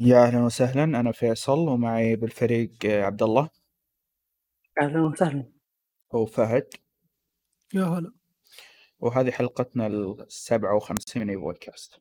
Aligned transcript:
يا 0.00 0.22
أهلا 0.24 0.44
وسهلا 0.44 0.84
أنا 0.84 1.12
فيصل 1.12 1.58
ومعي 1.58 2.16
بالفريق 2.16 2.70
عبد 2.84 3.22
الله 3.22 3.50
أهلا 4.82 5.00
وسهلا. 5.00 5.44
وفهد 6.12 6.66
يا 7.74 7.84
هلا. 7.84 8.12
وهذه 9.00 9.30
حلقتنا 9.30 9.86
السبعة 9.86 10.76
وخمسين 10.76 11.26
من 11.26 11.36
بودكاست 11.40 12.00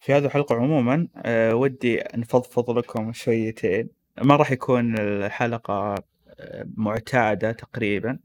في 0.00 0.12
هذه 0.12 0.24
الحلقة 0.24 0.54
عموما 0.56 1.08
آه، 1.16 1.54
ودي 1.54 2.02
نفضفض 2.14 2.70
لكم 2.78 3.12
شويتين. 3.12 3.88
ما 4.22 4.36
راح 4.36 4.50
يكون 4.52 4.98
الحلقة 4.98 5.94
معتادة 6.76 7.52
تقريبا 7.52 8.18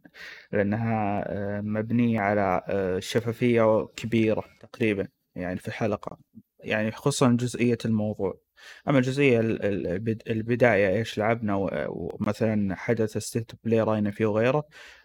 لأنها 0.52 1.24
آه، 1.28 1.62
مبنية 1.62 2.20
على 2.20 2.62
آه، 2.68 3.00
شفافية 3.00 3.86
كبيرة 3.96 4.44
تقريبا 4.60 5.08
يعني 5.36 5.60
في 5.60 5.68
الحلقة 5.68 6.18
يعني 6.60 6.92
خصوصا 6.92 7.32
جزئية 7.40 7.78
الموضوع. 7.86 8.40
أما 8.88 8.98
الجزئية 8.98 9.40
ال- 9.40 9.66
ال- 9.66 9.88
البد- 9.88 10.24
البداية 10.30 10.90
إيش 10.98 11.18
لعبنا 11.18 11.56
ومثلا 11.90 12.76
حدث 12.76 13.18
State 13.18 13.52
of 13.64 13.70
Play 13.70 13.82
راينا 13.82 14.12
فيه 14.12 14.26
وغيره 14.26 14.64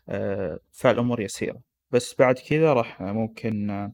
آه، 0.08 0.58
فالأمور 0.72 1.20
يسيرة. 1.20 1.60
بس 1.90 2.14
بعد 2.18 2.34
كذا 2.38 2.72
راح 2.72 3.02
ممكن 3.02 3.90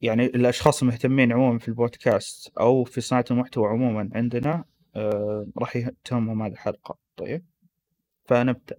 يعني 0.00 0.24
الأشخاص 0.26 0.82
المهتمين 0.82 1.32
عموما 1.32 1.58
في 1.58 1.68
البودكاست 1.68 2.52
أو 2.60 2.84
في 2.84 3.00
صناعة 3.00 3.24
المحتوى 3.30 3.68
عموما 3.68 4.10
عندنا 4.14 4.64
راح 5.58 5.76
يهتمهم 5.76 6.42
هذه 6.42 6.52
الحلقة. 6.52 6.98
طيب. 7.16 7.44
فنبدأ. 8.28 8.76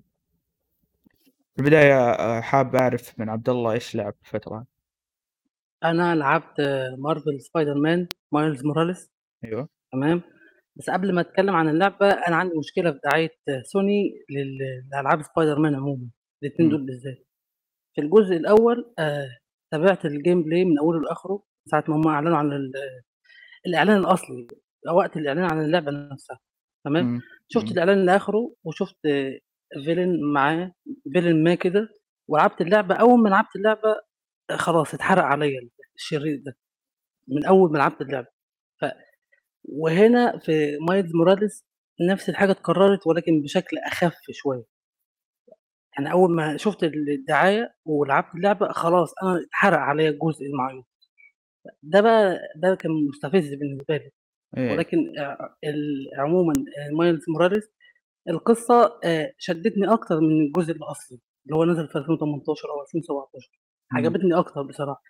في 1.55 1.61
البداية 1.61 2.11
آه، 2.13 2.41
حاب 2.41 2.75
أعرف 2.75 3.19
من 3.19 3.29
عبد 3.29 3.49
الله 3.49 3.71
إيش 3.71 3.95
لعب 3.95 4.13
الفترة 4.25 4.65
أنا 5.83 6.15
لعبت 6.15 6.59
آه، 6.59 6.95
Marvel 6.99 7.41
Spider-Man 7.41 8.07
Miles 8.31 8.65
Morales 8.65 9.11
أيوه. 9.45 9.69
تمام. 9.91 10.21
بس 10.75 10.89
قبل 10.89 11.13
ما 11.15 11.21
أتكلم 11.21 11.55
عن 11.55 11.69
اللعبة 11.69 12.09
أنا 12.09 12.35
عندي 12.35 12.57
مشكلة 12.57 12.91
في 12.91 12.99
دعاية 13.03 13.29
آه، 13.49 13.61
سوني 13.65 14.25
لل- 14.29 14.87
لألعاب 14.91 15.21
سبايدر 15.21 15.59
مان 15.59 15.75
عموما. 15.75 16.07
الاتنين 16.43 16.69
مم. 16.69 16.75
دول 16.77 16.85
بالذات. 16.85 17.25
في 17.95 18.01
الجزء 18.01 18.35
الأول 18.35 18.93
آه 18.99 19.27
تابعت 19.71 20.05
ال 20.05 20.43
gameplay 20.43 20.65
من 20.65 20.79
أوله 20.79 21.01
لآخره 21.01 21.43
ساعة 21.71 21.83
ما 21.87 21.95
هم 21.95 22.07
أعلنوا 22.07 22.37
عن 22.37 22.53
ال- 22.53 22.73
الإعلان 23.65 23.97
الأصلي 23.97 24.47
وقت 24.93 25.17
الإعلان 25.17 25.43
عن 25.43 25.61
اللعبة 25.65 25.91
نفسها. 25.91 26.39
تمام. 26.85 27.21
شفت 27.49 27.65
مم. 27.65 27.71
الإعلان 27.71 28.05
لآخره 28.05 28.53
وشفت 28.63 28.97
villain 29.85 30.33
معاه 30.33 30.71
villain 31.13 31.43
ما 31.43 31.55
كده 31.55 31.89
ولعبت 32.27 32.61
اللعبة. 32.61 32.95
أول 32.95 33.19
ما 33.23 33.29
لعبت 33.29 33.55
اللعبة 33.55 33.95
خلاص 34.57 34.93
اتحرق 34.93 35.23
عليا 35.23 35.69
الشرير 35.95 36.41
ده 36.45 36.57
من 37.27 37.45
أول 37.45 37.71
ما 37.71 37.77
لعبت 37.77 38.01
اللعبة. 38.01 38.27
ف 38.81 38.85
وهنا 39.65 40.37
في 40.39 40.77
Miles 40.89 41.15
Morales 41.15 41.65
نفس 42.09 42.29
الحاجة 42.29 42.51
اتكررت 42.51 43.07
ولكن 43.07 43.41
بشكل 43.41 43.77
أخف 43.77 44.15
شوية. 44.31 44.63
يعني 45.97 46.11
أول 46.11 46.35
ما 46.35 46.57
شفت 46.57 46.83
الدعاية 46.83 47.75
ولعبت 47.85 48.35
اللعبة 48.35 48.71
خلاص 48.71 49.13
أنا 49.23 49.41
اتحرق 49.47 49.77
عليا 49.79 50.09
الجزء 50.09 50.45
المعين 50.45 50.83
ده 51.83 52.01
بقى 52.01 52.39
ده 52.55 52.75
كان 52.75 52.91
مستفز 53.09 53.53
بالنسبة 53.53 53.97
لي. 53.97 54.11
إيه. 54.57 54.71
ولكن 54.71 54.97
ال- 55.63 56.09
عموما 56.19 56.53
آه، 56.53 56.95
Miles 56.97 57.23
Morales 57.29 57.69
القصة 58.29 58.99
آه، 59.03 59.33
شدتني 59.37 59.93
أكتر 59.93 60.19
من 60.19 60.41
الجزء 60.45 60.71
الأصلي 60.71 61.19
اللي 61.45 61.55
هو 61.57 61.65
نزل 61.65 61.87
في 61.87 61.95
2018 61.97 62.69
أو 62.69 62.81
2017 62.81 63.49
مم. 63.91 63.97
عجبتني 63.97 64.39
أكتر 64.39 64.61
بصراحة. 64.63 65.03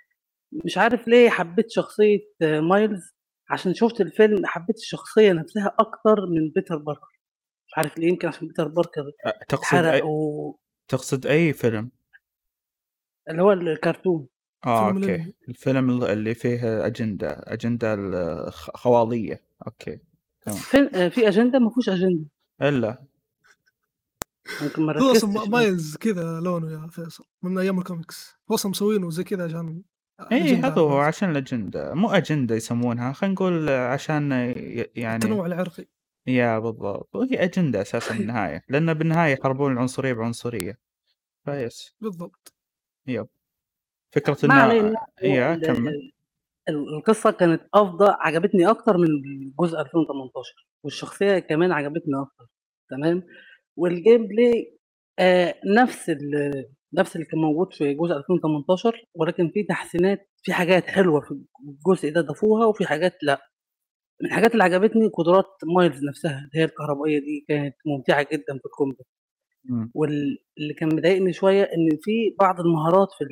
مش 0.66 0.78
عارف 0.78 1.08
ليه 1.08 1.30
حبيت 1.30 1.70
شخصية 1.72 2.20
آه، 2.42 2.60
مايلز 2.60 3.16
عشان 3.50 3.74
شفت 3.74 4.02
الفيلم 4.02 4.46
حبيت 4.46 4.76
الشخصية 4.76 5.34
نفسها 5.34 5.76
أكتر 5.80 6.26
من 6.26 6.50
بيتر 6.56 6.78
باركر. 6.78 7.22
مش 7.68 7.74
عارف 7.78 7.98
ليه 7.98 8.08
يمكن 8.08 8.28
عشان 8.28 8.48
بيتر 8.48 8.68
باركر 8.68 9.04
تقصد 9.50 9.84
أي 9.86 10.02
و... 10.02 10.60
تقصد 10.88 11.26
أي 11.28 11.54
فيلم؟ 11.54 11.92
اللي 13.30 13.42
هو 13.42 13.52
الكرتون. 13.52 14.28
آه 14.66 14.94
فيلم 14.94 15.04
OK. 15.10 15.34
الفيلم 15.50 15.90
ال- 15.90 16.04
اللي 16.04 16.34
فيه 16.34 16.86
أجندة 16.86 17.30
أجندة 17.48 17.94
الخوالية 18.48 19.42
OK 19.68 20.00
تمام. 20.42 20.58
في, 20.58 20.90
آه، 20.94 21.10
في 21.10 21.28
أجندة 21.28 21.60
ما 21.60 21.70
فيهوش 21.70 21.90
أجندة. 21.90 22.26
إلا. 22.62 23.04
يمكن 24.62 24.84
ما 24.86 24.94
هو 24.94 25.12
أصلا 25.12 25.12
ركزتش 25.12 25.26
ما- 25.36 25.42
بس 25.44 25.48
مايلز 25.50 25.98
كذا 25.98 26.40
لونه 26.40 26.72
يا 26.72 26.88
فيصل 26.88 27.26
من 27.44 27.58
أيام 27.58 27.80
الكوميكس. 27.80 28.36
هو 28.52 28.56
أصلا 28.56 28.70
مسوينه 28.72 29.10
زي 29.10 29.24
كذا 29.24 29.44
عشان 29.46 29.84
الأجندة 30.22 30.68
هذا 30.68 30.82
هو 30.82 30.98
عرفت 30.98 31.08
عشان 31.18 31.30
الأجندة. 31.32 31.94
مو 31.94 32.10
أجندة 32.12 32.56
يسمونها 32.56 33.14
خلينا 33.14 33.34
نقول 33.34 33.70
عشان 33.70 34.32
ي- 34.32 34.56
يعني 34.96 35.16
التنوع 35.16 35.46
العرقي. 35.46 35.86
yeah 36.28 36.60
بالضبط. 36.60 37.16
وهي 37.16 37.44
أجندة 37.44 37.82
أساسا 37.82 38.16
بالنهاية 38.18 38.64
لأن 38.70 38.94
بالنهاية 38.94 39.34
يحاربون 39.34 39.74
العنصرية 39.74 40.14
بعنصرية. 40.14 40.80
فيس. 41.46 41.96
بالضبط. 42.02 42.54
yep. 43.08 43.28
علينا. 44.52 44.90
هو 45.24 45.28
يا 45.30 45.54
ال- 45.54 45.62
كمل. 45.62 45.88
ال- 46.70 46.96
القصة 46.98 47.32
كانت 47.32 47.62
أفضل 47.74 48.08
عجبتني 48.20 48.70
أكتر 48.70 48.98
من 48.98 49.08
جزء 49.60 49.80
2018 49.80 50.68
والشخصية 50.84 51.40
كمان 51.40 51.72
عجبتني 51.72 52.22
أكتر 52.22 52.46
تمام؟ 52.90 53.24
وال 53.78 54.28
gameplay 54.28 54.78
آه 55.20 55.56
نفس 55.78 56.10
ال- 56.10 56.66
نفس 56.94 57.16
اللي 57.16 57.26
كان 57.28 57.40
موجود 57.40 57.74
في 57.74 57.94
جزء 57.94 58.16
2018 58.18 59.06
ولكن 59.16 59.52
في 59.54 59.64
تحسينات 59.64 60.30
في 60.44 60.54
حاجات 60.54 60.88
حلوة 60.88 61.22
في 61.22 61.32
الجزء 61.70 62.14
ده 62.14 62.22
ضافوها 62.22 62.66
وفي 62.66 62.86
حاجات 62.86 63.14
لأ. 63.24 63.42
من 64.22 64.28
الحاجات 64.28 64.52
اللي 64.54 64.64
عجبتني 64.64 65.08
قدرات 65.08 65.46
Miles 65.76 66.04
نفسها 66.04 66.38
اللي 66.40 66.50
هي 66.54 66.64
الكهربائية 66.64 67.20
دي 67.20 67.46
كانت 67.48 67.76
ممتعة 67.86 68.24
جدا 68.34 68.58
في 68.60 68.66
ال 68.66 68.71
combat. 68.71 69.06
مم. 69.66 69.92
واللي 69.96 70.74
كان 70.80 70.96
مضايقني 70.96 71.34
شوية 71.34 71.64
إن 71.64 71.90
في 72.02 72.36
بعض 72.40 72.60
المهارات 72.60 73.08
في 73.18 73.24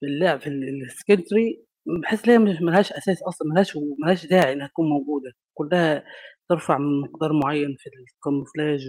في 0.00 0.06
اللعب 0.06 0.40
في 0.40 0.48
ال 0.50 0.62
skill 0.62 1.22
tree 1.22 1.64
بحس 2.02 2.28
هي 2.28 2.38
مش 2.38 2.56
ملهاش 2.62 2.92
أساس 2.92 3.22
أصلا 3.22 3.48
ملهاش 3.52 3.76
ملهاش 4.04 4.26
داعي 4.26 4.52
إنها 4.52 4.66
تكون 4.66 4.88
موجودة. 4.88 5.32
كلها 5.54 6.04
ترفع 6.48 6.78
من 6.78 7.00
مقدار 7.00 7.32
معين 7.32 7.76
في 7.78 7.90
ال 8.16 8.22
camouflage 8.22 8.80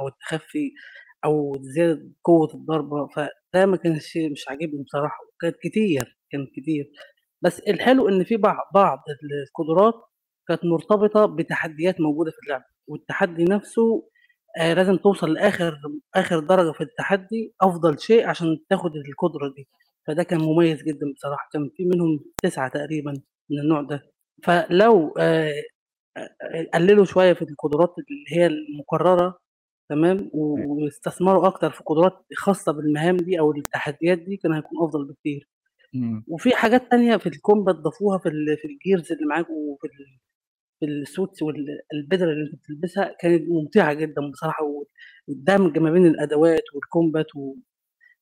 أو 0.00 0.08
التخفي 0.08 0.72
أو 1.24 1.52
زيادة 1.60 2.10
قوة 2.24 2.54
الضربة. 2.54 3.08
فده 3.16 3.66
ما 3.66 3.76
كانش 3.76 4.18
مش 4.32 4.48
عاجبني 4.48 4.82
بصراحة 4.84 5.18
كانت 5.40 5.56
كتير 5.62 6.18
كانت 6.32 6.48
كتير. 6.56 6.90
بس 7.42 7.60
الحلو 7.60 8.08
إن 8.08 8.24
في 8.24 8.36
بعض 8.36 8.56
بعض 8.74 8.98
القدرات 9.48 9.94
كانت 10.48 10.64
مرتبطة 10.64 11.26
بتحديات 11.26 12.00
موجودة 12.00 12.30
في 12.30 12.36
اللعبة 12.46 12.64
والتحدي 12.88 13.44
نفسه 13.44 14.08
آه 14.60 14.74
لازم 14.74 14.96
توصل 14.96 15.32
لآخر 15.34 15.80
آخر 16.16 16.40
درجة 16.40 16.72
في 16.72 16.80
التحدي 16.80 17.54
أفضل 17.62 17.98
شيء 18.00 18.26
عشان 18.28 18.58
تاخد 18.70 18.90
القدرة 18.96 19.54
دي. 19.56 19.68
فده 20.10 20.24
كان 20.24 20.40
مميز 20.42 20.84
جدًا 20.84 21.12
بصراحة، 21.16 21.50
كان 21.54 21.70
في 21.78 21.86
منهم 21.86 22.20
9 22.44 22.68
تقريبًا 22.70 23.12
من 23.50 23.60
النوع 23.60 23.82
ده، 23.82 24.02
فلو 24.44 25.14
آآ 25.18 25.52
آآ 26.18 26.70
قلّلوا 26.74 27.06
شوية 27.06 27.34
في 27.34 27.42
القدرات 27.42 27.94
اللي 27.98 28.24
هي 28.42 28.46
المكررة 28.48 29.38
تمام، 29.90 30.30
و 30.34 30.56
واستثمروا 30.84 31.48
أكتر 31.48 31.70
في 31.70 31.82
قدرات 31.86 32.26
خاصة 32.38 32.72
بالمهام 32.72 33.18
دي 33.18 33.40
أو 33.40 33.52
التحديات 33.52 34.18
دي 34.18 34.38
كان 34.38 34.52
هيكون 34.54 34.84
أفضل 34.88 35.06
بكتير،. 35.08 35.48
وفي 36.28 36.56
حاجات 36.56 36.90
تانية 36.92 37.18
في 37.18 37.28
الكومبات 37.28 37.76
ضافوها 37.76 38.18
في 38.18 38.30
ال 38.30 38.58
في 38.58 38.68
الgears 38.68 39.12
اللي 39.12 39.26
معاك 39.26 39.46
وفي 39.50 39.86
ال 39.88 40.18
في 40.80 40.86
الsuits 41.06 41.42
وال 41.42 41.66
البِدَل 41.94 42.30
اللي 42.30 42.44
أنت 42.52 42.54
بتلبسها 42.62 43.16
كانت 43.20 43.50
ممتعة 43.50 43.94
جدًا 43.94 44.30
بصراحة، 44.32 44.64
والدمج 45.28 45.78
ما 45.78 45.92
بين 45.92 46.06
الأدوات 46.06 46.64
والكومبات 46.74 47.36
و 47.36 47.56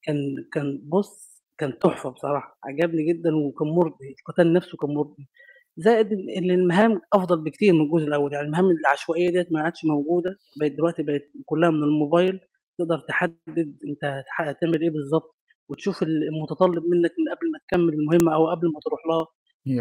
كان 0.04 0.16
كان 0.54 0.81
بُص، 0.84 1.38
كان 1.59 1.78
تحفة 1.78 2.10
بصراحة، 2.10 2.59
عجبني 2.65 3.03
جدًا 3.13 3.37
وكان 3.37 3.69
مُرضي، 3.69 4.15
القتال 4.21 4.53
نفسه 4.53 4.78
كان 4.78 4.91
مُرضي، 4.95 5.28
زائد 5.77 6.13
إن 6.13 6.31
إن 6.39 6.51
المهام 6.51 7.01
أفضل 7.13 7.45
بكتير 7.45 7.72
من 7.75 7.81
الجزء 7.81 8.07
الأول، 8.09 8.33
يعني 8.33 8.47
المهام 8.47 8.65
العشوائية 8.71 9.31
ديّة 9.31 9.47
ما 9.51 9.60
عادش 9.63 9.84
موجودة، 9.84 10.37
بقت 10.60 10.72
دلوقتي 10.72 11.03
بقت 11.03 11.22
كلّها 11.47 11.71
من 11.71 11.83
الموبايل، 11.83 12.41
تقدر 12.78 12.99
تحدد 13.09 13.78
أنت 13.89 14.05
هتح 14.05 14.41
هتعمل 14.41 14.83
إيه 14.83 14.91
بالضبط، 14.91 15.37
وتشوف 15.69 16.03
ال 16.03 16.25
المتطلب 16.28 16.84
منك 16.84 17.13
من 17.19 17.34
قبل 17.37 17.53
ما 17.53 17.59
تكمّل 17.69 17.93
المهمة 17.95 18.34
أو 18.34 18.51
قبل 18.51 18.66
ما 18.72 18.81
تروح 18.84 19.01
لها، 19.09 19.27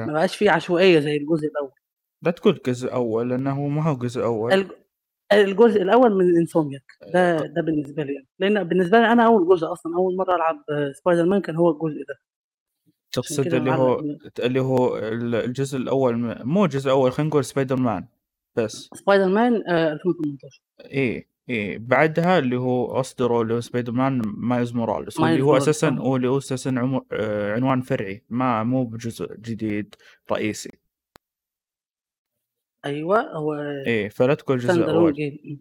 ما 0.07 0.13
بقاش 0.13 0.35
في 0.35 0.49
عشوائية 0.49 0.99
زي 0.99 1.17
الجزء 1.17 1.47
الأول. 1.47 1.71
لا 2.25 2.31
تقول 2.31 2.59
جزء 2.67 2.93
أول 2.93 3.29
لأنه 3.29 3.67
ما 3.67 3.83
هو 3.83 3.97
جزء 3.97 4.23
أول 4.23 4.53
الج 4.53 4.71
الجزء 5.31 5.81
الأول 5.81 6.11
من 6.15 6.45
insomniac 6.45 7.11
ده 7.13 7.37
ده 7.37 7.61
بالنسبة 7.61 8.03
لي 8.03 8.13
يعني، 8.13 8.27
لإن 8.39 8.63
بالنسبة 8.63 8.99
لي 8.99 9.11
أنا 9.11 9.25
أول 9.25 9.47
جزء 9.49 9.71
أصلًا، 9.71 9.95
أول 9.95 10.15
مرّة 10.15 10.35
ألعب 10.35 10.63
spider 10.93 11.29
man 11.37 11.41
كان 11.45 11.55
هو 11.55 11.69
الجزء 11.71 11.99
ده. 12.07 12.15
عشان 13.11 13.23
تقصد 13.23 13.43
كده 13.45 13.57
اللي 13.57 13.69
معلّق 13.69 13.81
هو 13.83 14.03
اللي 14.39 14.59
هو 14.61 14.97
ال- 14.97 15.35
الجزء 15.35 15.77
الأول 15.77 16.17
م- 16.17 16.37
مو 16.43 16.65
الجزء 16.65 16.85
الأول 16.87 17.11
خلينا 17.11 17.29
نقول 17.29 17.45
Spider 17.45 17.75
Man 17.75 18.07
بس 18.55 18.89
spider 18.95 19.29
man 19.35 19.69
آآ 19.69 19.93
2018. 19.93 20.61
إيه 20.81 21.27
إيه 21.49 21.77
بعدها 21.77 22.39
اللي 22.39 22.55
هو 22.57 22.85
أصدروا 22.85 23.43
اللي 23.43 23.53
هو 23.53 23.59
Spider 23.61 23.91
Man 23.91 24.21
Miles 24.25 24.73
Morales 24.73 25.19
واللي 25.19 25.29
Miles 25.31 25.43
هو 25.43 25.51
Morales 25.51 25.83
آه. 25.83 25.89
هو 25.89 26.15
اللي 26.15 26.27
هو 26.27 26.39
عمو... 26.67 27.05
آه، 27.11 27.53
عنوان 27.53 27.81
فرعي 27.81 28.23
ما 28.29 28.63
مو 28.63 28.83
بجزء 28.85 29.35
جديد 29.35 29.95
رئيسي 30.31 30.69
أيوه 32.87 33.21
هو 33.21 33.53
إيه 33.87 34.09
فلا 34.09 34.33
تقول 34.33 34.57
جزء 34.59 34.73
stand 34.73 34.85
alone 34.87 34.89
أول 34.89 35.13
game 35.13 35.57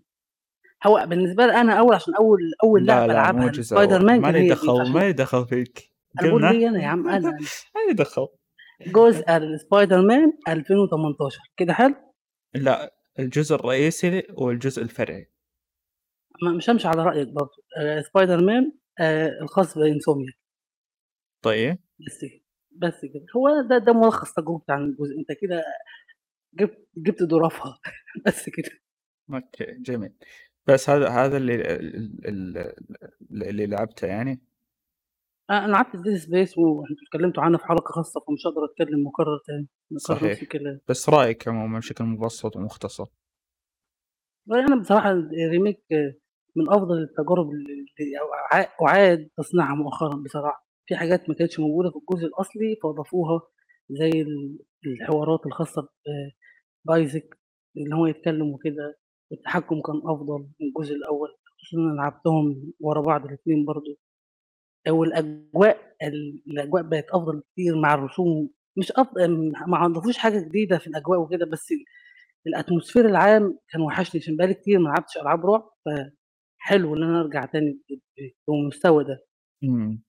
هو 0.87 1.06
بالنسبة 1.06 1.46
لي 1.46 1.52
أنا 1.52 1.73
أول 1.78 1.94
عشان 1.94 2.14
أول 2.14 2.38
أول 2.64 2.87
لا 2.87 2.87
لعبة 2.87 3.06
لا 3.06 3.12
مو 3.32 3.38
ألعبها 3.38 3.52
جزء 3.52 3.62
سبايدر 3.62 3.96
أول. 3.96 4.05
مان 4.06 4.20
ما 4.20 4.31
كان 4.31 4.34
لي 4.34 4.38
هي 4.38 4.49
دي 4.49 4.55
دخل 4.55 4.81
عشان 4.81 4.93
ما 4.93 4.99
لي 5.00 5.12
دخل 5.12 5.46
فيك. 5.49 5.93
أنا 6.20 6.28
بقول 6.28 6.43
قلنا 6.49 6.58
لي 6.58 6.69
أنا 6.69 6.82
يا 6.82 6.87
عم 6.87 7.08
أنا 7.08 7.31
ما 7.75 7.81
لي 7.88 7.94
دخل. 7.94 8.28
جزء 8.87 9.25
السبايدر 9.37 10.02
مان 10.02 10.32
2018 10.49 11.38
كده 11.56 11.73
حلو؟ 11.73 11.94
لا 12.55 12.94
الجزء 13.19 13.55
الرئيسي 13.55 14.23
والجزء 14.34 14.82
الفرعي. 14.82 15.31
ما- 16.43 16.52
مش 16.52 16.70
همشي 16.70 16.88
على 16.88 17.02
رأيك 17.05 17.28
برضه 17.28 17.52
آه 17.81 18.00
Spider 18.00 18.44
Man 18.44 18.73
آه 19.00 19.38
الخاص 19.43 19.78
ب 19.79 19.83
Insomniac. 19.83 20.33
طيب. 21.44 21.78
بس 22.06 22.20
كده 22.25 22.40
بس 22.73 23.00
كده. 23.00 23.26
هو 23.37 23.49
ده 23.70 23.78
ده 23.78 23.93
ملخص 23.93 24.32
تجربتي 24.34 24.73
عن 24.73 24.84
الجزء. 24.84 25.19
أنت 25.19 25.38
كده 25.40 25.64
جبت 26.56 26.88
جبت 26.97 27.23
ظرافها 27.23 27.79
بس 28.26 28.49
كده. 28.50 28.70
okay 29.35 29.65
جميل. 29.81 30.12
بس 30.67 30.91
هذا 30.91 31.08
هذا 31.08 31.37
اللي 31.37 31.55
ال- 31.55 32.26
ال- 32.29 33.43
اللي 33.43 33.67
لعبته 33.67 34.06
يعني؟ 34.06 34.41
أنا 35.50 35.75
قعدت 35.76 35.97
Dead 35.97 36.17
Space 36.17 36.59
وأنتوا 36.58 36.97
اتكلمتوا 37.06 37.43
عنها 37.43 37.58
في 37.58 37.64
حلقة 37.67 37.93
خاصة 37.93 38.20
فمش 38.20 38.47
هقدر 38.47 38.64
أتكلم 38.64 39.06
مكرر 39.06 39.38
تاني. 39.47 39.69
صحيح. 39.97 40.43
الكلام. 40.43 40.81
بس 40.88 41.08
رأيك 41.08 41.49
عموما 41.49 41.79
بشكل 41.79 42.05
مبسط 42.05 42.56
ومختصر. 42.56 43.06
أنا 44.52 44.81
بصراحة 44.81 45.11
الريميك 45.11 45.82
من 46.56 46.69
أفضل 46.69 47.02
التجارب 47.02 47.50
اللي 47.50 47.87
أعاد 48.82 49.29
تصنيعها 49.38 49.75
مؤخرا 49.75 50.17
بصراحة. 50.25 50.67
في 50.87 50.97
حاجات 50.97 51.29
ما 51.29 51.35
كانتش 51.35 51.61
موجودة 51.61 51.91
في 51.91 51.97
الجزء 51.97 52.26
الأصلي 52.26 52.76
فأضافوها 52.82 53.41
زي 53.91 54.11
ال- 54.23 54.59
الحوارات 54.87 55.46
الخاصة 55.46 55.82
ب- 55.82 56.31
بأيزك 56.84 57.38
إن 57.76 57.93
هو 57.93 58.06
يتكلم 58.06 58.46
وكده 58.52 58.99
التحكم 59.32 59.81
كان 59.82 59.96
أفضل 60.05 60.38
من 60.61 60.67
الجزء 60.69 60.94
الأول 60.94 61.28
خصوصا 61.58 61.76
إن 61.82 61.88
أنا 61.90 61.96
لعبتهم 61.96 62.73
ورا 62.81 63.00
بعض 63.02 63.26
الاثنين 63.26 63.64
برضو. 63.64 63.99
والأجواء 64.88 65.96
ال- 66.02 66.43
الأجواء 66.46 66.82
بقت 66.82 67.05
أفضل 67.11 67.43
كتير 67.52 67.76
مع 67.81 67.94
الرسوم 67.94 68.50
مش 68.78 68.93
افضل 68.93 69.52
ما 69.67 69.87
اضافوش 69.87 70.17
حاجة 70.19 70.40
جديدة 70.49 70.78
في 70.78 70.87
الأجواء 70.87 71.20
وكده 71.20 71.46
بس 71.46 71.73
ال- 71.73 71.84
ال 72.47 72.52
atmosphere 72.52 73.06
العام 73.08 73.58
كان 73.69 73.81
وحشني 73.82 74.20
عشان 74.20 74.37
بقالي 74.37 74.55
كتير 74.55 74.78
ما 74.78 74.88
لعبتش 74.88 75.17
ألعاب 75.17 75.46
رعب 75.46 75.70
فحلو 75.87 76.96
إن 76.96 77.02
أنا 77.02 77.20
أرجع 77.20 77.44
تاني 77.44 77.81
بالمستوى 78.49 79.05
ده. 79.05 79.25
إمم. 79.64 80.02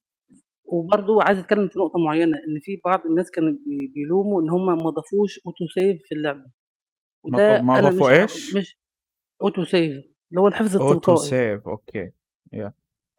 وبرضو 0.67 1.21
عايز 1.21 1.39
أتكلم 1.39 1.67
في 1.67 1.79
نقطة 1.79 1.99
معينة 1.99 2.37
إن 2.37 2.59
في 2.61 2.81
بعض 2.85 3.05
الناس 3.05 3.31
كانوا 3.31 3.51
بي- 3.65 3.87
بيلوموا 3.95 4.41
إن 4.41 4.49
هم 4.49 4.65
ما 4.65 4.89
ضافوش 4.89 5.39
auto 5.45 5.67
save 5.67 6.01
في 6.05 6.15
اللعبة. 6.15 6.39
ما 6.39 6.49
وده 7.23 7.61
ما 7.61 7.77
مش 7.81 7.83
ضافوا 7.83 8.09
ع- 8.09 8.21
إيش؟ 8.21 8.55
مش 8.55 8.79
auto 9.41 9.63
save 9.63 10.05
اللي 10.29 10.41
هو 10.41 10.47
الحفظ 10.47 10.77
auto 10.77 10.93
التلقائي. 10.93 11.29
save 11.29 11.67
okay 11.67 12.11
يا. 12.53 12.73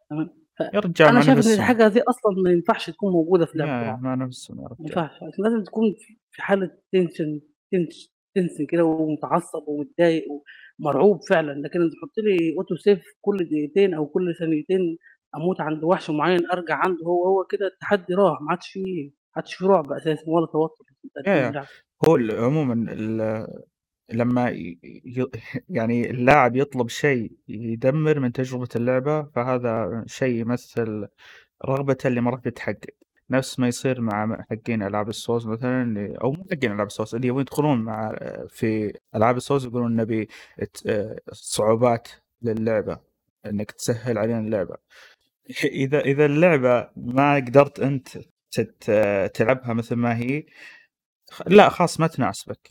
تمام. 0.09 0.29
فانا 0.59 1.11
ما 1.11 1.21
شايف 1.21 1.29
إن 1.29 1.37
نفسهم 1.37 1.53
الحاجة 1.53 1.87
دي 1.87 2.01
أصلا 2.01 2.41
ما 2.43 2.51
ينفعش 2.51 2.89
تكون 2.89 3.11
موجودة 3.13 3.45
في 3.45 3.57
يا 3.59 3.65
لعبه 3.65 3.85
يا 3.85 3.91
رعب 3.91 4.03
ما 4.03 4.15
نفسهم 4.15 4.67
ينفعش 4.79 5.11
عشان 5.15 5.43
لازم 5.43 5.63
تكون 5.63 5.93
في 5.99 6.17
في 6.31 6.41
حالة 6.41 6.77
tension 6.91 7.41
ten- 7.71 8.13
tension 8.35 8.65
كده 8.69 8.83
ومتعصب 8.85 9.63
ومتضايق 9.67 10.23
ومرعوب 10.79 11.19
فعلا. 11.29 11.51
لكن 11.51 11.81
انت 11.81 11.93
تحط 11.93 12.17
لي 12.17 12.55
auto 12.57 12.75
save 12.75 13.03
كل 13.21 13.37
دقيقتين 13.37 13.93
أو 13.93 14.05
كل 14.07 14.35
ثانيتين 14.39 14.97
أموت 15.35 15.61
عند 15.61 15.83
وحش 15.83 16.09
معين 16.09 16.49
أرجع 16.51 16.75
عنده 16.75 17.05
هو 17.05 17.25
هو 17.27 17.43
كده 17.45 17.67
التحدي 17.67 18.13
راح 18.13 18.41
ما 18.41 18.51
عادش 18.51 18.67
فيه 18.69 19.05
ما 19.09 19.13
عادش 19.35 19.55
فيه 19.55 19.67
رعب 19.67 19.91
أساسا 19.91 20.23
ولا 20.27 20.45
توتر 20.45 20.85
يا 21.27 21.33
يا 21.35 21.65
هو 22.07 22.15
ال- 22.15 22.43
عموما 22.43 22.91
ال- 22.91 23.63
لما 24.13 24.49
ي... 24.49 24.79
ي... 24.83 25.25
يعني 25.69 26.09
اللاعب 26.09 26.55
يطلب 26.55 26.89
شيء 26.89 27.31
يدمر 27.47 28.19
من 28.19 28.31
تجربة 28.31 28.67
اللعبة 28.75 29.23
فهذا 29.23 30.03
شيء 30.07 30.35
يمثل 30.35 31.07
رغبته 31.65 32.07
اللي 32.07 32.21
ما 32.21 32.31
راح 32.31 32.39
تتحقق. 32.39 32.89
نفس 33.31 33.59
ما 33.59 33.67
يصير 33.67 34.01
مع 34.01 34.45
حقين 34.49 34.83
ألعاب 34.83 35.09
ال 35.09 35.15
Souls 35.15 35.47
مثلا 35.47 35.81
اللي 35.83 36.15
أو 36.21 36.31
مو 36.31 36.45
حقين 36.51 36.71
ألعاب 36.71 36.87
ال 36.87 36.92
Souls 36.92 37.15
اللي 37.15 37.27
يبون 37.27 37.41
يدخلون 37.41 37.81
مع 37.81 38.15
في 38.49 38.93
ألعاب 39.15 39.37
ال 39.37 39.42
Souls 39.42 39.65
يقولون 39.65 39.95
نبي 39.95 40.29
صعوبات 41.31 42.07
للعبة 42.41 42.99
إنك 43.45 43.71
تسهل 43.71 44.17
علينا 44.17 44.39
اللعبة. 44.39 44.77
اذا 45.63 45.99
إذا 45.99 46.25
اللعبة 46.25 46.89
ما 46.95 47.35
قدرت 47.35 47.79
أنت 47.79 48.07
تت- 48.51 49.31
تلعبها 49.33 49.73
مثل 49.73 49.95
ما 49.95 50.17
هي 50.17 50.43
لا 51.47 51.69
خلاص 51.69 51.99
ما 51.99 52.07
تناسبك. 52.07 52.69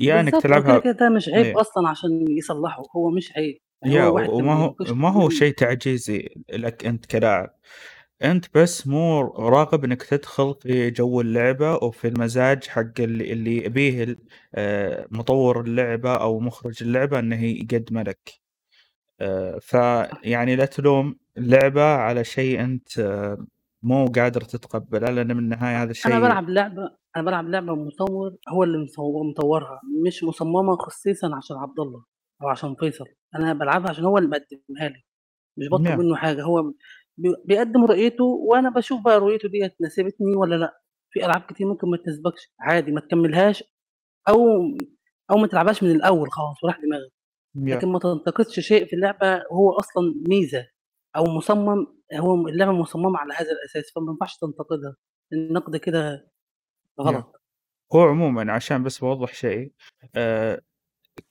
يا 0.00 0.20
إنك 0.20 0.34
هو 0.34 0.40
كده 0.40 0.48
تلعبها 0.48 0.92
ده 0.92 1.08
مش 1.08 1.28
عيب 1.28 1.46
إيه. 1.46 1.60
أصلا 1.60 1.88
عشان 1.88 2.30
يصلحه 2.30 2.82
هو 2.96 3.10
مش 3.10 3.32
عيب. 3.36 3.58
يعني 3.82 3.94
يا 3.94 4.06
وما 4.06 4.54
هو 4.54 4.74
ما 4.90 5.10
هو 5.10 5.28
شيء 5.28 5.54
تعجيزي 5.54 6.28
لك 6.52 6.86
أنت 6.86 7.06
كلاعب. 7.06 7.54
أنت 8.24 8.46
بس 8.58 8.86
مو 8.86 9.20
راغب 9.22 9.84
إنك 9.84 10.02
تدخل 10.02 10.54
في 10.62 10.90
جو 10.90 11.20
اللعبة 11.20 11.74
وفي 11.74 12.08
المزاج 12.08 12.64
حق 12.66 13.00
اللي, 13.00 13.32
اللي 13.32 13.64
يبيه 13.64 14.16
آه، 14.54 15.06
مطور 15.10 15.60
اللعبة 15.60 16.14
أو 16.14 16.40
مخرج 16.40 16.82
اللعبة 16.82 17.18
إنه 17.18 17.44
يقدمه 17.44 18.02
لك. 18.02 18.43
فيعني 19.60 20.56
لا 20.56 20.64
تلوم 20.64 21.16
اللعبة 21.36 21.82
على 21.82 22.24
شيء 22.24 22.60
أنت 22.60 22.98
آه، 22.98 23.46
مو 23.82 24.06
قادر 24.06 24.40
تتقبله 24.40 25.10
لأن 25.10 25.36
من 25.36 25.38
النهاية 25.38 25.76
هذا 25.76 25.82
أنا 25.82 25.90
الشيء 25.90 26.20
بلعب 26.20 26.48
لعبة 26.50 26.90
أنا 27.16 27.24
بلعب 27.24 27.48
لعبة 27.48 27.74
مطور 27.74 28.36
هو 28.48 28.64
اللي 28.64 28.78
مصور 28.84 29.22
مطورها 29.30 29.80
مش 30.06 30.24
مصممة 30.24 30.76
خصيصا 30.76 31.36
عشان 31.36 31.56
عبد 31.56 31.80
الله 31.80 32.04
أو 32.42 32.48
عشان 32.48 32.74
فيصل. 32.74 33.04
أنا 33.34 33.52
بلعبها 33.52 33.90
عشان 33.90 34.04
هو 34.04 34.18
اللي 34.18 34.28
مقدمها 34.28 34.88
لي 34.88 35.02
مش 35.58 35.68
بطلب 35.72 35.84
نعم. 35.88 35.98
منه 35.98 36.16
حاجة. 36.16 36.42
هو 36.42 36.62
بي- 37.16 37.36
بيقدم 37.44 37.84
رؤيته 37.84 38.24
وأنا 38.24 38.70
بشوف 38.70 39.00
بقى 39.04 39.18
رؤيته 39.20 39.48
دي 39.48 39.70
ناسبتني 39.80 40.36
ولا 40.36 40.54
لأ. 40.56 40.80
في 41.10 41.26
ألعاب 41.26 41.40
كتير 41.40 41.66
ممكن 41.66 41.90
ما 41.90 41.96
تسبقش 41.96 42.52
عادي 42.60 42.92
ما 42.92 43.00
تكملهاش 43.00 43.64
أو 44.28 44.38
أو 45.30 45.36
ما 45.36 45.46
تلعبهاش 45.46 45.82
من 45.82 45.90
الأول 45.90 46.32
خلاص 46.32 46.64
وراح 46.64 46.78
دماغك. 46.80 47.12
لكن 47.54 47.88
ما 47.88 47.98
تنتقدش 47.98 48.60
شيء 48.60 48.86
في 48.86 48.96
اللعبة 48.96 49.42
هو 49.52 49.72
أصلا 49.72 50.14
ميزة 50.28 50.68
أو 51.16 51.24
مصمم 51.24 51.86
هو 52.14 52.48
اللعبة 52.48 52.72
مصممة 52.72 53.18
على 53.18 53.34
هذا 53.34 53.50
الأساس 53.52 53.92
فما 53.92 54.10
ينفعش 54.10 54.36
تنتقدها. 54.36 54.96
النقد 55.32 55.76
كده 55.76 56.30
غلط. 57.00 57.42
هو 57.94 58.02
عموما 58.02 58.52
عشان 58.52 58.82
بس 58.82 58.98
بوضح 58.98 59.34
شيء 59.34 59.72
آه، 60.16 60.60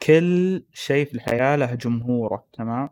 كل 0.02 0.66
شيء 0.74 1.06
في 1.06 1.14
الحياة 1.16 1.56
له 1.56 1.76
جمهوره 1.76 2.48
تمام؟ 2.54 2.90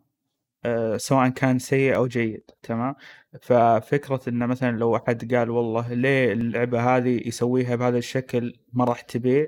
آه، 0.65 0.97
سواء 0.97 1.29
كان 1.29 1.59
سيء 1.59 1.95
أو 1.95 2.07
جيد 2.07 2.51
تمام؟ 2.63 2.95
ففكرة 3.41 4.21
إنه 4.29 4.45
مثلا 4.45 4.77
لو 4.77 4.95
أحد 4.95 5.33
قال 5.35 5.49
والله 5.49 5.93
ليه 5.93 6.33
اللعبة 6.33 6.97
هذه 6.97 7.27
يسويها 7.27 7.75
بهذا 7.75 7.97
الشكل 7.97 8.59
ما 8.73 8.85
راح 8.85 9.01
تبيع؟ 9.01 9.47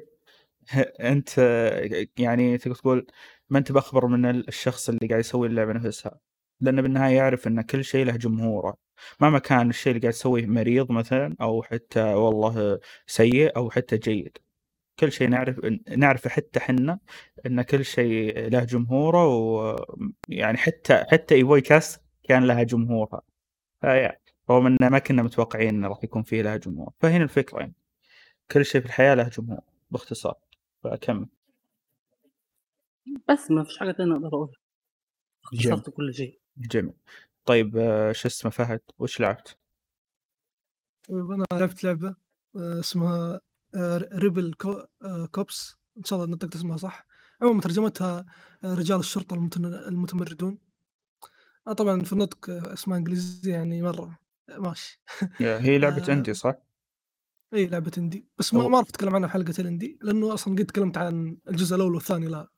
أنت 1.11 1.29
آه، 1.39 2.07
يعني 2.17 2.57
تقدر 2.57 2.75
تقول 2.75 3.07
ما 3.53 3.59
أنت 3.59 3.71
بأخبر 3.71 4.07
من 4.07 4.25
الشخص 4.25 4.89
اللي 4.89 5.07
قاعد 5.07 5.19
يسوي 5.19 5.47
اللعبة 5.47 5.73
نفسها. 5.73 6.19
لأنه 6.61 6.81
بالنهاية 6.81 7.15
يعرف 7.15 7.47
إن 7.47 7.61
كل 7.61 7.83
شيء 7.83 8.05
له 8.05 8.15
جمهوره. 8.15 8.77
مهما 9.19 9.39
كان 9.39 9.69
الشيء 9.69 9.91
اللي 9.91 10.01
قاعد 10.01 10.13
يسويه 10.13 10.45
مريض 10.45 10.91
مثلا 10.91 11.35
أو 11.41 11.63
حتى 11.63 12.03
والله 12.03 12.79
سيء 13.07 13.57
أو 13.57 13.69
حتى 13.69 13.97
جيد. 13.97 14.37
كل 14.99 15.11
شيء 15.11 15.29
نعرف 15.29 15.59
نعرف 15.97 16.27
حتى 16.27 16.59
حنا 16.59 16.99
إن 17.45 17.61
كل 17.61 17.85
شيء 17.85 18.49
له 18.49 18.63
جمهوره 18.63 19.27
ويعني 19.27 20.57
حتى 20.57 21.03
حتى 21.11 21.35
ايفوي 21.35 21.61
كاست 21.61 22.01
كان 22.23 22.43
لها 22.43 22.63
جمهورها 22.63 23.21
فيا 23.81 24.17
رغم 24.49 24.67
إن 24.67 24.77
ما 24.81 24.99
كنا 24.99 25.23
متوقعين 25.23 25.69
انه 25.69 25.87
راح 25.87 26.03
يكون 26.03 26.23
فيه 26.23 26.41
لها 26.41 26.57
جمهور. 26.57 26.93
فهنا 26.99 27.23
الفكرة 27.23 27.59
يعني. 27.59 27.73
كل 28.51 28.65
شيء 28.65 28.81
في 28.81 28.87
الحياة 28.87 29.15
له 29.15 29.29
جمهور 29.29 29.61
باختصار. 29.91 30.35
فاكمل 30.83 31.27
بس 33.29 33.51
ما 33.51 33.63
فيش 33.63 33.77
حاجة 33.79 33.91
تانية 33.91 34.13
أقدر 34.15 34.27
أقولها. 34.27 34.53
جميل. 35.53 35.73
اختصرت 35.73 35.95
كل 35.95 36.13
شيء. 36.13 36.39
جميل. 36.57 36.93
طيب 37.45 37.77
آه، 37.77 38.11
شو 38.11 38.27
اسمه 38.27 38.51
فهد؟ 38.51 38.81
وش 38.99 39.19
لعبت؟ 39.19 39.57
طيب 41.09 41.31
أنا 41.31 41.45
لعبت 41.53 41.83
لعبة 41.83 42.15
آه، 42.55 42.79
اسمها 42.79 43.41
Rebel 44.13 44.53
Cops. 45.31 45.75
إن 45.97 46.03
شاء 46.03 46.19
الله 46.23 46.35
نطقت 46.35 46.55
اسمها 46.55 46.77
صح. 46.77 47.05
عموما 47.41 47.61
ترجمتها 47.61 48.25
آه، 48.63 48.73
رجال 48.73 48.99
الشرطة 48.99 49.33
المتن- 49.35 49.65
المتمردون. 49.87 50.57
آه، 51.67 51.73
طبعا 51.73 52.01
في 52.03 52.13
النطق 52.13 52.49
آه، 52.49 52.73
اسمها 52.73 52.97
انجليزي 52.97 53.51
يعني 53.51 53.81
مرة 53.81 54.19
آه، 54.49 54.57
ماشي. 54.57 55.01
هي 55.39 55.77
لعبة 55.79 56.09
آه، 56.09 56.13
indie 56.13 56.33
صح؟ 56.33 56.55
اي 57.53 57.65
لعبة 57.67 57.91
indie. 57.97 58.27
بس 58.37 58.53
ما 58.53 58.61
أو 58.63 58.69
ما 58.69 58.75
أعرف 58.75 58.89
أتكلم 58.89 59.15
عنها 59.15 59.27
في 59.27 59.33
حلقة 59.33 59.53
ال 59.59 59.66
indie 59.66 59.99
لأنه 60.01 60.33
أصلا 60.33 60.55
قد 60.55 60.65
تكلمت 60.65 60.97
عن 60.97 61.37
الجزء 61.49 61.75
الأول 61.75 61.93
والثاني 61.95 62.27
لا. 62.27 62.49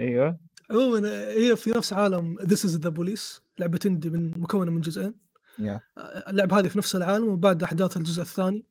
أيوه 0.00 0.38
عمومًا 0.70 1.08
هي 1.28 1.56
في 1.56 1.70
نفس 1.70 1.92
عالم 1.92 2.38
This 2.38 2.64
is 2.64 2.78
the 2.78 2.90
Police 2.90 3.40
لعبة 3.58 3.80
indie 3.84 4.06
من 4.06 4.40
مكونة 4.40 4.70
من 4.70 4.80
جزئين. 4.80 5.14
Yeah. 5.58 5.80
آآ 5.98 6.30
اللعبة 6.30 6.58
هذه 6.58 6.68
في 6.68 6.78
نفس 6.78 6.96
العالم 6.96 7.28
وبعد 7.28 7.62
أحداث 7.62 7.96
الجزء 7.96 8.22
الثاني. 8.22 8.66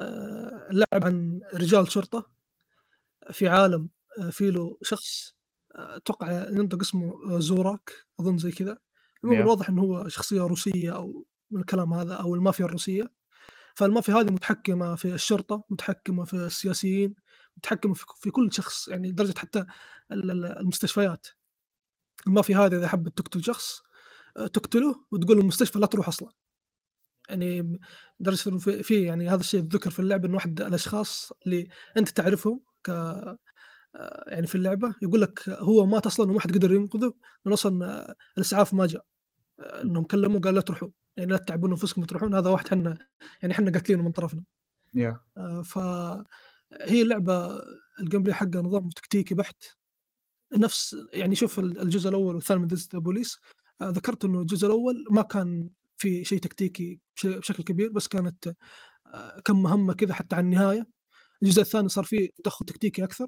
آآ 0.00 0.68
اللعبة 0.70 1.06
عن 1.06 1.40
رجال 1.54 1.92
شرطة 1.92 2.30
في 3.30 3.48
عالم 3.48 3.88
آآ 4.18 4.30
في 4.30 4.50
له 4.50 4.78
شخص 4.82 5.34
آآ 5.74 5.96
أتوقع 5.96 6.48
ينطق 6.50 6.80
اسمه 6.80 7.38
زوراك 7.38 7.92
أظن 8.20 8.38
زي 8.38 8.50
كذا. 8.50 8.78
عمومًا 9.24 9.44
Yeah. 9.44 9.46
واضح 9.48 9.68
إنه 9.68 9.82
هو 9.82 10.08
شخصية 10.08 10.42
روسية 10.42 10.96
أو 10.96 11.26
من 11.50 11.60
الكلام 11.60 11.92
هذا 11.92 12.14
أو 12.14 12.34
المافيا 12.34 12.64
الروسية. 12.64 13.10
فالمافيا 13.74 14.14
هذه 14.14 14.30
متحكمة 14.30 14.94
في 14.94 15.14
الشرطة، 15.14 15.64
متحكمة 15.70 16.24
في 16.24 16.34
السياسيين، 16.34 17.14
متحكمة 17.56 17.94
في 17.94 18.30
كل 18.30 18.52
شخص 18.52 18.88
يعني 18.88 19.08
لدرجة 19.08 19.38
حتى 19.38 19.66
المستشفيات. 20.12 21.26
المافيا 22.26 22.58
هذه 22.58 22.76
إذا 22.76 22.88
حبت 22.88 23.18
تقتل 23.18 23.44
شخص 23.44 23.82
آآ 24.36 24.46
تقتله 24.46 25.04
وتقول 25.10 25.36
للمستشفى 25.36 25.78
لا 25.78 25.86
تروح 25.86 26.08
أصلًا. 26.08 26.32
يعني 27.28 27.78
لدرجة 28.20 28.48
إنه 28.48 28.58
في 28.58 29.02
يعني 29.02 29.28
هذا 29.28 29.40
الشيء 29.40 29.60
ذُكر 29.60 29.90
في 29.90 29.98
اللعبة 29.98 30.28
إنه 30.28 30.34
واحد 30.34 30.60
الأشخاص 30.60 31.32
اللي 31.46 31.68
أنت 31.96 32.08
تعرفهم 32.08 32.60
ك 32.84 32.90
آآ 32.90 33.38
يعني 34.26 34.46
في 34.46 34.54
اللعبة 34.54 34.94
يقول 35.02 35.20
لك 35.20 35.48
هو 35.48 35.86
مات 35.86 36.06
أصلًا 36.06 36.30
وما 36.30 36.40
حد 36.40 36.52
قدر 36.54 36.72
ينقذه 36.72 37.14
لأن 37.44 37.52
أصلًا 37.52 38.14
الإسعاف 38.38 38.74
ما 38.74 38.86
جاء. 38.86 39.04
آآ 39.60 39.82
إنهم 39.82 40.04
كلموه 40.04 40.40
قال 40.40 40.54
لا 40.54 40.60
تروحون، 40.60 40.92
يعني 41.16 41.30
لا 41.30 41.36
تتعبون 41.36 41.70
أنفسكم 41.70 42.02
وتروحون 42.02 42.34
هذا 42.34 42.50
واحد 42.50 42.68
حنا 42.68 42.98
يعني 43.42 43.54
حنا 43.54 43.70
قاتلينه 43.70 44.02
من 44.02 44.12
طرفنا. 44.12 44.44
Yeah. 44.96 45.16
فهي 45.64 47.02
اللعبة 47.02 47.58
الgameplay 48.00 48.30
حقها 48.30 48.62
نظام 48.62 48.88
تكتيكي 48.88 49.34
بحت. 49.34 49.64
نفس 50.56 50.96
يعني 51.12 51.34
شوف 51.34 51.58
ال 51.58 51.80
الجزء 51.80 52.08
الأول 52.08 52.34
والثاني 52.34 52.60
من 52.60 52.68
the 52.68 53.00
Police 53.00 53.38
آآ 53.82 53.90
ذكرت 53.90 54.24
إنه 54.24 54.40
الجزء 54.40 54.66
الأول 54.66 55.04
ما 55.10 55.22
كان 55.22 55.70
في 55.96 56.24
شيء 56.24 56.38
تكتيكي 56.38 57.00
بش 57.16 57.26
بشكل 57.26 57.62
كبير 57.62 57.92
بس 57.92 58.08
كانت 58.08 58.54
آآ 59.06 59.40
كم 59.44 59.62
مهمة 59.62 59.94
كذا 59.94 60.14
حتى 60.14 60.36
على 60.36 60.44
النهاية. 60.44 60.86
الجزء 61.42 61.62
الثاني 61.62 61.88
صار 61.88 62.04
فيه 62.04 62.30
تدخل 62.36 62.66
تكتيكي 62.66 63.04
أكثر. 63.04 63.26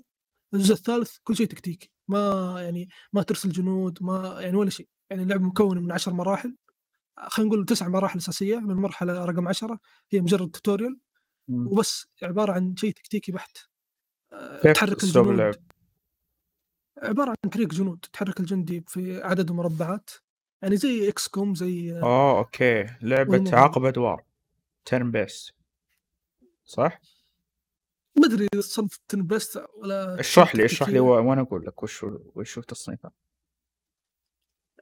الجزء 0.54 0.74
الثالث 0.74 1.16
كل 1.24 1.36
شيء 1.36 1.46
تكتيكي، 1.46 1.90
ما 2.08 2.54
يعني 2.58 2.88
ما 3.12 3.22
ترسل 3.22 3.52
جنود 3.52 3.98
ما 4.00 4.40
يعني 4.40 4.56
ولا 4.56 4.70
شيء. 4.70 4.88
يعني 5.10 5.22
اللعبة 5.22 5.44
مكونة 5.44 5.80
من 5.80 5.92
10 5.92 6.12
مراحل. 6.12 6.56
خلينا 7.28 7.50
نقول 7.52 7.66
9 7.66 7.88
مراحل 7.88 8.18
أساسية، 8.18 8.56
من 8.56 8.70
المرحلة 8.70 9.24
رقم 9.24 9.48
10 9.48 9.78
هي 10.10 10.20
مجرد 10.20 10.56
إمم. 11.50 11.66
وبس 11.66 12.06
عبارة 12.22 12.52
عن 12.52 12.76
شيء 12.76 12.92
تكتيكي 12.92 13.32
بحت. 13.32 13.58
تحرك 14.74 15.04
الجنود. 15.04 15.56
عبارة 17.02 17.28
عن 17.28 17.50
تحريك 17.50 17.68
جنود، 17.68 18.06
تحرك 18.12 18.40
الجندي 18.40 18.84
في 18.88 19.22
عدد 19.22 19.52
مربعات. 19.52 20.10
يعني 20.62 20.76
زي 20.76 21.12
XCOM 21.12 21.52
زي 21.54 21.92
آه 21.92 22.38
okay، 22.38 22.86
لعبة 23.02 23.30
والمغامرة. 23.30 23.60
عقب 23.60 23.84
أدوار 23.84 24.24
turn 24.90 25.12
based 25.12 25.52
صح؟ 26.64 27.00
ما 28.16 28.26
إذا 28.26 28.46
تصنف 28.46 29.00
turn 29.14 29.18
based 29.18 29.60
ولا 29.76 30.20
اشرح 30.20 30.54
لي 30.54 30.64
اشرح 30.64 30.88
لي 30.88 30.94
تكتيكية. 30.94 31.00
و 31.00 31.28
وأنا 31.28 31.40
أقول 31.40 31.66
لك 31.66 31.82
وش 31.82 32.04
وش 32.34 32.58
تصنيفها. 32.58 33.12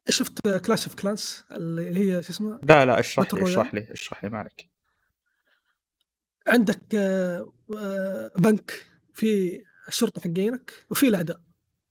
شُفت 0.08 0.48
Clash 0.48 0.88
of 0.90 1.02
Clans 1.02 1.52
اللي 1.52 1.98
هي 1.98 2.22
شو 2.22 2.30
اسمها 2.32 2.60
لا 2.62 2.84
لا 2.84 3.00
اشرح 3.00 3.34
لي 3.34 3.42
اشرح؟ 3.42 3.74
لي 3.74 3.92
اشرح 3.92 4.24
لي 4.24 4.30
ما 4.30 4.38
عليك. 4.38 4.70
عندك 6.46 6.94
آآ 6.94 7.46
بنك 8.38 8.86
فيه 9.14 9.64
الشرطة 9.88 10.20
حقينك 10.20 10.86
وفيه 10.90 11.08
الأعداء. 11.08 11.40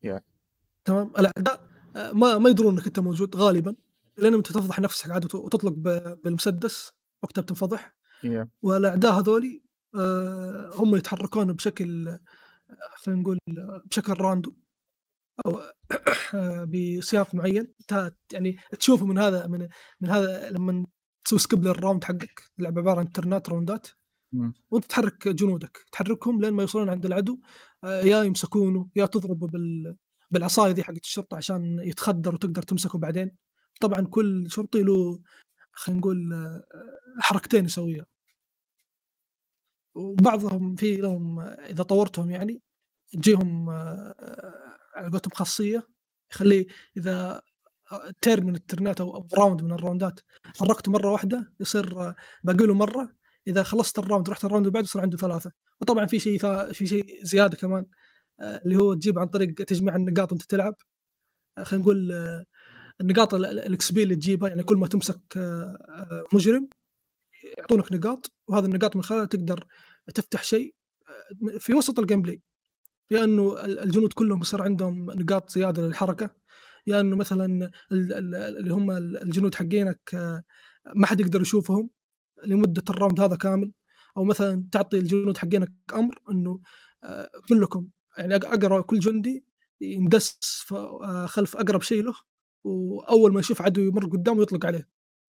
Yeah. 0.05 0.21
تمام؟ 0.85 1.11
الأعداء 1.19 1.67
آآ 1.95 2.13
ما 2.13 2.37
ما 2.37 2.49
يدرون 2.49 2.73
إنك 2.73 2.87
أنت 2.87 2.99
موجود 2.99 3.35
غالبًا، 3.35 3.75
لين 4.17 4.33
أنت 4.33 4.47
تفضح 4.47 4.79
نفسك 4.79 5.11
عاد 5.11 5.25
وت 5.25 5.35
وتطلق 5.35 5.73
بالمسدس 6.23 6.91
وقتها 7.23 7.41
بتنفضح. 7.41 7.95
Yeah. 8.25 8.47
والأعداء 8.61 9.19
هذولي 9.19 9.63
آآ 9.95 10.71
هم 10.75 10.95
يتحركون 10.95 11.53
بشكل 11.53 12.17
خلينا 12.95 13.21
نقول 13.21 13.39
بشكل 13.85 14.13
random 14.13 14.51
أو 15.45 15.61
بسياق 16.65 17.35
معين 17.35 17.73
يعني 18.33 18.57
تشوفه 18.79 19.05
من 19.05 19.17
هذا 19.17 19.47
من 19.47 19.67
من 20.01 20.09
هذا 20.09 20.49
لمن 20.49 20.85
تسوي 21.25 21.39
skip 21.39 21.63
للround 21.63 22.03
حقك، 22.03 22.43
اللعبة 22.59 22.81
عبارة 22.81 22.99
عن 22.99 23.11
ترنات 23.11 23.49
راوندات. 23.49 23.87
وأنت 24.71 24.85
تحرك 24.85 25.27
جنودك، 25.27 25.85
تحركهم 25.91 26.41
لين 26.41 26.53
ما 26.53 26.61
يوصلون 26.61 26.89
عند 26.89 27.05
العدو 27.05 27.39
يا 27.83 28.23
يمسكونه 28.23 28.89
يا 28.95 29.05
تضربه 29.05 29.47
بال 29.47 29.95
بالعصاية 30.31 30.71
ذي 30.71 30.83
حقت 30.83 31.03
الشرطة 31.05 31.37
عشان 31.37 31.79
يتخدر 31.83 32.33
وتقدر 32.35 32.61
تمسكه 32.61 32.99
بعدين. 32.99 33.31
طبعًا 33.81 34.01
كل 34.07 34.51
شرطي 34.51 34.83
له 34.83 35.19
خلينا 35.73 35.99
نقول 36.01 36.33
حركتين 37.19 37.65
يسويها. 37.65 38.05
وبعضهم 39.95 40.75
في 40.75 40.95
لهم 40.97 41.39
إذا 41.39 41.83
طورتهم 41.83 42.29
يعني 42.31 42.61
تجيهم 43.13 43.69
على 44.95 45.09
قولتهم 45.11 45.31
خاصية 45.33 45.87
يخليه 46.31 46.67
أ 47.07 47.41
turn 48.27 48.39
من 48.39 48.55
الترنات 48.55 49.01
أو 49.01 49.27
round 49.37 49.63
من 49.63 49.71
الراوندات 49.71 50.19
حركته 50.59 50.91
مرة 50.91 51.11
واحدة 51.11 51.53
يصير 51.59 52.13
باقي 52.43 52.65
له 52.67 52.73
مرة، 52.73 53.16
إذا 53.47 53.63
خلصت 53.63 53.99
ال 53.99 54.04
round 54.04 54.27
ورحت 54.29 54.45
ال 54.45 54.49
round 54.49 54.65
اللي 54.65 54.73
بعده 54.73 54.85
يصير 54.85 55.01
عنده 55.01 55.17
3 55.17 55.51
وطبعًا 55.81 56.05
في 56.05 56.19
شيء 56.19 56.39
في 56.73 56.87
شيء 56.87 57.19
زيادة 57.23 57.57
كمان 57.57 57.85
آآ 58.41 58.61
اللي 58.65 58.75
هو 58.77 58.93
تجيبه 58.93 59.21
عن 59.21 59.27
طريق 59.27 59.53
تجميع 59.53 59.95
النقاط 59.95 60.31
وأنت 60.31 60.43
تلعب. 60.43 60.75
خلينا 61.63 61.83
نقول 61.83 62.11
النقاط 63.01 63.33
ال 63.33 63.77
ال 63.77 63.84
XP 63.84 63.97
اللي 63.97 64.15
تجيبها 64.15 64.49
يعني 64.49 64.63
كل 64.63 64.77
ما 64.77 64.87
تمسك 64.87 65.19
مجرم 66.33 66.69
يعطونك 67.57 67.91
نقاط 67.91 68.31
وهذه 68.47 68.65
النقاط 68.65 68.95
من 68.95 69.03
خلالها 69.03 69.25
تقدر 69.25 69.65
تفتح 70.15 70.43
شيء 70.43 70.75
في 71.59 71.73
وسط 71.73 71.99
ال 71.99 72.03
gameplay. 72.03 72.37
يا 73.11 73.23
إنه 73.23 73.65
ال 73.65 73.79
الجنود 73.79 74.13
كلهم 74.13 74.41
يصير 74.41 74.61
عندهم 74.61 75.11
نقاط 75.11 75.49
زيادة 75.51 75.81
للحركة، 75.81 76.29
يا 76.87 76.99
إنه 76.99 77.15
مثلًا 77.15 77.45
ال 77.91 78.13
ال 78.13 78.35
اللي 78.35 78.73
هم 78.73 78.91
ال 78.91 79.23
الجنود 79.23 79.55
حقينك 79.55 79.99
ما 80.95 81.07
حد 81.07 81.19
يقدر 81.19 81.41
يشوفهم. 81.41 81.89
لمدة 82.45 82.83
ال 82.89 82.94
round 82.94 83.19
هذا 83.19 83.35
كامل، 83.35 83.71
أو 84.17 84.23
مثلًا 84.23 84.65
تعطي 84.71 84.97
الجنود 84.99 85.37
حقينك 85.37 85.73
أمر 85.93 86.19
إنه 86.31 86.59
آآ 87.03 87.29
كلكم 87.49 87.87
يعني 88.17 88.35
أق 88.35 88.45
أقرب 88.45 88.83
كل 88.83 88.99
جندي 88.99 89.45
يندس 89.81 90.65
آآ 90.71 91.25
خلف 91.27 91.57
أقرب 91.57 91.81
شيء 91.81 92.03
له، 92.03 92.13
وأول 92.63 93.33
ما 93.33 93.39
يشوف 93.39 93.61
عدو 93.61 93.81
يمر 93.81 94.05
قدامه 94.05 94.41
يطلق 94.41 94.65
عليه. 94.65 94.87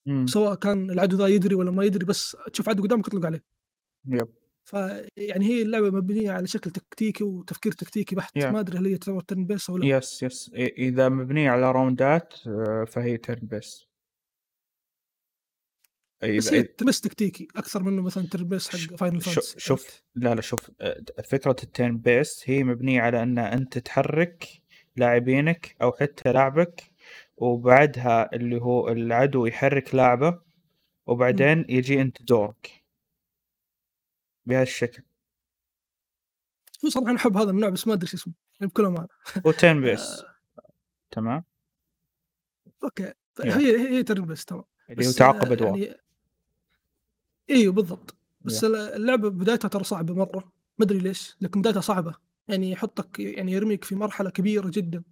إمم. 0.08 0.26
سواء 0.26 0.54
كان 0.54 0.90
العدو 0.90 1.16
ذا 1.16 1.26
يدري 1.26 1.54
والّا 1.54 1.70
ما 1.70 1.84
يدري 1.84 2.04
بس 2.04 2.36
تشوف 2.52 2.68
عدو 2.68 2.82
قدامك 2.82 3.06
اطلق 3.08 3.26
عليه. 3.26 3.44
Yep. 4.08 4.28
فيعني 4.64 5.46
هي 5.46 5.62
اللعبة 5.62 5.90
مبنية 5.90 6.30
على 6.30 6.46
شكل 6.46 6.70
تكتيكي 6.70 7.24
وتفكير 7.24 7.72
تكتيكي 7.72 8.16
بحت، 8.16 8.38
Yeah. 8.38 8.44
ما 8.44 8.60
أدري 8.60 8.78
هل 8.78 8.86
هي 8.86 8.98
تعتبر 8.98 9.20
turn 9.20 9.56
based 9.56 9.70
أو 9.70 9.76
لأ. 9.76 9.96
yes 9.96 10.22
yes 10.22 10.50
إ 10.54 10.66
إذا 10.78 11.08
مبنية 11.08 11.50
على 11.50 11.72
راوندات 11.72 12.34
فهي 12.88 13.18
turn 13.26 13.40
based. 16.24 16.36
بس 16.36 16.50
turn 16.54 16.86
based 16.86 17.00
تكتيكي 17.00 17.48
أكثر 17.56 17.82
منه 17.82 18.02
مثلًا 18.02 18.24
based 18.24 18.76
ش 18.76 18.88
حق 18.88 19.08
ش 19.18 19.38
Fantasy 19.38 19.58
شوف؟ 19.58 20.02
لا 20.14 20.34
لا 20.34 20.40
شوف 20.40 20.70
آآ 20.80 21.04
فكرة 21.24 21.56
الturn 21.62 21.92
based 21.92 22.42
هي 22.44 22.64
مبنية 22.64 23.00
على 23.00 23.22
إن 23.22 23.38
أنت 23.38 23.78
تحرك 23.78 24.62
لاعبينك 24.96 25.76
أو 25.82 25.92
حتى 25.92 26.32
لاعبك، 26.32 26.82
وبعدها 27.36 28.34
اللي 28.34 28.62
هو 28.62 28.88
العدو 28.88 29.46
يحرك 29.46 29.94
لاعبه،. 29.94 30.48
وبعدين 31.06 31.64
يجي 31.68 32.00
أنت 32.00 32.22
دورك. 32.22 32.84
بهذا 34.46 34.62
الشكل. 34.62 35.02
هو 36.84 36.88
صراحة 36.88 37.10
أنا 37.10 37.16
أحب 37.16 37.36
هذا 37.36 37.50
النوع 37.50 37.70
بس 37.70 37.86
ما 37.86 37.94
أدري 37.94 38.06
شو 38.06 38.16
اسمه، 38.16 38.34
يعني 38.60 38.70
بكل 38.70 38.84
أمانة. 38.84 39.08
هو 39.46 39.52
turn 39.52 39.84
based 39.84 40.24
آآ 40.24 40.38
تمام؟ 41.10 41.44
Yeah. 43.40 43.56
هي 43.56 43.98
هي 43.98 44.04
turn 44.04 44.26
based 44.26 44.44
تمام، 44.44 44.64
اللي 44.90 45.04
هو 45.06 45.10
بس 45.10 45.14
تعاقب 45.14 45.52
أدوار. 45.52 45.76
يعني 45.78 45.96
أيوه 47.50 47.72
بالضبط، 47.72 48.16
بس 48.40 48.60
Yeah. 48.60 48.64
ال 48.64 48.76
اللعبة 48.76 49.28
بدايتها 49.28 49.68
ترى 49.68 49.84
صعبة 49.84 50.14
مرة، 50.14 50.52
ما 50.78 50.84
أدري 50.84 50.98
ليش، 50.98 51.36
لكن 51.40 51.60
بدايتها 51.60 51.80
صعبة، 51.80 52.14
يعني 52.48 52.70
يحطك 52.70 53.18
يعني 53.20 53.52
يرميك 53.52 53.84
في 53.84 53.94
مرحلة 53.94 54.30
كبيرة 54.30 54.68
جدًا. 54.70 55.02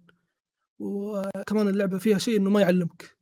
وكمان 0.79 1.67
اللعبة 1.67 1.97
فيها 1.97 2.17
شيء 2.17 2.37
إنه 2.37 2.49
ما 2.49 2.61
يعلمك، 2.61 3.17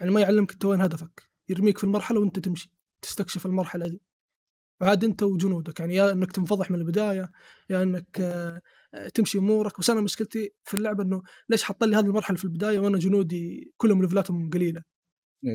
يعني 0.00 0.12
ما 0.12 0.20
يعلمك 0.20 0.52
أنت 0.52 0.64
وين 0.64 0.80
هدفك، 0.80 1.22
يرميك 1.48 1.78
في 1.78 1.84
المرحلة 1.84 2.20
وأنت 2.20 2.38
تمشي، 2.38 2.70
تستكشف 3.02 3.46
المرحلة 3.46 3.88
دي. 3.88 4.02
وعاد 4.82 5.04
أنت 5.04 5.22
وجنودك، 5.22 5.80
يعني 5.80 5.94
يا 5.96 6.12
إنك 6.12 6.32
تنفضح 6.32 6.70
من 6.72 6.78
البداية، 6.80 7.32
يا 7.70 7.82
إنك 7.82 8.16
تمشي 9.14 9.38
أمورك، 9.38 9.80
بس 9.80 9.90
أنا 9.90 10.00
مشكلتي 10.00 10.52
في 10.64 10.74
اللعبة 10.74 11.04
إنه 11.04 11.22
ليش 11.50 11.62
حاط 11.64 11.84
لي 11.84 11.96
هذه 11.96 12.06
المرحلة 12.06 12.36
في 12.38 12.44
البداية 12.44 12.78
وأنا 12.80 12.98
جنودي 12.98 13.72
كلهم 13.78 14.02
ليفلاتهم 14.02 14.50
قليلة. 14.50 14.82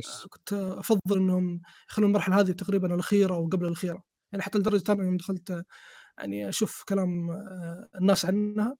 آآ 0.05 0.27
كنت 0.29 0.53
أفضّل 0.53 1.17
إنهم 1.17 1.61
يخلون 1.89 2.09
المرحلة 2.09 2.39
هذه 2.39 2.51
تقريبًا 2.51 2.93
الأخيرة 2.95 3.35
أو 3.35 3.47
قبل 3.47 3.65
الأخيرة، 3.67 4.03
يعني 4.31 4.43
حتى 4.43 4.57
لدرجة 4.59 4.91
أنا 4.93 5.03
يوم 5.03 5.17
دخلت 5.17 5.63
يعني 6.19 6.49
أشوف 6.49 6.83
كلام 6.89 7.31
الناس 8.01 8.25
عنها، 8.25 8.77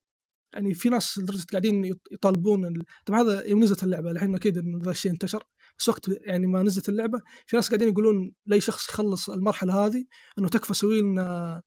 يعني 0.53 0.73
في 0.73 0.89
ناس 0.89 1.19
لدرجة 1.19 1.45
قاعدين 1.51 1.85
يط 1.85 2.01
يطالبون 2.11 2.65
ال 2.65 2.83
طبعًا 3.05 3.21
هذا 3.21 3.45
يوم 3.47 3.63
نزلت 3.63 3.83
اللعبة 3.83 4.11
الحين 4.11 4.35
أكيد 4.35 4.57
إنه 4.57 4.79
ذا 4.83 4.91
الشيء 4.91 5.11
انتشر، 5.13 5.43
بس 5.79 5.89
وقت 5.89 6.09
يعني 6.09 6.47
ما 6.47 6.63
نزلت 6.63 6.89
اللعبة 6.89 7.21
في 7.47 7.55
ناس 7.57 7.69
قاعدين 7.69 7.89
يقولون 7.89 8.33
لأي 8.47 8.61
شخص 8.61 8.89
يخلّص 8.89 9.29
المرحلة 9.29 9.87
هذه 9.87 10.05
إنه 10.39 10.49
تكفى 10.49 10.73
سوي 10.75 11.01
لنا 11.01 11.61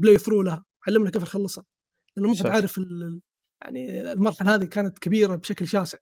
play 0.00 0.18
through 0.20 0.44
لها، 0.44 0.64
علّمنا 0.88 1.10
كيف 1.10 1.22
نخلّصها، 1.22 1.64
لأنه 2.16 2.28
مو. 2.34 2.50
عارف 2.50 2.80
يعني 3.62 4.12
المرحلة 4.12 4.54
هذه 4.54 4.64
كانت 4.64 4.98
كبيرة 4.98 5.36
بشكل 5.36 5.68
شاسع، 5.68 5.98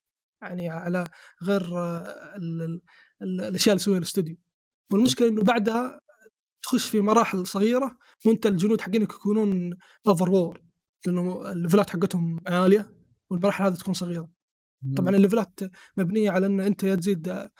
يعني 0.48 0.68
على 0.68 1.04
غير 1.42 1.62
ال 1.62 2.62
ال 2.62 2.80
ال 3.22 3.40
الأشياء 3.40 3.72
اللي 3.74 3.82
يسويها 3.82 3.98
الإستوديو، 3.98 4.36
والمشكلة 4.92 5.28
إنه 5.28 5.42
بعدها 5.42 6.00
تخش 6.62 6.88
في 6.88 7.00
مراحل 7.00 7.46
صغيرة 7.46 7.96
وأنت 8.26 8.46
الجنود 8.46 8.80
حقينك 8.80 9.10
يكونون 9.12 9.74
overpower 10.08 10.58
لأنه 11.06 11.52
الليفلات 11.52 11.90
حقتهم 11.90 12.40
عالية 12.46 12.94
والمراحل 13.30 13.64
هذه 13.64 13.74
تكون 13.74 13.94
صغيرة، 13.94 14.28
طبعًا. 14.96 15.16
الليفلات 15.16 15.60
مبنية 15.96 16.30
على 16.30 16.46
أنت 16.46 16.82
يا 16.82 16.94
تزيد 16.94 17.28
آآ 17.28 17.50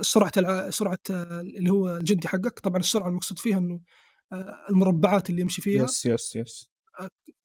سرعة 0.00 0.32
الع 0.36 0.70
سرعة 0.70 0.98
اللي 1.10 1.70
هو 1.70 1.96
الجندي 1.96 2.28
حقك، 2.28 2.58
طبعًا 2.58 2.80
السرعة 2.80 3.08
المقصود 3.08 3.38
فيها 3.38 3.58
إنه 3.58 3.80
آآ 4.32 4.66
المربعات 4.70 5.30
اللي 5.30 5.40
يمشي 5.40 5.62
فيها 5.62 5.84
يس، 5.84 6.06
يس، 6.06 6.36
يس. 6.36 6.70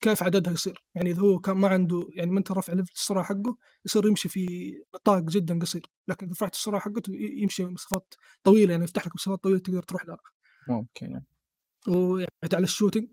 كيف 0.02 0.24
عددها 0.24 0.54
يصير، 0.54 0.84
يعني 0.96 1.12
إذا 1.12 1.22
هو 1.22 1.40
كان 1.40 1.58
ما 1.58 1.68
عنده 1.68 2.10
يعني 2.16 2.32
ما 2.32 2.40
أنت 2.40 2.52
رافع 2.52 2.74
level 2.74 2.92
السرعة 2.96 3.24
حقه 3.24 3.58
يصير 3.86 4.08
يمشي 4.08 4.30
في 4.30 4.48
نطاق 4.96 5.20
جدًا 5.24 5.60
قصير، 5.60 5.86
لكن 6.08 6.26
إذا 6.26 6.34
رفعت 6.34 6.54
السرعة 6.56 6.82
حقته 6.82 7.14
يمشي 7.16 7.66
مسافات 7.66 8.14
طويلة 8.44 8.72
يعني 8.72 8.84
يفتح 8.84 9.08
لك 9.08 9.16
مسافات 9.16 9.44
طويلة 9.44 9.60
تقدر 9.60 9.84
تروح 9.84 10.06
لها. 10.06 10.18
ممكن 10.68 11.12
يعني. 11.12 11.26
ويعني 11.88 12.30
على 12.54 12.68
الshooting 12.68 13.08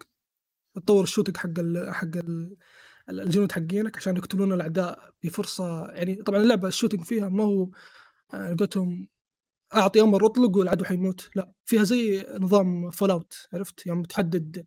تطوّر 0.76 1.06
الshooting 1.06 1.37
حق 1.38 1.58
ال 1.58 1.94
حق 1.94 2.16
ال 2.16 2.56
ال 3.11 3.20
الجنود 3.20 3.52
حقينك 3.52 3.96
عشان 3.96 4.16
يقتلون 4.16 4.52
الأعداء 4.52 5.12
بفرصة 5.25 5.87
يعني 5.92 6.16
طبعًا 6.16 6.40
اللعبة 6.42 6.70
الshooting 6.70 7.04
فيها 7.04 7.28
ما 7.28 7.44
هو 7.44 7.70
على 8.34 8.56
قولتهم 8.56 9.08
أعطي 9.76 10.02
أمر 10.02 10.26
أطلق 10.26 10.56
والعدو 10.58 10.84
حيموت، 10.84 11.30
لأ 11.37 11.52
فيها 11.66 11.84
زي 11.84 12.26
نظام 12.40 12.90
fallout 12.92 13.49
عرفت؟ 13.54 13.87
يوم 13.87 14.02
تحدد 14.04 14.58
آآ 14.58 14.64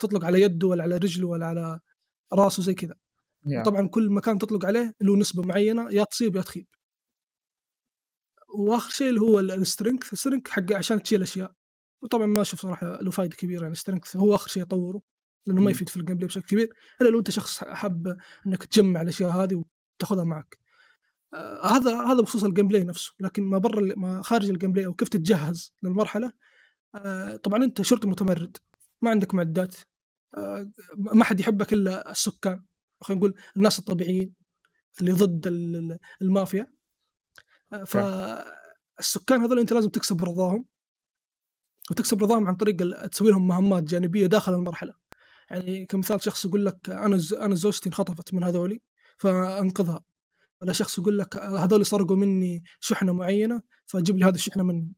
تطلق 0.00 0.24
على 0.24 0.42
يده 0.42 0.66
والّا 0.68 0.82
على 0.82 0.96
رجله 0.96 1.28
والّا 1.28 1.46
على 1.46 1.80
راسه 2.34 2.62
زي 2.62 2.74
كذا، 2.74 2.94
yeah. 3.46 3.56
وطبعًا 3.58 3.88
كل 3.88 4.10
مكان 4.10 4.38
تطلق 4.38 4.66
عليه 4.66 4.94
له 5.02 5.16
نسبة 5.16 5.42
معينة 5.42 5.90
يا 5.92 6.04
تصيب 6.04 6.36
يا 6.36 6.42
تخيب. 6.42 6.66
وآخر 8.54 8.90
شيء 8.90 9.08
اللي 9.08 9.20
هو 9.20 9.40
ال 9.40 9.66
الstrength 9.66 10.06
الstrength 10.16 10.48
حقه 10.50 10.76
عشان 10.76 11.02
تشيل 11.02 11.22
أشياء، 11.22 11.52
وطبعًا 12.02 12.26
ما 12.26 12.42
أشوف 12.42 12.60
صراحة 12.60 12.98
له 13.02 13.10
فايدة 13.10 13.36
كبيرة 13.36 13.62
يعني 13.62 13.74
الstrength 13.76 14.16
هو 14.16 14.34
آخر 14.34 14.48
شيء 14.48 14.62
أطوّره، 14.62 15.02
لأنه 15.46 15.60
ما 15.60 15.66
إمم. 15.66 15.70
يفيد 15.70 15.88
في 15.88 16.00
الgameplay 16.00 16.24
بشكل 16.26 16.46
كبير 16.46 16.74
إلا 17.02 17.08
لو 17.08 17.18
أنت 17.18 17.30
شخص 17.30 17.64
حاب 17.64 18.16
إنك 18.46 18.64
تجمع 18.64 19.02
الأشياء 19.02 19.30
هذه 19.30 19.64
وتاخذها 19.98 20.24
معك. 20.24 20.58
آآ 21.34 21.66
هذا 21.66 22.02
هذا 22.02 22.22
بخصوص 22.22 22.44
الgameplay 22.44 22.76
نفسه، 22.86 23.12
لكن 23.20 23.42
ما 23.44 23.58
برّا 23.58 23.94
ما 23.96 24.22
خارج 24.22 24.52
الgameplay 24.52 24.84
أو 24.86 24.94
كيف 24.94 25.08
تتجهز 25.08 25.74
للمرحلة 25.82 26.32
آآ 26.94 27.36
طبعًا 27.36 27.64
أنت 27.64 27.82
شرطي 27.82 28.08
متمرد، 28.08 28.56
ما 29.02 29.10
عندك 29.10 29.34
معدات، 29.34 29.76
آآ 30.34 30.72
ما 30.98 31.24
حد 31.24 31.40
يحبك 31.40 31.72
إلا 31.72 32.10
السكان، 32.10 32.64
خلينا 33.00 33.20
نقول 33.20 33.34
الناس 33.56 33.78
الطبيعيين 33.78 34.34
اللي 35.00 35.12
ضد 35.12 35.46
ال 35.46 35.76
ال 35.76 35.98
المافيا. 36.22 36.72
آآ 37.72 37.84
فالسكان 37.84 39.40
هذول 39.40 39.58
أنت 39.58 39.72
لازم 39.72 39.88
تكسب 39.88 40.24
رضاهم. 40.24 40.64
وتكسب 41.90 42.22
رضاهم 42.22 42.48
عن 42.48 42.56
طريق 42.56 43.06
تسوي 43.06 43.30
لهم 43.30 43.48
مهمات 43.48 43.82
جانبية 43.82 44.26
داخل 44.26 44.54
المرحلة، 44.54 44.94
يعني 45.50 45.86
كمثال 45.86 46.22
شخص 46.22 46.44
يقول 46.44 46.66
لك 46.66 46.90
أنا 46.90 47.16
ز 47.16 47.32
أنا 47.32 47.54
زوجتي 47.54 47.88
انخطفت 47.88 48.34
من 48.34 48.44
هذولي 48.44 48.80
فأنقذها، 49.18 50.04
والّا 50.60 50.72
شخص 50.72 50.98
يقول 50.98 51.18
لك 51.18 51.36
هذول 51.36 51.86
سرقوا 51.86 52.16
مني 52.16 52.64
شحنة 52.80 53.12
معينة 53.12 53.62
فجيب 53.86 54.18
لي 54.18 54.24
هذه 54.24 54.34
الشحنة 54.34 54.62
منهم. 54.62 54.92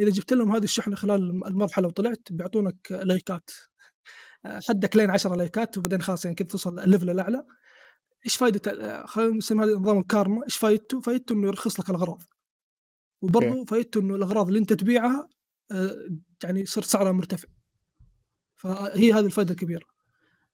إذا 0.00 0.10
جبت 0.10 0.32
لهم 0.32 0.52
هذه 0.52 0.64
الشحنة 0.64 0.96
خلال 0.96 1.22
الم 1.22 1.44
المرحلة 1.44 1.88
وطلعت 1.88 2.28
بيعطونك 2.30 2.92
لايكات، 2.92 3.50
حدك 4.46 4.96
لين 4.96 5.10
10 5.10 5.36
لايكات 5.36 5.78
وبعدين 5.78 6.02
خلاص 6.02 6.24
يعني 6.24 6.34
كذا 6.34 6.48
توصل 6.48 6.80
الlevel 6.80 7.08
الأعلى. 7.08 7.44
إيش 8.26 8.36
فايدة 8.36 8.72
ال 8.72 9.08
خلينا 9.08 9.36
نسمي 9.36 9.64
هذا 9.64 9.74
نظام 9.74 9.98
الكارما، 9.98 10.44
إيش 10.44 10.56
فايدته؟ 10.56 11.00
فايدته 11.00 11.32
إنه 11.32 11.46
يرخص 11.46 11.80
لك 11.80 11.90
الأغراض. 11.90 12.22
Okay. 12.22 12.26
وبرضه 13.22 13.64
فايدته 13.64 14.00
إنه 14.00 14.14
الأغراض 14.14 14.46
اللي 14.46 14.58
أنت 14.58 14.72
تبيعها 14.72 15.28
آآ 15.72 16.18
يعني 16.44 16.60
يصير 16.60 16.82
سعرها 16.82 17.12
مرتفع. 17.12 17.48
فهي 18.56 19.12
هذه 19.12 19.26
الفايدة 19.26 19.50
الكبيرة. 19.50 19.86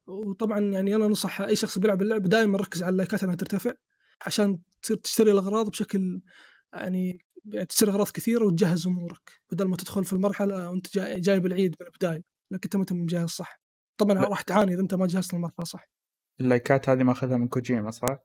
وطبعًا 0.07 0.61
يعني 0.61 0.95
أنا 0.97 1.07
أنصح 1.07 1.41
أي 1.41 1.57
شخص 1.57 1.79
بيلعب 1.79 2.03
اللعبة 2.03 2.29
دايمًا 2.29 2.59
ركّز 2.59 2.83
على 2.83 2.93
اللايكات 2.93 3.23
إنها 3.23 3.35
ترتفع، 3.35 3.73
عشان 4.27 4.59
تصير 4.83 4.97
تشتري 4.97 5.33
الأغراض 5.33 5.71
بشكل 5.71 6.21
يعني 6.73 7.19
تشتري 7.69 7.91
أغراض 7.91 8.09
كثيرة 8.11 8.45
وتجهّز 8.45 8.87
أمورك، 8.87 9.33
بدل 9.53 9.65
ما 9.69 9.77
تدخل 9.77 10.05
في 10.05 10.13
المرحلة 10.13 10.71
وأنت 10.71 10.95
جاي 10.95 11.21
جايب 11.21 11.47
العيد 11.47 11.77
من 11.81 11.87
البداية، 11.87 12.23
لكن 12.51 12.61
أنت 12.65 12.77
ما 12.77 12.83
أنت 12.83 12.93
مجهّز 12.93 13.29
صح. 13.31 13.61
طبعًا. 14.01 14.15
راح 14.15 14.43
تعاني 14.43 14.75
إذا 14.75 14.81
أنت 14.83 14.95
ما 14.95 15.07
جهزت 15.07 15.35
المرحلة 15.35 15.65
صح. 15.65 15.89
اللايكات 16.41 16.89
هذه 16.89 17.03
ماخذها 17.03 17.37
من 17.37 17.49
كوجيما 17.49 17.91
صح؟ 17.91 18.19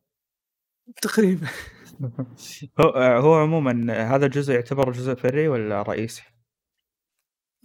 تقريبًا. 1.02 1.48
هو 2.80 2.90
هو 3.20 3.34
عمومًا 3.36 3.94
هذا 4.16 4.26
الجزء 4.26 4.54
يعتبر 4.54 4.92
جزء 4.92 5.14
فرعي 5.16 5.48
والّا 5.48 5.82
رئيسي؟ 5.82 6.24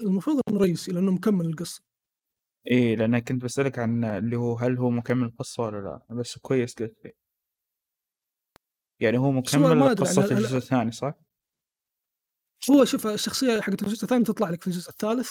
المفروض 0.00 0.40
إنه 0.48 0.58
رئيسي 0.60 0.92
لأنه 0.92 1.12
مكمل 1.12 1.46
القصة. 1.46 1.82
إيه، 2.66 2.96
لأن 2.96 3.18
كنت 3.18 3.42
باسألك 3.42 3.78
عن 3.78 4.04
اللي 4.04 4.36
هو 4.36 4.56
هل 4.58 4.78
هو 4.78 4.90
مكمل 4.90 5.26
القصة 5.26 5.62
والّا 5.62 5.78
لأ؟ 6.10 6.14
بس 6.16 6.38
كويس 6.38 6.74
قُلت 6.74 7.04
لي. 7.04 7.12
يعني 9.00 9.18
هو 9.18 9.32
مكمل 9.32 9.64
هل 9.64 9.96
الجزء 10.32 10.56
الثاني 10.56 10.92
صح؟ 10.92 11.14
هو 12.70 12.84
شوف 12.84 13.06
الشخصية 13.06 13.60
حقت 13.60 13.82
الجزء 13.82 14.02
الثاني 14.04 14.24
تطلع 14.24 14.50
لك 14.50 14.60
في 14.62 14.66
الجزء 14.66 14.90
الثالث، 14.90 15.30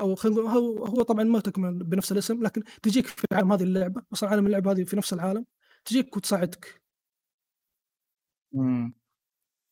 أو 0.00 0.14
خلينا 0.14 0.40
نقول 0.40 0.50
هو 0.50 0.86
هو 0.86 1.02
طبعًا 1.02 1.24
ما 1.24 1.40
تكمل 1.40 1.84
بنفس 1.84 2.12
الاسم، 2.12 2.42
لكن 2.42 2.62
تجيك 2.82 3.06
في 3.06 3.26
عالم 3.32 3.52
هذه 3.52 3.62
اللعبة، 3.62 4.02
أصلًا 4.12 4.30
عالم 4.30 4.46
اللعبة 4.46 4.72
هذه 4.72 4.84
في 4.84 4.96
نفس 4.96 5.12
العالم، 5.12 5.46
تجيك 5.84 6.16
وتساعدك. 6.16 6.82
إمم. 8.54 8.94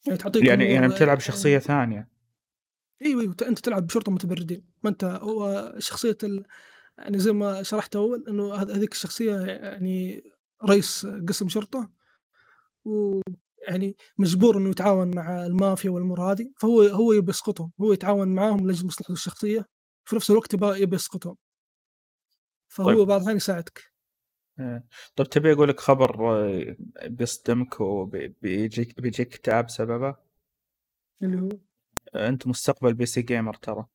يعني 0.06 0.18
تعطيك 0.18 0.44
يعني 0.44 0.64
يعني 0.64 0.88
بتلعب 0.88 1.20
شخصية 1.20 1.58
ثانية. 1.58 2.08
أيوه، 3.02 3.20
أيوه، 3.20 3.34
ت 3.34 3.42
أنت 3.42 3.58
تلعب 3.58 3.86
بشرطة 3.86 4.12
متمردين، 4.12 4.64
ما 4.82 4.90
أنت 4.90 5.04
هو 5.04 5.74
شخصية 5.78 6.18
ال 6.24 6.44
يعني 6.98 7.18
زي 7.18 7.32
ما 7.32 7.62
شرحت 7.62 7.96
أول 7.96 8.24
إنه 8.28 8.54
هذ 8.54 8.70
هذيك 8.70 8.92
الشخصية 8.92 9.36
يعني 9.40 10.24
رئيس 10.64 11.06
قسم 11.28 11.48
شرطة، 11.48 11.90
ويعني 12.86 13.96
مجبور 14.18 14.58
إنه 14.58 14.70
يتعاون 14.70 15.16
مع 15.16 15.46
المافيا 15.46 15.90
والأمور 15.90 16.32
هذه، 16.32 16.50
فهو 16.56 16.82
هو 16.82 17.12
يبي 17.12 17.30
يسقطهم، 17.30 17.72
هو 17.80 17.92
يتعاون 17.92 18.34
معاهم 18.34 18.66
لأجل 18.66 18.86
مصلحته 18.86 19.12
الشخصية، 19.12 19.66
في 20.04 20.16
نفس 20.16 20.30
الوقت 20.30 20.54
يبي 20.54 20.96
يسقطهم. 20.96 21.36
فهو 22.68 22.86
طيب. 22.86 22.98
بعض 22.98 23.10
الأحيان 23.10 23.36
يساعدك. 23.36 23.92
آآ، 24.58 24.82
طب 25.16 25.24
تبي 25.24 25.52
أقول 25.52 25.68
لك 25.68 25.80
خبر 25.80 26.16
بيصدمك 27.06 27.80
وبي 27.80 28.28
بيجيك 28.42 29.20
اكتئاب 29.20 29.66
بسببه؟ 29.66 30.16
اللي 31.22 31.40
هو؟ 31.40 31.48
أنت 32.14 32.46
مستقبل 32.46 33.06
PC 33.06 33.22
gamer 33.22 33.58
ترى. 33.58 33.86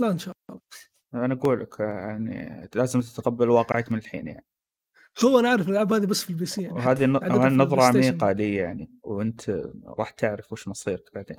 لا 0.00 0.10
إن 0.10 0.18
شاء 0.18 0.34
الله. 0.50 0.60
أنا 1.14 1.34
أقول 1.34 1.60
لك 1.60 1.80
يعني 1.80 2.68
لازم 2.74 3.00
تتقبل 3.00 3.50
واقعك 3.50 3.92
من 3.92 3.98
الحين 3.98 4.26
يعني. 4.26 4.44
هو 5.24 5.38
أنا 5.38 5.48
عارف 5.48 5.68
الألعاب 5.68 5.92
هذه 5.92 6.06
بس 6.06 6.24
في 6.24 6.32
الPC 6.32 6.58
يعني 6.58 6.82
حتى 6.82 7.04
وهذه 7.04 7.18
الPlayStation. 7.18 7.82
عميقة 7.82 8.32
لي 8.32 8.54
يعني، 8.54 8.90
وأنت 9.02 9.70
راح 9.84 10.10
تعرف 10.10 10.52
وش 10.52 10.68
مصيرك 10.68 11.14
بعدين. 11.14 11.36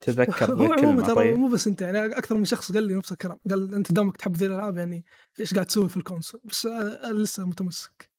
تذكر 0.00 0.54
هو 0.54 0.72
عمومًا 0.72 1.02
ترى 1.02 1.14
طيب؟ 1.14 1.36
مو 1.38 1.48
بس 1.48 1.66
أنت 1.66 1.82
يعني 1.82 1.98
أكثر 1.98 2.34
من 2.36 2.44
شخص 2.44 2.72
قال 2.72 2.84
لي 2.84 2.94
نفس 2.94 3.12
الكلام، 3.12 3.38
قال 3.50 3.74
أنت 3.74 3.92
دامك 3.92 4.16
تحب 4.16 4.36
ذي 4.36 4.46
الألعاب 4.46 4.76
يعني 4.76 5.04
إيش 5.40 5.54
قاعد 5.54 5.66
تسوي 5.66 5.88
في 5.88 5.96
الكونسول؟ 5.96 6.40
بس 6.44 6.66
أنا 6.66 7.18
لسه 7.18 7.46
متمسك. 7.46 8.10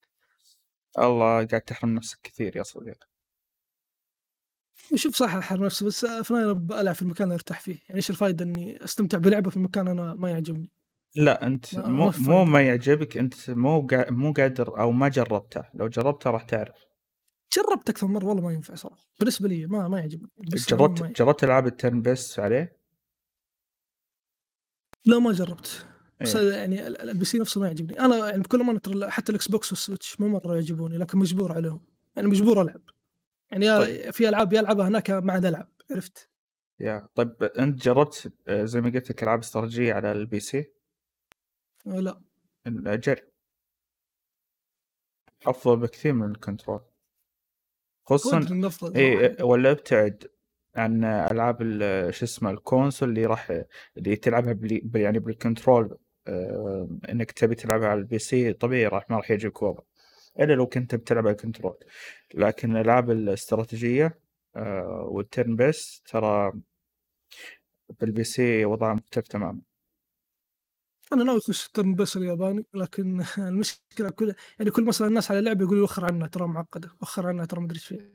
الله 0.99 1.45
قاعد 1.45 1.61
تحرم 1.61 1.95
نفسك 1.95 2.19
كثير 2.23 2.57
يا 2.57 2.63
صديقي. 2.63 3.07
شوف 4.95 5.15
صح 5.15 5.35
أحرم 5.35 5.65
نفسي 5.65 5.85
بس 5.85 6.05
في 6.05 6.31
ألعب 6.71 6.95
في 6.95 7.01
المكان 7.01 7.23
اللي 7.23 7.35
أرتاح 7.35 7.59
فيه، 7.59 7.79
يعني 7.87 7.95
إيش 7.95 8.09
الفايدة 8.09 8.45
إني 8.45 8.83
أستمتع 8.83 9.17
بلعبة 9.17 9.49
في 9.49 9.59
مكان 9.59 9.87
أنا 9.87 10.13
ما 10.13 10.29
يعجبني؟ 10.29 10.71
لأ 11.15 11.47
أنت 11.47 11.75
ما 11.75 11.87
مو 11.87 12.11
مو. 12.17 12.45
ما 12.45 12.61
يعجبك 12.61 13.17
أنت 13.17 13.49
مو 13.49 13.87
قا 13.87 14.11
مو 14.11 14.33
قادر 14.33 14.79
أو 14.79 14.91
ما 14.91 15.09
جربته، 15.09 15.63
لو 15.73 15.87
جربته 15.87 16.29
راح 16.29 16.43
تعرف. 16.43 16.75
جربت 17.55 17.89
أكثر 17.89 18.07
من 18.07 18.13
مرة 18.13 18.25
والله 18.25 18.43
ما 18.43 18.53
ينفع 18.53 18.75
صراحة، 18.75 19.07
بالنسبة 19.19 19.47
لي 19.47 19.65
ما 19.67 19.87
ما 19.87 19.99
يعجبني، 19.99 20.29
بس 20.53 20.73
عمومًا 20.73 20.87
ما 20.87 20.95
جربت 20.95 20.99
يعجبني. 21.01 21.13
جربت 21.13 21.43
ألعاب 21.43 21.69
الturn 21.69 22.03
based 22.07 22.39
عليه؟ 22.39 22.77
لا 25.05 25.19
ما 25.19 25.31
جربت، 25.31 25.85
بس 26.21 26.35
إيه. 26.35 26.53
يعني 26.53 26.87
ال 26.87 27.01
ال 27.01 27.19
الPC 27.19 27.35
نفسه 27.35 27.61
ما 27.61 27.67
يعجبني، 27.67 27.99
أنا 27.99 28.29
يعني 28.29 28.41
بكل 28.41 28.61
أمانة 28.61 28.79
ترى 28.79 29.09
حتى 29.09 29.33
Xbox 29.49 29.71
وال 29.71 29.84
Switch 29.84 30.21
مو 30.21 30.27
مرة 30.27 30.53
يعجبوني، 30.55 30.97
لكن 30.97 31.17
مجبور 31.17 31.51
عليهم، 31.51 31.81
يعني 32.15 32.27
مجبور 32.27 32.61
ألعب. 32.61 32.81
يعني 33.51 33.65
يا 33.65 33.79
طيب. 33.79 34.11
في 34.11 34.29
ألعاب 34.29 34.53
يا 34.53 34.59
ألعبها 34.59 34.87
هناك 34.87 35.11
ما 35.11 35.33
عاد 35.33 35.45
ألعب، 35.45 35.69
عرفت؟ 35.91 36.29
يا 36.79 37.07
طيب 37.15 37.43
أنت 37.43 37.83
جربت 37.83 38.33
آآ 38.47 38.65
زي 38.65 38.81
ما 38.81 38.89
قلت 38.89 39.09
لك 39.09 39.23
ألعاب 39.23 39.39
استراتيجية 39.39 39.93
على 39.93 40.25
الPC؟ 40.25 40.76
آآ 41.87 42.01
لأ. 42.01 42.21
ال 42.67 43.01
جرب. 43.01 43.27
أفضل 45.47 45.77
بكثير 45.79 46.13
من 46.13 46.31
ال 46.31 46.37
control. 46.37 46.81
خصوصًا 48.05 48.37
إي 48.95 49.17
صراحة. 49.29 49.43
والّا 49.43 49.71
أبتعد 49.71 50.27
عن 50.75 51.03
ألعاب 51.03 51.61
ال 51.61 52.13
شو 52.13 52.25
اسمه 52.25 52.49
ال 52.49 52.57
console 52.57 53.09
اللي 53.09 53.25
راح 53.25 53.63
اللي 53.97 54.15
تلعبها 54.15 54.53
بال 54.53 54.81
ب 54.83 54.95
يعني 54.95 55.19
بال 55.19 55.36
control 55.36 55.97
آآ 56.27 56.99
إنك 57.09 57.31
تبي 57.31 57.55
تلعبها 57.55 57.87
على 57.87 58.01
الPC 58.07 58.57
طبيعي 58.59 58.87
راح 58.87 59.09
ما 59.09 59.17
راح 59.17 59.31
يعجبك 59.31 59.61
وضعه، 59.61 59.83
إلا 60.39 60.53
لو 60.53 60.67
كنت 60.67 60.95
بتلعب 60.95 61.27
على 61.27 61.35
ال 61.35 61.40
control، 61.40 61.77
لكن 62.33 62.75
الألعاب 62.77 63.11
الاستراتيجية 63.11 64.19
آآ 64.55 65.09
والturn 65.11 65.57
based 65.57 66.01
ترى 66.11 66.53
بالPC 68.03 68.39
وضعها 68.39 68.93
مختلف 68.93 69.27
تمامًا. 69.27 69.66
أنا 71.13 71.23
ناوي 71.23 71.37
أخش 71.39 71.67
turn 71.67 71.95
based 71.95 72.17
الياباني 72.17 72.65
لكن 72.73 73.23
المشكلة 73.37 74.09
كل 74.09 74.33
يعني 74.59 74.71
كل 74.71 74.83
ما 74.83 74.89
أسأل 74.89 75.07
الناس 75.07 75.31
على 75.31 75.41
لعبة 75.41 75.63
يقولوا 75.65 75.83
وخّر 75.83 76.05
عنها 76.05 76.27
تراها 76.27 76.47
معقدة، 76.47 76.89
وخّر 77.01 77.27
عنها 77.27 77.45
ترى 77.45 77.59
ما 77.59 77.65
أدري 77.65 77.75
إيش 77.77 77.85
فيها. 77.87 77.99
إمم. 77.99 78.13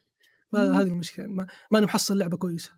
فهذه 0.52 0.86
المشكلة 0.88 1.26
ما 1.26 1.46
ماني 1.70 1.86
محصل 1.86 2.18
لعبة 2.18 2.36
كويسة. 2.36 2.72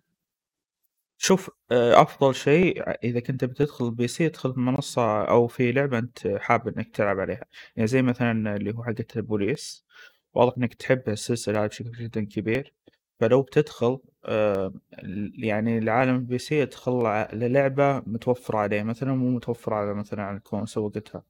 شوف 1.17 1.49
آآ 1.71 2.01
أفضل 2.01 2.35
شيء 2.35 2.83
إذا 3.03 3.19
كنت 3.19 3.45
بتدخل 3.45 3.95
PC 3.95 4.21
ادخل 4.21 4.51
بمنصة 4.51 5.23
أو 5.23 5.47
في 5.47 5.71
لعبة 5.71 5.97
أنت 5.99 6.27
حابب 6.27 6.67
إنك 6.77 6.95
تلعب 6.95 7.19
عليها، 7.19 7.45
يعني 7.75 7.87
زي 7.87 8.01
مثلًا 8.01 8.55
اللي 8.55 8.71
هو 8.75 8.83
حقة 8.83 9.05
البوليس، 9.15 9.85
واضح 10.33 10.53
إنك 10.57 10.73
تحب 10.73 11.03
السلسلة 11.09 11.59
هذه 11.63 11.67
بشكل 11.67 11.91
جدًا 11.91 12.21
كبير، 12.25 12.73
فلو 13.19 13.41
بتدخل 13.41 13.99
ال 14.25 15.31
يعني 15.43 15.79
لعالم 15.79 16.27
الPC 16.27 16.51
ادخل 16.53 17.05
ع 17.05 17.33
للعبة 17.33 17.99
متوفرة 17.99 18.57
عليه 18.57 18.83
مثلًا 18.83 19.13
مو 19.15 19.29
متوفرة 19.29 19.75
على 19.75 19.93
مثلًا 19.93 20.23
على 20.23 20.37
ال 20.37 20.43
console 20.43 20.83
وقتها. 20.83 21.25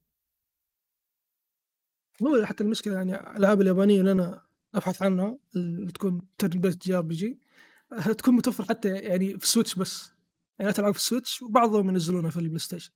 هو 2.24 2.45
حتى 2.45 2.63
المشكلة 2.63 2.93
يعني 2.93 3.15
الألعاب 3.15 3.62
اليابانية 3.62 4.00
اللي 4.00 4.12
أنا 4.12 4.41
أبحث 4.76 5.02
عنها 5.02 5.38
اللي 5.56 5.91
تكون 5.91 6.21
turn 6.43 6.48
based 6.50 6.88
JRPG 6.88 7.26
آآ 7.93 8.13
تكون 8.13 8.34
متوفرة 8.36 8.65
حتى 8.65 8.89
يعني 8.89 9.30
في 9.38 9.43
ال 9.43 9.48
Switch 9.48 9.75
بس، 9.76 10.12
يعني 10.60 10.74
تلعب 10.74 10.93
في 10.93 11.00
ال 10.99 11.05
Switch 11.05 11.41
وبعضهم 11.41 11.89
ينزلونها 11.89 12.30
في 12.30 12.38
البلايستيشن. 12.38 12.91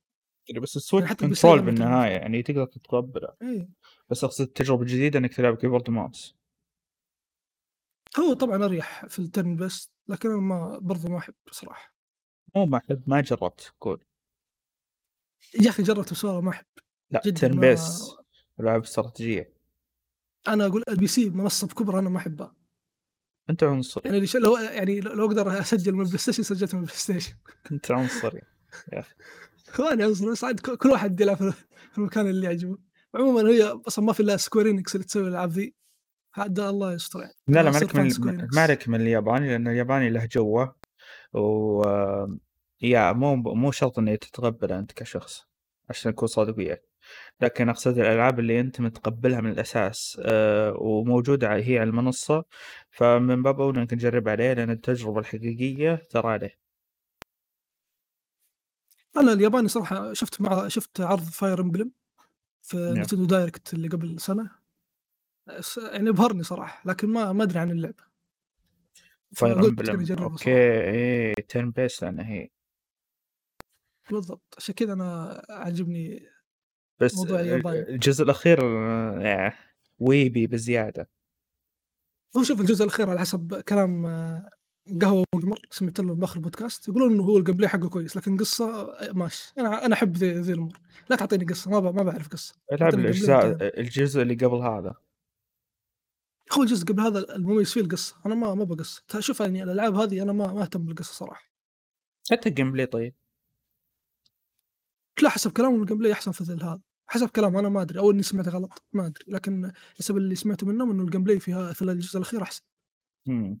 يعني 0.48 0.60
بس 0.60 0.76
يعني 0.76 0.76
السويتش 0.76 1.08
حتى 1.10 1.24
الPC 1.26 1.28
control. 1.28 1.62
بالنهاية 1.62 2.10
يعني 2.12 2.42
تقدر 2.42 2.64
تتقبله، 2.66 3.28
إيه. 3.42 3.68
بس 4.10 4.24
أقصد 4.24 4.44
التجربة 4.44 4.82
الجديدة 4.82 5.18
إنك 5.18 5.34
تلعب 5.34 5.56
keyboard 5.56 5.88
و 5.88 5.95
mouse. 5.95 6.39
هو 8.18 8.32
طبعًا 8.32 8.64
أريح 8.64 9.06
في 9.06 9.26
الturn 9.26 9.60
based 9.60 9.88
لكن 10.08 10.30
أنا 10.30 10.40
ما 10.40 10.78
برضه 10.78 11.08
ما 11.08 11.18
أحب 11.18 11.34
بصراحة. 11.46 11.94
مو 12.56 12.66
ما 12.66 12.78
أحب 12.78 13.02
ما 13.06 13.20
جربت 13.20 13.72
قُل. 13.80 13.98
يا 15.60 15.70
أخي 15.70 15.82
جربت 15.82 16.12
بس 16.12 16.24
والله 16.24 16.40
ما 16.40 16.50
أحب. 16.50 16.66
لأ 17.10 17.22
جدًا 17.26 17.48
turn 17.48 17.54
ما 17.54 17.76
based 17.76 18.20
ألعاب 18.60 18.82
استراتيجية. 18.82 19.52
أنا 20.48 20.66
أقول 20.66 20.84
الPC 20.90 21.18
منصة 21.18 21.66
بكبرها 21.66 21.98
أنا 21.98 22.08
ما 22.10 22.18
أحبها. 22.18 22.56
أنت 23.50 23.62
عنصري. 23.64 24.10
يعني 24.10 24.26
لو 24.34 24.56
يعني 24.56 25.00
لو 25.00 25.26
أقدر 25.26 25.60
أسجل 25.60 25.92
من 25.92 26.00
البلايستيشن 26.00 26.42
سجلت 26.42 26.74
من 26.74 26.80
البلايستيشن. 26.80 27.34
أنت 27.72 27.90
عنصري 27.90 28.42
يا 28.92 29.00
أخي. 29.00 29.14
ماني 29.78 30.02
عنصري 30.02 30.30
بس 30.30 30.44
عاد 30.44 30.60
ك 30.60 30.70
كل 30.70 30.88
واحد 30.88 31.20
يلعب 31.20 31.36
في 31.36 31.52
في 31.92 31.98
المكان 31.98 32.26
اللي 32.26 32.46
يعجبه. 32.46 32.78
عمومًا 33.14 33.50
هي 33.50 33.62
أصلًا 33.62 34.04
ما 34.04 34.12
في 34.12 34.20
إلا 34.20 34.36
square 34.36 34.64
enix 34.64 34.94
اللي 34.94 35.04
تسوي 35.06 35.22
الألعاب 35.22 35.50
ذي. 35.50 35.74
عاد 36.36 36.60
الله 36.60 36.92
يستر 36.92 37.20
يعني. 37.20 37.34
لا، 37.48 37.54
لا 37.54 37.60
أنا 37.60 37.70
ما 37.70 37.76
أصير 37.76 37.88
عليك 37.88 37.96
من 37.96 38.10
fan 38.10 38.14
square 38.14 38.42
ال 38.42 38.48
enix. 38.48 38.54
ما 38.54 38.62
عليك 38.62 38.88
من 38.88 39.00
الياباني 39.00 39.48
لأن 39.48 39.68
الياباني 39.68 40.10
له 40.10 40.24
جوّه، 40.32 40.76
و 41.32 41.84
يا 42.82 43.12
مو 43.12 43.36
مو 43.36 43.70
شرط 43.70 43.98
إنه 43.98 44.14
تتقبله 44.14 44.78
أنت 44.78 44.92
كشخص، 44.92 45.48
عشان 45.90 46.12
أكون 46.12 46.28
صادق 46.28 46.58
وياك، 46.58 46.82
لكن 47.40 47.68
أقصد 47.68 47.98
الألعاب 47.98 48.38
اللي 48.38 48.60
أنت 48.60 48.80
متقبلها 48.80 49.40
من 49.40 49.50
الأساس 49.50 50.20
آآ 50.24 50.70
وموجودة 50.78 51.48
ع 51.48 51.56
هي 51.56 51.78
على 51.78 51.90
المنصة، 51.90 52.44
فمن 52.90 53.42
باب 53.42 53.60
أولى 53.60 53.80
إنك 53.80 53.90
تجرب 53.90 54.28
عليه 54.28 54.52
لأن 54.52 54.70
التجربة 54.70 55.20
الحقيقية 55.20 56.06
ترى 56.10 56.28
عليه. 56.28 56.58
أنا 59.16 59.32
الياباني 59.32 59.68
صراحة 59.68 60.12
شُفت 60.12 60.40
مع 60.40 60.68
شُفت 60.68 61.00
عرض 61.00 61.24
fire 61.24 61.60
emblem 61.62 61.88
في 62.62 62.76
نعم. 62.76 63.04
nintendo 63.04 63.28
direct 63.30 63.74
اللي 63.74 63.88
قبل 63.88 64.20
سنة. 64.20 64.59
يعني 65.92 66.08
أبهرني 66.08 66.42
صراحة، 66.42 66.82
لكن 66.84 67.08
ما 67.08 67.32
ما 67.32 67.42
أدري 67.44 67.58
عن 67.58 67.68
emblem 67.70 67.92
أجربها 69.42 70.24
أوكي 70.24 70.44
صراحة. 70.44 70.46
إيه 70.46 71.34
turn 71.34 71.66
based 71.66 72.02
لأنها 72.02 72.28
هي. 72.28 72.50
بالضبط، 74.10 74.54
عشان 74.56 74.74
كذا 74.74 74.92
أنا 74.92 75.42
عاجبني 75.50 76.28
بس 77.00 77.16
موضوع 77.16 77.40
ال 77.40 77.44
الياباني. 77.44 77.80
الجزء 77.80 78.24
الأخير 78.24 78.64
ياه 79.20 79.54
ويبي 79.98 80.46
بزيادة. 80.46 81.10
هو 82.36 82.42
شوف 82.42 82.60
الجزء 82.60 82.84
الأخير 82.84 83.10
على 83.10 83.20
حسب 83.20 83.60
كلام 83.60 84.06
قهوة 85.00 85.24
وقمر 85.34 85.60
سمعت 85.70 86.00
لهم 86.00 86.18
بآخر 86.18 86.36
البودكاست 86.36 86.88
يقولون 86.88 87.12
إنه 87.12 87.22
هو 87.22 87.44
الgameplay 87.44 87.64
حقه 87.64 87.88
كويس، 87.88 88.16
لكن 88.16 88.36
قصة 88.36 88.96
ماشي. 89.12 89.52
أنا 89.58 89.86
أنا 89.86 89.94
أحب 89.94 90.16
ذي 90.16 90.32
ذي 90.32 90.52
الأمور. 90.52 90.80
لا 91.10 91.16
تعطيني 91.16 91.44
قصة 91.44 91.70
ما 91.70 91.80
ما 91.80 92.02
باعرف 92.02 92.28
قصة. 92.28 92.54
ألعب 92.72 92.94
وانتهينا. 92.94 93.58
الجزء 93.60 94.22
اللي 94.22 94.34
قبل 94.34 94.56
هذا. 94.56 94.94
هو 96.52 96.62
الجزء 96.62 96.86
قبل 96.86 97.00
هذا 97.00 97.36
المميز 97.36 97.72
فيه 97.72 97.80
القصة، 97.80 98.16
أنا 98.26 98.34
ما 98.34 98.54
ما. 98.54 98.76
ت 99.08 99.20
شوف 99.20 99.40
يعني 99.40 99.62
الألعاب 99.62 99.94
هذه 99.94 100.22
أنا 100.22 100.32
ما 100.32 100.52
ما 100.52 100.62
أهتم 100.62 100.84
بالقصة 100.86 101.12
صراحة. 101.12 101.50
حتى 102.30 102.50
الgameplay 102.50 102.88
طيب. 102.92 103.14
لا 105.22 105.28
حسب 105.28 105.52
كلامهم 105.52 105.86
الgameplay 105.86 106.10
أحسن 106.12 106.32
في 106.32 106.44
ذا 106.44 106.54
هذا. 106.54 106.80
حسب 107.06 107.28
كلامهم 107.28 107.58
أنا 107.58 107.68
ما 107.68 107.82
أدري 107.82 107.98
أو 107.98 108.10
إني 108.10 108.22
سمعت 108.22 108.48
غلط 108.48 108.82
ما 108.92 109.06
أدري، 109.06 109.24
لكن 109.28 109.72
حسب 109.98 110.16
اللي 110.16 110.34
سمعته 110.34 110.66
منهم 110.66 110.90
إنه 110.90 111.06
الgameplay 111.06 111.38
في 111.40 111.52
ها 111.52 111.72
في 111.72 111.82
الجزء 111.82 112.16
الأخير 112.18 112.42
أحسن. 112.42 112.62
إمم. 113.28 113.60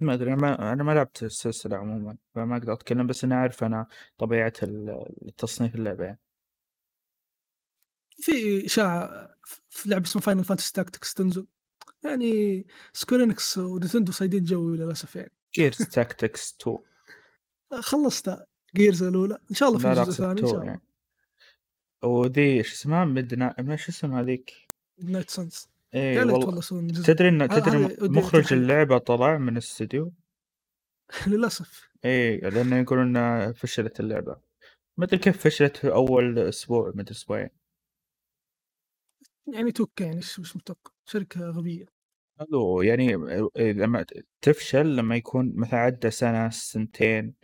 ما 0.00 0.14
أدري 0.14 0.32
أنا 0.32 0.40
ما 0.42 0.72
أنا 0.72 0.84
ما 0.84 0.92
لعبت 0.92 1.22
السلسلة 1.22 1.76
عمومًا، 1.76 2.16
فما 2.34 2.56
أقدر 2.56 2.72
أتكلم 2.72 3.06
بس 3.06 3.24
إني 3.24 3.34
أعرف 3.34 3.64
أنا 3.64 3.86
طبيعة 4.18 4.52
ال 4.62 5.06
تصنيف 5.38 5.74
اللعبة 5.74 6.04
يعني. 6.04 6.20
في 8.20 8.66
إشاعة 8.66 9.28
ف 9.44 9.60
في 9.70 9.88
لعبة 9.88 10.04
اسمها 10.04 10.24
Final 10.24 10.46
Fantasy 10.46 10.70
Tactics 10.82 11.14
تنزل. 11.14 11.46
يعني 12.04 12.66
enix 13.12 13.58
ونينتندو 13.58 14.12
صايدين 14.12 14.44
جوي 14.44 14.76
للأسف 14.76 15.16
يعني. 15.16 15.32
Gears 15.58 15.84
Tactics 15.84 16.54
2. 16.60 16.78
خلصتها 17.80 18.46
gears 18.78 19.02
الأولى، 19.02 19.38
إن 19.50 19.54
شاء 19.54 19.68
الله 19.68 19.78
في 19.78 19.86
لا، 19.88 19.94
لا 19.94 20.04
جزء 20.04 20.10
أقصد 20.10 20.24
ثاني 20.24 20.30
إن 20.32 20.36
2 20.38 20.46
شاء 20.46 20.54
الله. 20.60 20.66
يعني. 20.66 20.82
وذي 22.04 22.62
شو 22.62 22.72
اسمها 22.74 23.04
ما 23.04 23.76
شو 23.76 23.92
اسمها 23.92 24.22
ذيك؟ 24.22 24.52
إيه 25.94 26.14
يا 26.14 26.24
ليت 26.24 26.34
والله. 26.34 26.60
تدري 27.06 27.30
ه 27.30 27.46
تدري 27.46 28.08
مخرج 28.08 28.42
تنحل. 28.42 28.56
اللعبة 28.56 28.98
طلع 28.98 29.38
من 29.38 29.52
الاستوديو؟ 29.52 30.12
للأسف. 31.26 31.88
إيه 32.04 32.48
لأنه 32.48 32.76
يقولون 32.76 33.52
فشلت 33.52 34.00
اللعبة. 34.00 34.36
ما 34.96 35.04
أدري 35.04 35.18
كيف 35.18 35.38
فشلت 35.38 35.76
في 35.76 35.92
أول 35.92 36.38
أسبوع 36.38 36.92
مدري 36.94 37.10
أسبوعين. 37.10 37.48
يعني 39.46 39.70
2K 39.72 40.00
يعني 40.00 40.16
إيش 40.16 40.38
إيش 40.38 40.56
متوقع؟ 40.56 40.90
شركة 41.04 41.40
غبية. 41.50 41.86
حلو 42.40 42.82
يعني 42.82 43.12
لما 43.58 44.06
تفشل 44.42 44.96
لما 44.96 45.16
يكون 45.16 45.52
مثلًا 45.56 45.80
عدى 45.80 46.10
سنة، 46.10 46.48
سنتين، 46.50 47.34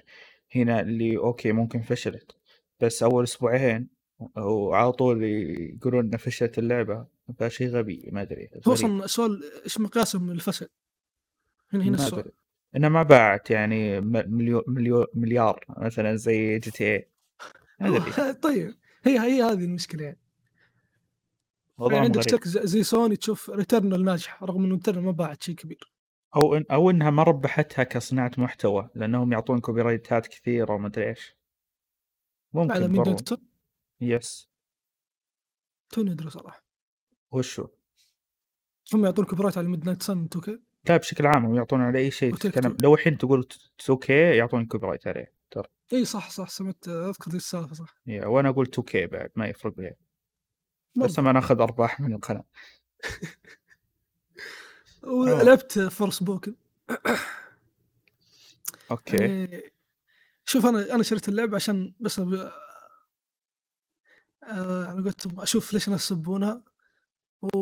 هنا 0.57 0.81
اللي 0.81 1.17
okay 1.17 1.53
ممكن 1.53 1.83
فشلت، 1.83 2.37
بس 2.81 3.03
أول 3.03 3.23
أسبوعين 3.25 3.89
و 4.19 4.41
وعلى 4.43 4.93
طول 4.93 5.23
يقولون 5.25 6.05
إن 6.05 6.17
فشلت 6.17 6.59
اللعبة، 6.59 7.07
فشي 7.39 7.67
غبي 7.69 8.09
ما 8.13 8.23
أدري 8.23 8.43
هو 8.45 8.73
غريب. 8.73 8.73
أصلًا 8.73 9.05
السؤال 9.05 9.41
إيش 9.65 9.81
مقياسهم 9.81 10.33
للفشل؟ 10.33 10.69
هنا 11.73 11.85
هنا 11.85 11.91
ما 11.91 11.95
السؤال. 12.07 12.21
أدري. 12.21 12.33
إنها 12.77 12.89
ما 12.89 13.03
باعت 13.03 13.51
يعني 13.51 14.01
مليو 14.01 14.65
مليو 14.69 15.07
مليار 15.15 15.65
مثلًا 15.69 16.17
زي. 16.17 16.61
ما 17.81 17.89
هو 17.89 17.97
أدري. 17.97 18.33
طيب 18.43 18.75
هي 19.05 19.19
هي 19.19 19.43
هذه 19.43 19.65
المشكلة 19.65 20.05
يعني. 20.05 20.19
يعني 21.91 22.05
عندك 22.05 22.49
ز 22.49 22.59
زي 22.59 22.83
سوني 22.83 23.17
تشوف 23.17 23.51
Returnal 23.51 24.01
ناجحة 24.01 24.47
رغم 24.47 24.65
إنه 24.65 24.79
Returnal 24.79 24.97
ما 24.97 25.11
باعت 25.11 25.43
شيء 25.43 25.55
كبير. 25.55 25.93
أو 26.37 26.55
إن 26.55 26.65
أو 26.71 26.91
إنها 26.91 27.11
ما 27.11 27.23
ربحتها 27.23 27.83
كصناعة 27.83 28.31
محتوى، 28.39 28.91
لأنهم 28.95 29.33
يعطون 29.33 29.61
كوبيرايتات 29.61 30.27
كثيرة 30.27 30.75
وما 30.75 30.87
أدري 30.87 31.09
إيش. 31.09 31.37
على 32.55 32.89
ممكن 32.89 33.17
sun؟ 33.17 33.39
يس. 34.01 34.49
توني 35.91 36.13
أدري 36.13 36.31
صراحة. 36.31 36.65
وشو؟ 37.31 37.69
هم 38.95 39.05
يعطون 39.05 39.25
كوبيرايت 39.25 39.59
على 39.59 39.77
midnight 39.77 40.03
sun 40.07 40.29
2K؟ 40.39 40.51
لا 40.89 40.97
بشكل 40.97 41.27
عام 41.27 41.47
هم 41.47 41.55
يعطون 41.55 41.81
على 41.81 41.99
أي 41.99 42.11
شيء 42.11 42.35
تتكلم 42.35 42.73
2. 42.73 42.77
لو 42.83 42.95
الحين 42.95 43.19
تقول 43.19 43.45
ت 43.45 43.53
2K 43.83 44.11
يعطونك 44.11 44.69
كوبيرايت 44.69 45.07
عليه 45.07 45.35
ترى. 45.51 45.69
إي 45.93 46.05
صح، 46.05 46.31
صح 46.31 46.49
سمعت 46.49 46.89
أذكر 46.89 47.31
ذي 47.31 47.37
السالفة 47.37 47.75
صح. 47.75 47.97
يا 48.07 48.27
وأنا 48.27 48.49
أقول 48.49 48.67
2K 48.67 48.95
بعد 48.95 49.31
ما 49.37 49.47
يفرق 49.49 49.81
لي. 49.81 49.95
بس. 50.97 51.19
ما 51.19 51.33
ناخذ 51.33 51.61
أرباح 51.61 52.01
من 52.01 52.15
القناة. 52.15 52.45
عمومًا. 55.05 55.35
ولعبت 55.35 55.79
Forspoken. 55.79 56.53
أوكي. 58.91 59.17
يعني 59.17 59.73
شوف 60.45 60.67
أنا 60.67 60.95
أنا 60.95 61.03
شريت 61.03 61.29
اللعبة 61.29 61.57
عشان 61.57 61.95
بس 62.01 62.21
ب 62.21 62.35
آآ 62.35 62.53
على 64.87 65.03
قولتهم 65.03 65.41
أشوف 65.41 65.73
ليش 65.73 65.87
الناس 65.89 66.05
يسبونها، 66.05 66.63
و 67.43 67.57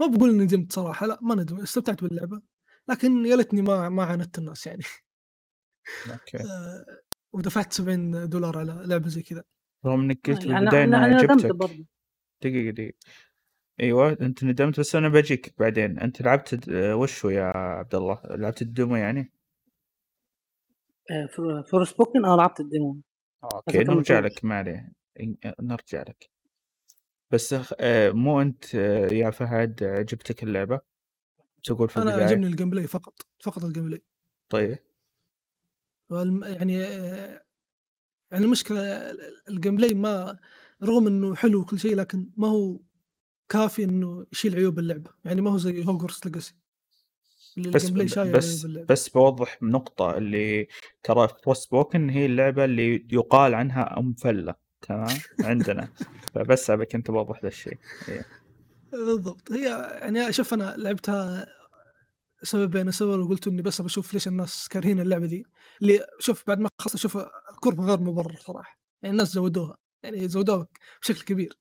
ما 0.00 0.06
باقول 0.06 0.30
إني 0.30 0.44
ندمت 0.44 0.72
صراحة 0.72 1.06
لأ، 1.06 1.18
ما 1.22 1.34
ندمت، 1.34 1.62
استمتعت 1.62 2.02
باللعبة، 2.04 2.42
لكن 2.88 3.26
يا 3.26 3.36
ليتني 3.36 3.62
ما 3.62 3.88
ما 3.88 4.04
عاندت 4.04 4.38
الناس 4.38 4.66
يعني. 4.66 4.82
okay. 6.10 6.38
آآ 6.50 7.02
ودفعت 7.32 7.72
70$ 7.72 8.58
على 8.58 8.82
لعبة 8.86 9.08
زي 9.08 9.22
كذا. 9.22 9.44
رغم 9.86 10.10
آه، 10.10 10.14
قلت 10.14 10.28
يعني 10.46 10.60
بالبداية 10.60 10.84
أنا. 10.84 11.52
برضه. 11.52 11.84
دقيقة، 12.42 12.70
دقيقة. 12.70 12.98
أيوه، 13.80 14.16
أنت 14.20 14.44
ندمت 14.44 14.80
بس 14.80 14.96
أنا 14.96 15.08
بأجيك 15.08 15.54
بعدين، 15.58 15.98
أنت 15.98 16.22
لعبت 16.22 16.54
د 16.54 16.70
وش 16.74 17.24
هو 17.24 17.30
يا 17.30 17.44
عبد 17.56 17.94
الله؟ 17.94 18.20
لعبت 18.30 18.62
ال 18.62 18.69
demo 18.69 18.96
يعني؟ 18.96 19.32
آآ 21.10 21.26
فور 21.26 21.62
Forspoken 21.84 22.24
آه 22.26 22.36
لعبت 22.36 22.60
ال 22.60 22.67
demo. 22.67 23.00
آه، 23.44 23.62
بس 23.68 23.76
okay، 23.76 23.78
ما 23.78 23.84
نرجع 23.84 24.20
كملتوش. 24.20 24.38
لك 24.38 24.44
ما 24.44 24.54
عليه، 24.58 24.92
ن 25.20 25.34
نرجع 25.60 26.02
لك. 26.02 26.30
بس 27.30 27.54
خ 27.54 27.72
آآ 27.80 28.12
مو 28.12 28.40
أنت 28.42 28.74
يا 29.12 29.30
فهد 29.30 29.84
عجبتك 29.84 30.42
اللعبة؟ 30.42 30.80
تقول 31.64 31.88
في 31.88 31.96
أنا 31.96 32.10
البداية؟ 32.16 32.26
عجبني 32.26 32.52
ال 32.56 32.59
gameplay 32.59 32.86
فقط، 32.88 33.26
فقط 33.44 33.62
ال 33.62 33.66
gameplay. 33.66 34.00
طيب. 34.50 34.78
والم 36.10 36.44
يعني 36.44 36.74
يعني 38.32 38.44
المشكلة 38.44 38.80
ال 39.10 39.18
الgameplay 39.50 39.94
ما 39.94 40.38
رغم 40.82 41.06
إنه 41.06 41.34
حلو 41.34 41.60
وكل 41.60 41.78
شيء، 41.78 41.96
لكن 41.96 42.30
ما 42.36 42.48
هو 42.48 42.80
كافي 43.48 43.84
إنه 43.84 44.26
يشيل 44.32 44.54
عيوب 44.54 44.78
اللعبة، 44.78 45.10
يعني 45.24 45.40
ما 45.40 45.50
هو 45.50 45.58
زي 45.58 45.84
Legacy. 45.84 46.52
اللي 47.58 47.70
بس 47.70 47.90
بس. 47.90 48.66
بس 48.66 49.08
باوضح 49.08 49.62
نقطة 49.62 50.16
اللي 50.16 50.68
ترى 51.02 51.28
Forspoken 51.28 52.10
هي 52.10 52.26
اللعبة 52.26 52.64
اللي 52.64 53.06
يُقال 53.12 53.54
عنها 53.54 53.98
أم 53.98 54.14
فلة، 54.14 54.54
تمام؟ 54.82 55.18
عندنا، 55.44 55.88
فبس 56.34 56.70
أبي 56.70 56.86
كنت 56.86 57.10
باوضح 57.10 57.42
ذا 57.42 57.48
الشيء، 57.48 57.78
إيه. 58.08 58.22
بالضبط، 58.92 59.52
هي 59.52 59.98
يعني 60.02 60.32
شوف 60.32 60.54
أنا 60.54 60.74
لعبتها 60.76 61.46
سببين، 62.42 62.88
السبب 62.88 63.10
الأول 63.14 63.28
قلت 63.28 63.46
إني 63.46 63.62
بس 63.62 63.80
باشوف 63.80 64.14
ليش 64.14 64.28
الناس 64.28 64.68
كارهين 64.68 65.00
اللعبة 65.00 65.26
ذي، 65.26 65.44
اللي 65.82 66.06
شوف 66.18 66.44
بعد 66.46 66.58
ما 66.58 66.68
خلصت 66.80 66.94
أشوف 66.94 67.16
الكره 67.52 67.80
غير 67.80 68.00
مبرر 68.00 68.36
صراحة، 68.36 68.80
يعني 69.02 69.12
الناس 69.12 69.32
زودوها، 69.32 69.76
يعني 70.02 70.28
زودوها 70.28 70.66
بشكل 71.02 71.22
كبير. 71.24 71.58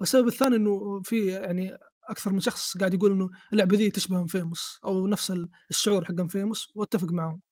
والسبب 0.00 0.28
الثاني 0.28 0.56
إنه 0.56 1.02
في 1.04 1.26
يعني 1.26 1.78
أكثر 2.10 2.32
من 2.32 2.40
شخص 2.40 2.78
قاعد 2.78 2.94
يقول 2.94 3.12
إنه 3.12 3.30
اللعبة 3.52 3.76
ذي 3.78 3.90
تشبه 3.90 4.26
Infamous 4.26 4.80
أو 4.84 5.06
نفس 5.06 5.30
ال 5.30 5.50
الشعور 5.70 6.04
حق 6.04 6.14
Infamous 6.14 6.72
وأتفق 6.76 7.12
معاهم، 7.12 7.42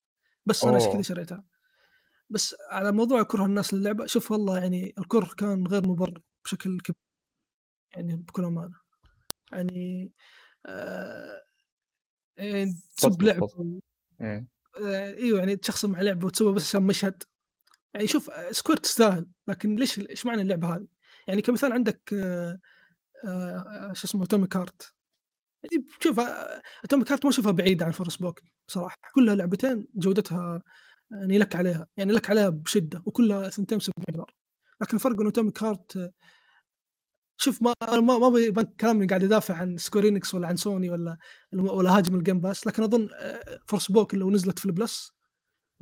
بس 0.46 0.66
أنا 0.66 0.76
عشان 0.76 0.90
كذا! 0.92 1.02
شريتها. 1.02 1.44
بس 2.30 2.56
على 2.70 2.92
موضوع 2.92 3.24
كره 3.24 3.46
الناس 3.46 3.74
للعبة، 3.74 4.06
شوف 4.06 4.32
والله 4.32 4.58
يعني 4.60 4.94
الكره 4.98 5.30
كان 5.38 5.66
غير 5.68 5.88
مبرر 5.88 6.22
بشكل 6.44 6.80
كب 6.80 6.94
يعني 7.96 8.16
بكل 8.16 8.44
أمانة. 8.44 8.76
يعني 9.52 10.12
آآ 10.66 11.42
آآ 12.38 12.66
تسب. 12.96 13.16
و 13.52 13.80
إيه. 14.20 14.48
آآ 14.76 15.14
أيوه 15.16 15.38
يعني 15.38 15.56
تشخصن 15.56 15.90
مع 15.90 16.00
لعبة 16.02 16.26
وتسويها 16.26 16.52
بس 16.54 16.62
عشان 16.68 16.82
مشهد، 16.82 17.22
يعني 17.94 18.06
شوف 18.06 18.30
Square 18.30 18.80
تستاهل، 18.80 19.26
لكن 19.48 19.76
ليش 19.76 19.98
إيش 19.98 20.26
معنى 20.26 20.42
اللعبة 20.42 20.76
هذه؟ 20.76 20.86
يعني 21.28 21.42
كمثال 21.42 21.72
عندك 21.72 22.14
آآ 22.14 23.92
شو 23.92 24.06
اسمه 24.06 24.24
Atomic 24.24 24.58
Heart 24.58 24.92
يعني 25.62 25.86
شوف 26.00 26.20
Atomic 26.86 27.08
Heart 27.08 27.24
ما 27.24 27.30
أشوفها 27.30 27.52
بعيدة 27.52 27.86
عن 27.86 27.92
Forspoken 27.92 28.44
بصراحة، 28.68 28.96
كلها 29.14 29.34
لعبتين 29.34 29.88
جودتها 29.94 30.62
يعني 31.10 31.38
لك 31.38 31.56
عليها، 31.56 31.86
يعني 31.96 32.12
لك 32.12 32.30
عليها 32.30 32.48
بشدة 32.48 33.02
وكلها 33.06 33.48
ثنتين 33.48 33.78
$700 33.80 34.24
لكن 34.80 34.96
الفرق 34.96 35.20
إنه 35.20 35.30
Atomic 35.30 35.60
Heart 35.62 36.10
شوف 37.36 37.62
ما 37.62 37.74
ما 37.82 38.28
ما 38.30 38.38
يبان 38.38 38.64
كلامي 38.64 39.06
قاعد 39.06 39.24
أدافع 39.24 39.54
عن 39.54 39.78
Enix 39.78 40.34
والّا 40.34 40.48
عن 40.48 40.56
Sony 40.56 40.90
والّا 40.90 41.16
والّا 41.52 41.96
هاجم 41.98 42.20
الGame 42.24 42.42
Pass 42.42 42.66
لكن 42.66 42.82
أظن 42.82 43.08
آآ 43.14 43.58
Forspoken 43.74 44.14
لو 44.14 44.30
نزلت 44.30 44.58
في 44.58 44.68
الPlus 44.68 45.10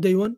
day 0.07 0.29
one 0.29 0.33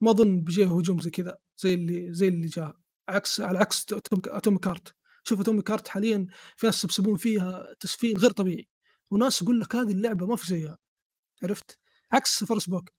ما 0.00 0.10
أظن 0.10 0.40
بيجيها 0.40 0.68
هجوم 0.68 1.00
زي 1.00 1.10
كذا، 1.10 1.38
زي 1.56 1.74
اللي 1.74 2.12
زي 2.12 2.28
اللي 2.28 2.46
جاها، 2.46 2.80
عكس 3.08 3.40
على 3.40 3.58
عكس 3.58 3.86
Atomic 3.94 4.68
Heart 4.68 4.92
شوف 5.24 5.40
Atomic 5.40 5.74
Heart 5.74 5.88
حاليًا 5.88 6.26
في 6.56 6.66
ناس 6.66 6.78
يسبسبون 6.78 7.16
فيها 7.16 7.74
تسفيل 7.80 8.18
غير 8.18 8.30
طبيعي، 8.30 8.68
وناس 9.10 9.42
يقول 9.42 9.60
لك 9.60 9.76
هذه 9.76 9.92
اللعبة 9.92 10.26
ما 10.26 10.36
في 10.36 10.46
زيها، 10.46 10.78
عرفت؟ 11.42 11.78
عكس 12.12 12.44
Forspoken. 12.44 12.92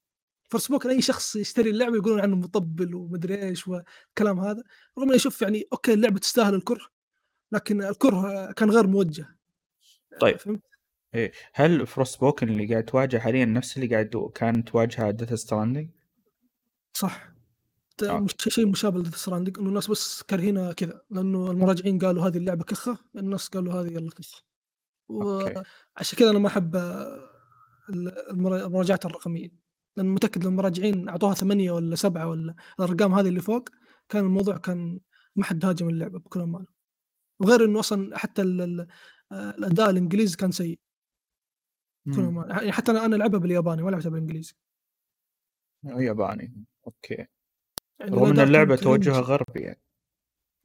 Forspoken 0.56 0.86
أي 0.86 1.02
شخص 1.02 1.36
يشتري 1.36 1.70
اللعبة 1.70 1.96
يقولون 1.96 2.20
عنه 2.20 2.36
مطبل 2.36 2.96
وما 2.96 3.16
أدري 3.16 3.44
إيش 3.44 3.68
والكلام 3.68 4.40
هذا، 4.40 4.64
رغم 4.98 5.08
إني 5.08 5.16
أشوف 5.16 5.42
يعني 5.42 5.64
okay 5.74 5.94
اللعبة 5.94 6.20
تستاهل 6.20 6.56
الكره، 6.56 6.86
لكن 7.52 7.84
الكره 7.84 8.52
كان 8.52 8.72
غير 8.72 8.88
موجه. 8.88 9.38
طيب. 10.22 10.38
فهمت؟ 10.38 10.62
إيه، 11.16 11.32
هل 11.54 11.88
Forspoken 11.88 12.44
اللي 12.44 12.68
قاعد 12.68 12.86
تواجهه 12.86 13.20
حاليًا 13.20 13.46
نفس 13.46 13.78
اللي 13.78 13.88
قاعد 13.88 14.32
كانت 14.36 14.70
تواجهه 14.70 15.12
Death 15.12 15.40
Stranding؟ 15.40 16.01
صح. 16.94 17.32
آه. 18.04 18.26
شيء 18.50 18.68
مشابه 18.68 19.04
Stranding 19.12 19.60
إنه 19.60 19.70
الناس 19.70 19.88
بس 19.92 20.24
كارهينها 20.24 20.74
كذا، 20.74 21.02
لأنه 21.10 21.52
المراجعين 21.52 22.00
قالوا 22.00 22.28
هذه 22.28 22.38
اللعبة 22.38 22.64
كخة، 22.64 22.98
الناس 23.16 23.48
قالوا 23.48 23.74
هذه 23.74 24.10
كخة. 24.10 24.44
أوكي. 25.10 25.54
وعشان 25.98 26.20
كذا 26.20 26.30
أنا 26.32 26.40
ما 26.40 26.50
المرا 28.32 28.66
المراجعات 28.68 29.06
الرقمية، 29.06 29.50
لأن 29.98 30.06
متأكد 30.08 30.44
لو 30.44 30.50
المراجعين 30.50 31.10
أعطوها 31.10 31.34
8 31.36 31.72
والّا 31.72 31.96
7 31.96 32.28
والّا 32.28 32.56
الأرقام 32.80 33.14
هذه 33.14 33.28
اللي 33.28 33.42
فوق، 33.42 33.70
كان 34.10 34.26
الموضوع 34.26 34.58
كان 34.58 35.00
ما 35.36 35.44
حد 35.44 35.66
هاجم 35.66 35.90
اللعبة 35.90 36.20
بكل 36.20 36.42
أمانة. 36.42 36.68
وغير 37.42 37.66
إنه 37.66 37.82
أصلًا 37.82 38.18
حتى 38.18 38.42
ال 38.42 38.62
ال 38.62 38.88
آآ 39.34 39.52
الأداء 39.60 39.90
الإنجليزي 39.92 40.38
كان 40.38 40.52
سيء. 40.52 40.80
بكل. 42.06 42.22
أمانة، 42.24 42.54
يعني 42.56 42.72
حتى 42.72 42.92
أنا 42.92 43.06
أنا 43.06 43.16
ألعبها 43.16 43.40
بالياباني 43.40 43.82
ما 43.84 43.90
لعبتها 43.90 44.10
بالإنجليزي. 44.10 44.54
ياباني، 45.84 46.66
يعني 47.10 47.30
رغم 48.02 48.40
اللعبة 48.40 48.76
كان 48.76 48.84
توجهها. 48.84 49.22
غربي 49.22 49.60
يعني. 49.60 49.82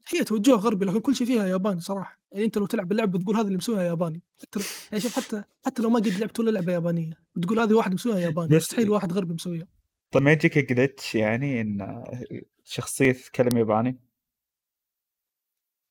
هي 0.09 0.25
توجهها 0.25 0.57
غربي 0.57 0.85
لكن 0.85 1.01
كل 1.01 1.17
شيء 1.17 1.27
فيها 1.27 1.47
ياباني 1.47 1.81
صراحة، 1.81 2.21
يعني 2.33 2.45
أنت 2.45 2.59
لو 2.59 2.67
تلعب 2.67 2.93
اللعبة 2.93 3.19
بتقول 3.19 3.37
هذا 3.37 3.47
اللي 3.47 3.57
مسويها 3.57 3.83
ياباني، 3.83 4.23
حتى 4.43 4.61
يعني 4.91 5.01
شوف 5.01 5.17
حتى 5.17 5.45
حتى 5.67 5.83
لو 5.83 5.91
ما 5.91 6.01
قد 6.01 6.09
لعبت 6.09 6.41
ولا 6.41 6.51
لعبة 6.51 6.73
يابانية، 6.73 7.13
بتقول 7.35 7.61
هذه 7.61 7.73
واحد 7.73 7.95
مسويها 7.95 8.19
ياباني، 8.19 8.57
مستحيل 8.57 8.91
واحد 8.91 9.13
غربي 9.13 9.35
مسويها. 9.35 9.67
طيب 10.11 10.23
ما 10.23 10.33
يجيك 10.33 10.73
glitch 10.73 11.15
يعني 11.15 11.61
إن 11.61 12.05
شخصية 12.65 13.13
تتكلم 13.13 13.57
ياباني؟ 13.57 14.01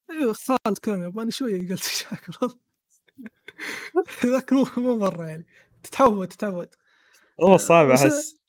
أيوه 0.09 0.33
خالد 0.33 0.77
كلام 0.77 1.01
ياباني 1.03 1.31
شوية 1.31 1.69
قلت 1.69 1.83
شاكر 1.83 2.37
لكن 4.35 4.55
مو 4.77 4.97
مرة 4.97 5.25
يعني، 5.27 5.45
تتعود، 5.83 6.27
تتعود. 6.27 6.75
والله 7.39 7.57
صعب 7.57 7.89
أحس. 7.89 8.44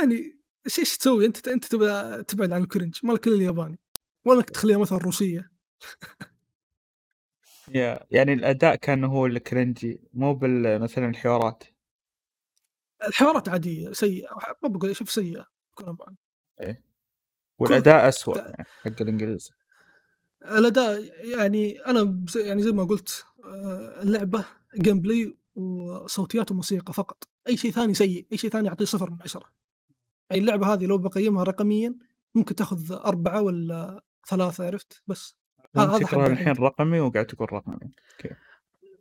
يعني 0.00 0.38
إيش 0.78 0.96
تسوي 0.98 1.26
أنت 1.26 1.48
أنت 1.48 1.64
تبغى 1.64 2.22
تبعد 2.24 2.52
عن 2.52 2.66
الcringe 2.66 3.00
ما 3.04 3.12
لك 3.12 3.26
إلا 3.26 3.36
الياباني، 3.36 3.78
ولا 4.24 4.38
إنك 4.38 4.50
تخليها 4.50 4.78
مثلًا 4.78 4.98
روسية. 4.98 5.50
يا 7.68 8.06
يعني 8.10 8.32
الأداء 8.32 8.76
كان 8.76 9.04
هو 9.04 9.28
الcringy 9.28 9.96
مو 10.14 10.34
بال 10.34 10.78
مثلًا 10.80 11.08
الحوارات. 11.08 11.64
الحوارات 13.08 13.48
عادية، 13.48 13.92
سيئة، 13.92 14.28
ما 14.62 14.68
باقول 14.68 14.96
شوف 14.96 15.10
سيئة 15.10 15.46
بكل 15.72 15.84
أمانة. 15.84 16.16
إيه. 16.60 16.82
كل 17.58 17.64
والأداء 17.64 18.08
أسوأ 18.08 18.34
ت 18.34 18.36
يعني 18.38 18.64
حق 18.82 19.02
الإنجليزي. 19.02 19.50
الأداء 20.42 21.02
يعني 21.38 21.78
بز 22.04 22.36
يعني 22.36 22.62
زي 22.62 22.72
ما 22.72 22.84
قُلت 22.84 23.24
آآ 23.44 24.02
اللعبة 24.02 24.44
gameplay 24.76 25.32
وصوتيات 25.54 26.50
وموسيقى 26.50 26.92
فقط، 26.92 27.24
أي 27.48 27.56
شيء 27.56 27.70
ثاني 27.70 27.94
سيء، 27.94 28.26
أي 28.32 28.36
شيء 28.36 28.50
ثاني 28.50 28.68
أعطيه 28.68 28.84
0 28.84 29.10
من 29.10 29.16
10. 29.22 29.44
يعني 30.30 30.42
اللعبة 30.42 30.72
هذه 30.72 30.86
لو 30.86 30.98
باقيمها 30.98 31.44
رقميًا 31.44 31.94
ممكن 32.34 32.54
تأخذ 32.54 32.92
4 32.92 33.42
والّا 33.42 34.02
3 34.28 34.60
عرفت؟ 34.60 35.02
بس 35.06 35.36
هذا 35.76 35.96
الحين. 35.96 36.52
رقمي 36.52 37.00
وقاعد 37.00 37.26
تقول 37.26 37.52
رقمي، 37.52 37.74
أوكي. 37.74 38.34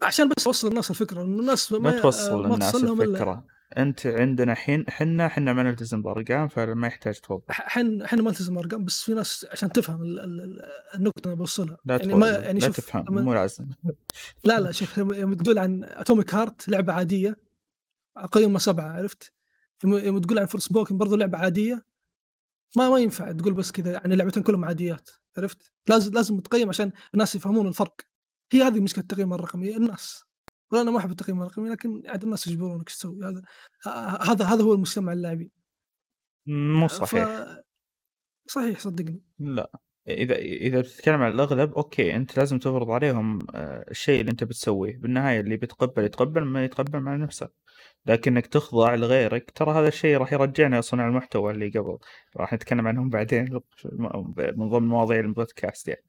عشان 0.02 0.30
بس 0.30 0.48
أوصّل 0.48 0.70
للناس 0.70 0.92
الفكرة، 0.92 1.22
إنه 1.22 1.40
الناس 1.40 1.72
ما 1.72 2.02
توصّل 2.02 2.46
إلا 2.46 3.04
الفكرة، 3.04 3.46
أنت 3.78 4.08
عندنا 4.08 4.54
حين 4.54 4.86
حنا 4.90 5.28
حنا 5.28 5.54
ما 5.54 5.64
نلتزم 5.64 6.02
بأرقام 6.02 6.48
فما 6.48 6.88
يحتاج 6.88 7.20
توضّح. 7.20 7.44
ح 7.52 7.68
حن 7.68 8.02
إحنا 8.02 8.22
ما 8.22 8.30
نلتزم 8.30 8.58
أرقام، 8.58 8.86
بس 8.86 9.04
في 9.04 9.14
ناس 9.14 9.46
عشان 9.52 9.72
تفهم 9.72 10.04
ال 10.04 10.20
ال 10.20 10.42
ال 10.42 10.62
النقطة 10.96 11.26
اللي 11.26 11.36
باوصّلها، 11.36 11.78
لا 11.86 11.98
يعني 11.98 12.14
ما 12.14 12.30
يعني 12.30 12.60
لا 12.60 12.68
تفهم 12.68 13.06
مو 13.10 13.34
لازم. 13.34 13.66
لا، 14.44 14.60
لا 14.60 14.72
شوف 14.72 14.98
يوم 14.98 15.34
تقول 15.34 15.60
عن 15.60 15.86
Atomic 15.86 16.32
Heart 16.34 16.54
لعبة 16.68 16.94
عادية 16.94 17.51
أقيّمها 18.18 18.60
7 18.60 18.98
عرفت؟ 18.98 19.34
يوم 19.84 20.20
تقول 20.20 20.40
عن 20.40 20.48
Forspoken 20.48 20.94
برضه 20.94 21.18
لعبة 21.18 21.38
عادية، 21.38 21.86
ما 22.78 22.90
ما 22.90 23.00
ينفع 23.00 23.32
تقول 23.32 23.54
بس 23.54 23.72
كذا 23.72 23.92
يعني 23.92 24.14
اللعبتين 24.14 24.44
كلهم 24.44 24.66
عاديات 24.66 25.10
عرفت؟ 25.38 25.72
لازم 25.90 26.14
لازم 26.14 26.40
تقيّم 26.40 26.70
عشان 26.70 26.92
الناس 27.14 27.36
يفهمون 27.36 27.68
الفرق، 27.68 27.96
هي 28.52 28.62
هذه 28.64 28.80
مشكلة 28.80 29.02
التقييم 29.02 29.34
الرقمي، 29.34 29.78
الناس. 29.78 30.24
وأنا 30.72 30.92
ما 30.92 30.98
أحب 30.98 31.12
التقييم 31.12 31.42
الرقمي 31.42 31.70
لكن 31.70 32.04
عاد 32.06 32.24
الناس 32.24 32.48
يجبرونك 32.48 32.90
تسوي 32.90 33.26
هذا 33.26 33.42
هذا 34.22 34.46
هذا 34.46 34.64
هو 34.64 34.74
المجتمع 34.74 35.14
اللاعبين. 35.14 35.52
مو 36.48 36.88
ف 36.88 36.92
صحيح. 36.92 37.62
صحيح 38.48 38.80
صدّقني. 38.80 39.22
لأ. 39.40 39.72
إذا 40.08 40.36
إذا 40.36 40.82
بتتكلم 40.82 41.22
عن 41.22 41.32
الأغلب 41.32 41.74
أوكي، 41.74 42.16
أنت 42.16 42.38
لازم 42.38 42.60
تفرض 42.60 42.92
عليهم 42.92 43.40
آآ 43.56 43.86
الشيء 43.92 44.22
اللي 44.22 44.32
أنت 44.32 44.44
بتسويه، 44.44 44.98
بالنهاية 44.98 45.40
اللي 45.40 45.58
بيتقبل 45.58 46.04
يتقبل، 46.04 46.46
ما 46.46 46.66
يتقبل 46.66 47.00
مع 47.00 47.16
نفسه، 47.16 47.50
لكن 48.06 48.32
إنك 48.38 48.48
تخضع 48.48 48.96
لغيرك 48.96 49.52
ترى 49.52 49.72
هذا 49.72 49.88
الشيء 49.88 50.18
راح 50.18 50.34
يرجعنا 50.34 50.80
لصناع 50.80 51.08
المحتوى 51.08 51.52
اللي 51.54 51.70
قبل، 51.70 51.98
راح 52.38 52.54
نتكلم 52.54 52.88
عنهم 52.88 53.10
بعدين 53.10 53.60
من 54.58 54.70
ضمن 54.70 54.88
مواضيع 54.88 55.20
البودكاست 55.20 55.88
يعني. 55.88 56.04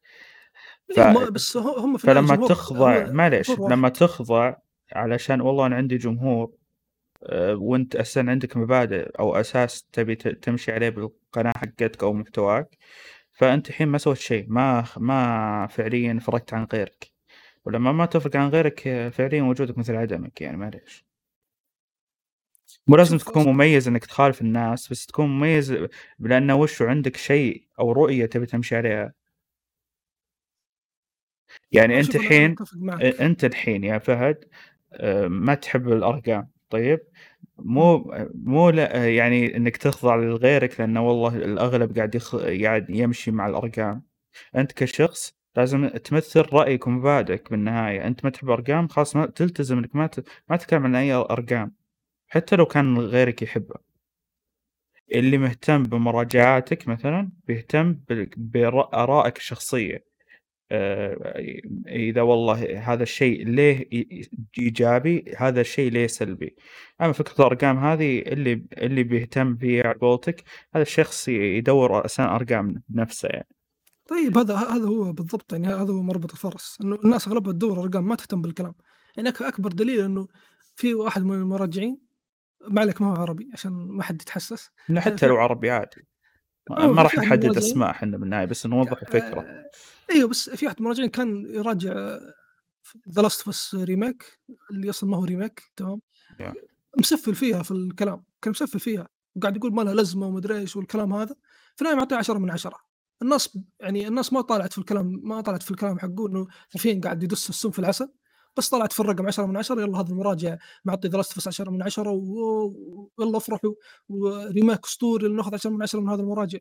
ف 0.89 1.01
بس 1.35 1.57
هم 1.57 1.97
في 1.97 2.07
فلمّا 2.07 2.37
تخضع 2.37 3.07
معليش،. 3.13 3.61
لمّا 3.69 3.89
تخضع 3.89 4.55
علشان 4.93 5.41
والله 5.41 5.67
أنا 5.67 5.77
عندي 5.77 5.97
جمهور 5.97 6.53
آآ 7.25 7.55
وأنت 7.55 7.97
أساسًا 7.97 8.21
عندك 8.31 8.59
مبادئ 8.59 9.11
أو 9.21 9.37
أساس 9.37 9.85
تبي 9.93 10.17
تمشي 10.17 10.73
عليه 10.73 10.89
بالقناة 10.91 11.53
حقتك 11.57 12.05
أو 12.05 12.13
محتواك، 12.15 12.79
فأنت 13.33 13.69
الحين 13.71 13.89
ما 13.89 13.99
سويت 13.99 14.19
شيء، 14.19 14.47
ما 14.51 14.85
ما 14.99 15.67
فعليًا 15.69 16.21
فرقت 16.23 16.55
عن 16.55 16.65
غيرك، 16.75 17.13
ولمّا 17.67 17.93
ما 17.93 18.07
تفرق 18.07 18.37
عن 18.37 18.49
غيرك 18.51 19.09
فعليًا 19.13 19.43
وجودك 19.45 19.79
مثل 19.79 19.97
عدمك 19.97 20.43
يعني 20.43 20.59
معليش. 20.59 21.07
مو 22.87 22.97
لازم 22.97 23.19
تكون 23.19 23.45
مميز 23.49 23.89
إنك 23.89 24.05
تخالف 24.07 24.41
الناس، 24.41 24.89
بس 24.89 25.07
تكون 25.07 25.27
مميز 25.27 25.77
لأنه 26.19 26.55
وشو 26.55 26.85
عندك 26.85 27.17
شيء 27.17 27.67
أو 27.81 27.93
رؤية 27.93 28.27
تبي 28.27 28.47
تمشي 28.47 28.77
عليها. 28.77 29.13
يعني 31.73 32.01
أنا 32.01 32.09
الحين 32.15 32.57
أنت 33.21 33.45
الحين 33.45 33.85
يا 33.85 33.99
فهد 33.99 34.45
ما 35.27 35.55
تحب 35.55 35.89
الأرقام، 35.93 36.51
طيب؟ 36.71 37.01
مو 37.59 38.15
مو 38.35 38.71
ل 38.71 38.79
يعني 38.95 39.57
إنك 39.57 39.77
تخضع 39.77 40.17
لغيرك 40.17 40.81
لأنه 40.81 41.09
والله 41.09 41.37
الأغلب 41.37 41.97
قاعد 41.97 42.15
يخ 42.15 42.37
قاعد 42.37 42.91
يمشي 42.91 43.31
مع 43.31 43.47
الأرقام، 43.49 44.03
أنت 44.57 44.73
كشخص 44.73 45.35
لازم 45.57 45.89
تمثل 45.89 46.45
رأيك 46.53 46.87
ومبادئك 46.87 47.51
بالنهاية، 47.51 48.07
أنت 48.07 48.25
ما 48.25 48.31
تحب 48.31 48.49
الأرقام 48.49 48.89
خلاص 48.89 49.17
ما 49.17 49.27
تلتزم 49.27 49.79
إنك 49.79 49.97
ما 49.97 50.07
ت 50.07 50.25
ما 50.51 50.57
تتكلم 50.57 50.85
عن 50.87 50.95
أي 50.95 51.13
أرقام، 51.15 51.75
حتى 52.33 52.57
لو 52.57 52.67
كان 52.67 52.99
غيرك 52.99 53.43
يحبها. 53.43 53.79
اللي 55.15 55.39
مهتم 55.39 55.83
بمراجعاتك 55.83 56.89
مثلًا 56.89 57.31
بيهتم 57.47 57.93
بال 58.09 58.31
بر 58.37 58.95
آرائك 58.95 59.37
الشخصية، 59.37 60.05
آآ 60.73 61.35
إذا 61.89 62.23
والله 62.23 62.79
هذا 62.93 63.03
الشيء 63.03 63.47
ليه 63.49 63.89
إيجابي، 64.59 65.25
هذا 65.39 65.61
الشيء 65.61 65.91
ليه 65.91 66.07
سلبي، 66.07 66.57
أما 67.01 67.13
فكرة 67.13 67.35
الأرقام 67.39 67.79
هذه 67.79 68.19
اللي 68.19 68.63
اللي 68.79 69.03
بيهتم 69.03 69.57
فيها 69.57 69.87
على 69.87 69.99
قولتك 69.99 70.45
هذا 70.75 70.83
الشخص 70.83 71.29
يدوّر 71.29 72.05
أساسًا 72.07 72.25
أرقام 72.25 72.83
بنفسه 72.89 73.29
يعني. 73.29 73.49
طيب 74.09 74.39
هذا 74.39 74.55
هذا 74.57 74.85
هو 74.85 75.13
بالضبط 75.13 75.53
يعني 75.53 75.67
هذا 75.67 75.93
هو 75.93 76.03
مربط 76.03 76.33
الفرس، 76.33 76.79
إنه 76.81 76.99
الناس 77.05 77.29
أغلبها 77.29 77.53
تدوّر 77.53 77.83
أرقام 77.83 78.09
ما 78.09 78.15
تهتم 78.15 78.43
بالكلام، 78.43 78.75
يعني 79.17 79.29
أك 79.29 79.43
أكبر 79.43 79.73
دليل 79.73 80.01
إنه 80.01 80.29
في 80.77 80.95
واحد 80.95 81.23
من 81.25 81.35
المراجعين 81.35 82.12
ما 82.69 82.81
عليك 82.81 83.03
ما 83.03 83.09
هو 83.09 83.15
عربي 83.15 83.51
عشان 83.53 83.73
ما 83.73 84.03
حد 84.03 84.23
يتحسس، 84.23 84.71
لا 84.89 85.01
ح 85.01 85.05
حتى 85.05 85.27
لو 85.27 85.37
عربي 85.37 85.71
عادي، 85.71 86.09
ما 86.71 87.03
راح 87.03 87.19
نحدد 87.19 87.45
المراجعين 87.45 87.71
أسماء 87.71 87.91
إحنا 87.91 88.17
بالنهاية 88.17 88.47
بس 88.47 88.67
نوضح 88.67 89.03
الفكرة. 89.03 89.41
آآ 89.41 89.71
أيوه 90.11 90.29
بس 90.29 90.51
في 90.51 90.67
واحد 90.67 90.77
من 90.81 90.87
المراجعين 90.87 91.11
كان 91.11 91.47
يراجع 91.47 92.19
ف 92.83 92.97
The 93.11 93.23
Last 93.23 93.43
of 93.43 93.53
Us 93.53 93.87
remake 93.87 94.53
اللي 94.71 94.91
أصلًا 94.91 95.11
ما 95.11 95.17
هو 95.17 95.27
remake 95.27 95.71
تمام؟ 95.77 96.01
Yeah. 96.41 96.55
مسفّل 96.99 97.35
فيها 97.35 97.63
في 97.63 97.71
الكلام، 97.71 98.25
كان 98.43 98.51
مسفّل 98.51 98.81
فيها. 98.81 99.09
وقاعد 99.37 99.57
يقول 99.57 99.75
ما 99.75 99.83
لها 99.83 99.95
لازمة 99.95 100.27
وما 100.27 100.39
أدري 100.39 100.59
إيش 100.59 100.77
والكلام 100.77 101.13
هذا، 101.13 101.35
في 101.77 101.83
النهاية 101.83 101.97
معطيه 101.97 102.17
10 102.17 102.39
من 102.39 102.51
10 102.51 102.77
الناس 103.23 103.59
يعني 103.81 104.09
الناس 104.09 104.33
ما 104.33 104.41
طالعت 104.41 104.73
في 104.73 104.79
الكلام 104.79 105.21
ما 105.25 105.41
طلعت 105.41 105.63
في 105.63 105.71
الكلام 105.71 105.99
حقه 105.99 106.29
إنه 106.29 106.47
حرفيًا 106.73 107.01
قاعد 107.05 107.23
يدس 107.23 107.51
السم 107.51 107.71
في 107.71 107.79
العسل، 107.79 108.13
بس 108.57 108.69
طلعت 108.69 108.93
في 108.93 109.01
الرقم 109.01 109.27
10 109.27 109.47
من 109.47 109.57
10 109.57 109.81
يالّا 109.81 110.01
هذا 110.01 110.09
المراجع 110.09 110.59
معطي 110.85 111.11
of 111.11 111.13
Us 111.13 111.47
10 111.47 111.71
من 111.71 111.83
10 111.83 112.11
و 112.11 113.13
ويالّا 113.19 113.37
افرحوا 113.37 113.75
وremake 114.13 114.85
أسطوري 114.85 115.29
ناخذ 115.29 115.55
10 115.55 115.71
من 115.71 115.83
10 115.83 116.01
من 116.01 116.09
هذا 116.09 116.23
المراجع، 116.23 116.59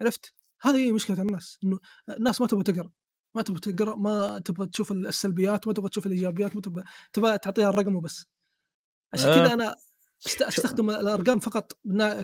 عرفت؟ 0.00 0.34
هذه 0.60 0.76
هي 0.76 0.92
مشكلة 0.92 1.22
الناس، 1.22 1.58
إنه 1.64 1.78
الناس 2.08 2.40
ما 2.40 2.46
تبغى 2.46 2.62
تقرأ، 2.62 2.90
ما 3.34 3.42
تبغى 3.42 3.60
تقرأ، 3.60 3.96
ما 3.96 4.38
تبغى 4.38 4.66
تشوف 4.66 4.92
ال 4.92 5.06
السلبيات، 5.06 5.66
ما 5.66 5.72
تبغى 5.72 5.88
تشوف 5.88 6.06
الإيجابيات، 6.06 6.56
ما 6.56 6.62
تبغى 6.62 6.84
تبغى 7.12 7.38
تعطيها 7.38 7.68
الرقم 7.70 7.96
وبس. 7.96 8.26
عشان 9.12 9.30
آآ 9.30 9.48
كذا 9.48 9.76
شو 10.18 10.44
أستخدم 10.44 10.90
الأرقام 10.90 11.38
فقط 11.38 11.72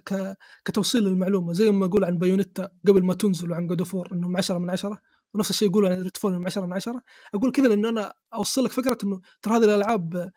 ك 0.05 0.37
كتوصيل 0.65 1.05
للمعلومة، 1.05 1.53
زي 1.53 1.71
ما 1.71 1.87
أقول 1.87 2.05
عن 2.05 2.19
بايونيتا 2.19 2.69
قبل 2.89 3.03
ما 3.05 3.15
تنزل 3.15 3.51
وعن 3.51 3.77
of 3.77 3.89
War 3.89 4.13
إنهم 4.13 4.37
10 4.37 4.59
من 4.59 4.71
10 4.71 5.01
ونفس 5.35 5.51
الشيء 5.51 5.69
يقولوا 5.69 6.05
Redfall 6.05 6.25
إنهم 6.25 6.47
10 6.47 6.67
من 6.67 6.73
10 6.73 7.03
أقول 7.35 7.53
كذا 7.53 7.69
لإنه 7.69 7.89
أنا 7.89 8.15
أوصّل 8.35 8.65
لك 8.65 8.71
فكرة 8.71 8.99
إنه 9.05 9.21
ترى 9.43 9.57
هذه 9.57 9.65
الألعاب 9.65 10.31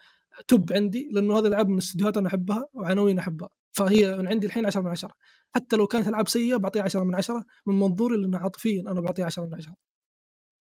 توب 0.47 0.73
عندي، 0.73 1.09
لإنه 1.11 1.33
هذه 1.33 1.39
الألعاب 1.39 1.69
من 1.69 1.77
استديوهات 1.77 2.17
أنا 2.17 2.27
أحبها 2.27 2.65
وعناوين 2.73 3.19
أحبها، 3.19 3.49
فهي 3.71 4.17
من 4.17 4.27
عندي 4.27 4.47
الحين 4.47 4.65
10 4.65 4.81
من 4.81 4.87
10 4.87 5.13
حتى 5.55 5.75
لو 5.75 5.87
كانت 5.87 6.07
ألعاب 6.07 6.27
سيئة 6.27 6.55
باعطيها 6.57 6.83
10 6.83 7.03
من 7.03 7.15
10 7.15 7.45
من 7.65 7.79
منظوري 7.79 8.17
لأنه 8.17 8.37
عاطفيًا 8.37 8.81
أنا 8.81 9.01
باعطيها 9.01 9.25
10 9.25 9.45
من 9.45 9.55
10 9.55 9.75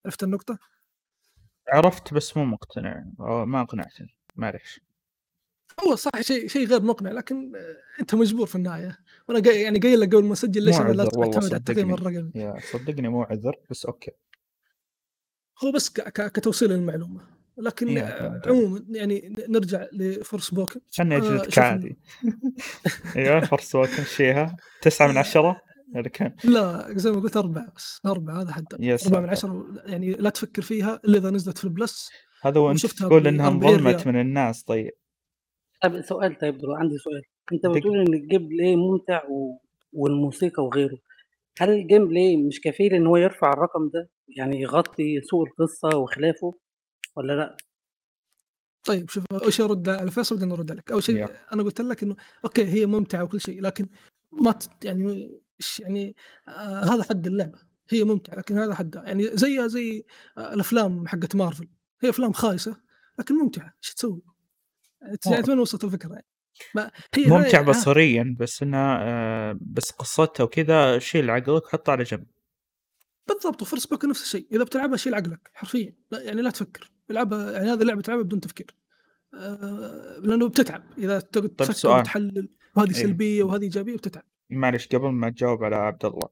عرفت 0.04 0.22
النقطة؟ 0.22 0.58
عرفت 1.68 2.14
بس 2.14 2.36
مو 2.36 2.44
مقتنع، 2.44 3.04
ما 3.44 3.60
أقنعتني، 3.60 4.16
معليش. 4.36 4.80
هو 5.84 5.94
صح 5.94 6.20
شيء 6.20 6.48
شيء 6.48 6.66
غير 6.66 6.82
مقنع 6.82 7.10
لكن 7.12 7.52
أنت 8.00 8.14
مجبور 8.14 8.46
في 8.46 8.54
النهاية، 8.56 8.98
وأنا 9.28 9.40
قاي 9.40 9.62
يعني 9.62 9.78
قايل 9.78 10.00
لك 10.00 10.14
قبل 10.14 10.24
ما 10.24 10.32
أسجل 10.32 10.60
مو 10.60 10.66
ليش 10.66 10.76
عذر 10.76 10.88
والله 10.88 11.24
أعتمد 11.24 11.44
على 11.44 11.56
التقييم 11.56 11.94
الرقمي. 11.94 12.30
يا 12.34 12.54
صدقني 12.72 13.08
مو 13.08 13.22
عذر 13.22 13.56
بس 13.70 13.86
أوكي. 13.86 14.10
هو 15.64 15.72
بس 15.72 15.90
ك 15.90 16.00
ك 16.00 16.32
كتوصيل 16.32 16.70
للمعلومة، 16.70 17.20
لكن 17.58 17.98
عليك. 17.98 18.48
عمومًا 18.48 18.84
يعني 18.90 19.34
نرجع 19.48 19.86
لForspoken 19.86 20.78
خلني 20.98 21.14
آآ 21.14 21.18
أجلدك 21.18 21.44
شوف 21.50 21.58
إن 21.58 21.64
عادي. 21.64 21.98
أيوه 23.16 23.40
Forspoken 23.40 23.98
إيش 23.98 24.08
فيها؟ 24.08 24.56
9 24.82 25.08
من 25.08 25.16
10 25.18 25.60
والّا 25.94 26.08
كم؟ 26.18 26.30
لا 26.44 26.86
زي 26.90 27.10
ما 27.10 27.20
قلت 27.20 27.36
4 27.36 27.72
بس 27.76 28.00
4 28.06 28.42
هذا 28.42 28.64
يا 28.80 28.98
4 29.06 29.20
من! 29.20 29.28
10 29.30 29.66
يعني 29.86 30.12
لا 30.12 30.30
تفكر 30.30 30.62
فيها 30.62 31.00
إلا 31.04 31.18
إذا 31.18 31.30
نزلت 31.30 31.58
في 31.58 31.64
البلس 31.64 32.10
هذا 32.42 32.60
وأنت 32.60 32.86
تقول 32.86 33.26
إنها 33.26 33.50
ب40 33.50 33.52
انظلمت. 33.52 34.06
من 34.06 34.20
الناس 34.20 34.62
طيب. 34.62 34.90
طب 35.82 36.00
سؤال 36.00 36.38
طيب 36.38 36.58
برو 36.58 36.74
عندي 36.74 36.98
سؤال، 36.98 37.22
أنت 37.52 37.66
بتقول 37.66 37.98
إن 38.00 38.06
الgameplay 38.06 38.76
ممتع 38.76 39.24
و 39.28 39.58
والموسيقى 39.92 40.64
وغيره، 40.64 40.98
هل 41.60 41.68
الgameplay 41.68 42.46
مش 42.46 42.60
كفيل 42.60 42.94
إن 42.94 43.06
هو 43.06 43.16
يرفع 43.16 43.52
الرقم 43.52 43.88
ده، 43.94 44.10
يعني 44.36 44.60
يغطي 44.60 45.20
سوء 45.20 45.46
القصة 45.46 45.98
وخلافه 45.98 46.54
والّا 47.16 47.32
لأ؟ 47.32 47.56
طيب 48.84 49.10
شوف 49.10 49.24
أول 49.32 49.52
شيء 49.52 49.66
أرد 49.66 49.88
على 49.88 50.10
فيصل 50.10 50.34
بعدين 50.34 50.52
أرد 50.52 50.70
عليك، 50.70 50.92
أول 50.92 51.02
شيء 51.02 51.26
أنا 51.52 51.62
قلت 51.62 51.80
لك 51.80 52.02
إنه 52.02 52.16
أوكي 52.44 52.64
هي 52.64 52.86
ممتعة 52.86 53.24
وكل 53.24 53.40
شيء 53.40 53.62
لكن 53.62 53.88
ما 54.32 54.52
ت 54.52 54.84
يعني 54.84 55.30
إيش 55.60 55.80
يعني 55.80 56.16
آآ 56.48 56.84
هذا 56.84 57.02
حد 57.02 57.26
اللعبة، 57.26 57.58
هي 57.90 58.04
ممتعة 58.04 58.36
لكن 58.36 58.58
هذا 58.58 58.74
حدها، 58.74 59.02
يعني 59.04 59.36
زيها 59.36 59.66
زي 59.66 60.04
آآ 60.38 60.54
الأفلام 60.54 61.08
حقت 61.08 61.36
مارفل، 61.36 61.68
هي 62.00 62.10
أفلام 62.10 62.32
خايسة 62.32 62.76
لكن 63.18 63.34
ممتعة، 63.34 63.74
إيش 63.84 63.94
تسوي؟ 63.94 64.22
يعني 65.26 65.44
وين 65.48 65.58
وصلت 65.58 65.84
الفكرة 65.84 66.12
يعني؟ 66.12 66.26
ما 66.74 66.90
هي 67.14 67.26
ممتع 67.26 67.62
بصريًا 67.62 68.36
بس 68.38 68.62
إنها 68.62 68.98
آآ 69.02 69.58
بس 69.60 69.90
قصتها 69.90 70.44
وكذا 70.44 70.98
شيل 70.98 71.30
عقلك 71.30 71.64
وحطها 71.64 71.92
على 71.92 72.04
جنب. 72.04 72.26
بالضبط 73.28 73.64
وForspoken 73.64 74.04
نفس 74.04 74.22
الشيء، 74.22 74.46
إذا 74.52 74.64
بتلعبها 74.64 74.96
شيل 74.96 75.14
عقلك 75.14 75.50
حرفيًا، 75.54 75.94
لا 76.10 76.22
يعني 76.22 76.42
لا 76.42 76.50
تفكر، 76.50 76.90
العبها 77.10 77.52
يعني 77.52 77.72
هذه 77.72 77.82
اللعبة 77.82 78.02
تلعبها 78.02 78.24
بدون 78.24 78.40
تفكير، 78.40 78.74
آآ 79.34 80.20
لأنه 80.24 80.48
بتتعب 80.48 80.82
إذا 80.98 81.20
تقعد 81.20 81.48
طيب 81.48 81.56
تفكر 81.56 81.98
وتحلل 81.98 82.48
وهذه 82.76 82.88
إيه 82.88 82.94
سلبية 82.94 83.42
وهذه 83.42 83.62
إيجابية 83.62 83.96
بتتعب. 83.96 84.24
معليش 84.50 84.88
قبل 84.88 85.08
ما 85.08 85.30
تجاوب 85.30 85.64
على 85.64 85.76
عبد 85.76 86.04
الله، 86.04 86.28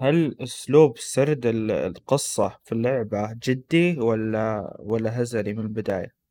هل 0.00 0.36
أسلوب 0.40 0.98
سرد 0.98 1.46
ال 1.46 1.70
القصة 1.70 2.58
في 2.64 2.72
اللعبة 2.72 3.36
جدي 3.42 3.98
والّا 3.98 4.76
والّا 4.80 5.22
هزلي 5.22 5.52
من 5.52 5.60
البداية؟ 5.60 6.21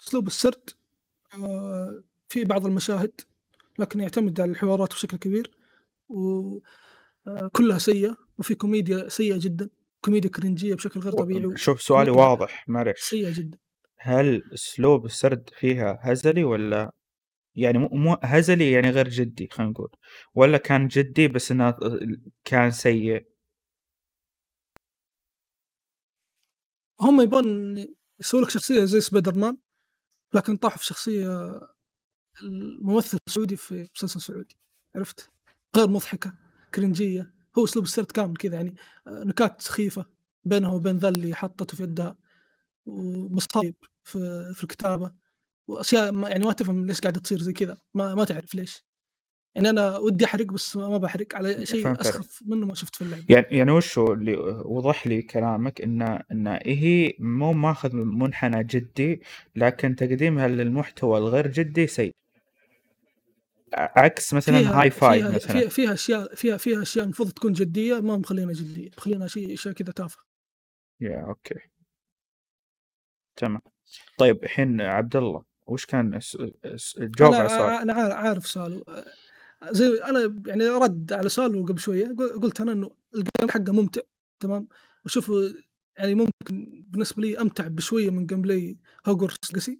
أسلوب 0.00 0.26
السرد 0.26 0.70
آآ 1.34 2.02
في 2.28 2.44
بعض 2.44 2.66
المشاهد 2.66 3.20
لكن 3.78 4.00
يعتمد 4.00 4.40
على 4.40 4.50
الحوارات 4.50 4.92
بشكل 4.92 5.16
كبير 5.16 5.50
و 6.08 6.58
آآ 7.28 7.50
كلها 7.52 7.78
سيئة 7.78 8.16
وفي 8.38 8.54
كوميديا 8.54 9.08
سيئة 9.08 9.38
جدًا، 9.40 9.70
كوميديا 10.00 10.30
كرنجية 10.30 10.74
بشكل 10.74 11.00
غير 11.00 11.12
طبيعي 11.12 11.56
شوف 11.56 11.82
سؤالي 11.82 12.10
واضح 12.10 12.68
معليش، 12.68 13.00
سيئة 13.00 13.32
جدًا. 13.38 13.58
هل 13.98 14.42
أسلوب 14.54 15.04
السرد 15.06 15.50
فيها 15.58 15.98
هزلي 16.02 16.44
والّا 16.44 16.92
يعني 17.56 17.78
مو 17.78 17.88
مو 17.88 18.18
هزلي 18.22 18.72
يعني 18.72 18.90
غير 18.90 19.08
جدي 19.08 19.48
خلينا 19.52 19.72
نقول، 19.72 19.90
والّا 20.34 20.58
كان 20.58 20.88
جدي 20.88 21.28
بس 21.28 21.52
ال 21.52 22.20
كان 22.44 22.70
سيء؟ 22.70 23.26
هم 27.00 27.20
يبون 27.20 27.76
يسووا 28.20 28.42
لك 28.42 28.50
شخصية 28.50 28.84
زي 28.84 29.00
سبايدر 29.00 29.34
مان 29.38 29.56
لكن 30.34 30.56
طاحوا 30.56 30.78
في 30.78 30.84
شخصية 30.86 31.60
الممثل 32.42 33.18
السعودي 33.28 33.56
في 33.56 33.88
مسلسل 33.96 34.20
سعودي، 34.20 34.56
عرفت؟ 34.96 35.30
غير 35.76 35.88
مضحكة، 35.90 36.34
cringe 36.74 37.14
ية، 37.14 37.34
هو 37.58 37.64
أسلوب 37.64 37.84
السرد 37.86 38.06
كامل 38.12 38.36
كذا 38.36 38.54
يعني 38.56 38.76
آآ 39.06 39.24
نكات 39.24 39.62
سخيفة 39.62 40.06
بينها 40.44 40.70
وبين 40.72 40.98
ذا 40.98 41.08
اللي 41.08 41.34
حطّته 41.36 41.76
في 41.78 41.82
يدها، 41.82 42.18
ومصايب 42.86 43.76
في 44.04 44.52
في 44.54 44.64
الكتابة، 44.64 45.12
وأشياء 45.68 46.12
ما 46.12 46.30
يعني 46.30 46.46
ما 46.46 46.54
تفهم 46.54 46.86
ليش 46.86 47.00
قاعدة 47.02 47.20
تصير 47.20 47.40
زي 47.42 47.54
كذا، 47.54 47.78
ما 47.94 48.16
ما 48.16 48.24
تعرف 48.26 48.56
ليش. 48.56 48.84
يعني 49.58 49.70
أنا 49.70 49.98
ودي 49.98 50.24
أحرق 50.24 50.46
بس 50.46 50.76
ما 50.76 50.98
باحرق 50.98 51.34
على 51.34 51.66
شيء. 51.66 52.00
أسخف 52.00 52.42
منه 52.46 52.66
ما 52.66 52.74
شُفته 52.74 52.98
في 52.98 53.04
اللعبة. 53.04 53.24
يعني 53.28 53.46
يعني 53.50 53.70
وش 53.70 53.98
هو 53.98 54.12
اللي 54.12 54.36
وضح 54.64 55.06
لي 55.06 55.22
كلامك 55.22 55.80
إن 55.80 56.02
إن 56.32 56.46
هي 56.66 57.14
مو 57.18 57.52
ماخذ 57.52 57.96
منحنى 57.96 58.64
جدي، 58.64 59.22
لكن 59.56 59.96
تقديمها 59.96 60.48
للمحتوى 60.48 61.18
الغير 61.18 61.46
جدي 61.46 61.86
سيء. 61.86 62.12
عكس 63.74 64.34
مثلًا 64.34 64.58
فيها 64.58 64.82
Hi-Fi 64.82 64.98
فيها 64.98 65.30
مثلًا. 65.30 65.52
فيها 65.60 65.68
فيها 65.68 65.92
أشياء 65.92 66.34
فيها 66.34 66.56
فيها 66.56 66.82
أشياء 66.82 67.04
المفروض 67.04 67.30
تكون 67.30 67.52
جدية 67.52 68.00
ما 68.00 68.16
مخلّينها 68.16 68.52
جدية، 68.52 68.90
مخلّينها 68.98 69.26
شيء 69.26 69.54
أشياء 69.54 69.74
كذا 69.74 69.92
تافهة. 69.92 70.22
يا 71.00 71.24
أوكي. 71.28 71.54
تمام. 73.36 73.60
طيب 74.18 74.44
الحين 74.44 74.80
عبد 74.80 75.16
الله 75.16 75.42
وش 75.66 75.86
كان 75.86 76.06
أنا 76.06 77.36
على 77.36 77.46
السؤال. 77.46 77.70
أنا 77.70 77.92
عا 77.92 78.14
عارف 78.14 78.46
سؤاله 78.46 78.82
زي 79.64 80.02
أنا 80.04 80.42
يعني 80.46 80.68
رَد 80.68 81.12
على 81.12 81.28
سؤاله 81.28 81.64
قبل 81.66 81.78
شوية 81.80 82.06
ق 82.06 82.22
قُلت 82.42 82.60
أنا 82.60 82.72
إنه 82.72 82.90
الgameplay 83.16 83.50
حقه 83.50 83.72
ممتع 83.72 84.00
تمام، 84.40 84.68
وأشوفه 85.04 85.54
يعني 85.98 86.14
ممكن 86.14 86.84
بالنسبة 86.88 87.22
لي 87.22 87.38
أمتع 87.40 87.68
بشوية 87.68 88.10
من 88.10 88.26
gameplay 88.26 88.76
Hogwarts 89.10 89.52
Legacy. 89.56 89.72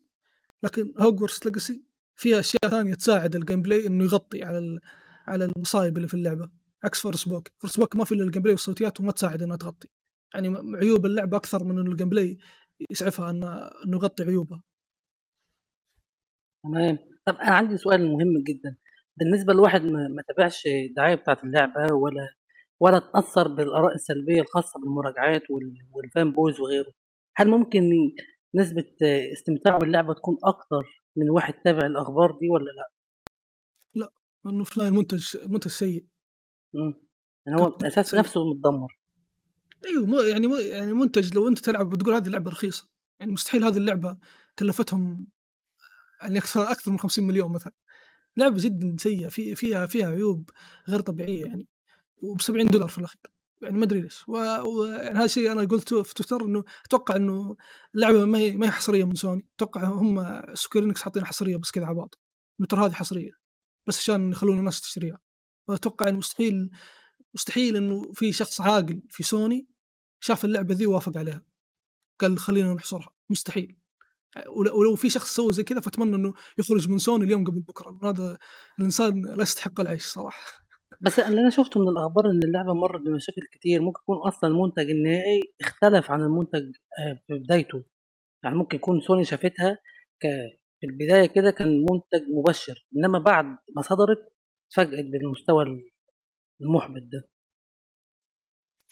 لكن 0.63 0.95
Hogwarts 1.01 1.51
Legacy 1.51 1.75
فيها 2.17 2.41
أشياء 2.41 2.69
ثانية 2.71 2.95
تساعد 2.95 3.37
الgameplay 3.37 3.87
إنه 3.87 4.05
يغطي 4.05 4.45
على 4.45 4.81
على 5.29 5.45
المصايب 5.45 5.97
اللي 5.97 6.09
في 6.09 6.15
اللعبة، 6.15 6.51
عكس 6.85 7.07
Forspoken، 7.09 7.69
Forspoken 7.69 7.97
ما 7.97 8.05
في 8.05 8.13
إلا 8.15 8.33
الgameplay 8.33 8.51
والصوتيات 8.51 9.01
وما 9.01 9.13
تساعد 9.13 9.43
إنها 9.43 9.57
تغطي، 9.57 9.89
يعني 10.35 10.57
عيوب 10.77 11.07
اللعبة 11.07 11.37
أكثر 11.37 11.65
من 11.65 11.79
إنه 11.79 11.97
الgameplay 11.97 12.37
يسعفها 12.91 13.31
إنه 13.31 13.49
إنه 13.87 13.97
يغطي 13.99 14.25
عيوبها. 14.25 14.63
تمام. 16.65 16.99
طب 17.27 17.35
أنا 17.37 17.51
عندي 17.55 17.77
سؤال 17.79 18.07
مهم 18.13 18.43
جدًا، 18.45 18.77
بالنسبة 19.19 19.53
لواحد 19.55 19.83
ما 19.85 20.09
ما 20.09 20.23
تابعش 20.29 20.67
الدعاية 20.67 21.15
بتاعة 21.15 21.39
اللعبة 21.45 21.95
ولا 21.95 22.29
ولا 22.81 22.97
اتأثّر 22.97 23.49
بالآراء 23.49 23.95
السلبية 23.95 24.41
الخاصة 24.43 24.81
بالمراجعات 24.81 25.43
وال 25.51 25.75
والfanboys 25.95 26.61
وغيره، 26.61 26.93
هل 27.37 27.49
ممكن 27.51 27.91
نسبة 28.55 28.87
استمتاعه 29.35 29.79
باللعبة 29.79 30.15
تكون 30.15 30.39
أكتر 30.45 30.85
من 31.17 31.31
واحد 31.31 31.55
تابع 31.55 31.87
الأخبار 31.87 32.33
دي 32.41 32.49
والّا 32.51 32.71
لأ؟ 32.73 32.91
لأ، 33.95 34.13
لأنه 34.45 34.65
فعلًا 34.65 34.89
المنتج 34.89 35.37
منتج 35.47 35.71
سيء. 35.71 36.05
إمم. 36.75 36.95
يعني 37.47 37.61
هو 37.63 37.79
سيء. 38.03 38.19
نفسه 38.21 38.45
متدمّر. 38.55 38.99
أيوه 39.87 40.07
م 40.07 40.15
يعني 40.29 40.47
م 40.47 40.55
يعني 40.61 40.93
منتج 40.93 41.35
لو 41.35 41.49
أنت 41.49 41.59
تلعب 41.59 41.91
بتقول 41.91 42.15
هذه 42.15 42.27
اللعبة 42.27 42.51
رخيصة، 42.51 42.89
يعني 43.21 43.33
مستحيل 43.33 43.65
هذه 43.65 43.77
اللعبة 43.77 44.17
كلّفتهم 44.59 45.27
يعني 46.23 46.39
أكثر 46.39 46.73
أكثر 46.73 46.93
من 46.93 46.99
50.000.000 47.01 47.49
مثلًا، 47.49 47.73
لعبة 48.39 48.57
جدًا 48.63 48.97
سيئة 49.01 49.29
في 49.29 49.57
فيها 49.57 49.87
فيها 49.87 50.09
عيوب 50.09 50.51
غير 50.91 51.01
طبيعية 51.01 51.47
يعني، 51.47 51.69
وب$70 52.23 52.89
في 52.89 52.99
الأخير، 52.99 53.21
يعني 53.63 53.79
ما 53.79 53.85
أدري 53.87 54.03
ليش، 54.03 54.25
ويعني 54.29 55.19
هذا 55.19 55.27
الشيء 55.27 55.53
أنا 55.53 55.65
قُلته 55.65 56.05
في 56.05 56.15
تويتر 56.15 56.47
إنه 56.47 56.65
أتوقع 56.87 57.17
إنه 57.17 57.57
اللعبة 57.97 58.27
ما 58.27 58.39
هي 58.39 58.53
ما 58.59 58.67
هي 58.67 58.73
حصرية 58.73 59.05
من 59.05 59.17
سوني، 59.17 59.47
أتوقع 59.57 59.85
هم 59.85 60.43
Enix 60.79 60.99
حاطينها 61.03 61.27
حصرية 61.29 61.59
بس 61.59 61.73
كذا 61.73 61.87
على 61.87 61.97
بعض، 61.97 62.15
ترى 62.71 62.87
هذه 62.87 62.93
حصرية، 62.93 63.33
بس 63.89 63.99
عشان 64.01 64.33
يخلّون 64.33 64.61
الناس 64.61 64.81
تشتريها، 64.83 65.21
وأتوقع 65.69 66.09
إنه 66.11 66.19
مستحيل 66.19 66.71
مستحيل 67.35 67.77
إنه 67.77 68.13
في 68.15 68.33
شخص 68.33 68.61
عاقل 68.63 69.03
في 69.11 69.25
سوني 69.25 69.69
شاف 70.21 70.47
اللعبة 70.47 70.75
ذي 70.77 70.87
ووافق 70.87 71.19
عليها، 71.19 71.43
قال 72.21 72.39
خلّينا 72.41 72.75
نحصرها، 72.75 73.11
مستحيل. 73.31 73.77
ولو 74.49 74.97
في 74.97 75.11
شخص 75.11 75.35
سوى 75.37 75.53
زي 75.53 75.63
كذا 75.63 75.81
فأتمنى 75.81 76.17
إنه 76.17 76.35
يخرج 76.59 76.89
من 76.89 76.99
سوني 76.99 77.25
اليوم 77.25 77.45
قبل 77.45 77.63
لأن 77.87 77.99
هذا 78.05 78.39
الإنسان 78.79 79.23
لا 79.37 79.43
يستحق 79.43 79.81
العيش 79.81 80.07
صراحة. 80.07 80.69
بس 81.01 81.19
اللي 81.19 81.41
أنا 81.41 81.51
شُفته 81.51 81.81
من 81.81 81.89
الأخبار 81.89 82.31
إن 82.31 82.41
اللعبة 82.45 82.75
مرّت 82.75 83.01
بمشاكل 83.01 83.43
كتير، 83.53 83.83
ممكن 83.83 84.01
يكون 84.03 84.17
أصلًا 84.19 84.51
المنتج 84.51 84.91
النهائي 84.91 85.43
اختلف 85.61 86.11
عن 86.11 86.21
المنتج 86.23 86.73
آآ 87.01 87.19
في 87.27 87.35
بدايته، 87.39 87.85
يعني 88.45 88.57
ممكن 88.57 88.77
يكون 88.77 89.01
سوني 89.01 89.25
شافتها 89.25 89.79
ك 90.23 90.27
في 90.81 90.87
البداية 90.87 91.27
كده 91.27 91.51
كان 91.51 91.69
منتج 91.93 92.29
مبشر، 92.31 92.87
إنما 92.97 93.19
بعد 93.19 93.47
ما 93.77 93.83
صدرت 93.83 94.33
اتفاجئت 94.71 95.07
بالمستوى 95.07 95.65
ال 95.65 95.91
المُحبط 96.63 97.03
ده. 97.03 97.29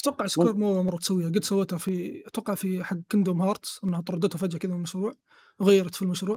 أتوقع 0.08 0.24
مم 0.24 0.28
Square 0.28 0.54
مو 0.54 0.82
مرة 0.82 0.96
تسويها، 0.96 1.28
قد 1.28 1.44
سوتها 1.44 1.78
في 1.78 2.22
أتوقع 2.26 2.54
في 2.54 2.84
حق 2.84 2.96
Kingdom 2.96 3.42
Hearts 3.42 3.84
إنها 3.84 4.00
طردته 4.00 4.38
فجأة 4.38 4.58
كذا 4.58 4.70
من 4.70 4.76
المشروع، 4.76 5.14
وغيّرت 5.58 5.94
في 5.94 6.02
المشروع، 6.02 6.36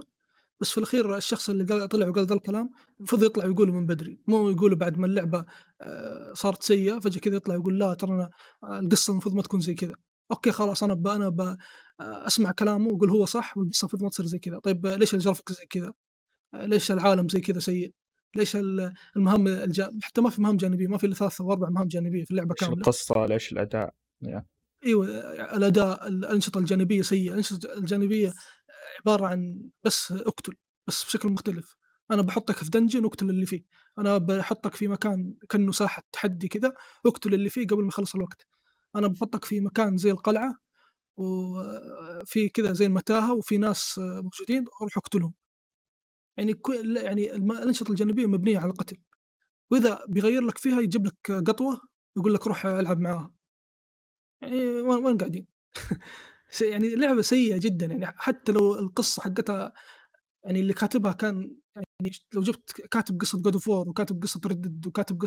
بس 0.62 0.72
في 0.72 0.78
الأخير 0.78 1.18
الشخص 1.18 1.50
اللي 1.50 1.64
قال 1.64 1.90
طلع 1.90 2.08
وقال 2.08 2.26
ذا 2.26 2.36
الكلام 2.36 2.70
المفروض 3.00 3.24
يطلع 3.24 3.46
ويقوله 3.46 3.74
من 3.74 3.86
بدري، 3.86 4.20
مو 4.28 4.50
يقوله 4.50 4.76
بعد 4.76 4.98
ما 4.98 5.06
اللعبة 5.06 5.46
آآ 5.82 6.34
صارت 6.34 6.64
سيئة 6.64 7.00
فجأة 7.00 7.20
كذا 7.20 7.36
يطلع 7.36 7.56
يقول 7.56 7.80
لا 7.80 7.94
ترى 7.94 8.12
أنا 8.12 8.30
آآ 8.64 8.80
القصة 8.80 9.12
المفروض 9.12 9.36
ما 9.36 9.42
تكون 9.42 9.60
زي 9.60 9.74
كذا، 9.74 9.96
okay 10.32 10.52
خلاص 10.52 10.84
أنا 10.84 10.94
ب 10.94 11.08
أنا 11.08 11.30
ب 11.30 11.58
أسمع 12.02 12.52
كلامه 12.52 12.88
وأقول 12.88 13.10
هو 13.10 13.26
صح 13.26 13.58
والقصة 13.58 13.84
المفروض 13.84 14.04
ما 14.04 14.10
تصير 14.10 14.26
زي 14.26 14.40
كذا، 14.40 14.60
طيب 14.60 14.88
ليش 14.88 15.14
الجرافيك 15.14 15.52
زي 15.52 15.66
كذا؟ 15.66 15.94
ليش 16.54 16.92
العالم 16.92 17.30
زي 17.30 17.42
كذا 17.42 17.60
سيء؟ 17.60 17.94
ليش 18.36 18.56
ال 18.56 18.94
المهام 19.16 19.48
الج 19.48 19.82
حتى 20.02 20.22
ما 20.22 20.30
في 20.30 20.42
مهام 20.42 20.58
جانبية، 20.58 20.88
ما 20.88 20.98
في 20.98 21.06
إلا 21.06 21.16
3 21.16 21.42
أو 21.42 21.52
4 21.52 21.70
مهام 21.70 21.88
جانبية 21.88 22.24
في 22.24 22.32
اللعبة 22.32 22.52
إيش 22.52 22.60
كاملة. 22.60 22.78
القصة، 22.78 23.26
ليش 23.26 23.52
الأداء؟ 23.52 23.94
يا. 24.22 24.46
أيوه 24.86 25.08
الأداء، 25.58 26.08
الأنشطة 26.08 26.58
الجانبية 26.58 27.02
سيئة، 27.02 27.32
الأنشطة 27.32 27.74
الجانبية 27.74 28.34
عبارة 29.00 29.26
عن 29.28 29.70
بس 29.84 30.12
أقتل، 30.12 30.54
بس 30.88 31.04
بشكل 31.04 31.30
مختلف، 31.30 31.76
أنا 32.12 32.22
باحطك 32.22 32.56
في 32.56 32.66
dungeon 32.66 33.04
واقتل 33.04 33.30
اللي 33.30 33.46
فيه، 33.46 33.64
أنا 34.00 34.18
باحطك 34.18 34.76
في 34.76 34.88
مكان 34.88 35.34
كأنه 35.50 35.72
ساحة 35.72 36.04
تحدي 36.12 36.48
كذا، 36.48 36.74
واقتل 37.06 37.34
اللي 37.34 37.50
فيه 37.50 37.68
قبل 37.68 37.82
ما 37.82 37.88
يخلص 37.88 38.16
الوقت، 38.16 38.48
أنا 38.96 39.08
باحطك 39.08 39.46
في 39.46 39.62
مكان 39.62 39.98
زي 39.98 40.12
القلعة 40.12 40.56
وفي 41.18 42.50
كذا 42.50 42.74
زي 42.74 42.86
المتاهة 42.86 43.34
وفي 43.34 43.58
ناس 43.58 43.96
موجودين 44.00 44.66
روح 44.82 44.98
أقتلهم. 44.98 45.34
يعني 46.40 46.54
كل 46.54 46.98
يعني 46.98 47.34
الم 47.36 47.52
الأنشطة 47.52 47.92
الجانبية 47.92 48.26
مبنية 48.28 48.60
على 48.60 48.72
القتل، 48.72 48.98
وإذا 49.72 50.06
بيغيّر 50.10 50.42
لك 50.44 50.60
فيها 50.60 50.82
يجيب 50.82 51.08
لك 51.08 51.32
قطوة 51.32 51.82
ويقول 52.18 52.36
لك 52.36 52.48
روح 52.48 52.68
ألعب 52.68 53.02
معاها. 53.02 53.34
يعني 54.42 54.56
وين 54.82 55.06
وين 55.06 55.18
قاعدين؟ 55.18 55.48
يعني 56.62 56.96
لعبة 56.96 57.22
سيئة 57.22 57.58
جدًا 57.58 57.86
يعني 57.86 58.06
حتى 58.18 58.52
لو 58.52 58.76
القصة 58.80 59.22
حقتها 59.22 59.74
يعني 60.46 60.60
اللي 60.60 60.74
كاتبها 60.74 61.12
كان 61.14 61.56
يعني 61.76 62.18
لو 62.34 62.42
جبت 62.42 62.72
كاتب 62.92 63.24
God 63.26 63.52
of 63.56 63.62
War 63.64 63.70
وكاتب 63.90 64.26
Red 64.26 64.52
Dead 64.54 64.88
وكاتب 64.88 65.26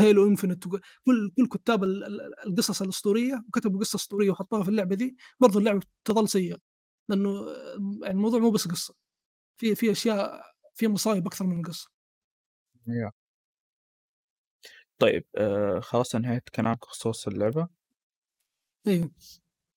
Halo 0.00 0.36
Infinite 0.36 0.66
وك 0.66 0.80
كل 1.06 1.32
كل 1.36 1.46
كتاب 1.48 1.84
ال 1.84 2.04
ال 2.04 2.20
القصص 2.48 2.82
الأسطورية 2.82 3.44
وكتبوا 3.48 3.80
قصة 3.80 3.96
أسطورية 3.96 4.30
وحطوها 4.30 4.62
في 4.62 4.68
اللعبة 4.70 4.96
ذي، 4.96 5.16
برضه 5.40 5.58
اللعبة 5.58 5.80
تظل 6.04 6.28
سيئة، 6.28 6.58
لأنه 7.08 7.46
يعني 8.02 8.14
الموضوع 8.14 8.40
مو 8.40 8.50
بس 8.50 8.68
قصة، 8.68 8.94
في 9.62 9.74
في 9.74 9.90
أشياء 9.90 10.42
في 10.74 10.88
مصايب 10.88 11.26
أكثر 11.26 11.44
من 11.46 11.60
القصة. 11.60 11.90
يا. 12.86 13.12
طيب 14.98 15.24
آآ 15.36 15.80
خلاص 15.80 16.14
أنهيت 16.14 16.48
كلامك 16.48 16.78
بخصوص 16.80 17.28
اللعبة؟ 17.28 17.68
أيوه. 18.86 19.10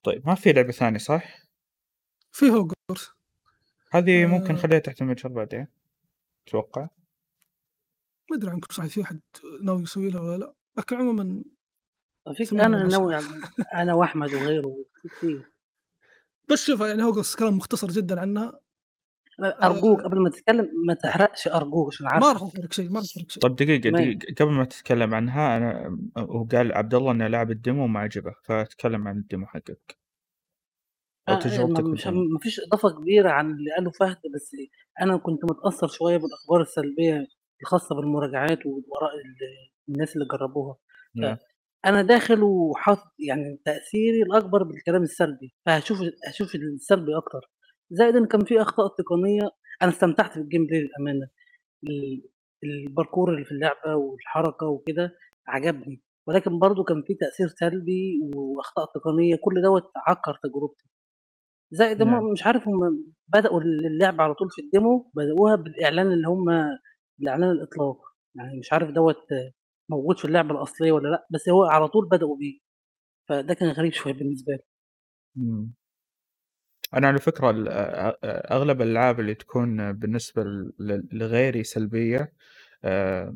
طيب 0.04 0.28
ما 0.28 0.36
في 0.36 0.54
لعبة 0.54 0.72
ثانية 0.72 0.98
صح؟ 0.98 1.38
في 2.32 2.46
Hogwarts. 2.46 3.10
هذه 3.92 4.26
ممكن 4.26 4.54
آآ 4.54 4.54
نخليها 4.54 4.80
تحت 4.80 5.02
المجهر 5.02 5.32
بعدين، 5.32 5.68
تتوقع؟ 6.46 6.90
ما 8.32 8.38
أدري 8.38 8.52
عنكم 8.52 8.68
صراحة 8.74 8.90
في 8.90 9.02
أحد 9.02 9.22
ناوي 9.62 9.82
يسوي 9.82 10.10
لها 10.10 10.22
والّا 10.22 10.38
لأ، 10.46 10.54
لكن 10.78 10.96
عمومًا 10.96 11.44
فيك 12.38 12.54
لها 12.54 12.68
ناوي 12.68 13.16
أنا 13.74 13.94
وأحمد 13.94 14.34
وغيره. 14.34 14.86
بس 16.50 16.66
شوف 16.66 16.80
يعني 16.82 17.04
Hogwarts 17.04 17.38
كلام 17.40 17.58
مختصر 17.58 17.88
جدًا 17.88 18.22
عنها. 18.22 18.65
أرجوك 19.44 20.00
آآ 20.00 20.04
قبل 20.04 20.22
ما 20.24 20.30
تتكلم 20.30 20.70
ما 20.88 20.94
تحرقش 20.94 21.48
أرجوك 21.48 21.94
عشان 21.94 22.06
ما. 22.08 22.32
راح 22.32 22.42
أحرق 22.44 22.74
شيء، 22.74 22.90
ما 22.90 22.96
راح 23.00 23.06
شيء. 23.06 23.26
طب 23.42 23.56
دقيقة 23.56 23.90
تمام. 23.90 24.04
دقيقة 24.14 24.46
قبل 24.46 24.52
ما 24.54 24.66
تتكلم 24.66 25.14
عنها 25.14 25.58
أنا 25.58 25.98
هو 26.18 26.44
قال 26.44 26.74
عبد 26.74 26.94
الله 26.94 27.12
إنه 27.12 27.28
لعب 27.28 27.54
الdemo 27.54 27.68
وما 27.68 28.00
عجبه، 28.00 28.34
فتكلم 28.44 29.08
عن 29.08 29.24
الdemo 29.24 29.46
حقك. 29.46 29.98
أو 31.30 31.34
آه، 31.34 31.36
ما 31.36 31.40
تجربتك 31.40 31.84
مش. 31.86 32.08
ما 32.08 32.40
فيش 32.42 32.60
إضافة 32.60 32.90
كبيرة 32.90 33.30
عن 33.30 33.52
اللي 33.52 33.72
قاله 33.78 33.92
فهد، 33.92 34.18
بس 34.36 34.52
أنا 35.02 35.18
كنت 35.18 35.44
متأثّر 35.46 35.88
شوية 35.88 36.18
بالأخبار 36.18 36.62
السلبية 36.62 37.28
الخاصة 37.62 37.96
بالمراجعات 37.96 38.60
وآراء 38.66 39.16
ال 39.16 39.36
الناس 39.90 40.16
اللي 40.16 40.28
جرّبوها، 40.32 40.76
يا. 41.16 41.38
فأنا 41.84 42.02
داخل 42.02 42.44
وحاطط 42.44 43.14
يعني 43.20 43.60
تأثيري 43.66 44.22
الأكبر 44.24 44.64
بالكلام 44.64 45.04
السلبي، 45.04 45.54
فهاشوف 45.66 45.98
هاشوف 46.28 46.56
السلبي 46.56 47.18
أكتر، 47.18 47.50
زائد 47.92 48.16
إن 48.16 48.26
كان 48.26 48.44
في 48.46 48.62
أخطاء 48.62 48.88
تقنية 48.98 49.50
أنا 49.82 49.92
استمتعت 49.92 50.34
بالgameplay 50.38 50.74
للأمانة، 50.74 51.28
ال 51.84 52.24
الparkour 52.66 53.30
اللي 53.30 53.46
في 53.46 53.52
اللعبة 53.52 53.96
والحركة 53.96 54.68
وكده 54.68 55.16
عجبني. 55.48 56.02
ولكن 56.28 56.60
برضه 56.60 56.84
كان 56.84 57.04
في 57.08 57.14
تأثير 57.16 57.48
سلبي 57.48 58.20
وأخطاء 58.36 58.86
تقنية، 58.96 59.36
كل 59.44 59.62
دوّة 59.62 59.92
عكّر 60.08 60.40
تجربتي. 60.44 60.86
زائد 61.72 62.04
نعم. 62.04 62.14
هم 62.26 62.32
مش 62.34 62.44
عارف 62.48 62.68
هم 62.68 63.06
بدأوا 63.28 63.62
ال 63.62 63.86
اللعبة 63.88 64.24
على 64.24 64.34
طول 64.34 64.50
في 64.52 64.62
الdemo 64.62 65.10
بدأوها 65.16 65.56
بالإعلان 65.56 66.12
اللي 66.14 66.28
هم 66.28 66.50
الإعلان 67.22 67.52
الإطلاق، 67.52 68.02
يعني 68.36 68.60
مش 68.60 68.74
عارف 68.74 68.90
دوّة 68.92 69.16
موجود 69.90 70.20
في 70.20 70.26
اللعبة 70.26 70.52
الأصلية 70.56 70.92
والّا 70.92 71.08
لأ، 71.10 71.28
بس 71.32 71.50
هو 71.50 71.64
على 71.66 71.88
طول 71.88 72.10
بدأوا 72.10 72.38
بيه، 72.38 72.60
فده 73.30 73.54
كان 73.54 73.70
غريب 73.70 73.94
شوية 73.94 74.14
بالنسبة 74.14 74.54
لي. 74.54 74.60
إمم. 75.38 75.74
أنا 76.96 77.08
على 77.08 77.20
فكرة 77.20 77.50
ال 77.50 77.68
أ 77.68 78.10
أ 78.10 78.54
أغلب 78.56 78.82
الألعاب 78.82 79.20
اللي 79.20 79.36
تكون 79.36 79.94
بالنسبة 79.94 80.44
ل 80.44 80.74
ل 80.80 81.08
لغيري 81.12 81.64
سلبية، 81.64 82.34
آآ 82.86 83.36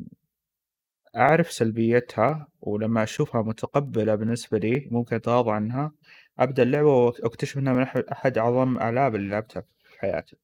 أعرف 1.16 1.52
سلبيتها 1.52 2.48
ولمّا 2.60 3.02
أشوفها 3.02 3.42
متقبلة 3.42 4.14
بالنسبة 4.14 4.58
لي 4.58 4.88
ممكن 4.90 5.16
أتغاضى 5.16 5.50
عنها، 5.52 5.92
أبدأ 6.38 6.62
اللعبة 6.62 6.88
وأكتشف 6.96 7.58
إنها 7.58 7.72
من 7.72 7.82
أح 7.82 7.96
أحد 8.12 8.38
أعظم 8.38 8.76
الألعاب 8.76 9.14
اللي 9.14 9.28
لعبتها 9.30 9.60
في 9.84 10.00
حياتي. 10.00 10.36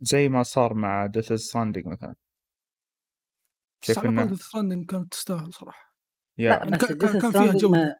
زي 0.00 0.28
ما 0.28 0.42
صار 0.42 0.74
مع 0.74 1.06
Death 1.08 1.32
Stranding 1.38 1.86
مثلًا. 1.86 2.14
بس 3.86 3.98
كيف 3.98 3.98
على 3.98 4.28
Death 4.28 4.38
Stranding 4.40 4.86
كانت 4.86 5.12
تستاهل 5.12 5.52
صراحة. 5.54 5.94
يعني 6.38 6.72
بس 6.72 6.92
ك 6.92 6.92
ك 6.92 7.04
Death 7.04 7.16
كان 7.16 7.32
فيها 7.32 7.52
جودة. 7.54 7.68
ما 7.68 7.96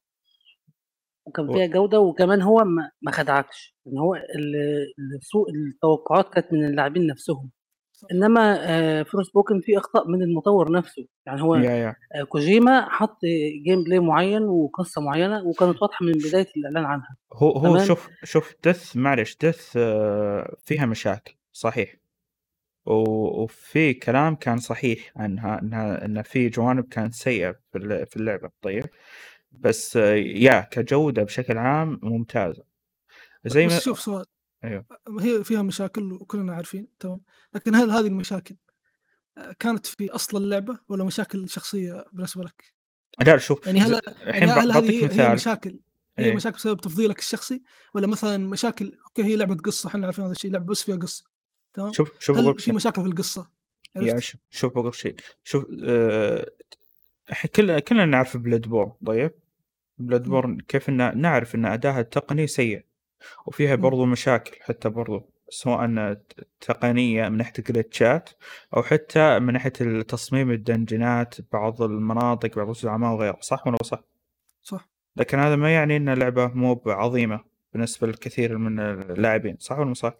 وكان 1.28 1.48
فيها 1.48 1.66
جودة 1.66 2.00
وكمان 2.00 2.42
هو 2.42 2.64
ما 2.64 2.90
ما 3.02 3.12
خدعكش، 3.12 3.76
إن 3.86 3.98
هو 3.98 4.14
ال 4.14 4.56
ال 4.98 5.22
سوء 5.22 5.46
التوقعات 5.50 6.34
كانت 6.34 6.52
من 6.52 6.64
اللاعبين 6.64 7.06
نفسهم، 7.06 7.50
صح. 7.92 8.08
إنما 8.12 8.58
آآ 8.70 9.04
Forspoken 9.04 9.60
فيه 9.64 9.78
أخطاء 9.78 10.08
من 10.08 10.22
المطوّر 10.22 10.72
نفسه، 10.72 11.06
يعني 11.26 11.42
هو! 11.42 11.54
آآ 11.54 12.24
كوجيما 12.28 12.88
حَط 12.90 13.18
gameplay 13.68 14.00
معيّن 14.00 14.42
وقصة 14.42 15.00
معيّنة 15.02 15.46
وكانت 15.46 15.82
واضحة 15.82 16.04
من 16.06 16.12
بداية 16.12 16.46
الإعلان 16.56 16.84
عنها، 16.84 17.16
هو 17.32 17.50
هو 17.50 17.76
تمام؟ 17.76 17.86
شوف 17.86 18.08
شوف 18.24 18.52
Death 18.68 18.96
معلش 18.96 19.32
Death 19.44 19.78
فيها 20.66 20.86
مشاكل 20.86 21.34
صحيح، 21.52 21.94
وفي 22.86 23.94
كلام 23.94 24.34
كان 24.36 24.58
صحيح 24.58 25.12
عنها 25.16 25.60
إنها 25.62 26.04
إن 26.04 26.22
في 26.22 26.48
جوانب 26.48 26.88
كانت 26.88 27.14
سيئة 27.14 27.52
في 27.72 27.78
ال 27.78 28.06
في 28.06 28.16
اللعبة. 28.16 28.50
طيب، 28.62 28.84
بس 29.52 29.96
ياه 29.96 30.60
كجودة 30.60 31.22
بشكل 31.22 31.58
عام 31.58 32.00
ممتازة. 32.02 32.64
زي 33.46 33.66
بس 33.66 33.72
ما 33.72 33.78
شوف 33.78 34.00
سؤال، 34.00 34.24
أيوه. 34.64 34.84
هي 35.20 35.44
فيها 35.44 35.62
مشاكل 35.62 36.12
وكلنا 36.12 36.54
عارفين 36.54 36.88
تمام، 36.98 37.20
لكن 37.54 37.74
هل 37.74 37.90
هذه 37.90 38.06
المشاكل 38.06 38.56
آآ 39.38 39.52
كانت 39.52 39.86
في 39.86 40.10
أصل 40.10 40.36
اللعبة 40.42 40.78
والّا 40.88 41.04
مشاكل 41.04 41.48
شخصية 41.48 42.04
بالنسبة 42.12 42.44
لك؟ 42.44 42.74
لا 43.26 43.38
شوف 43.38 43.66
يعني 43.66 43.80
هل 43.80 43.92
يعني 43.92 44.28
الحين 44.28 44.48
ب 44.48 44.58
هل 44.58 44.72
هذه 44.72 44.90
هي 44.90 45.02
هي 45.02 45.06
مثال 45.08 45.34
مشاكل 45.34 45.80
هي 46.18 46.24
إيه. 46.24 46.34
مشاكل 46.34 46.56
بسبب 46.56 46.80
تفضيلك 46.80 47.18
الشخصي 47.18 47.62
والّا 47.94 48.06
مثلًا 48.06 48.36
مشاكل 48.36 48.98
أوكي 49.06 49.24
هي 49.24 49.36
لعبة 49.36 49.54
قصة 49.54 49.88
إحنا 49.88 50.06
عارفين 50.06 50.24
هذا 50.24 50.32
الشيء، 50.32 50.50
لعبة 50.50 50.66
بس 50.66 50.82
فيها 50.82 50.96
قصة 50.96 51.24
تمام، 51.74 51.92
شوف 51.92 52.10
شوف 52.18 52.38
هل 52.38 52.58
في 52.58 52.72
مشاكل 52.72 53.02
في 53.02 53.08
القصة 53.08 53.50
يا 53.96 54.14
عرفت؟ 54.14 54.24
ش 54.24 54.36
شوف 54.50 54.74
باقول 54.74 54.88
لك 54.88 54.94
شيء، 54.94 55.14
شوف 55.44 55.64
آآ 55.84 56.50
إح 57.32 57.46
كلنا 57.46 57.78
كلنا 57.78 58.04
نعرف 58.04 58.36
Bloodborne 58.36 59.06
طيب، 59.06 59.32
إمم، 60.00 60.10
Bloodborne 60.10 60.64
كيف 60.68 60.88
إن 60.88 61.20
نعرف 61.20 61.54
إن 61.54 61.64
أداها 61.66 62.00
التقني 62.00 62.46
سيء. 62.46 62.84
وفيها 63.46 63.74
إمم، 63.74 63.82
برضو 63.82 64.04
مشاكل 64.04 64.56
حتى 64.62 64.88
برضو 64.88 65.30
سواء 65.48 66.16
تقنية 66.60 67.28
من 67.28 67.36
ناحية 67.36 67.52
الجلتشات 67.58 68.30
أو 68.76 68.82
حتى 68.82 69.38
من 69.38 69.52
ناحية 69.52 69.72
التصميم 69.80 70.50
الدنجنات 70.50 71.34
بعض 71.52 71.82
المناطق 71.82 72.56
بعض 72.56 72.68
الزعماء 72.68 73.12
وغيره 73.12 73.38
صح 73.40 73.66
ولا 73.66 73.76
صح؟ 73.82 74.02
صح، 74.62 74.88
لكن 75.16 75.38
هذا 75.38 75.56
ما 75.56 75.74
يعني 75.74 75.96
أن 75.96 76.08
اللعبة 76.08 76.46
مو 76.46 76.82
عظيمة 76.86 77.44
بالنسبة 77.72 78.06
للكثير 78.06 78.58
من 78.58 78.80
اللاعبين 78.80 79.56
صح 79.60 79.76
ولا 79.78 79.86
مو 79.88 79.94
صح؟ 79.94 80.14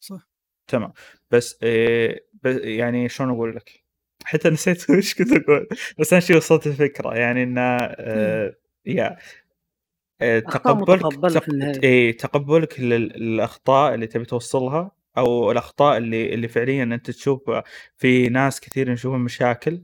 صح، 0.00 0.28
تمام 0.66 0.92
بس 1.30 1.58
إيه 1.62 2.26
ب- 2.42 2.46
يعني 2.64 3.08
شلون 3.08 3.30
أقول 3.30 3.56
لك؟ 3.56 3.84
حتى 4.28 4.50
نسيت 4.50 4.84
وش 4.90 5.14
كنت 5.14 5.32
أقول. 5.32 5.68
بس 5.98 6.12
أنا 6.12 6.20
شي 6.20 6.34
وصلت 6.36 6.66
الفكرة 6.66 7.14
يعني 7.14 7.42
إيه، 7.42 7.48
آه 7.58 8.54
يا 8.86 9.16
أخطاء 10.22 10.74
تقبُّلك 11.00 11.32
تق 11.34 11.50
النهاية. 11.50 11.80
إيه، 11.82 12.16
تقبُّلك 12.16 12.80
لل 12.80 13.08
للأخطاء 13.22 13.94
اللي 13.94 14.06
تبي 14.06 14.24
توصّلها 14.24 14.90
أو 15.18 15.50
الأخطاء 15.52 15.96
اللي 15.98 16.34
اللي 16.34 16.48
فعليًا 16.48 16.82
أنت 16.84 17.10
تشوف 17.10 17.40
في 17.96 18.28
ناس 18.28 18.60
كثير 18.60 18.90
يشوفون 18.90 19.20
مشاكل، 19.20 19.82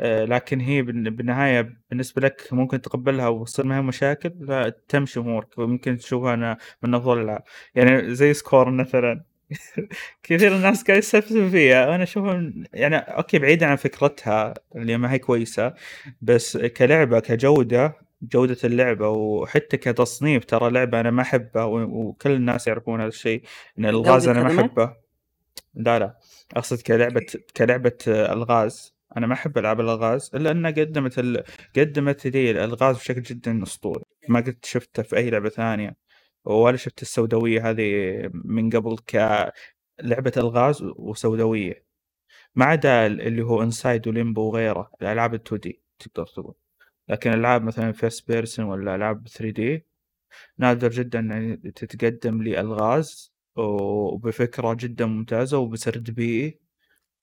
لكن 0.00 0.60
هي 0.60 0.82
بالن 0.82 1.10
بالنهاية 1.10 1.78
بالنسبة 1.90 2.22
لك 2.22 2.48
ممكن 2.52 2.80
تتقبّلها 2.80 3.28
وتصير 3.28 3.66
ما 3.66 3.78
هي 3.78 3.82
مشاكل، 3.82 4.32
فتمشي 4.48 5.20
أمورك 5.20 5.58
وممكن 5.58 5.96
تشوفها 5.98 6.34
أنا 6.34 6.58
من 6.82 6.94
أفضل 6.94 7.18
الألعاب، 7.18 7.44
يعني 7.74 8.14
زي 8.14 8.34
Scorn 8.34 8.70
مثلًا. 8.70 9.24
كثير 10.22 10.56
الناس 10.56 10.84
قاعد 10.84 10.98
يستفزوا 10.98 11.50
فيها، 11.50 11.88
وأنا 11.88 12.02
أشوفها 12.02 12.34
من 12.34 12.64
يعني 12.72 12.96
okay 12.96 13.38
بعيدًا 13.38 13.66
عن 13.66 13.76
فكرتها 13.76 14.54
اللي 14.76 14.96
ما 14.96 15.12
هي 15.12 15.18
كويسة، 15.18 15.74
بس 16.22 16.56
كلعبة 16.56 17.20
كجودة، 17.20 17.96
جودة 18.22 18.56
اللعبة 18.64 19.08
وحتى 19.08 19.76
كتصنيف 19.76 20.44
ترى 20.44 20.70
لعبة 20.70 21.00
أنا 21.00 21.10
ما 21.10 21.22
أحبها 21.22 21.64
وكل 21.64 22.30
الناس 22.30 22.66
يعرفون 22.66 23.00
هذا 23.00 23.08
الشيء، 23.08 23.42
إن 23.78 23.86
الغاز 23.86 24.28
أنا 24.28 24.42
ما 24.42 24.48
أحبه، 24.60 24.94
لا، 25.74 25.98
لا، 25.98 26.18
أقصد 26.56 26.80
كلعبة 26.82 27.26
كلعبة 27.56 27.98
ألغاز، 28.08 28.94
أنا 29.16 29.26
ما 29.26 29.34
أحب 29.34 29.58
ألعاب 29.58 29.80
الألغاز 29.80 30.30
إلا 30.34 30.50
أنها 30.50 30.70
قدمت 30.70 31.18
ال 31.18 31.44
قدمت 31.76 32.26
لي 32.26 32.50
الألغاز 32.50 32.96
بشكل 32.96 33.22
جدًا 33.22 33.62
أسطوري، 33.62 34.02
ما 34.28 34.40
قد 34.40 34.58
شفته 34.64 35.02
في 35.02 35.16
أي 35.16 35.30
لعبة 35.30 35.48
ثانية، 35.48 35.96
ولا 36.44 36.76
شفت 36.76 37.02
السوداوية 37.02 37.70
هذه 37.70 37.92
من 38.34 38.70
قبل 38.70 38.96
ك 38.98 39.16
لعبة 40.02 40.32
ألغاز 40.36 40.82
وسوداوية، 40.96 41.84
ما 42.56 42.64
عدا 42.66 43.06
ال 43.06 43.20
اللي 43.22 43.42
هو 43.42 43.70
Inside 43.70 44.02
وLimbo 44.08 44.38
وغيره، 44.38 44.90
الألعاب 45.02 45.34
ال2D 45.36 45.72
تقدر 45.98 46.26
تقول، 46.26 46.54
لكن 47.08 47.32
ألعاب 47.34 47.62
مثلًا 47.64 47.92
First 47.92 48.20
Person 48.32 48.60
والّا 48.60 48.94
ألعاب 48.96 49.28
3D 49.28 49.82
نادر 50.58 50.90
جدًا 50.90 51.20
إن 51.20 51.62
تتقدم 51.74 52.42
لي 52.42 52.60
ألغاز 52.60 53.32
وبفكرة 53.56 54.74
جدًا 54.80 55.06
ممتازة 55.06 55.58
وبسرد 55.58 56.10
بيئي 56.10 56.60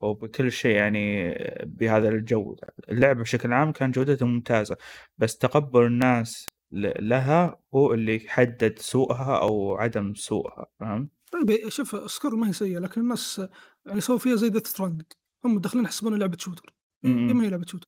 وبكل 0.02 0.52
شيء 0.52 0.76
يعني 0.78 1.34
بهذا 1.66 2.10
الجو، 2.10 2.58
اللعبة 2.90 3.22
بشكل 3.24 3.54
عام 3.54 3.72
كان 3.72 3.92
جودتها 3.92 4.26
ممتازة، 4.28 4.78
بس 5.20 5.38
تقبُّل 5.38 5.86
الناس 5.88 6.48
ل 6.72 7.10
لها 7.10 7.60
هو 7.76 7.94
اللي 7.94 8.20
حدد 8.28 8.80
سوءها 8.80 9.38
أو 9.38 9.76
عدم 9.76 10.14
سوءها، 10.14 10.66
فهمت؟ 10.80 11.10
طيب 11.32 11.70
شوف 11.70 12.12
Scorn 12.12 12.36
ما 12.36 12.48
هي 12.48 12.54
سيئة 12.54 12.80
لكن 12.80 13.02
الناس 13.02 13.42
يعني 13.86 14.02
سووا 14.02 14.18
فيها 14.18 14.36
زي 14.36 14.50
Death 14.50 14.68
Stranding 14.78 15.16
هم 15.46 15.60
داخلين 15.60 15.84
يحسبونها 15.84 16.18
لعبة 16.18 16.38
shooter، 16.40 16.74
إمم، 17.06 17.18
هي 17.18 17.32
إمم. 17.32 17.38
ما 17.38 17.46
هي 17.46 17.50
لعبة 17.50 17.66
shooter، 17.68 17.88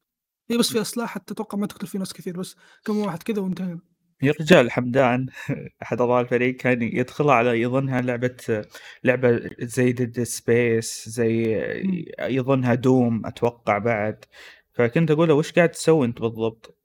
هي 0.50 0.58
بس 0.58 0.74
فيها 0.74 0.84
سلاح 0.84 1.10
حتى 1.10 1.34
أتوقع 1.34 1.58
ما 1.58 1.68
تقتل 1.68 1.88
فيه 1.88 2.00
ناس 2.00 2.14
كثير 2.14 2.40
بس 2.40 2.56
كم 2.86 2.98
واحد 2.98 3.24
كذا 3.24 3.42
وانتهينا. 3.42 3.80
يا 4.24 4.34
رجال 4.42 4.72
حمدان 4.72 5.26
أحد 5.84 6.02
أعضاء 6.02 6.22
الفريق 6.22 6.56
كان 6.56 6.82
يدخلها 6.82 7.34
على 7.34 7.62
يظنها 7.62 8.02
لعبة 8.02 8.66
لعبة 9.04 9.50
زي 9.60 9.92
Dead 9.92 10.24
Space 10.24 11.10
زي 11.10 11.58
إمم. 11.82 12.06
يظنها 12.20 12.76
Doom 12.76 13.26
أتوقع 13.26 13.78
بعد 13.78 14.26
فكنت 14.74 15.12
أقول 15.12 15.28
له 15.28 15.34
وش 15.34 15.52
قاعد 15.52 15.72
تسوي 15.72 16.06
أنت 16.06 16.22
بالضبط؟ 16.22 16.83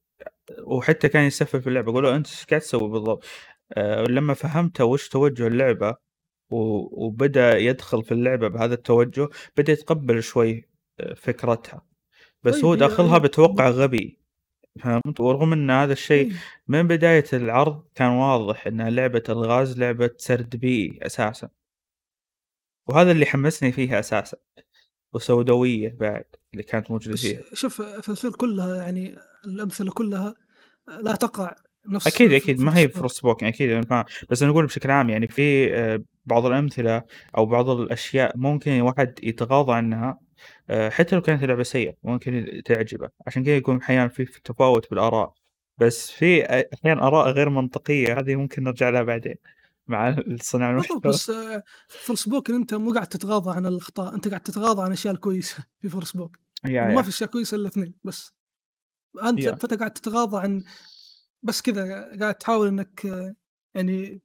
وحتى 0.64 1.08
كان 1.08 1.24
يسفل 1.24 1.62
في 1.62 1.66
اللعبة 1.68 1.92
أقول 1.92 2.04
له 2.04 2.16
أنت 2.16 2.26
إيش 2.26 2.44
قاعد 2.46 2.60
تسوي 2.60 2.88
بالضبط؟ 2.90 3.24
أه 3.72 4.02
لما 4.04 4.34
فهمته 4.34 4.84
وش 4.84 5.08
توجه 5.08 5.46
اللعبة 5.46 5.96
و- 6.50 7.06
وبدأ 7.06 7.58
يدخل 7.58 8.02
في 8.04 8.12
اللعبة 8.12 8.48
بهذا 8.48 8.74
التوجه 8.74 9.28
بدأ 9.56 9.72
يتقبل 9.72 10.22
شوي 10.22 10.64
آه، 11.00 11.14
فكرتها. 11.14 11.86
بس 12.42 12.64
هو 12.64 12.74
طيب 12.74 12.78
داخلها 12.80 13.18
بتوقع 13.18 13.68
غبي 13.68 14.18
فهمت؟ 14.80 15.20
ورغم 15.20 15.52
إن 15.52 15.70
هذا 15.70 15.92
الشيء 15.92 16.26
إيه، 16.30 16.36
من 16.68 16.88
بداية 16.88 17.24
العرض 17.32 17.84
كان 17.94 18.08
واضح 18.10 18.66
إنها 18.66 18.90
لعبة 18.90 19.22
ألغاز 19.28 19.78
لعبة 19.78 20.10
سرد 20.16 20.56
بيئي 20.56 20.98
أساسًا، 21.06 21.48
وهذا 22.86 23.12
اللي 23.12 23.26
حمسني 23.26 23.72
فيها 23.72 23.98
أساسًا، 24.00 24.36
وسوداوية 25.12 25.96
بعد 26.00 26.24
اللي 26.52 26.62
كانت 26.62 26.90
موجودة 26.90 27.12
بس 27.12 27.20
فيها. 27.20 27.40
شوف 27.54 27.82
فالفيل 27.82 28.32
كلها 28.32 28.76
يعني 28.76 29.16
الأمثلة 29.44 29.90
كلها 29.90 30.34
لا 31.02 31.14
تقع 31.14 31.54
نفس 31.88 32.06
أكيد، 32.06 32.30
ف 32.30 32.34
أكيد 32.34 32.60
ما 32.60 32.76
هي 32.76 32.88
Forspoken 32.88 32.92
Forspoken 32.92 33.42
أكيد 33.42 33.70
أنا 33.70 33.82
فاهم، 33.82 34.04
بس 34.30 34.42
أنا 34.42 34.52
أقول 34.52 34.66
بشكل 34.66 34.90
عام 34.90 35.10
يعني 35.10 35.28
في 35.28 35.74
آآ 35.74 36.02
بعض 36.26 36.46
الأمثلة 36.46 37.02
أو 37.36 37.46
بعض 37.46 37.70
الأشياء 37.70 38.36
ممكن 38.36 38.70
الواحد 38.70 39.18
يتغاضى 39.22 39.72
عنها 39.72 40.18
آآ 40.70 40.90
حتى 40.90 41.16
لو 41.16 41.22
كانت 41.22 41.42
اللعبة 41.42 41.62
سيئة 41.62 41.94
ممكن 42.02 42.62
تعجبه، 42.64 43.08
عشان 43.26 43.44
كذا 43.44 43.56
يكون 43.56 43.76
أحيانًا 43.76 44.08
في 44.08 44.24
تفاوت 44.44 44.90
بالآراء، 44.90 45.32
بس 45.78 46.10
في 46.10 46.44
أ 46.44 46.64
أحيانًا 46.74 47.06
آراء 47.06 47.30
غير 47.30 47.48
منطقية 47.48 48.20
هذه 48.20 48.36
ممكن 48.36 48.64
نرجع 48.64 48.88
لها 48.88 49.02
بعدين. 49.02 49.34
مع 49.88 50.16
صناع 50.42 50.70
بالضبط 50.70 51.06
المحتوى. 51.06 51.12
بس 51.12 51.30
Forspoken 52.06 52.50
أنت 52.50 52.74
مو 52.74 52.92
قاعد 52.92 53.06
تتغاضى 53.06 53.50
عن 53.56 53.66
الأخطاء، 53.66 54.14
أنت 54.14 54.28
قاعد 54.28 54.40
تتغاضى 54.40 54.80
عن 54.82 54.86
الأشياء 54.88 55.14
الكويسة 55.14 55.64
في 55.82 55.90
Forspoken 55.90 56.38
يا، 56.64 56.82
وما 56.82 57.02
في 57.02 57.08
يا. 57.08 57.14
أشياء 57.14 57.30
كويسة 57.30 57.54
إلا 57.56 57.68
2 57.68 57.94
بس. 58.04 58.32
أنت 59.22 59.38
يا. 59.38 59.54
فأنت 59.54 59.74
قاعد 59.74 59.90
تتغاضى 59.92 60.38
عن 60.42 60.64
بس 61.42 61.62
كذا 61.62 62.16
قاعد 62.20 62.34
تحاول 62.34 62.86
آه، 63.04 63.34
يعني 63.74 64.22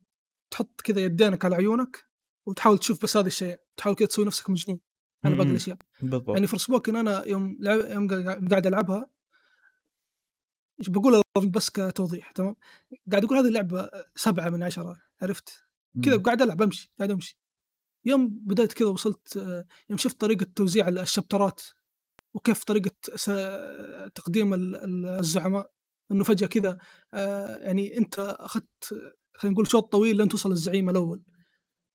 تحط 0.51 0.82
كذا 0.82 1.01
يدينك 1.01 1.45
على 1.45 1.55
عيونك 1.55 2.05
وتحاول 2.45 2.78
تشوف 2.78 3.03
بس 3.03 3.18
هذا 3.18 3.28
الشيء، 3.28 3.59
تحاول 3.78 3.95
كذا 3.95 4.07
تسوي 4.07 4.26
نفسك 4.26 4.49
مجنون 4.49 4.80
على 5.26 5.34
باقي 5.36 5.43
إمم، 5.43 5.51
الأشياء. 5.51 5.78
بالضبط. 6.01 6.30
يعني 6.30 6.47
Forspoken 6.47 6.89
أنا 6.89 7.28
يوم 7.28 7.57
لع 7.59 7.74
يوم 7.74 8.07
قاعد 8.49 8.68
ألعبها 8.68 9.09
إيش 10.80 10.89
باقول 10.89 11.22
بس 11.45 11.70
كتوضيح 11.70 12.32
تمام، 12.32 12.55
قاعد 13.11 13.24
أقول 13.26 13.38
هذه 13.38 13.47
اللعبة 13.47 13.89
7 14.16 14.49
من 14.49 14.64
10 14.64 14.97
عرفت؟ 15.24 15.63
كذا. 16.05 16.17
قاعد 16.17 16.41
ألعب 16.41 16.61
أمشي، 16.61 16.91
قاعد 16.99 17.11
أمشي. 17.11 17.39
يوم 18.05 18.30
بديت 18.30 18.74
كذا 18.74 18.88
وصلت 18.88 19.38
آه، 19.38 19.65
يوم 19.89 19.97
شُفت 19.97 20.21
طريقة 20.21 20.47
توزيع 20.55 20.88
ال 20.88 20.99
الشابترات 20.99 21.61
وكيف 22.34 22.63
طريقة 22.63 22.91
تقديم 24.15 24.53
ال 24.53 24.76
ال 24.76 25.05
الزعماء، 25.05 25.71
إنه 26.11 26.24
فجأة 26.24 26.47
كذا 26.47 26.78
آآ 27.13 27.57
يعني 27.57 27.97
أنت 27.97 28.19
أخذت 28.19 28.67
خلينا 29.36 29.53
نقول 29.53 29.67
شوط 29.67 29.91
طويل 29.91 30.17
لين 30.17 30.30
توصل 30.30 30.49
للزعيم 30.49 30.89
الأول، 30.89 31.24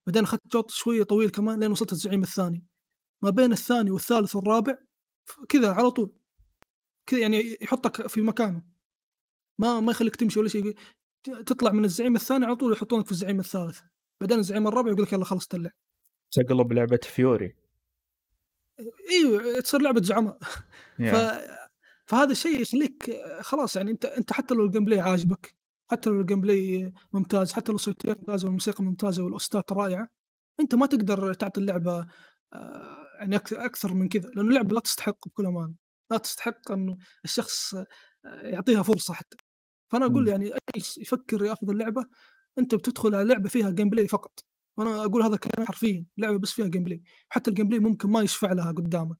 بعدين 0.06 0.22
أخذت 0.22 0.52
شوط 0.52 0.70
شوية 0.70 1.02
طويل 1.02 1.30
كمان 1.30 1.60
لين 1.60 1.70
وصلت 1.70 1.92
للزعيم 1.92 2.22
الثاني، 2.22 2.66
ما 3.22 3.30
بين 3.30 3.52
الثاني 3.52 3.90
والثالث 3.90 4.36
والرابع 4.36 4.78
كذا 5.48 5.72
على 5.72 5.90
طول، 5.90 6.12
كذا 7.06 7.20
يعني 7.20 7.58
يحطك 7.60 8.06
في 8.06 8.20
مكانه، 8.20 8.62
ما 9.58 9.80
ما 9.80 9.90
يخليك 9.90 10.16
تمشي 10.16 10.40
ولا 10.40 10.48
شيء، 10.48 10.74
تطلع 11.46 11.72
من 11.72 11.84
الزعيم 11.84 12.16
الثاني 12.16 12.46
على 12.46 12.56
طول 12.56 12.72
يحطونك 12.72 13.06
في 13.06 13.12
الزعيم 13.12 13.40
الثالث، 13.40 13.80
بعدين 14.20 14.38
الزعيم 14.38 14.68
الرابع 14.68 14.90
يقول 14.90 15.02
لك 15.02 15.12
يالّا 15.12 15.24
خلصت 15.24 15.54
اللعبة. 15.54 15.74
تقلب 16.30 16.72
لعبة 16.72 17.00
فيوري. 17.02 17.54
أيوه 19.10 19.60
تصير 19.60 19.80
لعبة 19.80 20.02
زعماء 20.02 20.38
ف 20.96 21.00
يا. 21.00 21.58
فهذا 22.06 22.32
الشيء 22.32 22.60
يخليك 22.60 23.20
خلاص 23.40 23.76
يعني 23.76 23.90
أنت 23.90 24.04
أنت 24.04 24.32
حتى 24.32 24.54
لو 24.54 24.70
الgameplay 24.70 24.98
عاجبك، 24.98 25.54
حتى 25.90 26.10
لو 26.10 26.26
الgameplay 26.26 26.92
ممتاز، 27.12 27.52
حتى 27.52 27.72
لو 27.72 27.76
الصوتيات 27.76 28.18
ممتازة 28.18 28.44
والموسيقى 28.44 28.84
ممتازة 28.84 29.24
والأوستات 29.24 29.72
رائعة، 29.72 30.08
أنت 30.60 30.74
ما 30.74 30.86
تقدر 30.86 31.34
تعطي 31.34 31.60
اللعبة 31.60 32.06
آآ 32.52 33.16
يعني 33.18 33.36
أك 33.36 33.52
أكثر 33.52 33.94
من 33.94 34.08
كذا، 34.08 34.28
لأنه 34.28 34.48
اللعبة 34.48 34.74
لا 34.74 34.80
تستحق 34.80 35.28
بكل 35.28 35.46
أمانة، 35.46 35.74
لا 36.10 36.16
تستحق 36.18 36.72
إنه 36.72 36.96
الشخص 37.24 37.74
آآ 37.74 37.86
يعطيها 38.24 38.82
فرصة 38.82 39.14
حتى. 39.14 39.36
فأنا 39.88 40.06
أقول 40.06 40.28
إمم. 40.28 40.28
يعني 40.28 40.52
ش 40.78 40.98
يفكر 40.98 41.44
يأخذ 41.44 41.70
اللعبة، 41.70 42.06
أنت 42.58 42.74
بتدخل 42.74 43.14
على 43.14 43.28
لعبة 43.28 43.48
فيها 43.48 43.70
gameplay 43.70 44.06
فقط، 44.10 44.44
وأنا 44.78 45.04
أقول 45.04 45.22
هذا 45.22 45.34
الكلام 45.34 45.66
حرفيًا، 45.66 46.06
لعبة 46.18 46.38
بس 46.38 46.52
فيها 46.52 46.68
gameplay، 46.68 47.00
حتى 47.28 47.50
الgameplay 47.50 47.80
ممكن 47.80 48.10
ما 48.10 48.22
يشفع 48.22 48.52
لها 48.52 48.72
قدامك. 48.72 49.16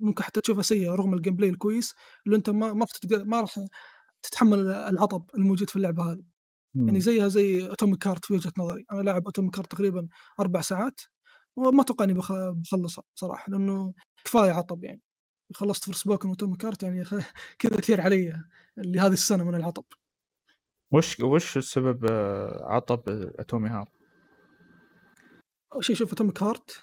ممكن 0.00 0.22
حتى 0.24 0.40
تشوفها 0.40 0.62
سيئة 0.62 0.90
رغم 0.94 1.18
الgameplay 1.18 1.44
الكويس، 1.44 1.94
اللي 2.26 2.36
أنت 2.36 2.50
ما 2.50 2.72
ما 2.72 2.86
ما 3.12 3.40
راح 3.40 3.60
تتحمل 4.22 4.68
العطب 4.68 5.30
الموجود 5.36 5.70
في 5.70 5.76
اللعبة 5.76 6.12
هذه. 6.12 6.24
يعني 6.88 7.00
إمم. 7.00 7.00
زيها 7.00 7.28
زي 7.28 7.68
Atomic 7.70 7.98
Heart 8.08 8.20
في 8.26 8.34
وجهة 8.34 8.52
نظري، 8.58 8.84
أنا 8.92 9.02
لاعب 9.02 9.28
Atomic 9.28 9.60
Heart 9.60 9.68
تقريبًا 9.68 10.08
4 10.40 10.62
ساعات، 10.62 11.00
وما 11.56 11.82
أتوقع 11.82 12.04
إني 12.06 12.14
بخ 12.14 12.32
باخلّصها 12.32 13.04
صراحة، 13.14 13.52
لأنه 13.52 13.94
كفاية 14.24 14.52
عطب 14.52 14.84
يعني. 14.84 15.02
خلصت 15.56 15.90
Forspoken 15.92 16.28
وAtomic 16.28 16.66
Heart 16.70 16.82
يعني 16.84 17.04
خ 17.04 17.14
كذا 17.60 17.76
كثير 17.80 18.00
علي 18.00 18.34
لهذه 18.84 19.12
السنة 19.12 19.44
من 19.44 19.54
العطب. 19.54 19.84
وش 20.92 21.20
وش 21.20 21.58
سبب 21.58 22.06
عطب 22.60 23.30
Atomic 23.40 23.70
Heart؟ 23.70 24.00
أول 25.72 25.84
شيء 25.84 25.96
شوف 25.96 26.14
Atomic 26.14 26.42
Heart 26.42 26.78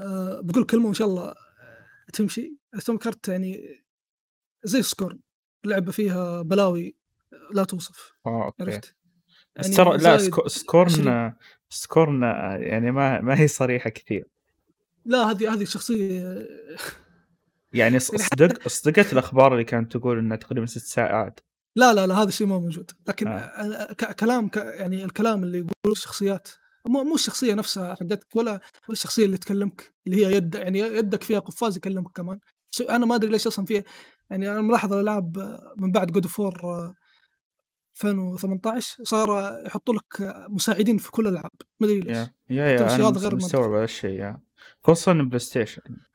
آآ 0.00 0.40
باقول 0.40 0.64
كلمة 0.64 0.84
وإن 0.84 0.94
شاء 0.94 1.08
الله 1.08 1.34
تمشي، 2.12 2.56
Atomic 2.76 3.08
Heart 3.08 3.28
يعني 3.28 3.84
زي 4.64 4.82
Scorn 4.82 5.16
لعبة 5.64 5.92
فيها 5.92 6.42
بلاوي 6.42 6.96
لا 7.52 7.64
توصف، 7.64 8.12
آه 8.26 8.44
أوكي. 8.44 8.62
عرفت؟ 8.62 8.96
يعني 9.56 9.76
ترى 9.76 9.96
لا 9.96 9.98
زايد 9.98 10.20
سك 10.20 10.34
20 10.34 10.48
سكورن 10.48 11.34
سكورن 11.68 12.22
يعني 12.62 12.90
ما 12.90 13.20
ما 13.20 13.40
هي 13.40 13.48
صريحة 13.48 13.90
كثير. 13.90 14.28
لا 15.04 15.18
هذه 15.30 15.54
هذه 15.54 15.64
شخصية 15.64 16.48
يعني 17.72 17.98
يعني 17.98 17.98
صدق 17.98 18.68
صدقت 18.68 19.12
الأخبار 19.12 19.52
اللي 19.52 19.64
كانت 19.64 19.96
تقول 19.96 20.18
إنها 20.18 20.36
تقريبًا 20.36 20.66
6 20.66 20.80
ساعات. 20.80 21.40
لا، 21.76 21.94
لا، 21.94 22.06
لا 22.06 22.14
هذا 22.14 22.28
الشيء 22.28 22.46
ما 22.46 22.58
موجود، 22.58 22.90
لكن 23.08 23.28
آه. 23.28 23.92
كلام 23.92 24.48
ك 24.48 24.56
يعني 24.56 25.04
الكلام 25.04 25.42
اللي 25.44 25.58
يقولوه 25.58 25.92
الشخصيات 25.92 26.48
مو 26.86 27.04
مو 27.04 27.14
الشخصية 27.14 27.54
نفسها 27.54 27.94
حقتك 27.94 28.36
ولا 28.36 28.50
ولا 28.52 28.60
الشخصية 28.90 29.24
اللي 29.24 29.38
تكلمك، 29.38 29.94
اللي 30.06 30.26
هي 30.26 30.36
يد 30.36 30.54
يعني 30.54 30.78
يدك 30.78 31.22
فيها 31.22 31.38
قفاز 31.38 31.76
يكلمك 31.76 32.10
كمان، 32.14 32.38
ش 32.70 32.82
أنا 32.82 33.06
ما 33.06 33.14
أدري 33.14 33.30
ليش 33.30 33.46
أصلًا 33.46 33.64
في 33.64 33.82
يعني 34.30 34.50
أنا 34.50 34.60
ملاحظ 34.60 34.92
الألعاب 34.92 35.58
من 35.76 35.92
بعد 35.92 36.09
God 36.09 36.26
of 36.26 36.30
War 36.30 36.64
2018 38.04 39.04
صار 39.04 39.58
يحطوا 39.66 39.94
لك 39.94 40.34
مساعدين 40.48 40.98
في 40.98 41.10
كل 41.10 41.26
الألعاب، 41.26 41.50
ما 41.80 41.86
أدري 41.86 42.00
ليش، 42.00 42.16
يا 42.16 42.30
يا 42.50 42.66
يا 42.66 43.10
غير 43.10 43.36
مستوعب. 43.36 43.72
هذا 43.72 43.84
الشيء 43.84 44.20
يا 44.20 44.40
خصوصًا 44.84 45.12
PlayStation. 45.12 46.07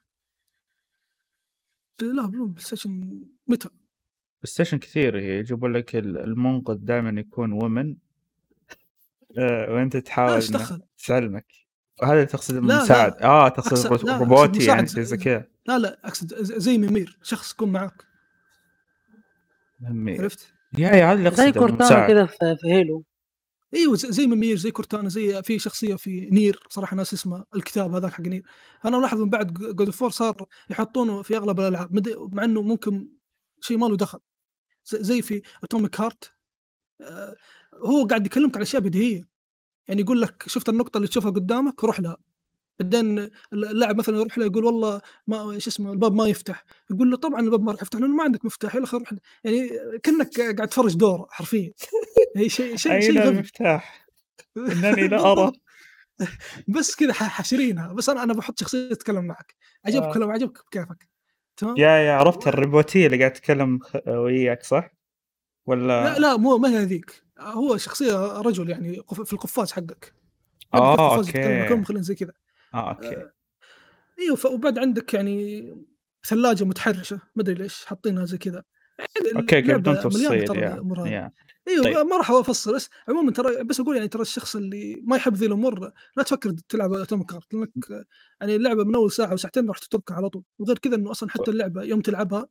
لا 2.11 2.25
PlayStation 2.25 3.21
متى؟ 3.47 3.69
PlayStation 3.69 4.77
كثير 4.77 5.15
يجيبون 5.15 5.73
لك 5.73 5.95
ال 5.95 6.17
المنقذ 6.17 6.75
دائمًا 6.75 7.19
يكون 7.19 7.53
آآ 9.37 9.69
وأنت 9.69 9.95
لا 9.95 10.01
تحاول؟ 10.01 10.41
تعلمك. 11.07 11.45
هذا 12.03 12.13
اللي 12.13 12.25
تقصده 12.25 12.59
لا، 12.59 12.77
المساعد، 12.77 13.13
لا 13.13 13.25
آه 13.25 13.49
تقصد 13.49 14.09
روبوتي 14.09 14.65
يعني 14.65 14.87
شيء 14.87 15.03
زي 15.03 15.17
كذا. 15.17 15.47
لا، 15.67 15.79
لا 15.79 15.99
أقصد 16.07 16.33
ز 16.33 16.53
زي 16.53 16.77
Mimir، 16.77 17.17
شخص 17.23 17.53
يكون 17.53 17.71
معاك. 17.71 18.03
Mimir. 19.79 20.21
عرفت؟ 20.21 20.53
يا 20.77 20.89
يا 20.89 21.05
هذا 21.05 21.19
اللي 21.19 21.31
زي 21.31 21.43
أقصده 21.43 21.67
إنه 21.67 21.77
Cortana 21.77 22.25
في 22.25 22.55
في 22.61 22.71
Halo. 22.71 23.03
ز 23.93 24.05
زي 24.05 24.27
Mimir، 24.27 24.57
زي 24.57 24.71
Cortana، 24.71 25.09
زي 25.09 25.43
في 25.43 25.59
شخصية 25.59 25.95
في 25.95 26.29
Nier 26.31 26.59
صراحة 26.69 26.95
ناسي 26.95 27.15
اسمه، 27.15 27.45
الكتاب 27.55 27.95
هذاك 27.95 28.11
حق 28.11 28.21
Nier. 28.21 28.43
أنا 28.85 28.97
ملاحظ 28.97 29.21
من 29.21 29.29
بعد 29.29 29.53
ج 29.53 29.83
God 29.83 29.93
of 29.93 29.97
War 29.97 30.07
صار 30.07 30.45
يحطونه 30.69 31.21
في 31.21 31.37
أغلب 31.37 31.59
الألعاب، 31.59 31.95
مد 31.95 32.15
مع 32.33 32.43
إنه 32.43 32.61
ممكن 32.61 33.09
شيء 33.61 33.77
ما 33.77 33.85
له 33.85 33.97
دخل. 33.97 34.19
زي 34.85 35.21
في 35.21 35.41
Atomic 35.65 36.01
Heart 36.01 36.29
آآ 37.01 37.35
هو 37.75 38.07
قاعد 38.07 38.25
يكلمك 38.25 38.55
على 38.55 38.63
أشياء 38.63 38.81
بديهية، 38.81 39.29
يعني 39.87 40.01
يقول 40.01 40.21
لك 40.21 40.43
شُفت 40.47 40.69
النقطة 40.69 40.97
اللي 40.97 41.07
تشوفها 41.07 41.31
قدامك 41.31 41.83
روح 41.83 41.99
لها، 41.99 42.17
بعدين 42.83 43.19
ال 43.19 43.31
اللاعب 43.53 43.97
مثلًا 43.97 44.17
يروح 44.17 44.37
له 44.37 44.45
يقول 44.45 44.65
والله 44.65 45.01
ما 45.27 45.59
شو 45.59 45.69
اسمه 45.69 45.91
الباب 45.93 46.13
ما 46.15 46.27
يفتح، 46.27 46.65
يقول 46.91 47.11
له 47.11 47.17
طبعًا 47.17 47.39
الباب 47.41 47.63
ما 47.63 47.71
راح 47.71 47.81
يفتح 47.81 47.99
لأنه 47.99 48.15
ما 48.15 48.23
عندك 48.23 48.45
مفتاح 48.45 48.71
خلينا 48.73 48.87
نروح 48.93 49.13
يعني 49.43 49.69
كأنك 50.03 50.39
قاعد 50.41 50.67
تفرج 50.69 50.95
دورة 50.95 51.27
حرفيًا. 51.29 51.71
يعني 52.35 52.49
شيء 52.49 52.75
شيء 52.75 52.99
شيء. 52.99 53.23
المفتاح؟ 53.23 54.07
إنني 54.57 55.07
لا. 55.07 55.17
بالضبط. 55.17 55.53
بس 56.75 56.95
كذا 56.95 57.13
حاشرينها، 57.13 57.93
بس 57.93 58.09
أنا 58.09 58.23
أنا 58.23 58.33
باحط 58.33 58.59
شخصية 58.59 58.89
تتكلم 58.89 59.25
معك، 59.25 59.55
عجبك 59.85 60.17
آه. 60.17 60.25
ما 60.25 60.33
عجبك 60.33 60.59
بكيفك، 60.67 61.09
تمام؟ 61.57 61.77
يا 61.77 61.89
يا 61.89 62.13
عرفت 62.13 62.47
و 62.47 62.49
الروبوتية 62.49 63.05
اللي 63.05 63.17
قاعدة 63.17 63.33
تتكلم 63.33 63.79
وياك 64.07 64.63
صح؟ 64.63 64.83
لا، 64.83 64.91
والّا 65.65 66.19
لا 66.19 66.37
مو 66.37 66.57
ما 66.57 66.69
هي 66.69 66.77
هذيك، 66.77 67.23
هو 67.39 67.77
شخصية 67.77 68.41
رجل 68.41 68.69
يعني 68.69 69.01
في 69.25 69.33
القفاز 69.33 69.71
حقك. 69.71 70.13
هم 70.73 70.81
okay. 70.81 71.75
مخلين 71.75 72.03
زي 72.03 72.15
كذا. 72.15 72.31
آه 72.73 72.89
okay. 72.89 73.15
آآ 73.15 73.33
أيوه 74.19 74.35
ف 74.35 74.45
وبعد 74.45 74.79
عندك 74.79 75.13
يعني 75.13 75.75
ثلاجة 76.27 76.63
متحرشة، 76.63 77.15
ما 77.35 77.41
أدري 77.43 77.55
ليش 77.55 77.85
حاطينها 77.85 78.25
زي 78.25 78.37
كذا. 78.37 78.63
يعني 78.99 79.39
okay، 79.39 79.57
okay 79.57 79.73
بدون 79.73 79.99
تفصيل. 79.99 80.49
يا 81.07 81.31
أيوه 81.67 81.83
طيب. 81.83 81.97
ما 82.07 82.17
راح 82.17 82.31
أفصّل 82.31 82.75
بس 82.75 82.89
عمومًا 83.07 83.31
ترى 83.31 83.63
بس 83.63 83.79
أقول 83.79 83.95
يعني 83.95 84.07
ترى 84.07 84.21
الشخص 84.21 84.55
اللي 84.55 85.01
ما 85.03 85.15
يحب 85.15 85.33
ذي 85.33 85.45
الأمور 85.45 85.91
لا 86.17 86.23
تفكر 86.23 86.51
تلعب 86.69 87.05
Atomic 87.05 87.35
Heart 87.35 87.47
لأنك 87.53 88.05
يعني 88.41 88.55
اللعبة 88.55 88.83
من 88.83 88.95
أول 88.95 89.11
ساعة 89.11 89.31
أو 89.31 89.37
ساعتين 89.37 89.67
راح 89.67 89.77
تتركها 89.77 90.15
على 90.15 90.29
طول، 90.29 90.43
وغير 90.59 90.77
كذا 90.77 90.95
إنه 90.95 91.11
أصلًا 91.11 91.29
حتى 91.29 91.51
اللعبة 91.51 91.83
يوم 91.83 92.01
تلعبها 92.01 92.47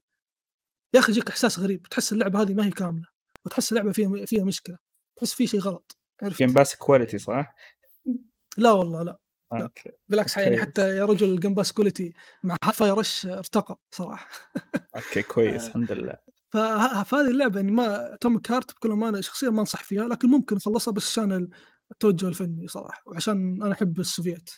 يا 0.94 1.00
أخي 1.00 1.12
يجيك 1.12 1.28
إحساس 1.28 1.58
غريب، 1.58 1.82
تحس 1.82 2.12
اللعبة 2.12 2.42
هذه 2.42 2.54
ما 2.54 2.66
هي 2.66 2.70
كاملة، 2.70 3.06
وتحس 3.46 3.72
اللعبة 3.72 3.92
فيها 3.92 4.26
فيها 4.26 4.44
مشكلة، 4.44 4.78
تحس 5.16 5.34
في 5.34 5.46
شيء 5.46 5.60
غلط، 5.60 5.98
عرفت؟ 6.22 6.42
Game 6.42 6.54
Pass 6.54 6.68
quality 6.68 7.16
صح؟ 7.16 7.54
لا 8.56 8.72
والله 8.72 9.02
لأ، 9.02 9.18
آه 9.52 9.62
أوكي. 9.62 9.90
بالعكس 10.08 10.36
يعني 10.36 10.56
كويس. 10.56 10.60
حتى 10.68 10.96
يا 10.96 11.04
رجل 11.04 11.40
Pass 11.54 11.66
quality 11.68 12.12
مع 12.42 12.56
Hi-Fi 12.64 12.96
Rush 13.02 13.26
ارتقى 13.26 13.80
صراحة. 13.90 14.28
Okay 14.96 15.22
كويس 15.22 15.62
آآ 15.66 15.68
الحمد 15.68 15.92
لله. 15.92 16.18
فه 16.52 17.02
فهذه 17.02 17.28
اللعبة 17.30 17.56
يعني 17.60 17.72
ما 17.72 18.16
Atomic 18.24 18.50
Heart 18.52 18.74
بكل 18.74 18.92
أمانة 18.92 19.20
شخصيًا 19.20 19.50
ما 19.50 19.60
أنصح 19.60 19.84
فيها، 19.84 20.08
لكن 20.08 20.28
ممكن 20.28 20.56
أخلّصها 20.56 20.92
بس 20.92 21.08
عشان 21.18 21.32
ال 21.32 21.50
التوجه 21.92 22.28
الفني 22.28 22.68
صراحة، 22.68 23.02
وعشان 23.06 23.62
أنا 23.62 23.72
أحب 23.72 24.00
السوفييت، 24.00 24.50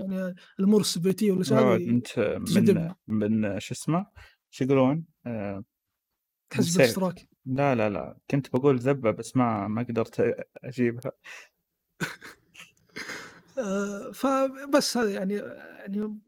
يعني 0.00 0.34
الأمور 0.60 0.80
السوفيتية 0.80 1.32
والأشياء 1.32 1.62
آه 1.62 1.76
أنت 1.76 2.18
من. 2.18 2.94
من 3.08 3.60
شو 3.60 3.74
اسمه؟ 3.74 4.06
شو 4.50 4.64
يقولون؟ 4.64 5.04
آآ 5.26 5.64
الحزب 6.52 6.68
نسيت. 6.68 6.80
الاشتراكي. 6.80 7.28
لا، 7.46 7.74
لا، 7.74 7.90
لا، 7.90 8.18
كنت 8.30 8.52
باقول 8.52 8.78
ذبة 8.78 9.10
بس 9.10 9.36
ما 9.36 9.68
ما 9.68 9.82
قدرت 9.82 10.34
أجيبها. 10.64 11.12
آآ 13.58 14.12
فبس 14.12 14.96
هذا 14.96 15.10
يعني 15.10 15.34
يعني 15.34 16.18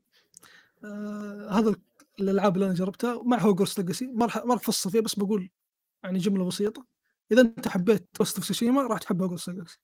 آآ 0.84 1.48
هذا 1.50 1.74
الألعاب 2.20 2.54
اللي 2.54 2.66
أنا 2.66 2.74
جربتها. 2.74 3.22
مع 3.22 3.38
Hogwarts 3.38 3.78
Legacy 3.78 4.06
ما 4.06 4.26
راح 4.26 4.36
ما 4.36 4.54
راح 4.54 4.60
أفصل 4.62 4.90
فيها 4.90 5.00
بس 5.00 5.14
بقول 5.14 5.50
يعني 6.04 6.18
جملة 6.18 6.44
بسيطة. 6.44 6.86
إذا 7.32 7.40
أنت 7.40 7.68
حبيت 7.68 8.08
Ghost 8.14 8.36
of 8.36 8.44
Tsushima 8.44 8.82
راح 8.82 8.98
تحب 8.98 9.22
Hogwarts 9.22 9.48
Legacy 9.48 9.78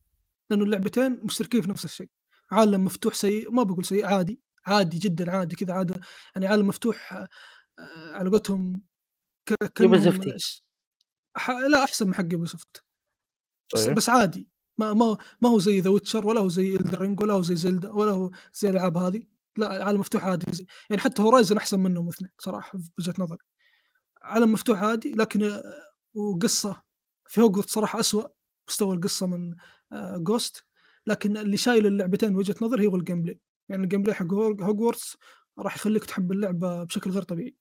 لأنه 0.51 0.65
اللعبتين 0.65 1.21
مشتركين 1.23 1.63
في 1.63 1.71
نفس 1.71 1.85
الشيء. 1.85 2.09
عالم 2.51 2.85
مفتوح 2.85 3.15
سيء 3.15 3.51
ما 3.51 3.63
بقول 3.63 3.85
سيء 3.85 4.07
عادي. 4.07 4.41
عادي 4.67 4.99
جدا 4.99 5.31
عادي 5.31 5.57
كذا 5.57 5.75
عادي. 5.75 5.95
يعني 6.35 6.47
عالم 6.47 6.67
مفتوح 6.67 7.13
آه، 7.13 7.29
على 8.13 8.31
قولتهم 8.31 8.83
Ubisoft 9.81 10.44
ي. 10.44 10.63
لا 11.69 11.85
أحسن 11.85 12.07
من 12.07 12.15
حق 12.15 12.33
Ubisoft 12.33 12.85
بس, 13.75 13.85
طيب. 13.85 13.95
بس 13.95 14.09
عادي. 14.09 14.49
ما 14.81 14.93
ما 14.95 15.17
ما 15.41 15.49
هو 15.49 15.59
زي 15.59 15.81
The 15.81 15.91
Witcher 15.91 16.27
ولا 16.27 16.41
هو 16.41 16.49
زي 16.49 16.77
Elden 16.77 17.01
Ring 17.01 17.21
ولا 17.21 17.33
هو 17.35 17.43
زي 17.43 17.57
Zelda 17.57 17.91
ولا 17.93 18.11
هو 18.13 18.31
زي 18.55 18.69
الألعاب 18.71 18.97
هذه. 18.97 19.23
لا 19.57 19.85
عالم 19.85 20.01
مفتوح 20.01 20.25
عادي. 20.25 20.53
زي 20.53 20.67
يعني 20.91 21.03
حتى 21.03 21.23
Horizon 21.23 21.57
أحسن 21.57 21.81
منهم 21.81 22.09
اثنين 22.09 22.31
صراحة 22.39 22.79
في 22.79 22.91
وجهة 22.99 23.15
نظري. 23.19 23.39
عالم 24.23 24.53
مفتوح 24.53 24.83
عادي 24.83 25.13
لكن 25.13 25.43
آه، 25.45 25.63
وقصة. 26.15 26.83
في 27.29 27.41
هوجورت 27.41 27.69
صراحة 27.69 28.01
أسوأ 28.01 28.29
مستوى 28.69 28.97
القصة 28.97 29.27
من 29.27 29.55
Ghost 30.25 30.65
لكن 31.07 31.37
اللي 31.37 31.57
شايل 31.57 31.87
اللعبتين 31.87 32.37
وجهة 32.37 32.55
نظري 32.63 32.87
هو 32.87 32.97
ال 32.97 33.23
gameplay 33.23 33.41
يعني 33.69 33.83
ال 33.85 34.03
gameplay 34.03 34.15
حق 34.15 34.33
Hog- 34.33 34.63
Hogwarts 34.63 35.17
راح 35.59 35.77
يخليك 35.77 36.05
تحب 36.05 36.33
اللعبة 36.33 36.85
بشكل 36.85 37.11
غير 37.11 37.23
طبيعي. 37.23 37.57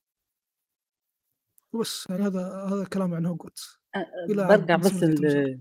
وبس 1.74 2.07
يعني 2.09 2.24
هذا 2.24 2.67
هذا 2.72 2.84
كلامي 2.86 3.15
عن 3.15 3.26
هوجورتس 3.26 3.80
برجع 4.57 4.76
بس 4.76 4.88
سمعة 4.88 5.03
التوزيع. 5.09 5.41
ل- 5.41 5.59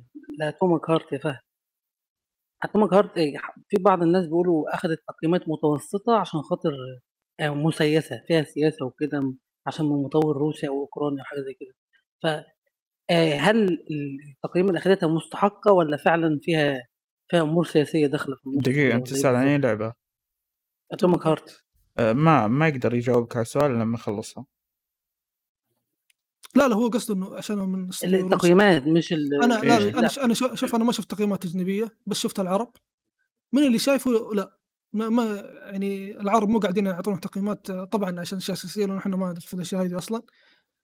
ل 2.65 2.69
Atomic 2.69 2.93
Heart 2.93 3.17
إيه، 3.19 3.39
في 3.69 3.77
بعض 3.83 4.03
الناس 4.03 4.27
بيقولوا 4.27 4.75
اخذت 4.75 4.99
تقييمات 5.09 5.49
متوسطة 5.49 6.17
عشان 6.17 6.41
خاطر 6.43 6.73
آه، 7.41 7.51
مسيسة 7.51 8.23
فيها 8.27 8.43
سياسة 8.43 8.87
وكده 8.87 9.35
عشان 9.67 9.87
من 9.87 10.03
مطور 10.03 10.37
روسيا 10.37 10.69
أو 10.69 10.81
اوكرانيا 10.81 11.23
وحاجه 11.23 11.41
زي 11.41 11.55
كده 11.61 11.75
ف 12.23 12.27
آه، 13.11 13.35
هل 13.35 13.79
التقييم 14.35 14.69
اللي 14.69 14.79
اخذتها 14.79 15.07
مستحقة 15.07 15.73
ولا 15.73 15.97
فعلا 15.97 16.39
فيها 16.43 16.87
فيها 17.31 17.43
أمور 17.43 17.65
سياسية 17.65 18.07
داخلة 18.07 18.37
في 18.37 18.47
النص 18.47 18.63
دقيقة 18.63 18.97
أنت 18.97 19.13
إيه 19.13 19.19
تسأل 19.19 19.37
عن؟ 19.37 19.47
أي 19.47 19.59
لعبة؟ 19.59 19.95
Atomic 20.93 21.27
Heart 21.27 21.65
آه، 21.99 22.13
ما 22.13 22.47
ما 22.47 22.69
يقدر 22.69 22.95
يجاوبك 22.95 23.37
على 23.37 23.43
السؤال 23.43 23.71
إلا 23.71 23.83
لما 23.83 23.95
يخلصها 23.95 24.47
لا 26.55 26.69
لا 26.69 26.75
هو 26.77 26.89
قصده 26.89 27.15
إنه 27.15 27.37
عشان 27.37 27.59
من 27.59 27.91
التقييمات 28.05 28.87
مش 28.87 29.13
ال 29.13 29.43
أنا 29.45 29.55
لا 29.55 29.79
إيه. 29.79 29.99
أنا 29.99 30.09
ش- 30.09 30.19
أنا 30.19 30.35
شو- 30.35 30.55
شوف 30.55 30.75
أنا 30.75 30.85
ما 30.85 30.93
شفت 30.93 31.11
تقييمات 31.11 31.45
أجنبية 31.45 31.97
بس 32.07 32.17
شفت 32.17 32.41
العرب. 32.41 32.73
من 33.53 33.63
اللي 33.67 33.79
شايفه 33.79 34.11
لا 34.35 34.59
ما, 34.93 35.09
ما 35.09 35.25
يعني 35.73 36.21
العرب 36.21 36.49
مو 36.49 36.59
قاعدين 36.59 36.87
يعطون 36.87 37.21
تقييمات 37.21 37.71
طبعا 37.73 38.21
عشان 38.21 38.39
اشياء 38.39 38.57
اساسيه 38.57 38.87
لأنه 38.87 38.99
إحنا 38.99 39.17
ما 39.17 39.35
في 39.35 39.55
الأشياء 39.55 39.83
هذه 39.85 39.99
أصلا. 39.99 40.23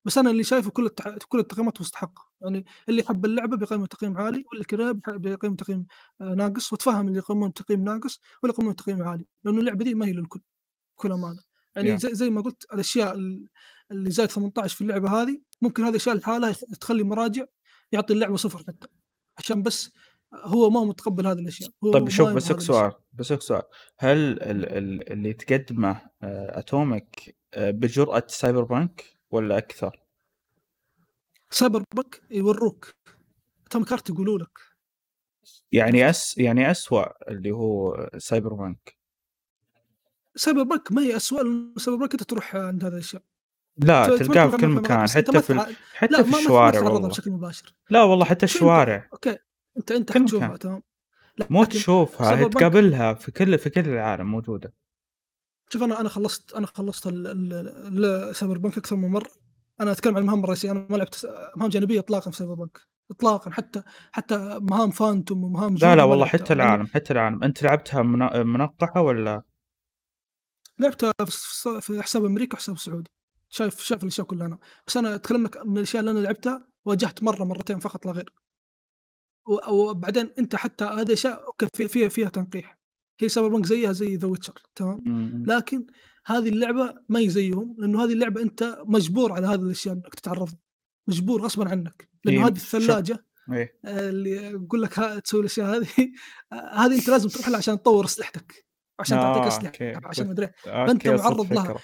بس 0.05 0.19
أنا 0.19 0.31
اللي 0.31 0.45
شايفه 0.45 0.71
كل 0.71 0.87
التح... 0.87 1.09
كل 1.29 1.39
التقييمات 1.39 1.81
مستحقة. 1.81 2.23
يعني 2.43 2.65
اللي 2.89 3.01
يحب 3.01 3.25
اللعبة 3.25 3.57
بيقيم 3.57 3.85
تقييم 3.85 4.19
عالي 4.19 4.45
واللي 4.51 4.65
كذا 4.65 4.93
بيقيم 5.09 5.55
تقييم 5.55 5.87
آه، 6.21 6.35
ناقص. 6.35 6.73
وتفهم 6.73 7.09
اللي 7.09 7.19
يقيمون 7.19 7.53
تقييم 7.53 7.85
ناقص 7.85 8.21
واللي 8.43 8.55
يقيمون 8.55 8.77
تقييم 8.77 9.03
عالي 9.03 9.25
لأنه 9.45 9.61
اللعبة 9.61 9.85
دي 9.85 9.95
ما 9.95 10.07
هي 10.07 10.13
للكل 10.13 10.41
بكل 10.99 11.13
أمانة. 11.13 11.41
يعني 11.77 11.93
Yeah. 11.97 12.01
زي, 12.01 12.15
زي 12.15 12.31
ما 12.31 12.41
قلت 12.41 12.65
الأشياء 12.73 13.15
ال- 13.15 13.49
اللي 13.91 14.11
زايد 14.11 14.31
18 14.31 14.77
في 14.77 14.81
اللعبة 14.81 15.23
هذه 15.23 15.41
ممكن 15.63 15.83
هذه 15.83 15.91
الاشياء 15.91 16.17
لحالها 16.17 16.53
تخلي 16.81 17.03
مراجع 17.03 17.45
يعطي 17.93 18.13
اللعبة 18.13 18.37
صفر 18.37 18.59
حتى. 18.59 18.89
عشان 19.39 19.63
بس 19.63 19.93
هو 20.35 20.71
ما 20.71 20.81
هو 20.81 20.85
متقبل 20.85 21.27
هذه 21.27 21.39
الأشياء 21.39 21.71
هو 21.85 21.93
طيب 21.93 22.09
شوف 22.09 22.29
الأشياء. 22.29 22.59
سؤال 22.59 22.93
بسألك 23.13 23.43
سؤال. 23.43 23.63
هل 23.99 24.19
ال 24.19 24.43
ال 24.43 25.13
اللي 25.13 25.33
تقدمه 25.33 25.91
آه، 26.23 26.59
أتوميك 26.59 27.37
آه، 27.55 27.71
بجرأة 27.71 28.23
سايبر 28.29 28.63
بانك 28.65 29.05
ولا 29.31 29.59
أكثر؟ 29.59 30.01
سايبر 31.51 31.85
بك 31.95 32.23
يوروك. 32.31 32.95
توم 33.71 33.85
كارت 33.85 34.11
يقولوا 34.11 34.39
لك. 34.39 34.59
يعني 35.73 36.11
أس 36.11 36.39
يعني 36.39 36.71
أسوأ 36.71 37.31
اللي 37.31 37.51
هو 37.51 37.95
سايبر 38.19 38.55
بانك 38.55 38.97
سايبر 40.37 40.63
بك 40.63 40.93
ما 40.93 41.03
هي 41.03 41.17
اسوء 41.17 41.43
سايبر 41.79 42.07
بك 42.07 42.13
أنت 42.13 42.23
تروح 42.23 42.57
عند 42.57 42.85
هذه 42.85 42.93
الأشياء. 42.93 43.23
لا 43.77 44.17
تلقاه 44.19 44.49
في 44.49 44.57
كل 44.57 44.69
مكان 44.69 45.09
حتى 45.09 45.43
في 45.43 45.53
ال- 45.53 45.77
حتى 45.95 46.13
لا 46.13 46.23
في 46.23 46.31
ما 46.31 46.39
الشوارع 46.39 46.81
والله. 46.81 47.09
بشكل 47.09 47.31
مباشر. 47.31 47.75
لا 47.91 48.03
والله 48.03 48.25
حتى 48.25 48.47
شو 48.47 48.55
انت 48.55 48.55
الشوارع 48.57 49.09
Okay. 49.13 49.37
انت 49.79 49.93
أنت 49.93 50.13
حتشوفها. 50.13 50.57
تمام. 50.57 50.83
مو 51.51 51.63
لكن 51.63 51.73
تشوفها 51.73 52.49
تقابلها 52.49 53.15
في 53.15 53.33
كل 53.33 53.59
في 53.59 53.71
كل 53.71 53.81
العالم 53.89 54.27
موجودة. 54.31 54.73
شوف 55.69 55.83
أنا 55.83 56.01
أنا 56.01 56.09
خلصت 56.09 56.53
أنا 56.55 56.67
خلصت 56.67 57.07
ال- 57.07 57.27
ال- 57.27 58.05
ال- 58.05 58.37
Cyberpunk 58.37 58.79
أكثر 58.79 58.97
من 58.97 59.09
مرة. 59.09 59.31
أنا 59.81 59.93
أتكلم 59.93 60.17
عن 60.17 60.23
المهام 60.23 60.45
الرئيسيه 60.45 60.71
أنا 60.71 60.87
ما 60.91 60.97
لعبت 60.97 61.31
مهام 61.57 61.71
جانبية 61.71 61.99
اطلاقا 62.01 62.31
في 62.31 62.37
Cyberpunk. 62.37 62.79
اطلاقا 63.11 63.51
حتى 63.51 63.83
حتى 64.13 64.59
مهام 64.63 64.91
Phantom 64.91 65.45
ومهام 65.45 65.75
لا 65.75 65.97
لا 65.97 66.03
والله. 66.03 66.27
حتى 66.27 66.53
العالم 66.53 66.87
حتى 66.87 67.13
العالم. 67.13 67.45
أنت 67.45 67.63
لعبتها 67.63 68.03
منقحة 68.43 69.01
ولا؟ 69.01 69.43
لعبتها 70.79 71.13
في 71.81 72.03
حساب 72.03 72.25
أمريكا 72.25 72.55
وحساب 72.55 72.79
سعودي 72.79 73.11
شايف 73.55 73.81
شايف 73.81 74.03
الأشياء 74.03 74.27
كلها 74.27 74.47
أنا 74.47 74.59
بس 74.87 74.97
أنا 74.97 75.15
أتكلم 75.15 75.45
لك 75.45 75.67
من 75.67 75.77
الأشياء 75.77 76.01
اللي 76.01 76.11
أنا 76.11 76.19
لعبتها 76.19 76.69
واجهت 76.85 77.23
مرة 77.23 77.45
مرتين 77.45 77.79
فقط 77.79 78.07
لا 78.07 78.13
غير 78.13 78.33
وبعدين 79.69 80.31
أنت 80.39 80.57
حتى 80.57 80.85
هذه 80.85 81.13
أشياء 81.13 81.47
okay 81.47 81.67
في- 81.77 81.89
فيها 81.89 82.09
فيها 82.09 82.29
تنقيح 82.29 82.79
هي 83.21 83.29
Cyberpunk 83.29 83.67
زيها 83.67 83.93
زي 83.93 84.17
The 84.17 84.29
Witcher 84.29 84.55
تمام. 84.75 85.45
لكن 85.47 85.87
هذه 86.27 86.49
اللعبة 86.49 86.95
ما 87.09 87.19
هي 87.19 87.29
زيهم 87.29 87.77
لأنه 87.79 88.05
هذه 88.05 88.13
اللعبة 88.13 88.43
أنت 88.43 88.79
مجبور 88.87 89.33
على 89.33 89.47
هذه 89.47 89.61
الأشياء 89.63 89.95
إنك 89.95 90.15
تتعرض. 90.15 90.49
مجبور 91.09 91.43
غصبا 91.43 91.69
عنك 91.71 92.09
لأنه 92.25 92.39
إيه، 92.41 92.47
هذه 92.47 92.57
الثلاجة 92.57 93.27
إيه 93.53 93.79
آه، 93.85 94.09
اللي 94.09 94.31
يقول 94.31 94.83
لك 94.83 94.99
ها 94.99 95.19
تسوي 95.19 95.41
الأشياء 95.41 95.77
هذه 95.77 95.87
آه، 96.53 96.75
هذه 96.75 96.95
أنت 96.99 97.09
لازم 97.09 97.29
تروح 97.29 97.49
لها 97.49 97.59
عشان 97.59 97.83
تطور 97.83 98.05
أسلحتك 98.05 98.65
عشان 99.01 99.19
تعطيك 99.19 99.43
آه، 99.43 99.49
أسلحة. 99.49 100.09
عشان 100.09 100.29
مدري 100.29 100.49
فأنت 100.65 101.07
okay 101.07 101.09
وصلت 101.11 101.53
معرض 101.53 101.53
لها. 101.53 101.79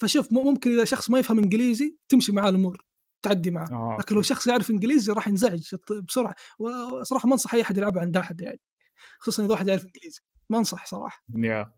فشوف 0.00 0.32
ممكن 0.32 0.72
إذا 0.72 0.84
شخص 0.84 1.10
ما 1.10 1.18
يفهم 1.18 1.38
إنجليزي 1.38 1.96
تمشي 2.08 2.32
معاه 2.32 2.48
الأمور 2.48 2.84
تعدي 3.22 3.50
معاه. 3.50 3.66
آه، 3.72 3.96
لكن 4.00 4.14
لو. 4.14 4.22
شخص 4.22 4.46
يعرف 4.46 4.70
إنجليزي 4.70 5.12
راح 5.12 5.28
ينزعج 5.28 5.74
بسرعة. 6.08 6.34
وصراحة 6.58 7.26
ما 7.26 7.32
أنصح 7.32 7.54
أي 7.54 7.62
أحد 7.62 7.76
يلعبها 7.76 8.02
عند 8.02 8.16
أحد 8.16 8.40
يعني 8.40 8.60
خصوصا 9.18 9.44
إذا 9.44 9.52
واحد 9.52 9.68
يعرف 9.68 9.84
إنجليزي. 9.84 10.20
ما 10.50 10.58
أنصح 10.58 10.86
صراحة. 10.86 11.24
Yeah. 11.36 11.72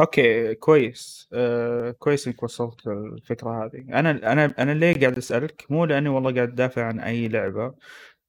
Okay 0.00 0.54
كويس. 0.54 1.28
آه 1.32 1.90
كويس 1.90 2.26
إنك 2.26 2.42
وصلت 2.42 2.86
الفكرة 2.86 3.64
هذه. 3.64 3.98
أنا 3.98 4.32
أنا 4.32 4.54
أنا 4.58 4.72
ليه 4.72 5.00
قاعد 5.00 5.16
أسألك؟ 5.16 5.66
مو 5.70 5.84
لأني 5.84 6.08
والله 6.08 6.34
قاعد 6.34 6.48
أدافع 6.48 6.84
عن 6.84 7.00
أي 7.00 7.28
لعبة. 7.28 7.74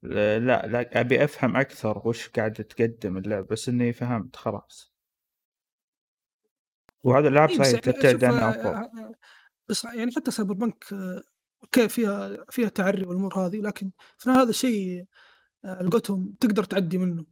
لا 0.03 0.39
لا 0.39 0.67
لا، 0.67 0.99
أبي 0.99 1.23
أفهم 1.23 1.57
أكثر 1.57 2.01
وش 2.05 2.29
قاعد 2.29 2.53
تقدم 2.53 3.17
اللعبة 3.17 3.47
بس 3.51 3.69
إني 3.69 3.93
فهمت 3.93 4.35
خلاص. 4.35 4.90
وهذا 7.03 7.27
الالعاب 7.27 7.49
إيه 7.49 7.59
بس 7.59 7.65
صحيح 7.67 7.73
يعني 7.85 7.93
تبتعد 7.93 8.11
شوف 8.13 8.23
عن 8.23 8.33
آه، 8.33 8.49
افضل 8.49 8.67
آه، 9.03 9.13
بس 9.69 9.83
يعني 9.83 10.11
حتى 10.15 10.31
سايبر 10.31 10.53
بنك 10.53 10.85
آه، 10.93 11.23
أوكي 11.63 11.89
فيها 11.89 12.45
فيها 12.49 12.69
تعري 12.69 13.03
والأمور 13.05 13.39
هذه 13.39 13.57
لكن 13.61 13.91
في 14.17 14.29
هذا 14.29 14.51
شيء 14.51 15.05
آه، 15.65 15.75
على 15.75 15.89
قولتهم 15.89 16.33
تقدر 16.39 16.63
تعدي 16.63 16.97
منه 16.97 17.25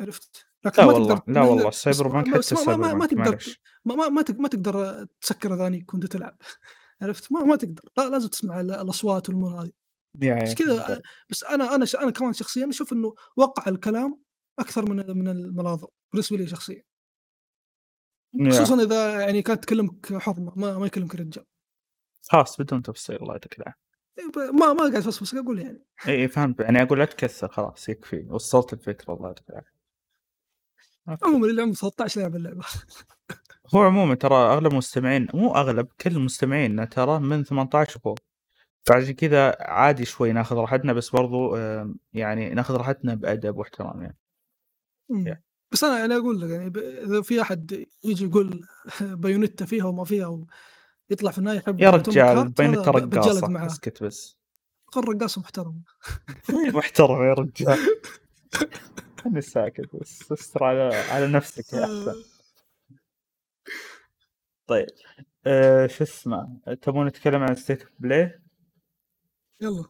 عرفت؟ 0.00 0.46
لكن 0.64 0.82
لا 0.82 0.86
ما 0.88 0.92
والله 0.92 1.14
تقدر 1.14 1.32
لا 1.32 1.40
ما- 1.42 1.48
والله 1.48 1.68
بس 1.68 1.86
السايبر 1.86 2.12
بانك 2.12 2.38
بس 2.38 2.46
حتى 2.46 2.54
ما, 2.54 2.60
السايبر 2.60 2.80
ما, 2.80 2.92
ما 2.92 2.98
بانك 2.98 3.10
تقدر 3.10 3.30
معلش 3.30 3.60
ما, 3.84 3.94
ما, 3.94 4.08
ما, 4.08 4.22
تق- 4.22 4.40
ما 4.40 4.48
تقدر 4.48 5.06
تسكر 5.20 5.54
اذانيك 5.54 5.94
وانت 5.94 6.06
تلعب 6.06 6.36
عرفت؟ 7.02 7.32
ما 7.32 7.44
ما 7.44 7.56
تقدر 7.56 7.82
لا 7.98 8.08
لازم 8.08 8.28
تسمع 8.28 8.60
ال- 8.60 8.70
الأصوات 8.70 9.28
والأمور 9.28 9.62
هذه 9.62 9.70
يا 10.22 10.42
بس 10.42 10.48
يا 10.50 10.54
كذا. 10.54 10.92
آه، 10.96 11.02
بس 11.30 11.44
أنا 11.44 11.74
أنا 11.74 11.84
ش- 11.84 11.96
أنا 11.96 12.10
كمان 12.10 12.32
شخصيا 12.32 12.68
أشوف 12.68 12.92
إنه 12.92 13.14
وقع 13.36 13.68
الكلام 13.70 14.20
أكثر 14.58 14.90
من 14.90 14.96
من 15.18 15.28
الملاحظه 15.28 15.88
بالنسبة 16.12 16.36
لي 16.36 16.46
شخصيا 16.46 16.74
يا. 16.76 16.82
خصوصا 18.50 18.82
إذا 18.82 19.20
يعني 19.20 19.42
كانت 19.42 19.62
تكلمك 19.62 20.16
حرمة 20.16 20.52
ما, 20.56 20.78
ما 20.78 20.86
يكلمك 20.86 21.14
رجال. 21.14 21.44
خلاص 22.22 22.60
بدون 22.60 22.82
تفصيل 22.82 23.16
الله 23.16 23.32
يعطيك 23.32 23.58
العافية. 23.58 23.84
ما 24.52 24.72
ما 24.72 24.80
قاعد 24.80 24.94
افصفص 24.94 25.34
أقول 25.34 25.58
يعني. 25.58 25.84
اي 26.08 26.22
إي، 26.22 26.28
فهمت. 26.28 26.60
يعني 26.60 26.82
أقول 26.82 26.98
لا 26.98 27.04
تكثر 27.04 27.48
خلاص 27.48 27.88
يكفي. 27.88 28.26
وصلت 28.30 28.72
الفكرة 28.72 29.14
الله 29.14 29.26
يعطيك 29.26 29.50
العافية. 29.50 29.74
عموما 31.22 31.46
اللي 31.46 31.62
عمره 31.62 31.74
13 31.74 32.20
يلعب 32.20 32.36
اللعبة. 32.36 32.64
هو 33.74 33.82
عموما 33.82 34.14
ترى 34.14 34.34
أغلب 34.34 34.72
المستمعين 34.72 35.28
مو 35.34 35.54
أغلب 35.54 35.88
كل 36.00 36.18
مستمعينا 36.18 36.84
ترى 36.84 37.18
من 37.18 37.44
18 37.44 37.98
وفوق 37.98 38.18
فعشان 38.86 39.14
كذا 39.14 39.56
عادي 39.60 40.04
شوي 40.04 40.32
ناخذ 40.32 40.56
راحتنا 40.56 40.92
بس 40.92 41.10
برضو 41.10 41.56
يعني 42.12 42.50
ناخذ 42.50 42.74
راحتنا 42.76 43.14
بأدب 43.14 43.56
واحترام 43.56 44.02
يعني. 44.02 44.16
مم. 45.08 45.42
بس 45.74 45.84
أنا 45.84 45.98
يعني 45.98 46.16
أقول 46.16 46.40
لك 46.40 46.50
يعني 46.50 46.70
ب- 46.70 46.76
إذا 46.78 47.22
في 47.22 47.42
أحد 47.42 47.86
يجي 48.04 48.24
يقول 48.24 48.66
بايونيتا 49.00 49.64
فيها 49.66 49.84
وما 49.84 50.04
فيها 50.04 50.46
ويطلع 51.10 51.30
في 51.30 51.38
النهاية 51.38 51.58
يحب 51.58 51.80
يا 51.80 51.90
توم 51.90 52.00
رجال 52.14 52.38
هارت، 52.38 52.60
بين 52.60 52.70
هذا 52.78 52.90
ب- 52.90 52.96
بتجلد 52.96 53.14
رقاصه 53.16 53.48
معاه. 53.48 53.66
اسكت 53.66 54.02
بس. 54.02 54.36
قل 54.92 55.08
رقاصة 55.08 55.40
محترم 55.40 55.82
محترم 56.78 57.22
يا 57.28 57.32
رجال. 57.34 57.78
خلني 59.24 59.40
ساكت 59.40 59.96
بس 59.96 60.32
استر 60.32 60.64
على 60.64 60.94
على 60.94 61.26
نفسك 61.26 61.72
يا 61.72 61.84
احسن 61.84 62.14
طيب 64.66 64.86
آه 65.46 65.86
شو 65.86 66.04
اسمه؟ 66.04 66.58
تبون 66.82 67.06
نتكلم 67.06 67.42
عن 67.42 67.54
State 67.54 67.82
of 67.82 67.90
Play 67.98 68.40
يلا. 69.60 69.84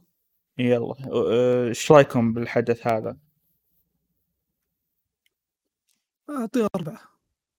يلا. 0.59 0.95
آه، 1.12 1.68
إيش 1.68 1.93
رأيكم 1.93 2.32
بالحدث 2.32 2.87
هذا؟ 2.87 3.16
اعطيه 6.31 6.66
اربعه 6.77 7.01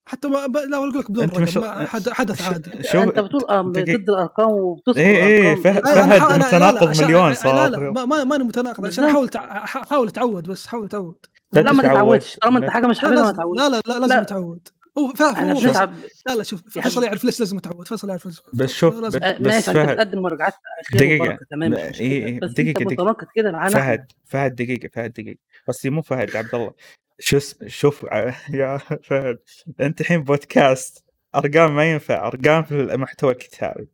حتى 0.07 0.27
ما 0.27 0.47
ب... 0.47 0.57
لا 0.57 0.77
أقول 0.77 0.89
لك 0.89 1.11
بدون 1.11 1.25
رقم 1.25 1.61
ما 1.61 1.85
حد... 1.85 2.09
حدث 2.09 2.41
ش- 2.41 2.45
عادي 2.47 2.83
شوف 2.83 2.95
أنت 2.95 3.19
بتقول 3.19 3.71
دقيقة. 3.71 3.97
ضد 3.97 4.09
الأرقام 4.09 4.51
وبتذكر 4.51 4.99
إيه 4.99 5.23
إيه، 5.23 5.41
لا، 5.43 5.55
لا، 5.55 5.61
فهد 5.61 5.85
لا، 5.85 6.37
لا، 6.37 6.37
متناقض 6.37 7.01
مليون 7.03 7.27
لا 7.29 7.33
صار. 7.33 7.69
لا 7.69 7.91
ما 7.91 8.05
ما 8.05 8.23
ماني 8.23 8.43
متناقض 8.43 8.85
عشان 8.85 9.03
بالضبط. 9.03 9.15
حاول 9.15 9.29
تع... 9.29 9.65
حاول 9.65 10.09
تعود 10.11 10.47
بس 10.47 10.67
حاول 10.67 10.89
تعود 10.89 11.15
لا 11.53 11.61
لا 11.61 11.71
ما 11.71 11.83
تتعود. 11.83 11.93
تتعودش 11.95 12.35
طالما 12.41 12.59
أنت 12.59 12.69
حاجة 12.69 12.87
مش 12.87 13.03
لا 13.03 13.09
حاببها 13.09 13.21
ما 13.23 13.25
لازم 13.25 13.35
تتعودش 13.35 13.59
لا 13.61 13.69
لا 13.69 13.81
لا 13.87 13.99
لازم 13.99 14.15
لا. 14.15 14.23
تعود 14.23 14.67
هو 14.97 15.07
ف... 15.07 15.21
إحنا 15.21 15.53
هو 15.53 15.59
بنتعب 15.59 15.93
لا 16.27 16.35
لا 16.35 16.43
شوف 16.43 16.75
يا 16.75 16.81
فيصل. 16.81 17.03
يعرف 17.03 17.23
ليش 17.23 17.39
لازم 17.39 17.59
تعود 17.59 17.87
فيصل 17.87 18.09
يعرف 18.09 18.25
ليش 18.25 18.41
بس 18.53 18.69
شوف 18.71 18.95
بس, 18.99 19.15
آه، 19.15 19.37
بس 19.37 19.53
أنت 19.69 19.77
فهد 19.77 19.91
بتقدم 19.91 20.21
مراجعات 20.21 20.53
دقيقة. 20.93 21.37
تمام 21.51 21.73
لا، 21.73 21.83
إيه، 21.85 22.25
إيه، 22.25 22.39
بس 22.39 22.51
دقيقة، 22.51 22.83
دقيقة. 22.85 23.17
كده. 23.35 23.67
فهد 23.69 24.11
فهد 24.25 24.55
دقيقة 24.55 24.89
فهد 24.93 25.13
دقيقة 25.13 25.37
قصدي 25.67 25.89
مو 25.89 26.01
فهد 26.01 26.35
عبد 26.35 26.55
الله 26.55 26.71
شو 27.19 27.37
اسم 27.37 27.67
شوف 27.67 28.05
ع- 28.05 28.33
يا 28.59 28.77
فهد 28.77 29.39
أنت 29.81 30.01
الحين 30.01 30.23
بودكاست 30.23 31.03
أرقام 31.35 31.75
ما 31.75 31.91
ينفع 31.91 32.27
أرقام 32.27 32.63
في 32.63 32.81
المحتوى 32.81 33.31
الكتابي. 33.31 33.87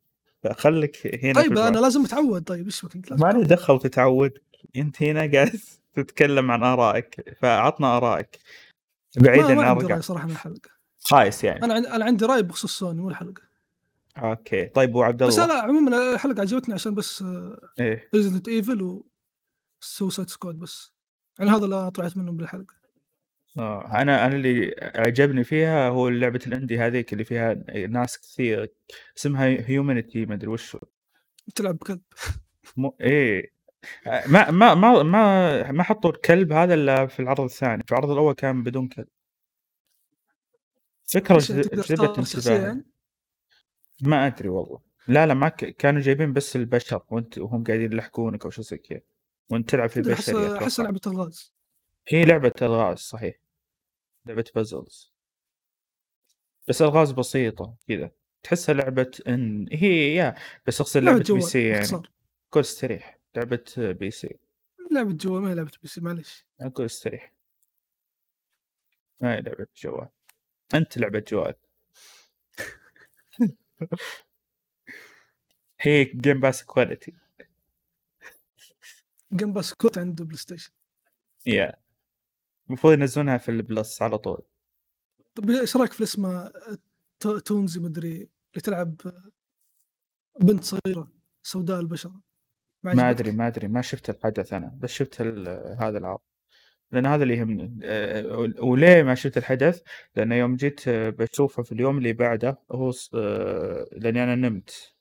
فخليك 0.44 1.24
هنا 1.26 1.34
طيب 1.34 1.58
أنا. 1.58 1.80
لازم 1.80 2.06
أتعود. 2.06 2.44
طيب 2.44 2.66
إيش 2.66 2.86
ما 3.12 3.32
لي. 3.32 3.44
دخل 3.44 3.80
تتعود. 3.80 4.32
أنت 4.76 5.04
هنا 5.04 5.20
قاعد 5.20 5.52
تتكلم 5.96 6.52
عن 6.52 6.64
آرائك. 6.64 7.36
فعطنا 7.42 7.98
آرائك. 7.98 8.40
بعيدا 9.18 9.54
ما 9.56 9.64
عن 9.64 9.78
رأي 9.78 10.02
صراحة 10.02 10.26
من 10.26 10.32
الحلقة. 10.32 10.70
خايس 11.00 11.44
يعني. 11.44 11.66
أنا 11.66 11.74
عن- 11.74 11.86
أنا 11.86 12.06
عندي 12.06 12.26
رأي 12.26 12.42
بخصوص 12.44 12.80
سوني 12.80 13.02
مو 13.02 13.10
الحلقة. 13.10 13.42
Okay. 14.18 14.66
طيب 14.66 14.96
وعبد 14.96 15.24
بس 15.24 15.40
الله. 15.40 15.48
لا 15.56 15.62
عموما 15.62 16.14
الحلقة 16.14 16.42
عجبتني 16.42 16.74
عشان 16.74 16.96
بس 16.96 17.24
إيه. 17.80 18.10
Resident 18.16 18.48
Evil 18.48 19.02
و 19.82 19.88
Suicide 19.88 20.30
Squad 20.30 20.56
بس. 20.56 20.94
يعني 21.40 21.52
هذا 21.52 21.66
اللي 21.66 21.92
طلعت 21.92 22.18
منهم 22.18 22.38
بالحلقة. 22.38 22.74
آه، 23.58 24.02
أنا 24.02 24.26
أنا 24.26 24.36
اللي 24.36 24.76
عجبني 24.96 25.44
فيها 25.44 25.90
هو 25.90 26.10
لعبة 26.10 26.40
ال 26.48 26.53
indie 26.53 26.80
هذيك 26.80 27.14
اللي 27.14 27.24
فيها 27.24 27.54
ناس 27.90 28.20
كثير 28.20 28.74
اسمها 29.18 29.46
Humanity 29.46 30.26
ما 30.26 30.34
أدري 30.36 30.48
وش. 30.48 30.78
تلعب 31.56 31.76
بكلب. 31.76 32.02
مو 32.78 32.96
إيه. 33.02 33.52
ما 34.06 34.52
ما 34.52 34.74
ما 34.74 35.04
ما 35.04 35.72
ما 35.72 35.84
حطوا 35.84 36.12
الكلب 36.12 36.52
هذا 36.52 36.74
إلا 36.74 37.08
في 37.08 37.20
العرض 37.20 37.42
الثاني. 37.42 37.84
في 37.84 37.92
العرض 37.92 38.10
الأول 38.12 38.34
كان 38.34 38.64
بدون 38.64 38.88
كلب. 38.88 39.08
فكرة 41.06 41.36
إيش 41.36 41.52
جذ- 41.52 41.62
تقدر 41.64 41.82
جذبت 41.82 42.02
تختار 42.02 42.24
شخصية 42.24 42.52
انتباهي. 42.52 42.68
يعني؟ 42.68 42.86
ما 44.02 44.28
أدري 44.28 44.50
والله. 44.50 44.80
لا 45.08 45.26
لا 45.26 45.34
ما 45.34 45.50
ك... 45.50 45.56
كانوا 45.66 46.02
جايبين 46.02 46.34
بس 46.34 46.56
البشر 46.56 47.04
وأنت 47.10 47.38
وهم 47.38 47.64
قاعدين 47.64 47.92
يلحقونك 47.92 48.46
أو 48.46 48.50
شيء 48.50 48.64
زي 48.64 48.78
كذا. 48.78 49.02
وأنت 49.50 49.70
تلعب 49.70 49.90
في 49.90 50.00
أدري، 50.00 50.14
احس 50.14 50.30
بشري 50.30 50.58
احس 50.58 50.74
أتوقع. 50.74 50.84
لعبة 50.84 51.02
الغاز. 51.08 51.54
هي 52.08 52.26
لعبة 52.26 52.54
الغاز 52.62 52.98
صحيح. 52.98 53.36
لعبة 54.26 54.46
بازلز 54.56 55.14
بس 56.68 56.82
الغاز 56.82 57.12
بسيطة 57.12 57.76
كذا. 57.88 58.12
تحسها 58.44 58.76
لعبة 58.76 59.12
إن 59.28 59.68
هي 59.72 60.16
يا 60.16 60.36
بس 60.68 60.82
أقصد 60.82 61.04
لعبة 61.04 61.18
لعبة 61.18 61.34
بي 61.34 61.42
سي 61.42 61.68
يعني. 61.68 61.88
كل 62.50 62.60
استريح. 62.60 63.20
لعبة 63.36 63.64
بي 63.78 64.12
سي 64.12 64.40
لعبة 64.92 65.14
جوال 65.14 65.42
ما 65.42 65.50
هي 65.50 65.56
لعبة 65.56 65.72
بي 65.82 65.88
سي 65.88 66.02
معليش. 66.02 66.46
أقول 66.62 66.86
استريح. 66.86 67.34
ما 69.20 69.36
هي 69.36 69.42
لعبة 69.42 69.68
جوال. 69.76 70.08
أنت 70.74 70.98
لعبة 70.98 71.24
جوال. 71.28 71.54
هي 75.80 76.04
جيم 76.04 76.40
باس 76.40 76.64
كواليتي 76.64 77.14
جيم 79.34 79.54
باس 79.54 79.74
كوت 79.74 79.98
عنده 79.98 80.26
بلاي 80.26 80.38
ستيشن. 80.38 80.72
يا. 81.46 81.74
المفروض 82.68 82.94
ينزلونها 82.94 83.38
في 83.38 83.50
البلس 83.50 84.02
على 84.02 84.18
طول. 84.18 84.42
طيب 85.36 85.50
إيش 85.50 85.78
رأيك 85.78 85.92
في 85.94 86.04
اسمه 86.04 86.52
تو- 87.20 87.38
تونزي 87.40 87.80
مدري 87.80 88.16
اللي 88.16 88.62
تلعب 88.64 88.96
بنت 90.40 90.64
صغيرة 90.64 91.12
سوداء 91.44 91.80
البشره 91.80 92.22
ما؟ 92.84 93.10
أدري 93.10 93.32
ما 93.32 93.48
أدري 93.48 93.68
ما 93.68 93.82
شفت 93.82 94.10
الحدث 94.10 94.54
أنا 94.54 94.78
بس 94.80 94.90
شفت 94.90 95.22
هذا 95.80 95.98
العرض. 95.98 96.20
لأن 96.92 97.06
هذا 97.06 97.24
اللي 97.24 97.38
يهمني 97.38 97.80
أه، 97.84 98.26
وليه 98.60 99.04
ما 99.04 99.16
شفت 99.16 99.38
الحدث؟ 99.38 99.82
لأن 100.16 100.32
يوم 100.32 100.56
جيت 100.56 100.90
بشوفه 100.90 101.64
في 101.64 101.72
اليوم 101.72 101.98
اللي 101.98 102.14
بعده 102.14 102.60
هو 102.72 102.92
أه، 103.16 103.86
لأني 103.92 104.24
أنا 104.24 104.36
نمت. 104.36 104.94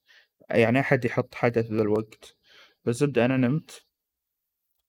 يعني 0.51 0.81
أحد 0.81 1.05
يحط 1.05 1.35
حدث 1.35 1.67
ذا 1.67 1.83
الوقت. 1.83 2.37
بالزبدة 2.85 3.25
أنا 3.25 3.37
نمت 3.37 3.87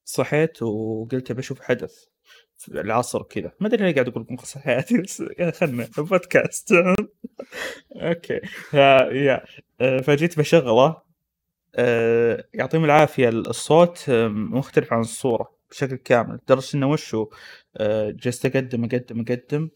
صحيت 0.05 0.61
وقلت 0.63 1.31
بشوف 1.31 1.61
حدث. 1.61 2.05
العصر 2.69 3.23
كذا. 3.23 3.51
ما 3.59 3.67
أدري 3.67 3.85
ليه 3.85 3.93
قاعد 3.93 4.07
أقول 4.07 4.27
قصة 4.39 4.59
حياتي 4.59 4.97
بس 5.01 5.23
yeah 5.39 5.51
خلنا 5.51 5.87
بودكاست 5.97 6.73
okay. 7.95 8.39
Yeah. 8.73 9.43
أه، 9.81 9.97
فجيت 10.01 10.39
بشغلة 10.39 11.01
آه، 11.75 12.45
يعطيهم 12.53 12.85
العافية 12.85 13.29
الصوت 13.29 14.09
آه، 14.09 14.27
مختلف 14.27 14.93
عن 14.93 14.99
الصورة 15.01 15.55
بشكل 15.71 15.95
كامل. 15.95 16.35
لدرجة 16.35 16.75
إنه 16.77 16.89
وشو؟ 16.89 17.29
آه، 17.77 18.09
جلست 18.11 18.45
أقدم 18.45 18.83
أقدم 18.85 19.21
أقدم. 19.29 19.69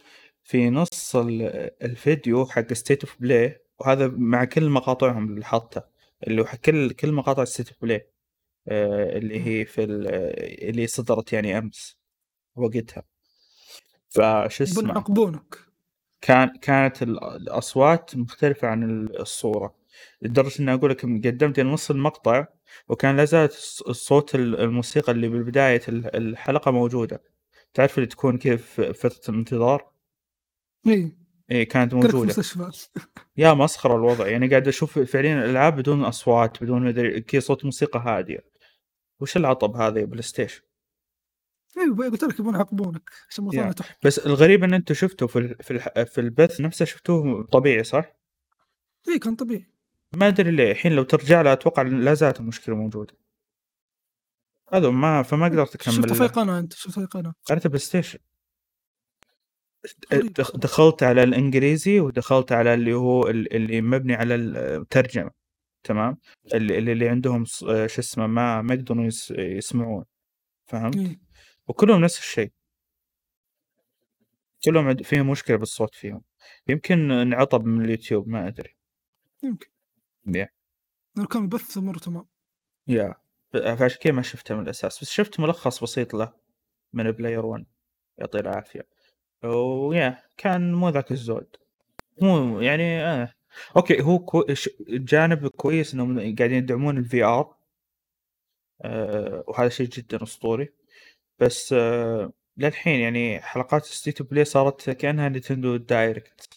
في 0.43 0.69
نص 0.69 1.15
ال- 1.15 1.71
الفيديو 1.83 2.45
حق 2.45 2.73
State 2.73 3.03
of 3.03 3.15
Play 3.21 3.61
وهذا 3.79 4.07
مع 4.07 4.45
كل 4.45 4.69
مقاطعهم 4.69 5.29
اللي 5.33 5.45
حاطه 5.45 5.87
اللي 6.27 6.41
هو 6.41 6.45
كل 6.65 6.91
كل 6.91 7.11
مقاطع 7.11 7.43
State 7.43 7.69
of 7.69 7.77
Play 7.81 8.07
اللي 9.17 9.45
هي 9.47 9.65
في 9.65 9.83
ال- 9.83 10.07
آه، 10.07 10.69
اللي 10.69 10.87
صدرت 10.87 11.33
يعني 11.33 11.57
أمس. 11.57 11.94
وقتها. 12.55 13.03
فشو 14.09 14.63
اسمه؟ 14.63 14.83
بنعاقبونك 14.83 15.55
كان 16.21 16.57
كانت 16.61 17.03
ال- 17.03 17.23
الأصوات 17.23 18.15
مختلفة 18.15 18.67
عن 18.67 18.83
ال- 18.83 19.21
الصورة. 19.21 19.75
لدرجة 20.21 20.61
إني 20.61 20.73
أقول 20.73 20.89
لك 20.91 21.01
قدمت 21.01 21.59
نص 21.59 21.91
المقطع 21.91 22.45
وكان 22.89 23.17
لا 23.17 23.25
زالت 23.25 23.53
الص- 23.53 23.87
الصوت 23.89 24.35
ال- 24.35 24.59
الموسيقى 24.59 25.11
اللي 25.11 25.27
بالبداية 25.27 25.81
ال- 25.87 26.15
الحلقة 26.15 26.71
موجودة. 26.71 27.23
تعرف 27.73 27.97
اللي 27.97 28.07
تكون 28.07 28.37
كيف 28.37 28.81
فترة 28.81 29.33
الانتظار؟ 29.33 29.91
إي. 30.87 31.15
إي 31.51 31.65
كانت 31.65 31.93
موجودة. 31.93 32.33
يا 33.37 33.53
مسخرة 33.53 33.95
الوضع. 33.95 34.27
يعني 34.27 34.47
قاعد 34.47 34.67
أشوف 34.67 34.99
فعليا 34.99 35.45
الالعاب 35.45 35.75
بدون 35.75 36.03
أصوات 36.03 36.63
بدون 36.63 36.85
مدري 36.85 37.21
كي 37.21 37.39
صوت 37.39 37.65
موسيقى 37.65 37.99
هادية. 37.99 38.45
وش 39.19 39.37
العطب 39.37 39.75
هذا 39.75 39.99
يا 39.99 40.05
PlayStation؟ 40.05 40.61
اي 41.77 42.09
قلت 42.09 42.23
لك 42.23 42.39
يبون 42.39 42.53
يعاقبونك 42.55 43.09
عشان. 43.29 43.43
مصارنا 43.45 43.71
تحت. 43.71 44.05
بس 44.05 44.19
الغريب 44.19 44.63
إن 44.63 44.73
أنتم 44.73 44.93
شفتوا 44.93 45.27
في 45.27 45.39
ال- 45.39 45.55
في 45.63 46.05
في 46.05 46.21
البث 46.21 46.61
نفسه 46.61 46.85
شفتوه 46.85 47.43
طبيعي 47.51 47.83
صح؟ 47.83 48.15
اي 49.07 49.19
كان 49.19 49.35
طبيعي. 49.35 49.65
ما 50.13 50.27
أدري 50.27 50.51
ليه. 50.51 50.71
الحين 50.71 50.91
لو 50.91 51.03
ترجع 51.03 51.41
له 51.41 51.53
أتوقع 51.53 51.81
لا 51.81 52.13
زالت 52.13 52.39
المشكلة 52.39 52.75
موجودة. 52.75 53.13
هذا 54.73 54.89
ما 54.89 55.23
فما 55.23 55.45
قدرت 55.45 55.81
شفت 55.81 55.97
اكمل 56.05 56.15
في 56.15 56.27
قناه 56.27 56.59
أنت؟ 56.59 56.73
شفت 56.73 56.99
في 56.99 57.05
قناه 57.05 57.33
أنا 57.51 57.59
PlayStation. 57.65 58.19
دخلت 60.55 61.03
على 61.03 61.23
الإنجليزي 61.23 61.99
ودخلت 61.99 62.51
على 62.51 62.73
اللي 62.73 62.93
هو 62.93 63.27
ال- 63.27 63.55
اللي 63.55 63.81
مبني 63.81 64.13
على 64.15 64.35
الترجمة 64.35 65.31
تمام؟ 65.83 66.17
اللي 66.53 66.77
اللي 66.77 66.91
اللي 66.91 67.09
عندهم 67.09 67.45
شو 67.45 67.67
اسمه 67.85 68.27
ما 68.27 68.61
ما 68.61 68.73
يقدرون 68.73 69.05
يس- 69.05 69.33
يسمعون 69.37 70.05
فهمت؟ 70.67 70.97
إي. 70.97 71.19
وكلهم 71.67 72.01
نفس 72.01 72.19
الشيء. 72.19 72.51
كلهم 74.65 74.87
عند- 74.87 75.03
فيهم 75.03 75.29
مشكلة 75.29 75.57
بالصوت 75.57 75.95
فيهم. 75.95 76.21
يمكن 76.67 77.11
انعطب 77.11 77.65
من 77.65 77.85
اليوتيوب 77.85 78.27
ما 78.27 78.47
أدري. 78.47 78.75
يمكن. 79.43 79.67
Yeah 80.27 80.49
لو 81.17 81.25
كان 81.25 81.41
البث 81.41 81.77
مرة 81.77 81.97
تمام. 81.99 82.25
Yeah 82.87 83.15
فعشان 83.53 83.97
كذا 84.01 84.13
ما 84.13 84.21
شفته 84.21 84.55
من 84.55 84.63
الأساس. 84.63 85.01
بس 85.01 85.09
شفت 85.09 85.39
ملخص 85.39 85.83
بسيط 85.83 86.13
له 86.13 86.33
من 86.93 87.11
Player 87.11 87.45
1 87.45 87.65
يعطيه 88.17 88.39
العافية. 88.39 88.87
و 89.43 89.59
yeah 89.59 90.23
كان 90.37 90.73
مو 90.73 90.89
ذاك 90.89 91.11
الزود. 91.11 91.55
مو 92.21 92.61
يعني 92.61 93.03
آه. 93.03 93.33
Okay 93.77 94.01
هو 94.01 94.19
كو... 94.19 94.45
جانب 94.89 95.47
كويس 95.47 95.93
إنهم 95.93 96.19
قاعدين 96.19 96.51
يدعمون 96.57 96.97
ال 96.97 97.23
VR 97.23 97.55
آه 98.81 99.43
وهذا 99.47 99.69
شيء 99.69 99.87
جدا 99.89 100.23
أسطوري. 100.23 100.69
بس 101.39 101.73
آه 101.73 102.31
للحين 102.57 102.99
يعني 102.99 103.41
حلقات 103.41 103.85
State 103.85 104.21
of 104.21 104.29
Play 104.29 104.45
صارت 104.45 104.89
كأنها 104.89 105.29
Nintendo 105.29 105.75
Direct 105.77 106.49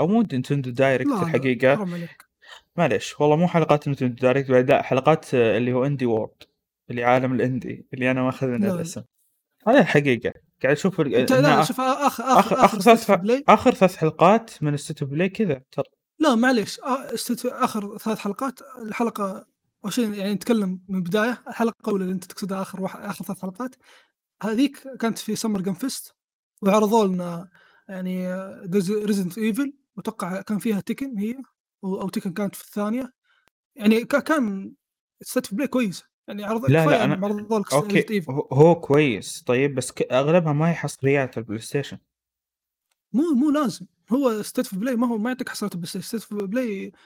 أو 0.00 0.06
مو 0.06 0.22
Nintendo 0.32 0.70
Direct 0.70 1.08
لا 1.08 1.22
الحقيقة. 1.22 1.76
حرام 1.76 1.94
عليك. 1.94 2.24
معليش 2.76 3.20
والله 3.20 3.36
مو 3.36 3.48
حلقات 3.48 3.88
Nintendo 3.88 4.14
Direct 4.14 4.50
بعد 4.50 4.70
لا 4.70 4.82
حلقات 4.82 5.34
آه، 5.34 5.56
اللي 5.58 5.72
هو 5.72 5.84
Indie 5.86 6.06
World 6.06 6.42
اللي 6.90 7.04
عالم 7.04 7.32
ال 7.32 7.41
indie 7.41 7.86
اللي 7.94 8.10
أنا 8.10 8.22
ماخذ 8.22 8.46
منه 8.46 8.66
لا. 8.66 8.74
الاسم. 8.74 9.02
هذا 9.68 9.80
الحقيقة. 9.80 10.32
قاعد 10.62 10.76
أشوف 10.76 11.00
لا 11.00 11.64
شوف 11.64 11.80
آخر 11.80 12.24
آخر 12.24 12.38
آخر 12.38 12.64
آخر 12.64 12.78
ثلاث 12.80 13.10
آخر 13.48 13.74
ثلاث 13.74 13.96
حلقات 13.96 14.62
من 14.62 14.76
State 14.76 15.04
of 15.04 15.12
Play 15.12 15.28
كذا 15.28 15.62
ترى. 15.72 15.84
لا 16.18 16.34
معليش 16.34 16.80
آخر 16.80 17.98
3 17.98 18.16
حلقات 18.16 18.60
الحلقة 18.82 19.46
أول 19.84 19.92
شيء 19.92 20.12
يعني 20.14 20.34
نتكلم 20.34 20.80
من 20.88 20.96
البداية، 20.96 21.42
الحلقة 21.48 21.74
الأولى 21.80 22.04
اللي 22.04 22.14
أنت 22.14 22.24
تقصدها 22.24 22.62
آخر 22.62 22.82
واح 22.82 22.96
آخر 22.96 23.24
3 23.24 23.40
حلقات 23.40 23.74
هذيك 24.42 24.88
كانت 25.00 25.18
في 25.18 25.36
Summer 25.36 25.62
Game 25.62 25.78
Fest 25.78 26.12
وعرضوا 26.62 27.06
لنا 27.06 27.48
يعني 27.88 28.34
ريز 28.74 28.92
Resident 28.92 29.32
Evil 29.32 29.70
وأتوقع 29.96 30.40
كان 30.40 30.58
فيها 30.58 30.80
تيكن 30.80 31.18
هي 31.18 31.36
أو 31.84 32.00
أو 32.00 32.08
تيكن 32.08 32.32
كانت 32.32 32.54
في 32.54 32.64
الثانية، 32.64 33.12
يعني 33.76 34.04
كان 34.04 34.24
State 34.24 34.74
of 35.38 35.56
Play 35.56 35.64
كويسة، 35.66 36.04
يعني 36.28 36.44
عرض 36.44 36.70
لا، 36.70 36.86
لا، 36.86 37.04
أنا 37.04 37.26
عرضوا 37.26 37.58
لك 37.58 37.66
Evil. 38.10 38.30
هو 38.52 38.80
كويس 38.80 39.42
طيب 39.42 39.74
بس 39.74 39.92
ك 39.92 40.02
أغلبها 40.12 40.52
ما 40.52 40.70
هي 40.70 40.74
حصريات 40.74 41.38
البلايستيشن. 41.38 41.98
مو 43.12 43.22
مو 43.22 43.50
لازم، 43.50 43.86
هو 44.12 44.42
of 44.42 44.76
play 44.76 44.96
ما 44.96 45.06
هو 45.06 45.18
ما 45.18 45.30
يعطيك 45.30 45.48
حصريات 45.48 45.74
البلايستيشن 45.74 46.18
State 46.18 46.22
of 46.22 46.50
Play 46.50 46.98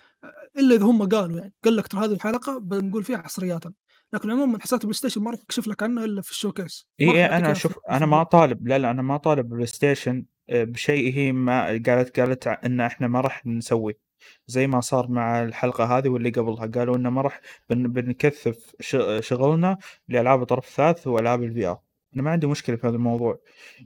إلا 0.59 0.75
إذا 0.75 0.85
هم 0.85 1.09
قالوا 1.09 1.39
يعني، 1.39 1.55
قال 1.65 1.77
لك 1.77 1.87
ترى 1.89 2.05
هذه 2.05 2.13
الحلقة 2.13 2.59
بنقول 2.59 3.05
فيها 3.05 3.19
حصرياتنا، 3.23 3.73
لكن 4.13 4.31
عمومًا 4.31 4.59
حصريات 4.61 4.83
البلايستيشن 4.85 5.23
ما 5.23 5.31
راح 5.31 5.41
يكشف 5.41 5.69
لك 5.69 5.83
عنها 5.83 6.05
إلا 6.05 6.23
في 6.23 6.35
ال 6.35 6.40
showcase 6.40 6.85
إي، 7.01 7.07
ما 7.07 7.13
راح 7.13 7.17
إي، 7.17 7.21
يعطيك 7.21 7.37
أنا 7.37 7.47
إياها 7.47 7.55
في 7.55 7.61
شوف 7.61 7.73
في 7.73 7.79
أنا 7.91 8.07
ما 8.07 8.23
ال 8.23 8.29
طالب 8.29 8.69
لا، 8.69 8.79
لا، 8.79 8.91
أنا 8.91 9.03
ما 9.03 9.17
طالب 9.17 9.49
بلايستيشن 9.49 10.25
آآ 10.51 10.65
بشيء 10.65 11.15
هي 11.15 11.33
ما 11.33 11.67
قالت 11.67 12.21
قالت 12.21 12.47
ع 12.47 12.61
إن 12.67 12.81
إحنا 12.81 13.09
ما 13.09 13.21
راح 13.21 13.47
نسويه، 13.47 13.99
زي 14.47 14.67
ما 14.67 14.81
صار 14.81 15.09
مع 15.11 15.43
الحلقة 15.43 15.85
هذه 15.99 16.09
واللي 16.09 16.31
قبلها، 16.31 16.67
قالوا 16.67 16.97
إنه 16.97 17.11
ما 17.11 17.23
راح 17.23 17.41
بن 17.71 17.89
بنكثف 17.93 18.75
شغلنا 19.21 19.79
لألعاب 20.09 20.43
الطرف 20.43 20.69
الثالث 20.69 21.07
وألعاب 21.07 21.41
ال 21.43 21.55
VR 21.55 21.79
أنا 22.15 22.23
ما 22.23 22.31
عندي 22.31 22.47
مشكلة 22.47 22.77
في 22.77 22.87
هذا 22.87 22.97
الموضوع، 22.97 23.39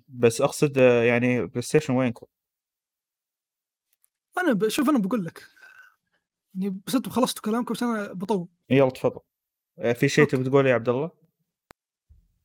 بس 0.08 0.40
أقصد 0.40 0.76
يعني 0.76 1.46
بلايستيشن 1.46 1.94
وينكم؟ 1.94 2.26
أنا 4.38 4.52
ب 4.52 4.68
شوف 4.68 4.90
أنا 4.90 4.98
باقول 4.98 5.24
لك 5.24 5.42
يعني 6.56 6.80
بس 6.86 6.94
أنتم 6.94 7.10
خلصتوا 7.10 7.42
كلامكم 7.42 7.74
عشان 7.74 7.88
أنا 7.88 8.12
باطوّل. 8.12 8.46
يالّا 8.70 8.90
تفضل. 8.90 9.20
آآ 9.78 9.92
في 9.92 10.08
شيء. 10.08 10.24
تبي 10.26 10.44
تقوله 10.44 10.70
يا 10.70 10.74
عبد 10.74 10.88
الله؟ 10.88 11.10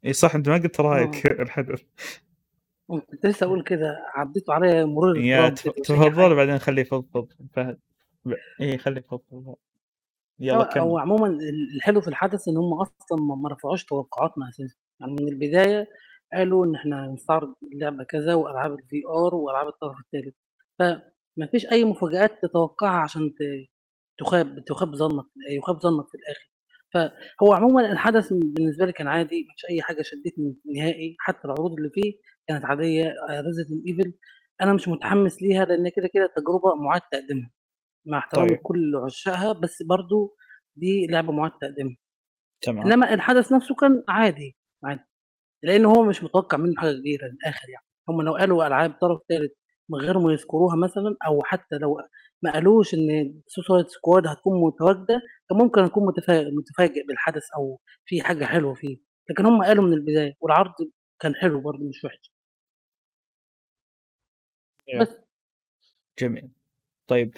إي 0.05 0.13
صح 0.13 0.35
أنت 0.35 0.49
ما 0.49 0.57
قلت 0.57 0.79
رأيك 0.81 1.25
آه. 1.27 1.41
الحدث. 1.43 1.81
كنت 2.87 3.25
لسه 3.25 3.45
أقول 3.45 3.63
كده 3.63 3.97
عدّيتوا 4.15 4.53
عليَّ 4.53 4.85
مرور 4.85 5.17
يا 5.17 5.45
أي 5.45 5.51
تفضل 5.51 5.97
حاجة. 6.13 6.31
وبعدين 6.31 6.59
خليه 6.59 6.81
يفضفض 6.81 7.27
فهد. 7.53 7.79
إي 8.61 8.77
خليه 8.77 8.97
يفضفض 9.01 9.55
هو 10.41 10.65
كمّل. 10.73 10.81
هو 10.83 10.97
عمومًا 10.97 11.27
ال 11.27 11.75
الحلو 11.75 12.01
في 12.01 12.07
الحدث 12.07 12.47
إن 12.47 12.57
هم 12.57 12.73
أصلًا 12.73 13.21
ما 13.35 13.49
رفعوش 13.49 13.85
توقعاتنا 13.85 14.49
أساسًا، 14.49 14.75
يعني 14.99 15.11
من 15.13 15.27
البداية 15.27 15.87
قالوا 16.33 16.65
إن 16.65 16.75
إحنا 16.75 17.05
هنستعرض 17.09 17.55
اللعبة 17.73 18.03
كذا 18.03 18.33
وألعاب 18.33 18.77
الVR 18.79 19.33
وألعاب 19.33 19.67
الطرف 19.67 19.95
التالت، 19.99 20.35
فما 20.79 21.47
فيش 21.51 21.65
أي 21.71 21.85
مفاجآت 21.85 22.41
تتوقعها 22.41 22.99
عشان 23.01 23.33
ت 23.33 23.37
تخاب 24.21 24.63
تخاب 24.67 24.95
ظنك 24.95 25.25
يخاب 25.57 25.79
ظنك 25.81 26.05
في 26.11 26.17
الآخر. 26.17 26.51
فهو 26.93 27.53
عمومًا 27.53 27.91
الحدث 27.91 28.33
بالنسبة 28.33 28.85
لي 28.85 28.91
كان 28.91 29.07
عادي، 29.07 29.45
ما 29.47 29.53
فيش 29.55 29.65
أي 29.69 29.81
حاجة 29.81 30.01
شدّتني 30.01 30.55
نهائي، 30.75 31.15
حتى 31.19 31.45
العروض 31.45 31.73
اللي 31.77 31.89
فيه 31.89 32.13
كانت 32.47 32.65
عادية، 32.65 33.05
آآ 33.05 33.41
Resident 33.41 33.93
Evil 33.93 34.11
أنا 34.61 34.73
مش 34.73 34.87
متحمس 34.87 35.41
ليها 35.41 35.65
لإن 35.65 35.89
كده، 35.95 36.09
كده 36.13 36.33
تجربة 36.35 36.75
مُعاد 36.75 37.01
تقديمها، 37.11 37.51
مع 38.05 38.17
احترامي 38.17 38.49
طيب. 38.49 38.59
لكل 38.59 38.95
عشاقها، 39.05 39.53
بس 39.53 39.83
برضه 39.83 40.35
دي 40.75 41.07
لعبة 41.07 41.31
مُعاد 41.31 41.51
تقديمها. 41.61 41.97
تمام. 42.61 42.87
إنما 42.87 43.13
الحدث 43.13 43.51
نفسه 43.53 43.75
كان 43.75 44.03
عادي، 44.09 44.57
عادي، 44.83 45.03
لإن 45.63 45.85
هو 45.85 46.03
مش 46.03 46.23
متوقع 46.23 46.57
منه 46.57 46.73
حاجة 46.77 46.91
كبيرة 46.99 47.25
من 47.25 47.33
الآخر 47.33 47.69
يعني، 47.69 47.85
هم 48.09 48.21
لو 48.21 48.35
قالوا 48.35 48.67
ألعاب 48.67 48.91
طرف 49.01 49.19
تالت 49.29 49.53
من 49.89 49.99
غير 49.99 50.19
ما 50.19 50.33
يذكروها 50.33 50.75
مثلًا 50.75 51.15
أو 51.27 51.43
حتى 51.45 51.75
لو 51.77 51.97
ما 52.41 52.53
قالوش 52.53 52.93
إن 52.93 53.41
Suicide 53.49 53.87
Squad 53.87 54.27
هتكون 54.27 54.61
متواجدة، 54.67 55.21
كان 55.49 55.57
ممكن 55.57 55.81
أكون 55.81 56.05
متفا 56.05 56.43
متفاجئ 56.43 57.07
بالحدث 57.07 57.43
أو 57.55 57.79
في 58.05 58.21
حاجة 58.21 58.45
حلوة 58.45 58.73
فيه، 58.73 58.97
لكن 59.29 59.45
هم 59.45 59.63
قالوا 59.63 59.83
من 59.83 59.93
البداية 59.93 60.33
والعرض 60.39 60.73
كان 61.19 61.35
حلو 61.35 61.61
برضه 61.61 61.83
مش 61.83 62.03
وحش. 62.03 62.31
بس. 65.01 65.15
جميل. 66.19 66.51
طيب 67.07 67.37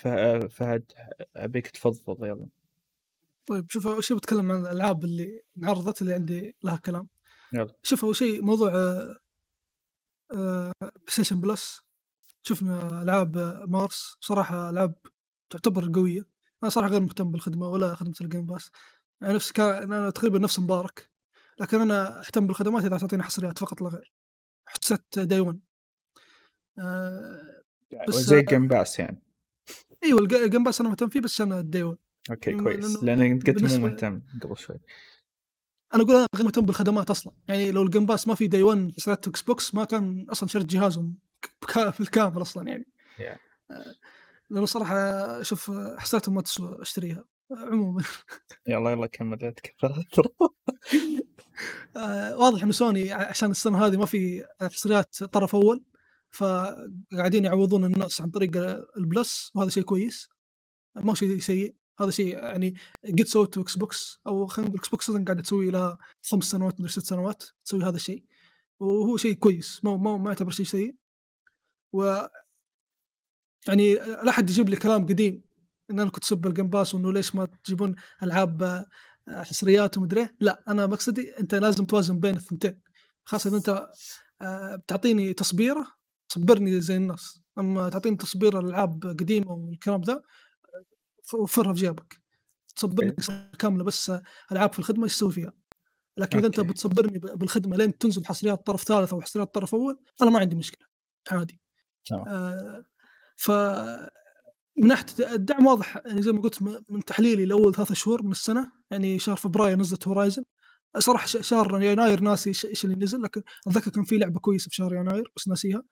فهد 0.50 0.92
أبيك 1.36 1.68
تفضفض 1.68 2.24
يالّا. 2.26 2.48
طيب 3.46 3.72
شوف 3.72 3.88
أول 3.88 4.04
شيء 4.04 4.18
باتكلم 4.18 4.52
عن 4.52 4.62
الألعاب 4.62 5.04
اللي 5.04 5.42
انعرضت 5.58 6.02
اللي 6.02 6.14
عندي 6.14 6.56
لها 6.64 6.78
كلام. 6.78 7.08
يالّا. 7.54 7.74
شوف 7.84 8.06
أول 8.06 8.16
شيء 8.16 8.42
موضوع 8.42 8.72
آآ 10.32 10.74
PlayStation 11.10 11.38
Plus 11.46 11.82
شُفنا 12.44 13.02
ألعاب 13.02 13.38
مارس 13.68 14.18
بصراحة 14.22 14.70
ألعاب 14.70 14.96
تعتبر 15.50 15.92
قوية، 15.96 16.28
أنا 16.64 16.70
صراحة 16.72 16.90
غير 16.90 17.02
مهتم 17.02 17.32
بالخدمة 17.32 17.68
ولا 17.68 17.96
خدمة 17.96 18.14
الGame 18.24 18.56
Pass 18.56 18.70
يعني 19.22 19.34
نفس 19.34 19.52
كا 19.52 19.84
أنا 19.84 20.10
تقريبًا 20.10 20.40
نفس 20.40 20.60
مبارك، 20.60 21.10
لكن 21.60 21.82
أنا 21.82 22.20
أهتم 22.20 22.48
بالخدمات 22.48 22.86
إذا 22.86 22.98
تعطيني 22.98 23.24
حصريات 23.24 23.58
فقط 23.58 23.82
لا 23.82 23.90
غير. 23.90 24.14
حسّيت 24.66 25.20
day 25.20 25.52
one. 25.52 25.56
آآ 26.80 27.64
بس 28.08 28.16
زي 28.16 28.42
الGame 28.42 28.70
Pass 28.72 29.00
يعني. 29.00 29.24
أيوه 30.04 30.20
الج 30.20 30.36
الGame 30.36 30.72
Pass 30.72 30.82
أنا 30.82 30.90
مهتم 30.90 31.10
فيه 31.10 31.20
بس 31.20 31.42
day 31.42 31.94
one. 31.94 31.98
أوكي 32.32 32.52
لأنه 32.52 32.64
كويس، 32.64 33.04
لأنه 33.04 33.24
لأنك 33.24 33.50
قلت 33.50 33.64
مو 33.64 33.78
مهتم 33.78 34.22
قبل 34.44 34.58
شوي. 34.58 34.80
أنا 35.94 36.04
أقول 36.04 36.16
أنا 36.16 36.28
غير 36.36 36.46
مهتم 36.46 36.66
بالخدمات 36.66 37.10
أصلًا، 37.10 37.34
يعني 37.48 37.72
لو 37.72 37.86
الGame 37.88 38.08
Pass 38.08 38.28
ما 38.28 38.36
في 38.36 38.50
day 38.50 38.74
one 38.76 38.96
حصريات 38.98 39.30
Xbox 39.38 39.76
ما 39.76 39.86
كان 39.86 40.28
أصلًا 40.30 40.50
شريت 40.50 40.66
جهازهم 40.66 41.18
بالكامل 42.00 42.42
أصلًا 42.42 42.68
يعني. 42.68 42.86
Yeah. 43.20 43.38
آآ 43.72 43.96
لأنه 44.50 44.66
صراحة 44.66 45.42
شوف 45.42 45.72
حسيتهم 45.98 46.36
ما 46.36 46.42
تسوى 46.42 46.82
أشتريها 46.82 47.26
عمومًا. 47.52 48.04
يالّا، 48.68 48.90
يالّا 48.92 49.08
كمّل 49.08 49.54
تكفى 49.54 50.04
آآ 51.98 52.36
واضح 52.36 52.64
إنه 52.64 52.72
سوني 52.72 53.12
عشان 53.12 53.52
السنة 53.52 53.86
هذه 53.86 53.98
ما 53.98 54.06
في 54.06 54.46
حصريات 54.62 55.24
طرف 55.24 55.56
أول، 55.56 55.84
فقاعدين 56.32 57.46
يعوّضون 57.46 57.86
الناس 57.86 58.22
عن 58.22 58.30
طريق 58.30 58.52
الPlus 58.98 59.52
وهذا 59.56 59.70
شيء 59.70 59.84
كويس، 59.84 60.30
ما 60.96 61.16
شيء 61.16 61.40
سيء، 61.40 61.76
هذا 62.00 62.12
شيء 62.12 62.38
يعني 62.38 62.76
قد 63.06 63.26
سوته 63.26 63.64
Xbox 63.64 64.18
أو 64.28 64.48
خلينا 64.48 64.70
نقول 64.72 64.82
Xbox 64.86 65.00
أصلًا 65.00 65.26
قاعدة 65.26 65.42
تسويه 65.42 65.72
لها 65.72 65.98
5 66.32 66.44
سنوات 66.52 66.74
مدري 66.74 66.92
6 66.92 67.04
سنوات 67.04 67.44
تسوي 67.66 67.84
هذا 67.84 67.96
الشيء، 67.96 68.24
وهو 68.80 69.18
شيء 69.18 69.34
كويس 69.34 69.82
ما 69.84 69.98
ما 69.98 70.18
ما 70.18 70.30
يعتبر 70.30 70.52
شيء 70.52 70.66
سيء. 70.66 70.96
و 71.94 72.28
يعني 73.68 73.94
لا 73.96 74.30
أحد 74.30 74.50
يجيب 74.50 74.70
لي 74.70 74.76
كلام 74.76 75.06
قديم 75.06 75.44
إن 75.92 76.00
أنا 76.00 76.10
كنت 76.10 76.26
الGame 76.34 76.70
Pass 76.88 76.94
وإنه 76.96 77.14
ليش 77.14 77.36
ما 77.36 77.46
تجيبون 77.64 77.96
ألعاب 78.24 78.86
حصريات 79.30 79.98
وما 79.98 80.06
أدري 80.08 80.22
إيه، 80.22 80.36
لأ 80.40 80.64
أنا 80.68 80.88
مقصدي 80.88 81.40
أنت 81.40 81.56
لازم 81.56 81.86
توازن 81.86 82.20
بين 82.20 82.36
الثنتين، 82.36 82.82
خاصة 83.26 83.48
إذا 83.50 83.58
أنت 83.58 83.88
آآ 84.42 84.76
بتعطيني 84.76 85.34
تصبيرة 85.34 85.88
صبّرني 86.34 86.82
زي 86.82 86.98
الناس، 86.98 87.42
أمّا 87.60 87.90
تعطيني 87.90 88.16
تصبيرة 88.18 88.60
لألعاب 88.62 89.04
قديمة 89.20 89.52
والكلام 89.54 90.02
ذا 90.02 90.24
ف 91.24 91.34
وفّرها 91.36 91.74
في 91.74 91.80
جيبك، 91.80 92.22
تصبّرني 92.76 93.12
okay. 93.12 93.50
كاملة 93.60 93.84
بس 93.84 94.14
ألعاب 94.52 94.74
في 94.74 94.80
الخدمة 94.80 95.04
إيش 95.04 95.16
تسوي 95.16 95.32
فيها؟ 95.32 95.54
لكن 96.18 96.46
أنت 96.46 96.60
okay. 96.60 96.72
بتصبّرني 96.72 97.20
ب 97.20 97.22
بالخدمة 97.40 97.78
لين 97.78 98.00
تنزل 98.00 98.26
حصريات 98.26 98.68
طرف 98.68 98.84
ثالث 98.84 99.14
أو 99.14 99.22
حصريات 99.22 99.56
طرف 99.56 99.76
أول، 99.76 100.00
أنا 100.24 100.32
ما 100.32 100.40
عندي 100.40 100.58
مشكلة 100.58 100.88
عادي. 101.32 101.63
آآ 102.12 102.84
ف 103.38 103.52
من 104.78 104.88
ناحية 104.88 105.06
الدعم 105.20 105.66
واضح 105.66 105.98
يعني 106.06 106.22
زي 106.22 106.32
ما 106.32 106.42
قُلت 106.42 106.62
من 106.90 107.06
تحليلي 107.06 107.46
لأول 107.46 107.74
3 107.76 107.96
شهور 107.96 108.24
من 108.24 108.32
السنة، 108.32 108.72
يعني 108.92 109.20
شهر 109.20 109.36
فبراير 109.36 109.78
نزلت 109.78 110.08
صراحة 111.00 111.28
ش 111.28 111.38
شهر 111.42 111.82
يناير 111.84 112.20
ناسي 112.22 112.50
إيش 112.50 112.86
اللي 112.86 112.96
نزل، 112.96 113.22
لكن 113.22 113.42
أتذكر 113.68 113.92
كان 113.92 114.04
في 114.04 114.18
لعبة 114.18 114.40
كويسة 114.40 114.70
في 114.70 114.76
شهر 114.76 114.96
يناير 114.96 115.32
بس 115.38 115.48
ناسيها. 115.48 115.84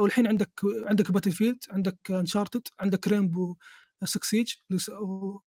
والحين 0.00 0.26
عندك 0.26 0.50
عندك 0.64 1.06
Battlefield 1.08 1.58
عندك 1.72 1.98
Uncharted 2.12 2.62
عندك 2.80 3.08
Rainbow 3.08 3.56
و 5.00 5.40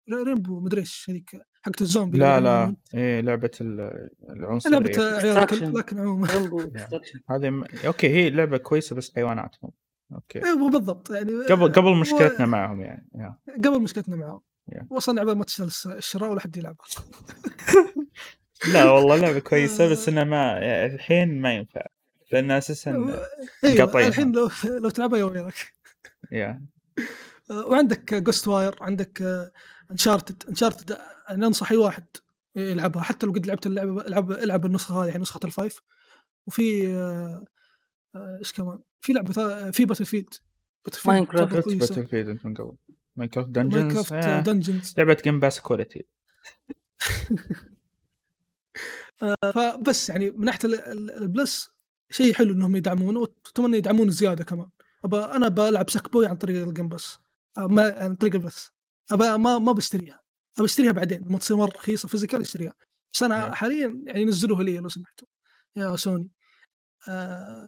ما 0.59 0.67
أدري 0.67 0.81
إيش 0.81 1.05
هذيك 1.09 1.31
حقة 1.61 1.81
الزومبي 1.81 2.17
لا، 2.17 2.39
لا، 2.39 2.63
أنت. 2.63 2.95
إيه 2.95 3.21
لعبة 3.21 3.51
ال 3.61 3.75
لعبة 3.75 4.09
العنصرية. 4.29 5.01
عيال. 5.01 5.73
لكن 5.73 5.99
عمومًا. 5.99 6.27
هذه 7.29 7.49
م 7.49 7.63
okay 7.85 8.09
هي 8.09 8.29
لعبة 8.29 8.57
كويسة 8.57 8.95
بس 8.95 9.15
حيوانات 9.15 9.55
هم. 9.63 9.71
Okay. 10.13 10.45
أيوه 10.45 10.69
بالضبط 10.69 11.09
يعني 11.09 11.31
قبل 11.31 11.71
قبل 11.71 11.87
و 11.87 11.93
مشكلتنا 11.95 12.45
معهم 12.45 12.81
يعني. 12.81 13.07
Yeah. 13.17 13.53
قبل 13.65 13.81
مشكلتنا 13.81 14.15
معاهم. 14.15 14.41
Yeah. 14.71 14.83
وأصلًا 14.89 15.15
لعبة 15.15 15.33
ما 15.33 15.43
الس 15.43 15.87
الشراء 15.87 16.31
ولا 16.31 16.39
حد 16.39 16.57
يلعبها. 16.57 16.85
لا 18.73 18.91
والله 18.91 19.15
لعبة 19.15 19.39
كويسة 19.39 19.89
بس 19.89 20.09
آآ 20.09 20.11
إنها 20.13 20.23
ما 20.23 20.85
الحين 20.85 21.41
ما 21.41 21.53
ينفع، 21.53 21.85
لأن 22.31 22.51
أساسًا 22.51 22.91
أيوه 22.91 23.27
مقاطعينها. 23.63 24.09
الحين 24.09 24.31
لو 24.31 24.49
لو 24.65 24.89
تلعبها 24.89 25.19
يا 25.19 25.23
ويلك. 25.23 25.73
Yeah. 26.25 26.55
آآ 27.51 27.53
وعندك 27.53 28.29
Ghost 28.29 28.43
Wire 28.45 28.81
عندك 28.81 29.23
Uncharted 29.93 30.51
Uncharted 30.51 30.95
أنا 31.29 31.47
أنصح 31.47 31.71
أي 31.71 31.77
واحد 31.77 32.05
يلعبها 32.55 33.01
حتى 33.03 33.25
لو 33.25 33.31
قد 33.33 33.45
لعبت 33.45 33.65
اللعبة 33.65 34.01
العب 34.01 34.31
العب 34.31 34.65
النسخة 34.65 35.01
هذه 35.03 35.07
يعني 35.07 35.21
نسخة 35.21 35.39
ال5 35.49 35.71
وفي 36.47 36.87
إيش 38.15 38.53
كمان؟ 38.53 38.79
في 39.01 39.13
لعبة 39.13 39.33
ثا 39.33 39.71
في 39.71 39.85
Minecraft. 41.25 41.37
تعتبر 41.37 41.55
قلت 41.61 41.63
كويسة. 41.65 41.95
Battlefield 41.95 42.13
أنت 42.29 42.45
من 42.45 42.53
قبل. 42.53 42.75
Minecraft 43.15 43.49
Dungeons 43.49 43.75
Minecraft 43.83 44.13
آه. 44.13 44.39
Dungeons 44.41 44.93
لعبة 44.97 45.17
Game 45.23 45.39
Pass 45.39 45.59
quality 45.59 46.05
فبس 49.53 50.09
يعني 50.09 50.31
من 50.31 50.45
ناحية 50.45 50.59
ال- 50.69 50.79
ال- 50.81 51.11
ال 51.11 51.23
Plus 51.23 51.69
شيء 52.09 52.33
حلو 52.33 52.53
إنهم 52.53 52.75
يدعمونه 52.75 53.19
وأتمنى 53.19 53.77
يدعمون 53.77 54.09
زيادة 54.09 54.43
كمان 54.43 54.69
أبا 55.05 55.35
أنا 55.35 55.47
بلعب 55.47 55.89
Sackboy 55.89 56.27
عن 56.27 56.35
طريق 56.35 56.67
الجيم 56.67 56.89
آه، 56.93 56.97
ما 57.57 57.95
عن 57.97 58.15
طريق 58.15 58.35
البث. 58.35 58.67
أبا 59.11 59.37
ما 59.37 59.59
ما 59.59 59.71
بشتريها. 59.71 60.21
أبى 60.57 60.65
أشتريها 60.65 60.91
بعدين. 60.91 61.21
لما 61.27 61.37
تصير 61.37 61.57
مرة 61.57 61.71
رخيصة 61.75 62.07
physical 62.07 62.41
أشتريها. 62.41 62.73
بس 63.13 63.23
أنا 63.23 63.37
نعم. 63.37 63.53
حاليا 63.53 64.03
يعني 64.05 64.25
نزلوها 64.25 64.63
لي 64.63 64.77
لو 64.77 64.89
سمحتوا. 64.89 65.27
يا 65.75 65.95
سوني. 65.95 66.29
آه 67.09 67.67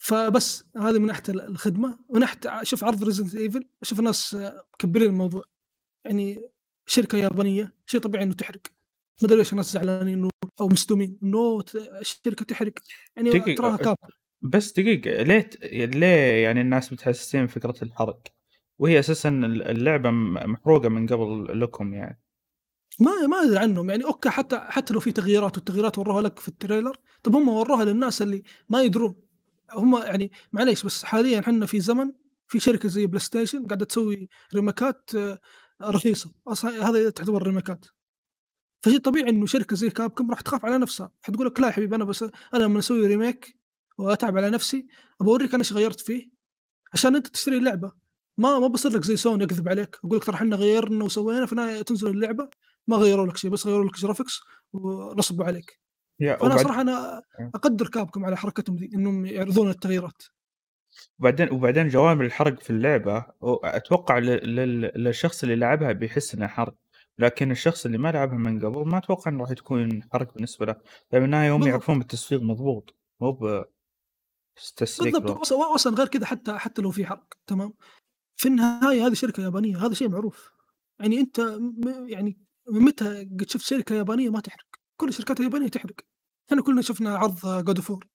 فبس 0.00 0.64
هذه 0.76 0.98
من 0.98 1.06
ناحية 1.06 1.22
الخدمة. 1.28 1.98
من 2.10 2.20
ناحية 2.20 2.62
شوف 2.62 2.84
عرض 2.84 3.04
Resident 3.04 3.34
Evil 3.34 3.68
أشوف 3.82 3.98
الناس 3.98 4.36
مكبرين 4.74 5.10
الموضوع. 5.10 5.44
يعني 6.04 6.50
شركة 6.86 7.18
يابانية. 7.18 7.74
شيء 7.86 8.00
طبيعي 8.00 8.24
إنه 8.24 8.34
تحرق. 8.34 8.60
ما 9.22 9.26
أدري 9.26 9.38
ليش 9.38 9.52
الناس 9.52 9.72
زعلانين 9.72 10.30
أو 10.60 10.68
مصدومين 10.68 11.18
إنه 11.22 11.64
الشركة 11.74 12.44
تحرق. 12.44 12.72
يعني 13.16 13.54
تراها 13.54 13.76
كاب 13.76 13.96
بس 14.42 14.72
دقيقة 14.72 15.22
ليه 15.22 15.50
ليه 15.86 16.42
يعني 16.42 16.60
الناس 16.60 16.92
متحسسين 16.92 17.46
فكرة 17.46 17.74
الحرق؟ 17.82 18.22
وهي 18.78 18.98
أساسا 18.98 19.28
اللعبة 19.28 20.10
م- 20.10 20.34
محروقة 20.52 20.88
من 20.88 21.06
قبل 21.06 21.60
لكم 21.60 21.94
يعني. 21.94 22.20
ما 23.00 23.26
ما 23.26 23.42
أدري 23.42 23.58
عنهم 23.58 23.90
يعني. 23.90 24.04
okay 24.04 24.30
حتى 24.30 24.58
حتى 24.58 24.94
لو 24.94 25.00
في 25.00 25.12
تغييرات 25.12 25.56
والتغييرات 25.56 25.98
وروها 25.98 26.22
لك 26.22 26.38
في 26.38 26.48
ال 26.48 26.53
trailer. 26.53 26.96
طب 27.22 27.36
هم 27.36 27.48
وروها 27.48 27.84
للناس 27.84 28.22
اللي 28.22 28.42
ما 28.68 28.82
يدرون. 28.82 29.14
هم 29.72 29.96
يعني 30.02 30.32
معليش 30.52 30.84
بس 30.84 31.04
حاليا 31.04 31.38
إحنا 31.40 31.66
في 31.66 31.80
زمن 31.80 32.12
في 32.48 32.60
شركة 32.60 32.88
زي 32.88 33.06
PlayStation 33.06 33.66
قاعدة 33.66 33.84
تسوي 33.84 34.28
remakeات 34.54 35.10
آه، 35.14 35.38
رخيصة. 35.82 36.32
أصلا 36.46 36.88
هذا 36.90 37.10
تعتبر 37.10 37.42
remakeات 37.42 37.86
فشيء 38.82 38.98
طبيعي 38.98 39.30
إنه 39.30 39.46
شركة 39.46 39.76
زي 39.76 39.90
Capcom 39.90 40.30
راح 40.30 40.40
تخاف 40.40 40.64
على 40.64 40.78
نفسها. 40.78 41.10
حتقول 41.22 41.46
لك 41.46 41.60
لا 41.60 41.66
يا 41.66 41.72
حبيبي 41.72 41.96
أنا 41.96 42.04
بس 42.04 42.22
أنا 42.22 42.62
لما 42.62 42.78
أسوي 42.78 43.06
remake 43.06 43.58
وأتعب 43.98 44.36
على 44.36 44.50
نفسي 44.50 44.86
ابى 45.20 45.30
اوريك 45.30 45.54
أنا 45.54 45.60
إيش 45.62 45.72
غيرت 45.72 46.00
فيه؟ 46.00 46.30
عشان 46.92 47.16
أنت 47.16 47.26
تشتري 47.26 47.56
اللعبة. 47.56 47.92
ما 48.38 48.58
ما 48.58 48.66
بصير 48.66 48.92
لك 48.92 49.04
زي 49.04 49.16
سوني 49.16 49.44
اكذب 49.44 49.68
عليك. 49.68 49.96
أقول 50.04 50.16
لك 50.16 50.24
ترى 50.24 50.34
إحنا 50.36 50.56
غيرنا 50.56 51.04
وسوينا 51.04 51.46
في 51.46 51.52
النهايه 51.52 51.82
تنزل 51.82 52.10
اللعبة. 52.10 52.48
ما 52.86 52.96
غيروا 52.96 53.26
لك 53.26 53.36
شيء 53.36 53.50
بس 53.50 53.66
غيروا 53.66 53.84
لك 53.84 53.96
graphics 53.96 54.40
ونصبوا 54.72 55.44
عليك. 55.44 55.80
يا 56.20 56.36
فأنا 56.36 56.54
وبعد 56.54 56.64
صراحة 56.64 56.80
أنا 56.80 57.22
أقدر 57.54 57.88
كابكم 57.88 58.24
على 58.24 58.36
حركتهم 58.36 58.76
ذي 58.76 58.90
إنهم 58.94 59.26
يعرضون 59.26 59.70
التغييرات. 59.70 60.22
وبعدين 61.18 61.52
وبعدين 61.52 61.88
جوانب 61.88 62.22
الحرق 62.22 62.60
في 62.62 62.70
اللعبة 62.70 63.26
هو 63.42 63.54
أتوقع 63.56 64.18
لل- 64.18 64.56
لل- 64.56 64.92
للشخص 65.04 65.42
اللي 65.42 65.56
لعبها 65.56 65.92
بيحس 65.92 66.34
انها 66.34 66.48
حرق. 66.48 66.74
لكن 67.18 67.50
الشخص 67.50 67.86
اللي 67.86 67.98
ما 67.98 68.12
لعبها 68.12 68.38
من 68.38 68.66
قبل 68.66 68.88
ما 68.88 68.98
أتوقع 68.98 69.30
إنه 69.30 69.40
راح 69.44 69.52
تكون 69.52 70.02
حرق 70.12 70.34
بالنسبة 70.34 70.66
له. 70.66 70.76
لأن 71.12 71.22
بالنهاية 71.22 71.56
هم. 71.56 71.62
يعرفون 71.62 71.98
بالتسويق 71.98 72.42
مضبوط. 72.42 72.96
مو 73.20 73.32
ب 73.32 73.64
تسليك 74.76 75.14
بالضبط. 75.14 75.52
أصلا 75.52 75.96
غير 75.96 76.08
كذا 76.08 76.26
حتى 76.26 76.58
حتى 76.58 76.82
لو 76.82 76.90
في 76.90 77.06
حرق. 77.06 77.26
تمام؟ 77.46 77.72
في 78.38 78.48
النهاية 78.48 79.06
هذه 79.06 79.14
شركة 79.14 79.42
يابانية 79.42 79.86
هذا 79.86 79.94
شيء 79.94 80.08
معروف. 80.08 80.50
يعني 81.00 81.20
أنت 81.20 81.40
م- 81.40 82.08
يعني 82.08 82.38
من 82.70 82.80
متى 82.80 83.20
قد 83.40 83.50
شفت 83.50 83.64
شركة 83.64 83.94
يابانية 83.94 84.30
ما 84.30 84.40
تحرق. 84.40 84.66
كل 84.96 85.08
الشركات 85.08 85.40
اليابانية 85.40 85.68
تحرق. 85.68 85.94
إحنا 86.50 86.62
كلنا 86.62 86.82
شفنا 86.82 87.16
عرض 87.18 87.64
God 87.64 87.80
of 87.80 87.90
War 87.90 88.06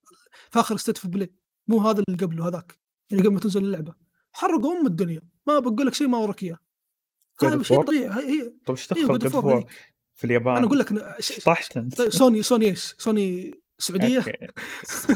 في 0.51 0.59
آخر 0.59 0.77
State 0.77 0.97
of 0.97 1.07
Play 1.07 1.33
مو 1.67 1.79
هذا 1.79 2.03
اللي 2.09 2.17
قبله 2.25 2.47
هذاك. 2.47 2.79
اللي 3.11 3.23
قبل 3.23 3.33
ما 3.33 3.39
تنزل 3.39 3.63
اللعبة. 3.63 3.93
حرقوا 4.31 4.79
ام 4.79 4.85
الدنيا. 4.87 5.21
ما 5.47 5.59
بقول 5.59 5.87
لك 5.87 5.93
شيء 5.93 6.07
ما 6.07 6.17
وراك 6.17 6.43
إياه. 6.43 6.57
هذا 7.43 7.63
شيء؟ 7.63 7.81
طبيعي. 7.81 8.09
هي 8.09 8.41
هي. 8.41 8.53
طيب 8.65 8.77
إيش 8.77 8.93
أيوه 8.93 9.17
دخل 9.17 9.63
في 10.13 10.23
اليابان؟ 10.23 10.57
أنا 10.57 10.65
أقول 10.65 10.79
لك 10.79 10.89
أنا- 10.93 11.43
طحت 11.45 11.77
انت 11.77 12.01
سوني 12.01 12.43
سوني 12.43 12.65
إيش؟ 12.65 12.95
سوني 12.97 13.53
سعودية؟ 13.79 14.23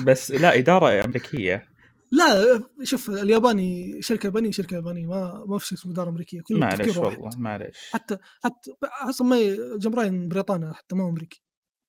بس 0.06 0.32
لا 0.32 0.58
إدارة 0.58 1.06
أمريكية. 1.06 1.77
لا 2.12 2.64
شوف 2.84 3.10
الياباني 3.10 4.02
شركة 4.02 4.28
يابانية 4.28 4.52
شركة 4.52 4.76
يابانية 4.76 5.06
ما 5.08 5.44
ما 5.48 5.58
في 5.58 5.74
اسمه 5.74 5.92
اداره 5.92 6.10
امريكيه 6.10 6.42
كله 6.42 6.60
معلش 6.60 6.98
والله 6.98 7.30
معلش 7.38 7.90
حتى 7.92 8.18
حتى 8.44 8.72
أصلا 9.10 9.28
ما 9.28 9.38
جمراين 9.78 10.28
بريطانيا 10.28 10.74
حتى 10.74 10.96
ما 10.96 11.04
هو 11.04 11.10
أمريكي. 11.10 11.44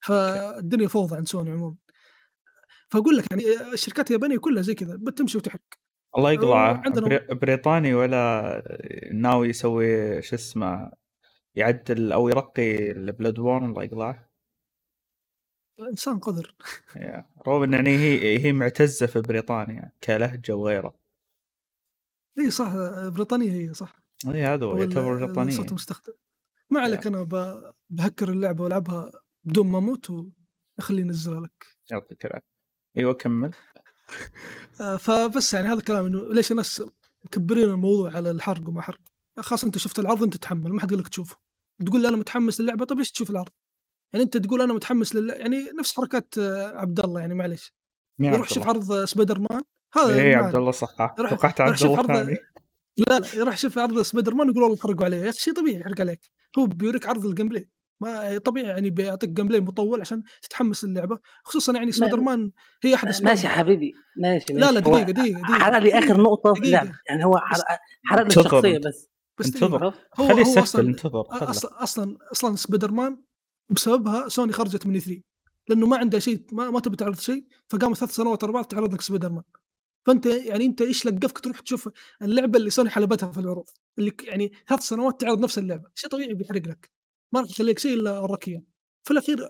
فالدنيا 0.05 0.89
فوضى 0.89 1.17
عند 1.17 1.29
سوني 1.29 1.51
عموما. 1.51 1.77
فأقول 2.91 3.17
لك 3.17 3.25
يعني 3.31 3.45
الشركات 3.73 4.09
اليابانية 4.09 4.39
كلها 4.39 4.63
زي 4.63 4.75
كذا 4.75 4.97
بتمشي 5.01 5.39
وتحرق 5.39 5.61
الله 6.45 6.83
بري- 7.09 7.35
بريطاني 7.35 7.95
ولا 7.95 8.63
ناوي 9.15 9.49
يسوي 9.49 10.23
شو 10.23 10.37
اسمه 10.37 10.91
يعدل 11.55 12.13
أو 12.13 12.29
يرقي 12.29 12.91
البلاد 12.91 13.39
وورن 13.39 13.65
الله 13.71 13.83
يقلعه 13.85 14.28
إنسان. 15.81 16.21
رغم 17.47 17.63
إن 17.63 17.73
يعني 17.73 17.91
هي 17.91 18.39
هي 18.45 18.53
معتزة 18.53 19.07
في 19.07 19.21
بريطانيا 19.21 19.93
كلهجة 20.05 20.53
وغيره 20.53 20.95
إي 22.39 22.51
صح 22.51 22.73
بريطانية 23.09 23.53
هي 23.53 23.75
صح. 23.75 24.03
إي 24.27 24.45
هذا 24.45 24.67
هو 24.67 24.77
يعتبر 24.77 25.25
بريطانية. 25.25 25.53
الصوت 25.53 25.69
المستخدم 25.69 26.13
ما 26.71 26.81
عليك 26.81 27.07
أنا 27.07 27.23
بهكر 27.91 28.29
اللعبة 28.29 28.65
وألعبها 28.65 29.11
بدون 29.45 29.67
ما 29.67 29.79
أموت 29.79 30.11
وخليه 30.79 31.03
ينزلها 31.03 31.41
لك. 31.41 31.67
يعطيك 31.91 32.27
العافية. 32.27 32.49
إيوه 32.97 33.15
كمل. 33.15 33.51
آه، 34.81 34.97
فبس 34.97 35.55
يعني 35.55 35.69
هذا 35.69 35.79
الكلام 35.79 36.07
إنه 36.07 36.35
ليش 36.35 36.51
الناس 36.51 36.83
مكبرين 37.25 37.65
الموضوع 37.65 38.17
على 38.17 38.31
الحرق 38.31 38.69
وما 38.69 38.83
حرق؟ 38.83 39.01
خلاص 39.39 39.65
أنت 39.65 39.79
شفت 39.79 39.99
العرض 39.99 40.23
أنت 40.23 40.37
تتحمل 40.37 40.73
ما 40.73 40.81
حد 40.81 40.91
قال 40.91 40.99
لك 40.99 41.09
تشوفه. 41.09 41.37
تقول 41.87 42.03
لي 42.03 42.09
أنا 42.09 42.17
متحمس 42.17 42.61
للعبة 42.61 42.85
طيب 42.85 42.99
ليش 42.99 43.13
تشوف 43.13 43.31
العرض؟ 43.31 43.53
يعني 44.13 44.25
أنت 44.25 44.37
تقول 44.37 44.63
أنا 44.63 44.73
متحمس 44.73 45.15
لل 45.15 45.29
يعني 45.31 45.71
نفس 45.79 45.97
حركات 45.97 46.35
آه، 46.39 46.67
عبد 46.79 47.01
الله 47.01 47.21
يعني 47.21 47.35
معليش. 47.35 47.75
مين 48.19 48.35
يروح 48.35 48.49
الله؟ 48.53 48.67
عرض 48.67 48.93
آه، 48.93 49.05
سبايدر 49.05 49.39
مان 49.39 49.63
هذا 49.95 50.25
ما 50.37 50.37
عبد 50.37 50.57
الله 50.57 50.71
صح. 50.71 51.15
يروح- 51.19 51.31
توقعت 51.31 51.61
عبد 51.61 51.83
الله 51.83 51.99
عرض- 51.99 52.07
ثاني. 52.07 52.37
لا 53.09 53.19
لا 53.19 53.27
يروح 53.35 53.55
يشوف 53.55 53.79
عرض 53.79 54.03
سبايدر 54.03 54.35
مان 54.35 54.49
يقول 54.51 54.63
والله 54.63 54.77
حرقوا 54.77 55.05
عليه. 55.05 55.31
شيء 55.31 55.55
طبيعي 55.55 55.81
يحرق 55.81 56.01
عليك. 56.01 56.21
هو 56.59 56.67
بيوريك 56.67 57.07
عرض 57.07 57.27
ال 57.27 57.49
gameplay 57.49 57.69
ما 58.01 58.39
طبيعي 58.39 58.67
يعني 58.67 58.91
بيعطيك 58.91 59.31
gameplay 59.31 59.61
مطول 59.61 60.01
عشان 60.01 60.23
تتحمس 60.43 60.85
للعبة. 60.85 61.19
خصوصا 61.45 61.73
يعني 61.73 61.93
سبايدر 61.93 62.21
مان 62.21 62.51
هي 62.85 62.95
أحد 62.95 63.09
اسباب 63.09 63.29
ماشي 63.31 63.47
يا 63.47 63.53
حبيبي 63.53 63.93
ماشي 64.17 64.53
لا 64.53 64.73
لا 64.73 64.81
ماشي. 64.81 64.87
هو 64.91 64.95
دقيقة 64.99 65.13
دقيقه 65.13 65.41
دقيقة. 65.41 65.59
حرق 65.59 65.79
لي 65.79 65.99
آخر 65.99 66.21
نقطة. 66.23 66.55
في. 66.55 66.61
اللعبه 66.61 66.93
يعني 67.09 67.25
هو 67.25 67.39
حرق 68.05 68.23
لي 68.23 68.27
الشخصية. 68.27 68.79
بس. 68.79 69.09
بس 69.39 69.47
انتظر. 69.47 69.95
خليه 70.13 70.63
أصلا 70.63 70.83
انتظر 70.89 71.25
أصلا 71.83 72.17
أصلا 72.33 72.57
سبايدر 72.57 72.91
مان 72.93 73.17
بسببها 73.71 74.29
سوني 74.29 74.53
خرجت 74.53 74.87
من 74.87 74.99
E3 74.99 75.23
لأنه 75.69 75.87
ما 75.87 75.97
عندها 75.97 76.21
شيء 76.21 76.45
ما, 76.53 76.71
ما 76.71 76.81
تبي 76.81 76.97
تعرض 76.97 77.19
شيء 77.19 77.47
فقامت 77.69 77.97
ثلاث 77.97 78.11
سنوات 78.15 78.45
ورا 78.45 78.53
بعض 78.53 78.65
تعرض 78.65 78.95
لك 78.95 79.01
سبايدر 79.01 79.33
مان 79.33 79.43
فأنت 80.07 80.27
يعني 80.27 80.65
أنت 80.65 80.83
إيش 80.83 81.07
لقفك؟ 81.07 81.39
تروح 81.39 81.61
تشوف 81.61 81.89
اللعبة 82.23 82.59
اللي 82.59 82.71
سوني 82.71 82.91
حلبتها 82.91 83.33
في 83.33 83.41
العروض. 83.41 83.67
اللي 83.99 84.13
يعني 84.23 84.53
ثلاث 84.69 84.81
سنوات 84.81 85.21
تعرض 85.21 85.41
نفس 85.41 85.59
اللعبة. 85.59 85.91
شيء 85.95 86.11
طبيعي 86.11 86.35
بيحرق 86.35 86.63
لك. 86.69 86.91
ما 87.33 87.41
راح 87.41 87.51
يخليك 87.51 87.79
شيء 87.79 87.95
إلا 87.95 88.19
وراك 88.19 88.45
في 89.05 89.11
الأخير 89.11 89.49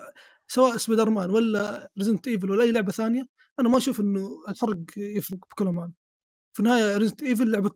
سواء 0.48 0.76
سبايدر 0.76 1.10
مان 1.10 1.30
ولا 1.30 1.90
Resident 1.98 2.28
Evil 2.28 2.50
ولا 2.50 2.64
أي 2.64 2.72
لعبة 2.72 2.92
ثانية 2.92 3.28
أنا 3.60 3.68
ما 3.68 3.78
أشوف 3.78 4.00
إنه 4.00 4.42
الحرق 4.48 4.78
يفرق 4.96 5.38
بكل 5.38 5.66
أمان 5.68 5.92
في 6.54 6.60
النهاية 6.60 6.96
Resident 6.96 7.22
Evil 7.22 7.50
لعبة 7.50 7.70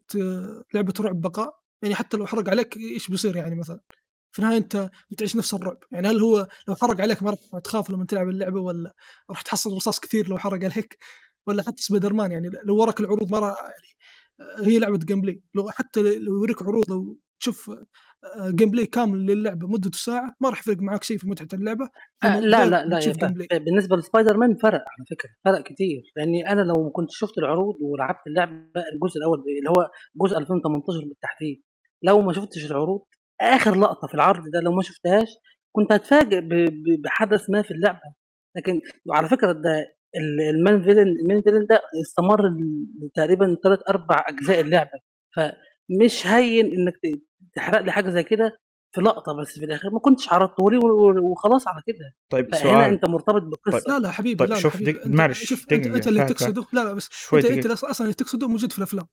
لعبة 0.74 0.94
رعب 1.00 1.20
بقاء. 1.20 1.60
يعني 1.82 1.94
حتى 1.94 2.16
لو 2.16 2.26
حرق 2.26 2.48
عليك 2.50 2.76
إيش 2.76 3.08
بيصير 3.08 3.36
يعني 3.36 3.54
مثلا؟ 3.54 3.80
في 4.32 4.38
النهاية 4.38 4.58
أنت 4.58 4.90
بتعيش 5.10 5.36
نفس 5.36 5.54
الرعب. 5.54 5.78
يعني 5.92 6.08
هل 6.08 6.20
هو 6.20 6.48
لو 6.68 6.74
حرق 6.74 7.00
عليك 7.00 7.22
ما 7.22 7.30
راح 7.30 7.60
تخاف 7.64 7.90
لما 7.90 8.04
تلعب 8.04 8.28
اللعبة 8.28 8.60
ولا 8.60 8.94
راح 9.30 9.42
تحصل 9.42 9.76
رصاص 9.76 10.00
كثير 10.00 10.28
لو 10.28 10.38
حرق 10.38 10.64
عليك؟ 10.64 10.98
ولا 11.46 11.62
حتى 11.62 11.82
سبايدر 11.82 12.12
مان 12.12 12.32
يعني 12.32 12.50
لو 12.64 12.76
وراك 12.76 13.00
العروض 13.00 13.30
ما 13.32 13.38
راح 13.38 13.56
يعني 13.60 13.92
آه، 14.40 14.68
هي 14.68 14.78
لعبة 14.78 14.98
gameplay 14.98 15.42
لو 15.54 15.70
حتى 15.70 16.02
لو 16.02 16.34
يوريك 16.34 16.62
عروض 16.62 16.90
لو 16.90 17.18
تشوف 17.40 17.70
آه، 18.24 18.50
gameplay 18.50 18.86
كامل 18.86 19.26
للعبة 19.26 19.68
مدته 19.68 19.98
ساعة 19.98 20.36
ما 20.40 20.48
راح 20.50 20.60
يفرق 20.60 20.76
معك 20.76 21.04
شيء 21.04 21.18
في 21.18 21.28
متعة 21.28 21.48
اللعبة. 21.58 21.88
آه 22.24 22.40
لا 22.40 22.66
لا 22.66 22.84
لا 22.86 23.58
بالنسبة 23.58 23.96
لسبايدر 23.96 24.36
مان 24.36 24.56
فرق 24.56 24.84
على 24.88 25.06
فكرة 25.10 25.30
فرق 25.44 25.62
كتير. 25.62 26.12
لأني 26.16 26.52
أنا 26.52 26.60
لو 26.60 26.90
كنت 26.90 27.10
شفت 27.10 27.38
العروض 27.38 27.76
ولعبت 27.80 28.26
اللعبة 28.26 28.84
الجزء 28.94 29.18
الأول 29.18 29.38
اللي 29.58 29.70
هو 29.70 29.90
جزء 30.16 30.38
2018 30.38 31.04
بالتحديد 31.04 31.62
لو 32.02 32.22
ما 32.22 32.32
شفتش 32.32 32.66
العروض 32.66 33.02
آخر 33.42 33.74
لقطة 33.78 34.08
في 34.08 34.14
العرض 34.14 34.48
ده 34.48 34.60
لو 34.60 34.72
ما 34.72 34.82
شفتهاش 34.82 35.28
كنت 35.72 35.92
هتفاجئ 35.92 36.40
ب- 36.40 36.48
ب- 36.48 37.02
بحدث 37.02 37.50
ما 37.50 37.62
في 37.62 37.70
اللعبة. 37.70 38.00
لكن 38.56 38.80
وعلى 39.06 39.28
فكرة 39.28 39.52
ده 39.52 39.94
ال- 40.16 40.40
المان 40.40 40.82
فيلن 40.82 41.08
المان 41.20 41.42
فيلن 41.42 41.66
ده 41.66 41.82
استمر 42.02 42.48
ل- 42.48 43.10
تقريبا 43.14 43.56
ثلاث 43.64 43.78
أربع 43.88 44.24
أجزاء 44.28 44.60
اللعبة. 44.60 45.00
فمش 45.36 46.26
هين 46.26 46.66
إنك 46.72 46.94
تحرق 47.54 47.80
لي 47.80 47.92
حاجة 47.92 48.10
زي 48.10 48.22
كده 48.22 48.58
في 48.94 49.00
لقطة 49.00 49.32
بس 49.40 49.58
في 49.58 49.64
الآخر. 49.64 49.90
ما 49.90 49.98
كنتش 49.98 50.32
عرضته 50.32 50.70
لي 50.70 50.76
و- 50.78 51.30
وخلاص 51.30 51.68
على 51.68 51.82
كده. 51.86 52.14
طيب 52.30 52.54
فهنا 52.54 52.62
سؤال 52.62 52.92
أنت 52.92 53.04
مرتبط 53.08 53.42
بالقصة. 53.42 53.84
لا 53.92 53.98
لا 53.98 54.10
حبيبي 54.10 54.38
طيب 54.38 54.48
لا 54.48 54.54
لا 54.54 54.60
شوف 54.60 54.82
معلش، 55.06 55.52
أنت, 55.52 55.86
أنت 55.86 56.06
اللي 56.08 56.20
فهد، 56.20 56.28
تقصده 56.34 56.66
لا 56.72 56.84
لا 56.84 56.92
بس 56.92 57.08
أنت 57.34 57.44
أنت 57.44 57.66
أصلا 57.66 58.04
اللي 58.04 58.14
تقصده 58.14 58.48
موجود 58.48 58.72
في 58.72 58.78
الأفلام. 58.78 59.06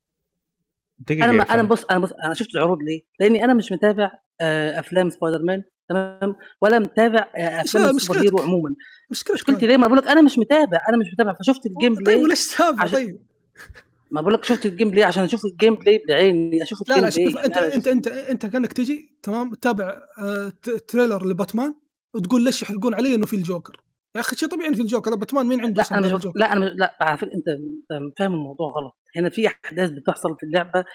دقيقة 1.00 1.32
ما 1.32 1.44
أنا 1.44 1.44
فهد. 1.44 1.68
بُص 1.68 1.84
أنا 1.92 2.00
بُص 2.00 2.12
أنا 2.26 2.34
شُفت 2.34 2.56
العروض 2.56 2.78
ليه؟ 2.82 3.02
لإني 3.20 3.44
أنا 3.44 3.54
مش 3.54 3.72
متابع 3.72 4.12
آآ 4.42 4.80
أفلام 4.80 5.10
سبايدر 5.10 5.44
مان 5.44 5.64
تمام، 5.90 6.36
ولا 6.62 6.80
متابع 6.80 7.28
أفلام 7.36 7.62
السوبر 7.62 7.94
مشكلتك 7.94 8.22
hero 8.22 8.40
عمومًا. 8.40 8.76
مشكلتي. 9.12 9.68
ليه؟ 9.68 9.78
ما 9.78 9.84
باقول 9.88 9.98
لك 9.98 10.08
أنا 10.08 10.22
مش 10.22 10.40
متابع، 10.40 10.82
أنا 10.90 10.98
مش 10.98 11.14
متابع، 11.14 11.34
فشُفت 11.34 11.64
طيب 11.64 11.96
ال 11.98 12.01
gameplay 12.01 12.24
وليش 12.24 12.48
تتابع 12.48 12.84
عشان 12.84 12.94
طيب؟ 12.96 13.20
ما 14.12 14.22
باقول 14.22 14.34
لك 14.34 14.44
شُفت 14.44 14.68
ال 14.68 14.71
gameplay 14.71 15.00
عشان 15.00 15.24
أشوف 15.24 15.42
ال 15.46 15.53
gameplay 15.53 16.08
بعيني، 16.08 16.64
أشوف 16.64 16.90
لا، 16.90 16.96
لا 16.96 17.10
شوف 17.10 17.20
يعني 17.20 17.46
أنت 17.46 17.58
أنا 17.58 17.66
أنت 17.76 17.88
أشوف 17.88 17.88
أنت 17.88 18.08
أنت 18.08 18.46
كأنك 18.46 18.74
تيجي 18.74 19.18
تمام 19.24 19.54
تتابع 19.54 20.02
ت 20.62 20.70
trailer 20.70 21.28
ل 21.28 21.35
Batman 21.35 21.76
وتقول 22.14 22.44
ليش 22.44 22.62
يحرقون 22.62 22.94
علي 22.94 23.16
إنه 23.16 23.26
في 23.26 23.36
الجوكر؟ 23.36 23.82
يا 24.16 24.22
أخي 24.22 24.36
شيء 24.36 24.50
طبيعي 24.50 24.76
في 24.76 24.82
الجوكر، 24.82 25.16
باتمان 25.16 25.46
مين 25.46 25.62
عنده 25.62 25.84
أنا 25.92 26.08
غير 26.08 26.16
مش 26.18 26.26
أنا 26.42 26.60
مش 26.66 26.72
لأ 26.76 26.98
على 27.02 27.18
فكرة 27.18 27.34
أنت 27.34 27.48
أنت 27.92 28.20
فاهم 28.20 28.34
الموضوع 28.34 28.72
غلط، 28.72 28.98
هنا 29.16 29.30
في 29.30 29.48
أحداث 29.48 29.90
بتحصل 29.90 30.36
في 30.40 30.44
اللعبة 30.46 30.86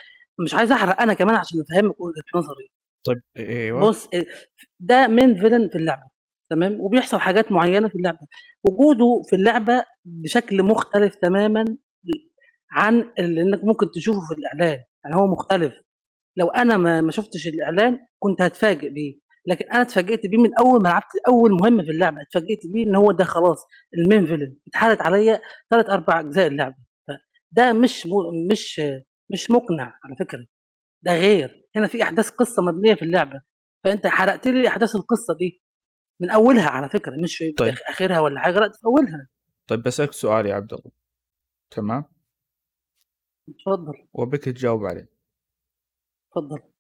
مش 0.41 0.55
عايز 0.55 0.73
أحرق 0.73 1.01
أنا 1.03 1.15
كمان 1.15 1.35
عشان 1.35 1.61
أفهّمك 1.61 2.01
وجهة 2.01 2.23
نظري. 2.35 2.71
طيب 3.07 3.23
أيوه. 3.37 3.81
بُص 3.81 4.09
آآ 4.15 4.25
ده 4.81 5.07
main 5.07 5.37
villain 5.41 5.71
في 5.73 5.77
اللعبة 5.79 6.03
تمام، 6.51 6.81
وبيحصل 6.81 7.19
حاجات 7.21 7.53
معيّنة 7.53 7.89
في 7.89 7.95
اللعبة، 7.95 8.19
وجوده 8.65 9.23
في 9.31 9.37
اللعبة 9.37 9.85
بشكل 10.05 10.63
مختلف 10.63 11.15
تمامًا 11.15 11.65
عن 12.71 13.11
اللي 13.19 13.43
إنك 13.43 13.65
ممكن 13.65 13.91
تشوفه 13.91 14.21
في 14.29 14.35
الإعلان، 14.41 14.85
يعني 15.05 15.17
هو 15.17 15.27
مختلف. 15.27 15.75
لو 16.37 16.49
أنا 16.49 16.77
ما 17.01 17.11
شُفتش 17.11 17.49
الإعلان 17.49 17.99
كنت 18.19 18.43
هاتفاجئ 18.43 18.89
بيه، 18.91 19.17
لكن 19.47 19.65
أنا 19.71 19.83
اتفاجئت 19.83 20.27
بيه 20.27 20.39
من 20.39 20.55
أول 20.59 20.83
ما 20.83 20.89
لعبت 20.89 21.07
أول 21.29 21.53
مهمة 21.53 21.83
في 21.85 21.91
اللعبة، 21.91 22.23
اتفاجئت 22.23 22.67
بيه 22.67 22.85
إن 22.87 22.95
هو 22.95 23.13
ده 23.13 23.25
خلاص 23.25 23.65
الmain 23.97 24.27
villain 24.29 24.53
اتحرقت 24.69 25.03
عليَّ 25.03 25.41
3، 25.71 25.91
4 25.91 26.21
أجزاء 26.21 26.47
اللعبة، 26.47 26.77
فده 27.09 27.73
مش 27.73 28.07
م 28.07 28.11
مش 28.53 28.81
مش 29.31 29.51
مقنع 29.51 29.99
على 30.05 30.17
فكرة، 30.17 30.47
ده 31.03 31.13
غير، 31.15 31.67
هنا 31.77 31.87
في 31.87 32.03
أحداث 32.03 32.31
قصة 32.31 32.63
مبنية 32.63 32.95
في 32.95 33.03
اللعبة، 33.03 33.41
فأنت 33.85 34.07
حرقت 34.07 34.49
لي 34.49 34.69
أحداث 34.69 34.97
القصة 34.97 35.35
دي 35.35 35.63
من 36.21 36.31
أولها 36.31 36.69
على 36.71 36.89
فكرة 36.89 37.17
مش 37.23 37.37
في 37.37 37.53
طيب. 37.53 37.69
آخ 37.73 37.81
آخرها 37.89 38.21
والّا 38.21 38.41
حاجة، 38.41 38.59
لأ 38.61 38.71
في 38.73 38.85
أولها. 38.87 39.29
طيب 39.69 39.83
باسألك 39.83 40.13
سؤال 40.13 40.47
يا 40.47 40.55
عبد 40.55 40.73
الله. 40.73 40.93
تمام؟ 41.71 42.05
اتفضل. 43.49 43.95
وأبيك 44.13 44.45
تجاوب 44.45 44.85
عليه. 44.85 45.09
اتفضل. 46.33 46.74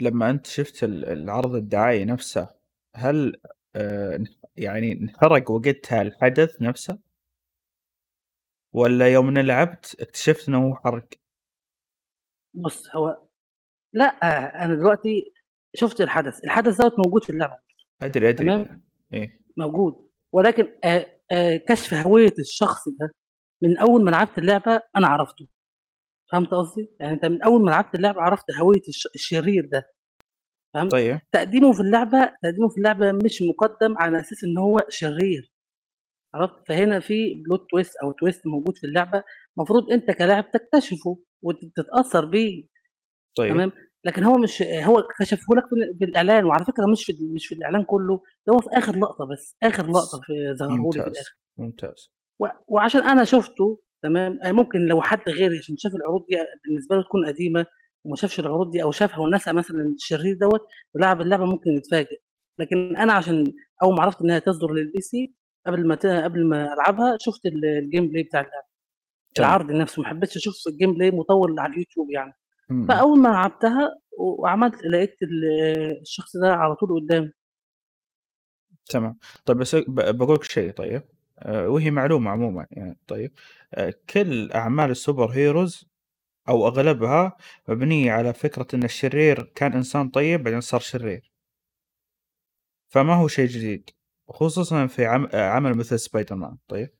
لمّا 0.00 0.30
أنت 0.30 0.46
شُفت 0.46 0.84
ال 0.84 1.04
العرض 1.04 1.54
الدعائي 1.54 2.04
نفسه، 2.04 2.48
هل 2.96 3.40
آآ 3.76 4.16
انف 4.16 4.30
يعني 4.56 4.92
انحرق 4.92 5.50
وقتها 5.50 6.02
الحدث 6.02 6.62
نفسه؟ 6.62 6.98
والّا 8.72 9.08
يوم 9.12 9.28
إن 9.28 9.38
لعبت 9.46 9.96
اكتشفت 10.00 10.48
إنه 10.48 10.68
هو 10.68 10.74
حرق؟ 10.76 11.08
بُص 12.54 12.96
هو 12.96 13.18
لأ، 13.94 14.06
أنا 14.64 14.74
دلوقتي 14.74 15.32
شُفت 15.76 16.00
الحدث، 16.00 16.44
الحدث 16.44 16.76
دوّة 16.82 16.92
موجود 17.06 17.24
في 17.24 17.30
اللعبة. 17.30 17.58
أدري، 18.02 18.28
أدري. 18.28 18.46
تمام؟ 18.46 18.82
إيه. 19.14 19.40
موجود، 19.56 20.08
ولكن 20.32 20.68
آآ 20.84 21.06
آآ 21.32 21.56
كشف 21.68 21.94
هوية 21.94 22.34
الشخص 22.38 22.88
ده 23.00 23.10
من 23.62 23.78
أول 23.78 24.04
ما 24.04 24.10
لعبت 24.10 24.38
اللعبة 24.38 24.82
أنا 24.96 25.06
عرفته. 25.08 25.48
فهمت 26.32 26.48
قصدي؟ 26.54 26.90
يعني 27.00 27.12
أنت 27.12 27.24
من 27.24 27.42
أول 27.42 27.62
ما 27.64 27.70
لعبت 27.70 27.94
اللعبة 27.94 28.20
عرفت 28.22 28.44
هوية 28.60 28.82
الش 28.88 29.08
الشرير 29.14 29.66
ده. 29.72 29.92
فهمت؟ 30.74 30.92
طيب. 30.92 31.20
تقديمه 31.32 31.72
في 31.72 31.80
اللعبة 31.80 32.32
تقديمه 32.42 32.68
في 32.68 32.78
اللعبة 32.78 33.12
مش 33.12 33.42
مُقدّم 33.42 33.98
على 33.98 34.20
أساس 34.20 34.44
إن 34.44 34.58
هو 34.58 34.80
شرير. 34.88 35.52
عرفت؟ 36.34 36.54
فهنا 36.68 37.00
في 37.00 37.34
plot 37.34 37.60
twist 37.60 37.92
أو 38.02 38.12
twist 38.12 38.40
موجود 38.46 38.76
في 38.78 38.86
اللعبة، 38.86 39.24
المفروض 39.58 39.90
أنت 39.92 40.10
كلاعب 40.10 40.50
تكتشفه 40.52 41.18
وت 41.42 41.56
تتأثّر 41.76 42.24
بيه. 42.24 42.64
طيب. 43.36 43.52
تمام؟ 43.54 43.72
لكن 44.04 44.24
هو 44.24 44.38
مش 44.38 44.62
هو 44.62 45.02
كشفه 45.20 45.54
لك 45.56 45.64
في 45.68 45.74
ال 45.74 45.98
في 45.98 46.04
الإعلان، 46.04 46.44
وعلى 46.44 46.64
فكرة 46.64 46.86
مش 46.86 47.04
في 47.04 47.12
مش 47.34 47.46
في 47.46 47.54
الإعلان 47.54 47.84
كلّه، 47.84 48.22
ده 48.46 48.54
هو 48.54 48.58
في 48.58 48.68
آخر 48.72 48.96
لقطة 48.98 49.24
بس، 49.26 49.56
آخر 49.62 49.86
لقطة 49.90 50.20
في 50.26 50.54
ظهره 50.58 50.70
لي 50.70 50.76
في 50.76 50.82
ممتاز، 50.82 51.06
الآخر. 51.06 51.36
ممتاز. 51.58 52.10
و 52.40 52.46
وعشان 52.68 53.02
أنا 53.02 53.24
شُفته 53.24 53.80
تمام، 54.02 54.38
آآ 54.42 54.52
ممكن 54.52 54.86
لو 54.86 55.02
حد 55.02 55.28
غيري 55.28 55.58
عشان 55.58 55.76
شاف 55.76 55.94
العروض 55.94 56.26
دي 56.28 56.36
بالنسبة 56.66 56.96
له 56.96 57.02
تكون 57.02 57.26
قديمة 57.26 57.66
وما 58.04 58.16
شافش 58.16 58.40
العروض 58.40 58.70
دي 58.70 58.82
أو 58.82 58.92
شافها 58.92 59.18
ونسى 59.18 59.52
مثلًا 59.52 59.82
الشرير 59.96 60.36
دوّة 60.40 60.60
ولعب 60.94 61.20
اللعبة 61.20 61.44
ممكن 61.44 61.70
يتفاجئ، 61.70 62.20
لكن 62.58 62.96
أنا 62.96 63.12
عشان 63.12 63.52
أول 63.82 63.94
ما 63.96 64.02
عرفت 64.02 64.20
إنها 64.22 64.38
تصدر 64.38 64.68
للPC 64.68 65.30
قبل 65.66 65.86
ما 65.86 65.94
قبل 66.24 66.46
ما 66.46 66.74
ألعبها 66.74 67.16
شُفت 67.20 67.46
ال 67.46 67.60
الgameplay 67.92 68.26
بتاع 68.26 68.40
اللعبة. 68.40 68.66
تمام. 69.34 69.48
العرض 69.50 69.72
نفسه، 69.72 70.02
ما 70.02 70.08
حبيتش 70.08 70.36
أشوف 70.36 70.54
الgameplay 70.68 71.14
مطوّل 71.14 71.60
على 71.60 71.72
اليوتيوب 71.72 72.10
يعني. 72.10 72.34
إمم. 72.70 72.86
فأول 72.88 73.18
ما 73.20 73.28
لعبتها 73.28 73.90
وعملت 74.18 74.84
لقيت 74.86 75.16
ال 75.22 75.44
الشخص 76.02 76.36
ده 76.36 76.54
على 76.54 76.76
طول 76.76 77.00
قدّامي. 77.00 77.32
تمام. 78.86 79.18
طيب 79.44 79.56
بس 79.56 79.74
ب 79.76 79.94
باقول 80.18 80.34
لك 80.34 80.42
شيء 80.44 80.70
طيب، 80.72 81.02
وهي 81.46 81.90
معلومة 81.90 82.30
عمومًا 82.30 82.66
يعني 82.70 82.98
طيب، 83.06 83.32
آآ 83.74 83.92
كل 84.10 84.52
أعمال 84.52 84.90
ال 84.90 85.26
superheroes 85.30 85.88
أو 86.48 86.68
أغلبها 86.68 87.36
مبنية 87.68 88.12
على 88.12 88.34
فكرة 88.34 88.66
إن 88.74 88.82
الشرير 88.84 89.42
كان 89.54 89.72
إنسان 89.72 90.08
طيب 90.10 90.42
بعدين 90.44 90.60
صار 90.60 90.80
شرير. 90.80 91.32
فما 92.90 93.14
هو 93.14 93.28
شيء 93.28 93.46
جديد، 93.48 93.90
وخصوصًا 94.28 94.86
في 94.86 95.06
عم 95.06 95.26
آآ 95.32 95.50
عمل 95.50 95.74
مثل 95.76 95.98
سبايدر 95.98 96.34
مان 96.34 96.56
طيب؟ 96.68 96.90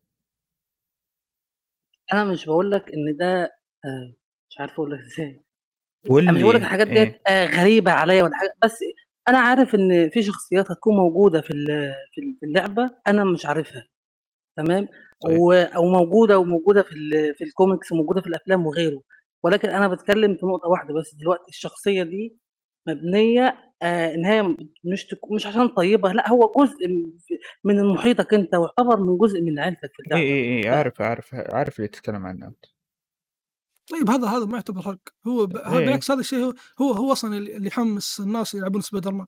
أنا 2.13 2.25
مش 2.25 2.47
باقول 2.47 2.71
لك 2.71 2.85
إن 2.95 3.17
ده 3.17 3.43
آآ 3.85 4.15
مش 4.51 4.61
عارف 4.61 4.73
أقول 4.73 4.91
لك 4.93 4.99
إزاي. 5.07 5.43
أنا 6.29 6.33
مش 6.33 6.43
باقول 6.43 6.55
لك 6.57 6.63
واللي 6.63 6.67
الحاجات 6.67 6.89
ديّة 6.89 7.03
إيه؟ 7.03 7.23
آآ 7.29 7.47
غريبة 7.47 7.93
عليّا 7.93 8.23
ولا 8.25 8.37
حاجة، 8.37 8.55
بس 8.65 8.79
أنا 9.29 9.39
عارف 9.39 9.75
إن 9.75 10.11
في 10.11 10.23
شخصيات 10.23 10.73
هتكون 10.73 10.97
موجودة 10.97 11.41
في 11.41 11.51
ال 11.53 11.67
في 12.15 12.21
ال 12.23 12.37
في 12.41 12.47
اللعبة 12.47 12.91
أنا 13.09 13.25
مش 13.25 13.47
عارفها 13.47 13.85
تمام،. 14.59 14.89
و 15.27 15.53
أو 15.53 15.85
موجودة 15.91 16.39
وموجودة 16.39 16.83
في 16.83 16.93
ال 16.93 17.35
في 17.35 17.45
الcomics 17.45 17.93
وموجودة 17.93 18.21
في 18.21 18.27
الأفلام 18.27 18.67
وغيره، 18.67 19.03
ولكن 19.45 19.69
أنا 19.69 19.89
باتكلم 19.89 20.37
في 20.37 20.47
نقطة 20.47 20.69
واحدة 20.69 20.95
بس 20.95 21.15
دلوقتي 21.15 21.49
الشخصية 21.49 22.03
دي 22.03 22.37
مبنية 22.89 23.59
آآ 23.83 24.15
إن 24.15 24.25
هي 24.25 24.57
مش 24.85 25.07
تك 25.07 25.21
مش 25.33 25.47
عشان 25.47 25.69
طيبة، 25.69 26.13
لأ 26.13 26.29
هو 26.31 26.53
جزء 26.59 26.89
من 27.65 27.85
محيطك 27.85 28.35
أنت 28.35 28.55
ويعتبر 28.55 29.01
من 29.01 29.19
جزء 29.19 29.41
من 29.41 29.59
عيلتك 29.59 29.91
في. 29.97 30.17
إيه، 30.17 30.23
إيه، 30.23 30.63
ف 30.63 30.67
عارف، 30.67 31.03
عارف، 31.03 31.35
عارف 31.35 31.79
اللي 31.79 31.89
تتكلم 31.89 32.27
عنه 32.27 32.47
أنت. 32.47 32.65
طيب 33.91 34.11
هذا 34.11 34.29
هذا 34.29 34.45
ما 34.45 34.55
يعتبر 34.55 34.83
حرق، 34.83 34.99
هو 35.27 35.47
ب 35.47 35.57
هذا 35.57 35.79
إيه. 35.79 35.85
بالعكس 35.85 36.11
هذا 36.11 36.21
الشيء 36.21 36.39
هو 36.39 36.55
هو 36.81 36.93
هو 36.93 37.13
أصلًا 37.13 37.37
اللي 37.37 37.57
اللي 37.57 37.69
يحمس 37.69 38.21
الناس 38.21 38.55
يلعبون 38.55 38.81
سبايدر 38.81 39.13
مان. 39.13 39.27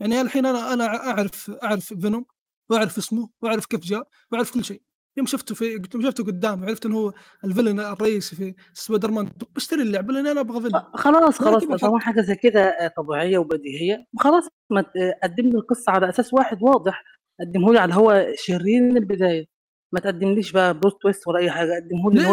يعني 0.00 0.20
الحين 0.20 0.46
أنا 0.46 0.72
أنا 0.72 0.86
أعرف 0.86 1.50
أعرف 1.50 1.94
Venom 1.94 2.24
وأعرف 2.70 2.98
اسمه 2.98 3.28
وأعرف 3.42 3.66
كيف 3.66 3.80
جاء 3.80 4.08
وأعرف 4.32 4.54
كل 4.54 4.64
شيء. 4.64 4.82
يوم 5.16 5.26
شفته 5.26 5.54
في 5.54 5.64
يوم 5.94 6.02
شفته 6.02 6.24
قدامي 6.24 6.66
وعرفت 6.66 6.86
إنه 6.86 6.96
هو 6.98 7.12
ال 7.44 7.48
villain 7.48 7.80
الرئيسي 7.80 8.36
في 8.36 8.54
سبايدر 8.72 9.10
مان 9.10 9.28
باشتري 9.54 9.82
اللعبة 9.82 10.12
لأني 10.12 10.30
أنا 10.30 10.40
أبغى 10.40 10.60
villain. 10.60 10.80
خ 10.80 10.96
خلاص، 10.96 11.40
ما 11.40 11.46
خلاص 11.46 11.82
حرق. 11.82 11.96
حاجة 11.98 12.20
زي 12.20 12.34
كده 12.34 12.60
آآ 12.60 12.92
طبيعية 12.96 13.38
وبديهية، 13.38 14.06
خلاص 14.18 14.44
ما 14.70 14.82
ت 14.82 14.86
قدّم 15.22 15.48
لي 15.48 15.58
القصة 15.58 15.92
على 15.92 16.08
أساس 16.08 16.34
واحد 16.34 16.62
واضح، 16.62 17.04
قدّمه 17.40 17.72
لي 17.72 17.78
على 17.78 17.94
هو 17.94 18.26
شرير 18.36 18.82
من 18.82 18.96
البداية، 18.96 19.46
ما 19.92 20.00
تقدّمليش 20.00 20.52
بقى 20.52 20.74
plot 20.74 20.90
twist 20.90 21.26
ولا 21.26 21.38
أي 21.38 21.50
حاجة، 21.50 21.74
قدّمه 21.74 22.10
لي 22.12 22.26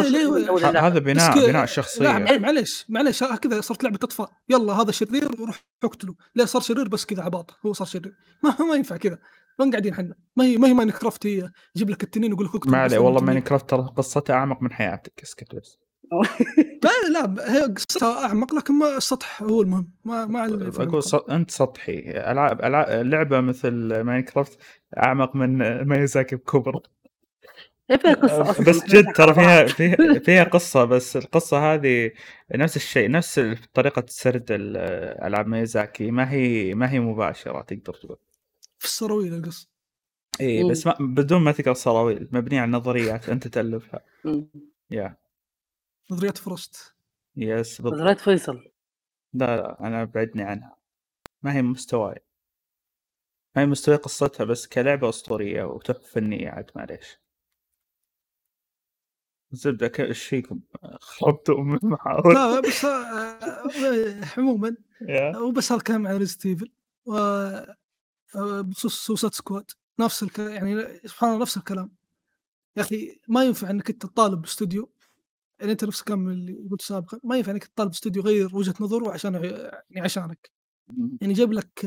هو 0.49 0.57
ليه. 0.57 0.87
هذا 0.87 0.99
بناء 0.99 1.33
بناء 1.35 1.51
لا 1.51 1.63
الشخصية. 1.63 2.09
م 2.09 2.41
معليش 2.41 2.85
معليش 2.89 3.23
ها 3.23 3.35
كذا 3.35 3.61
صارت 3.61 3.83
لعبة 3.83 3.99
أطفال، 4.03 4.27
يالّا 4.49 4.73
هذا 4.73 4.91
شرير 4.91 5.41
وروح 5.41 5.63
اقتله، 5.83 6.15
ليه 6.35 6.45
صار 6.45 6.61
شرير 6.61 6.87
بس 6.87 7.05
كذا 7.05 7.23
عباطة، 7.23 7.57
هو 7.65 7.73
صار 7.73 7.87
شرير، 7.87 8.13
ما 8.43 8.65
ما 8.65 8.75
ينفع 8.75 8.97
كذا، 8.97 9.19
وين 9.61 9.71
قاعدين 9.71 9.93
حنا؟ 9.93 10.15
ما 10.35 10.43
هي 10.45 10.57
ما 10.57 10.67
هي 10.67 10.73
ماينكرافت 10.73 11.25
هي 11.27 11.49
يجيب 11.75 11.89
لك 11.89 12.03
التنين 12.03 12.31
ويقول 12.31 12.45
لك 12.45 12.55
اقتل 12.55 12.71
ما 12.71 12.77
عليه 12.77 12.97
والله 12.99 13.19
تنين. 13.19 13.31
ماينكرافت 13.31 13.69
ترى 13.69 13.93
قصتها 13.97 14.33
أعمق 14.33 14.61
من 14.61 14.71
حياتك، 14.73 15.13
اسكت 15.23 15.55
بس. 15.55 15.79
لا 16.83 17.09
لا 17.13 17.53
هي 17.53 17.61
قصتها 17.61 18.25
أعمق 18.25 18.53
لكن 18.53 18.73
ما 18.73 18.97
السطح 18.97 19.43
هو 19.43 19.61
المهم، 19.61 19.91
ما 20.05 20.25
ما 20.25 20.45
أقول 20.45 20.61
العمق. 20.61 20.99
ص 20.99 21.15
أنت 21.15 21.51
سطحي، 21.51 21.99
ألعاب 22.07 22.61
ألع 22.65 23.01
لعبة 23.01 23.41
مثل 23.41 24.01
ماينكرافت 24.01 24.59
أعمق 24.97 25.35
من 25.35 25.83
ميازاكي 25.87 26.35
بكبر. 26.35 26.79
قصة 27.91 28.41
أصلًا 28.51 28.65
بس 28.65 28.83
جد 28.85 29.13
ترى. 29.15 29.33
فيها 29.33 29.65
فيها 29.65 30.19
فيها 30.19 30.43
قصة 30.43 30.85
بس 30.85 31.17
القصة 31.17 31.73
هذه 31.73 32.11
نفس 32.55 32.75
الشيء، 32.75 33.11
نفس 33.11 33.39
ال 33.39 33.57
طريقة 33.73 34.03
سرد 34.07 34.51
ال 34.51 34.77
ألعاب 35.27 35.47
ميازاكي 35.47 36.11
ما 36.11 36.31
هي 36.31 36.73
ما 36.73 36.91
هي 36.91 36.99
مباشرة 36.99 37.61
تقدر 37.61 37.93
تقول. 37.93 38.17
في 38.81 38.87
السراويل 38.87 39.33
القصة. 39.33 39.67
إي 40.41 40.61
إمم. 40.61 40.71
بس 40.71 40.87
ما 40.87 40.95
بدون 40.99 41.41
ما 41.41 41.51
تقرأ 41.51 41.73
سراويل، 41.73 42.29
مبنية 42.31 42.61
على 42.61 42.71
نظريات 42.71 43.29
أنت 43.29 43.47
تألفها. 43.47 43.99
إمم. 44.25 44.47
ياه! 44.91 45.17
نظريات 46.11 46.37
فروست. 46.37 46.95
yes 47.35 47.81
بالضبط. 47.81 47.99
نظريات 47.99 48.19
فيصل. 48.19 48.71
لا، 49.33 49.57
لا، 49.57 49.87
أنا 49.87 50.01
أبعدني 50.01 50.43
عنها. 50.43 50.77
ما 51.43 51.55
هي 51.55 51.61
مستواي. 51.61 52.19
ما 53.55 53.61
هي 53.61 53.65
مستواي 53.65 53.97
قصتها 53.97 54.43
بس 54.43 54.67
كلعبة 54.67 55.09
أسطورية 55.09 55.63
وتحفة 55.63 55.99
فنية 55.99 56.49
عاد 56.49 56.71
معليش. 56.75 57.19
الزبدة 59.53 59.87
ك 59.87 60.01
إيش 60.01 60.23
فيكم؟ 60.23 60.59
خربتوا 60.99 61.63
من 61.63 61.79
المحاور 61.83 62.33
لا 62.33 62.59
بس 62.59 62.85
آه، 62.85 64.21
عموما 64.37 64.75
يا 65.01 65.35
هو 65.35 65.51
بس 65.51 65.71
هذا 65.71 65.79
الكلام 65.79 66.07
عن 66.07 66.17
Resident 66.17 66.45
Evil 66.45 66.71
و 67.05 67.17
آه، 67.17 67.75
Suicide 68.87 69.33
Squad. 69.33 69.71
نفس 69.99 70.23
الك... 70.23 70.39
يعني 70.39 70.99
سبحان 71.05 71.29
الله 71.29 71.41
نفس 71.41 71.57
الكلام. 71.57 71.91
يا 72.77 72.81
أخي 72.81 73.19
ما 73.27 73.43
ينفع 73.43 73.69
إنك 73.69 73.89
أنت 73.89 74.01
تطالب 74.05 74.41
باستوديو. 74.41 74.91
يعني 75.59 75.71
أنت 75.71 75.85
نفس 75.85 75.99
الكلام 75.99 76.29
اللي 76.29 76.67
قلت 76.71 76.81
سابقا. 76.81 77.19
ما 77.23 77.37
ينفع 77.37 77.51
إنك 77.51 77.63
تطالب 77.63 77.89
باستوديو 77.89 78.23
يغير 78.23 78.55
وجهة 78.55 78.75
نظره 78.79 79.11
عشان 79.11 79.33
يعني 79.33 80.05
عشانك. 80.05 80.51
يعني 81.21 81.33
جاب 81.33 81.53
لك 81.53 81.85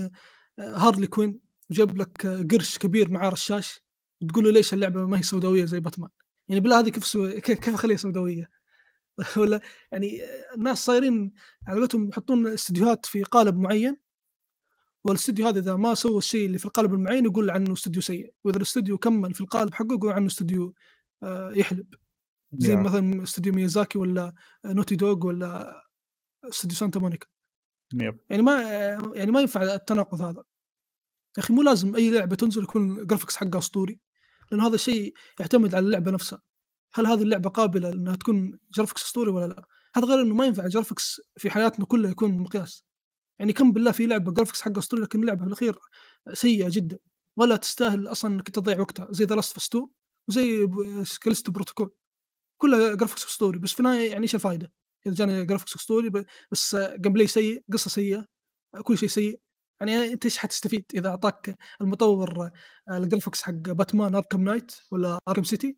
آه، 0.59 0.77
هارلي 0.77 1.07
كوين 1.07 1.41
وجاب 1.71 1.99
لك 1.99 2.27
آه، 2.27 2.47
قرش 2.51 2.79
كبير 2.79 3.11
معاه 3.11 3.29
رشاش. 3.29 3.81
تقول 4.29 4.45
له 4.45 4.51
ليش 4.51 4.75
اللعبة 4.75 5.07
ما 5.07 5.19
هي 5.19 5.23
سوداوية 5.23 5.65
زي 5.65 5.81
باتمان؟ 5.81 6.11
يعني 6.49 6.61
بالله 6.61 6.81
هذه 6.81 6.89
كيف 6.89 7.07
سو... 7.07 7.31
كيف 7.31 7.59
كيف 7.59 7.75
أخليها 7.75 7.97
سوداوية؟ 7.97 8.51
ولا 9.37 9.61
يعني 9.93 10.21
الناس 10.55 10.85
صايرين 10.85 11.33
على 11.66 11.79
قولتهم 11.79 12.09
يحطون 12.09 12.47
استديوهات 12.47 13.07
في 13.07 13.23
قالب 13.23 13.59
معين. 13.59 14.04
والاستوديو 15.05 15.47
هذا 15.47 15.59
إذا 15.59 15.77
ما 15.77 15.95
سوى 15.95 16.19
الشيء 16.19 16.47
اللي 16.47 16.59
في 16.59 16.65
القالب 16.65 16.95
المعين 16.95 17.25
يقول 17.25 17.51
عنه 17.51 17.73
استوديو 17.73 18.03
سيء. 18.03 18.35
وإذا 18.45 18.57
الاستوديو 18.57 18.99
كمل 18.99 19.35
في 19.35 19.41
القالب 19.41 19.75
حقه 19.75 19.95
يقول 19.95 20.13
عنه 20.13 20.27
استوديو 20.27 20.75
آه، 21.23 21.53
يحلب. 21.55 21.95
زي 22.53 22.73
يا. 22.73 22.77
مثلا 22.77 23.23
استوديو 23.23 23.53
ميازاكي 23.53 23.99
ولا 23.99 24.35
Naughty 24.65 24.97
Dog 24.97 25.27
ولا 25.27 25.83
استوديو 26.45 26.77
Santa 26.77 27.01
Monica. 27.01 27.27
yep. 27.95 28.21
يعني 28.31 28.43
ما 28.43 28.63
يعني 29.15 29.31
ما 29.31 29.41
ينفع 29.41 29.63
التناقض 29.63 30.23
هذا. 30.23 30.45
يا 31.39 31.43
أخي 31.43 31.55
مو 31.55 31.63
لازم 31.63 31.97
أي 31.97 32.11
لعبة 32.11 32.37
تنزل 32.37 32.63
يكون 32.63 32.99
ال 32.99 33.03
graphics 33.03 33.37
حقها 33.37 33.59
أسطوري 33.59 34.01
لأن 34.51 34.61
هذا 34.61 34.75
الشيء 34.75 35.15
يعتمد 35.41 35.75
على 35.75 35.87
اللعبة 35.87 36.11
نفسها. 36.11 36.43
هل 36.95 37.07
هذه 37.07 37.23
اللعبة 37.23 37.51
قابلة 37.51 37.93
انها 37.93 38.17
تكون 38.17 38.59
graphics 38.75 39.03
أسطوري 39.03 39.31
ولا 39.31 39.47
لا؟ 39.47 39.65
هذا 39.97 40.07
غير 40.07 40.21
إنه 40.21 40.35
ما 40.35 40.47
ينفع 40.47 40.65
ال 40.65 40.71
graphics 40.71 41.21
في 41.37 41.51
حياتنا 41.51 41.85
كلها 41.85 42.11
يكون 42.11 42.39
مقياس. 42.39 42.85
يعني 43.39 43.52
كم 43.52 43.73
بالله 43.73 43.93
في 43.93 44.06
لعبة 44.06 44.32
graphics 44.33 44.62
حقها 44.62 44.78
اسطوري 44.78 45.02
لكن 45.02 45.20
اللعبه 45.20 45.40
في 45.40 45.47
الأخير 45.47 45.78
سيئة 46.32 46.69
جدا. 46.70 46.98
ولا 47.36 47.56
تستاهل 47.56 48.09
أصلا 48.09 48.35
إنك 48.35 48.51
تضيع 48.51 48.81
وقتها. 48.81 49.09
زي 49.11 49.24
The 49.25 49.35
Last 49.35 49.57
2 49.56 49.86
وزي 50.28 50.69
Callisto 51.23 51.53
Protocol. 51.53 51.91
كلها 52.59 52.94
graphics 52.95 53.25
اسطوري 53.27 53.59
بس 53.59 53.73
في 53.73 53.81
النهاية 53.81 54.11
يعني 54.11 54.23
إيش 54.23 54.35
الفائده؟ 54.35 54.73
إذا 55.06 55.15
جاني 55.15 55.44
graphics 55.45 55.77
اسطوري 55.77 56.11
بس 56.51 56.77
gameplay 56.77 57.27
سيء 57.27 57.65
قصة 57.73 57.90
سيئة 57.90 58.27
كل 58.82 58.98
شيء 58.98 59.09
سيء. 59.09 59.40
يعني 59.81 60.12
أنت 60.12 60.24
إيش 60.24 60.39
حتستفيد 60.39 60.85
إذا 60.94 61.09
أعطاك 61.09 61.59
المطور 61.81 62.51
ال 62.91 62.96
graphics 62.96 63.43
حق 63.43 63.52
Batman 63.53 64.15
Arkham 64.15 64.45
Knight 64.45 64.73
ولا 64.90 65.19
Arkham 65.29 65.45
City 65.45 65.77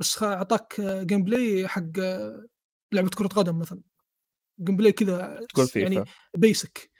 بس 0.00 0.22
أعطاك 0.22 0.80
gameplay 0.80 1.68
حق 1.68 1.82
لعبة 2.92 3.10
كرة 3.10 3.26
قدم 3.28 3.58
مثلا. 3.58 3.89
gameplay 4.60 4.92
كذا 4.92 5.40
يعني 5.82 5.96
basic 6.36 6.90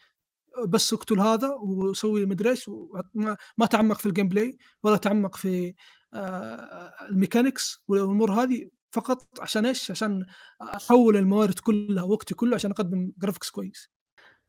بس 0.69 0.93
اقتل 0.93 1.21
هذا 1.21 1.49
وسوي 1.49 2.27
مدري 2.27 2.51
إيش 2.51 2.69
وما 2.69 3.37
ما 3.59 3.67
تعمق 3.67 3.99
في 3.99 4.07
ال 4.07 4.29
gameplay 4.29 4.59
ولا 4.83 4.97
تعمق 4.97 5.37
في 5.37 5.75
آه، 6.15 6.93
ال 7.11 7.18
mechanics 7.18 7.83
والأمور 7.89 8.33
هذه 8.33 8.69
فقط 8.91 9.41
عشان 9.41 9.67
إيش؟ 9.67 9.91
عشان 9.91 10.27
أحول 10.63 11.17
الموارد 11.17 11.59
كلها 11.59 12.03
وقتي 12.03 12.35
كله 12.35 12.55
عشان 12.55 12.71
أقدم 12.71 13.13
graphics 13.19 13.51
كويس. 13.51 13.91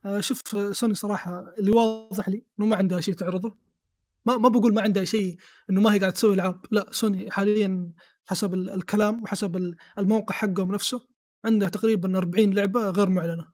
آه، 0.06 0.20
شوف 0.20 0.56
آه، 0.56 0.72
سوني 0.72 0.96
صراحة 0.96 1.54
اللي 1.60 1.72
واضح 1.72 2.30
لي 2.30 2.44
إنه 2.60 2.68
ما 2.68 2.76
عندها 2.76 3.02
شيء 3.02 3.14
تعرضه 3.14 3.58
ما 4.26 4.38
ما 4.38 4.50
بقول 4.50 4.74
ما 4.74 4.82
عندها 4.82 5.04
شيء 5.04 5.36
إنه 5.70 5.82
ما 5.82 5.94
هي 5.94 6.00
قاعدة 6.00 6.14
تسوي 6.16 6.34
العاب 6.34 6.66
لا 6.72 6.86
سوني 6.92 7.32
حاليا 7.32 7.92
حسب 8.26 8.54
ال- 8.54 8.70
الكلام 8.70 9.24
وحسب 9.24 9.56
ال- 9.58 9.76
الموقع 9.98 10.36
حقهم 10.36 10.72
نفسه 10.72 11.08
عندها 11.46 11.70
تقريبا 11.70 12.18
40 12.18 12.54
لعبة 12.54 12.90
غير 12.90 13.10
معلنة. 13.10 13.48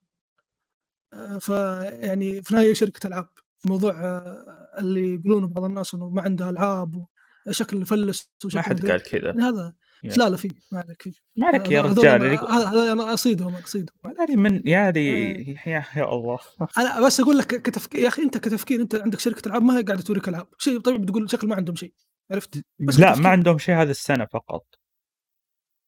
آه، 1.13 1.37
فيعني 1.37 2.41
في 2.41 2.51
النهاية 2.51 2.73
شركة 2.73 3.07
ألعاب. 3.07 3.29
موضوع 3.65 3.91
آه، 3.91 4.75
اللي 4.79 5.13
يقولونه 5.13 5.47
بعض 5.47 5.63
الناس 5.63 5.93
إنه 5.93 6.09
ما 6.09 6.21
عندها 6.21 6.49
ألعاب 6.49 7.05
وشكل 7.47 7.85
فلس 7.85 8.29
ما 8.43 8.47
وشكل 8.47 8.59
حد 8.59 8.75
مدري 8.75 8.91
قال 8.91 9.01
كذا. 9.01 9.25
يعني 9.25 9.41
هذا 9.41 9.73
يا. 10.03 10.13
لا 10.13 10.29
لا 10.29 10.37
في 10.37 10.51
ما 10.71 10.79
عليك 10.79 11.01
في. 11.01 11.13
ما 11.35 11.47
عليك 11.47 11.71
يا 11.71 11.81
هذول 11.81 11.97
رجال 11.97 12.37
هذا 12.39 12.67
هذا 12.67 12.91
أنا 12.91 13.13
اصيدهم 13.13 13.55
اصيدهم 13.55 13.97
يا 14.19 14.25
لي 14.25 14.35
من 14.35 14.61
يا 14.65 14.93
إيه. 14.95 15.57
يا 15.67 15.85
يا 15.95 16.13
الله. 16.13 16.39
أنا 16.77 17.05
بس 17.05 17.19
أقول 17.19 17.37
لك 17.37 17.47
كتفكير 17.47 18.01
يا 18.01 18.07
أخي 18.07 18.21
أنت 18.21 18.37
كتفكير 18.37 18.81
أنت 18.81 18.95
عندك 18.95 19.19
شركة 19.19 19.47
ألعاب 19.47 19.63
ما 19.63 19.77
هي 19.77 19.83
قاعدة 19.83 20.01
توريك 20.01 20.27
ألعاب. 20.29 20.47
شيء 20.57 20.79
طبيعي 20.79 21.01
بتقول 21.01 21.29
شكل 21.29 21.47
ما 21.47 21.55
عندهم 21.55 21.75
شيء. 21.75 21.93
عرفت؟ 22.31 22.63
بس 22.79 22.99
لا 22.99 23.07
كتفكير. 23.07 23.23
ما 23.23 23.29
عندهم 23.29 23.57
شيء 23.57 23.75
هذه 23.75 23.89
السنة 23.89 24.25
فقط. 24.25 24.65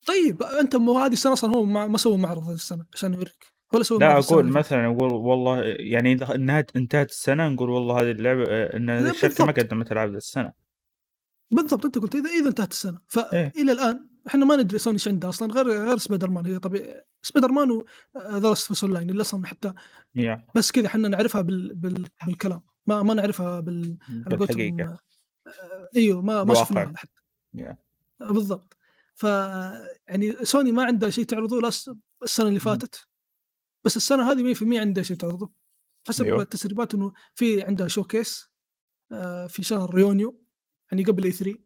طيب 0.06 0.44
أنت 0.44 0.76
مو 0.76 1.00
هذه 1.00 1.14
السنة 1.14 1.34
أصلا 1.34 1.56
هو 1.56 1.64
ما, 1.66 1.88
ما 1.88 1.98
سووا 1.98 2.18
معرض 2.18 2.44
هذه 2.44 2.54
السنة 2.54 2.86
عشان 2.94 3.14
يوريك 3.14 3.46
ولا 3.74 3.84
سووا 3.84 4.00
لا 4.00 4.20
أقول. 4.20 4.46
مثلا 4.46 4.86
أقول 4.86 5.14
والله 5.14 5.64
يعني 5.64 6.14
إذا 6.14 6.36
انتهت 6.36 6.76
انتهت 6.76 7.10
السنة 7.10 7.50
نقول 7.50 7.70
والله 7.70 8.02
هذه 8.02 8.12
اللعبة 8.12 8.44
آه، 8.48 8.78
إن 8.78 8.90
الشركة 8.90 9.46
ما. 9.46 9.52
قدمت 9.52 9.92
العاب 9.92 10.16
السنة 10.16 10.54
بالضبط 11.52 11.86
أنت 11.86 11.98
قلت 11.98 12.16
اذا 12.16 12.30
إذا 12.30 12.48
انتهت 12.48 12.72
السنة 12.72 13.00
إيه. 13.34 13.50
فالى 13.50 13.72
الآن 13.72 14.10
إحنا 14.28 14.46
ما 14.46 14.56
ندري 14.56 14.80
سوني 14.80 14.94
إيش 14.94 15.08
عندها 15.08 15.30
أصلا 15.30 15.54
غير 15.54 15.68
غير 15.68 15.98
سبايدر 15.98 16.30
مان 16.30 16.46
هي 16.46 16.60
طبيعي 16.60 17.04
Spider-Man 17.22 17.72
و 17.72 17.91
The 17.91 18.50
Last 18.50 18.84
online 18.84 19.10
اللي 19.10 19.22
أصلا 19.22 19.48
حتى 19.48 19.74
يا 20.16 20.46
بس 20.56 20.72
كذا 20.72 20.88
إحنا 20.88 21.08
نعرفها 21.08 21.42
بال... 21.42 21.76
بال... 21.76 22.08
بالكلام 22.26 22.62
ما 22.88 23.04
ما 23.04 23.14
نعرفها 23.14 23.60
بال 23.60 23.98
بالحقيقة 24.10 24.84
آه، 25.48 25.90
إيوه 25.96 26.22
ما 26.22 26.44
ما. 26.44 26.54
شفناها 26.54 26.94
حتى 26.96 27.22
يا. 27.54 27.78
بالضبط 28.20 28.79
ف 29.20 29.24
يعني 30.08 30.46
سوني 30.46 30.72
ما 30.72 30.84
عندها 30.84 31.10
شيء 31.10 31.26
تعرضه 31.26 31.68
السنة 32.24 32.48
اللي. 32.48 32.60
فاتت. 32.60 33.08
بس 33.86 33.98
السنة 33.98 34.32
هذه 34.32 34.54
100% 34.54 34.80
عندها 34.80 35.04
شيء 35.04 35.18
تعرضه. 35.18 35.52
حسب 36.08 36.26
أيوه. 36.26 36.42
التسريبات 36.42 36.94
إنه 36.94 37.14
في 37.34 37.62
عندها 37.62 37.88
showcase 37.88 38.50
آه، 39.12 39.48
في 39.48 39.64
شهر 39.64 40.00
يونيو 40.00 40.44
يعني 40.92 41.04
قبل 41.04 41.24
E3 41.24 41.60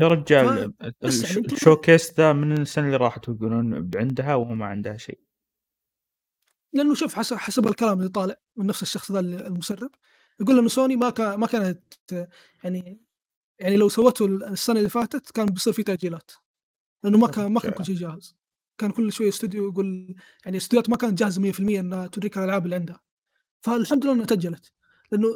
يا 0.00 0.08
رجال 0.08 0.72
بس 1.00 1.36
يعني 1.36 1.46
ال 1.46 1.54
showcase 1.54 2.14
ذا 2.14 2.32
من 2.32 2.52
السنة 2.52 2.86
اللي 2.86 2.96
راحت 2.96 3.28
يقولون 3.28 3.90
عندها 3.96 4.34
وهو 4.34 4.54
ما 4.54 4.66
عندها 4.66 4.96
شيء. 4.96 5.20
لأنه 6.72 6.94
شوف 6.94 7.14
حسب 7.14 7.36
حسب 7.36 7.66
الكلام 7.66 7.98
اللي 7.98 8.08
طالع 8.08 8.36
من 8.56 8.66
نفس 8.66 8.82
الشخص 8.82 9.12
ذا 9.12 9.20
المسرب 9.20 9.90
يقول 10.40 10.58
إنه 10.58 10.68
سوني 10.68 10.96
ما 10.96 11.10
كان 11.10 11.40
ما 11.40 11.46
كانت 11.46 11.82
يعني 12.64 13.00
يعني 13.58 13.76
لو 13.76 13.88
سوته 13.88 14.26
السنة 14.26 14.78
اللي 14.78 14.88
فاتت 14.90 15.30
كان 15.30 15.46
بيصير 15.46 15.72
في 15.72 15.82
تأجيلات. 15.82 16.30
لأنه 17.04 17.18
ما 17.18 17.28
كان 17.28 17.52
ما 17.52 17.60
كان 17.60 17.72
كل 17.72 17.84
شيء 17.84 17.96
جاهز. 17.96 18.36
كان 18.78 18.90
كل 18.90 19.12
شوية 19.12 19.28
استوديو 19.28 19.70
يقول 19.70 20.16
يعني 20.44 20.56
استوديوهات 20.56 20.90
ما 20.90 20.96
كانت 20.96 21.18
جاهزة 21.18 21.42
100% 21.42 21.80
إنها 21.80 22.06
توريك 22.06 22.38
الألعاب 22.38 22.64
اللي 22.64 22.76
عندها. 22.76 23.00
فالحمد 23.62 24.04
لله 24.04 24.14
إنها 24.14 24.26
تاجلت 24.26 24.72
لأنه 25.12 25.28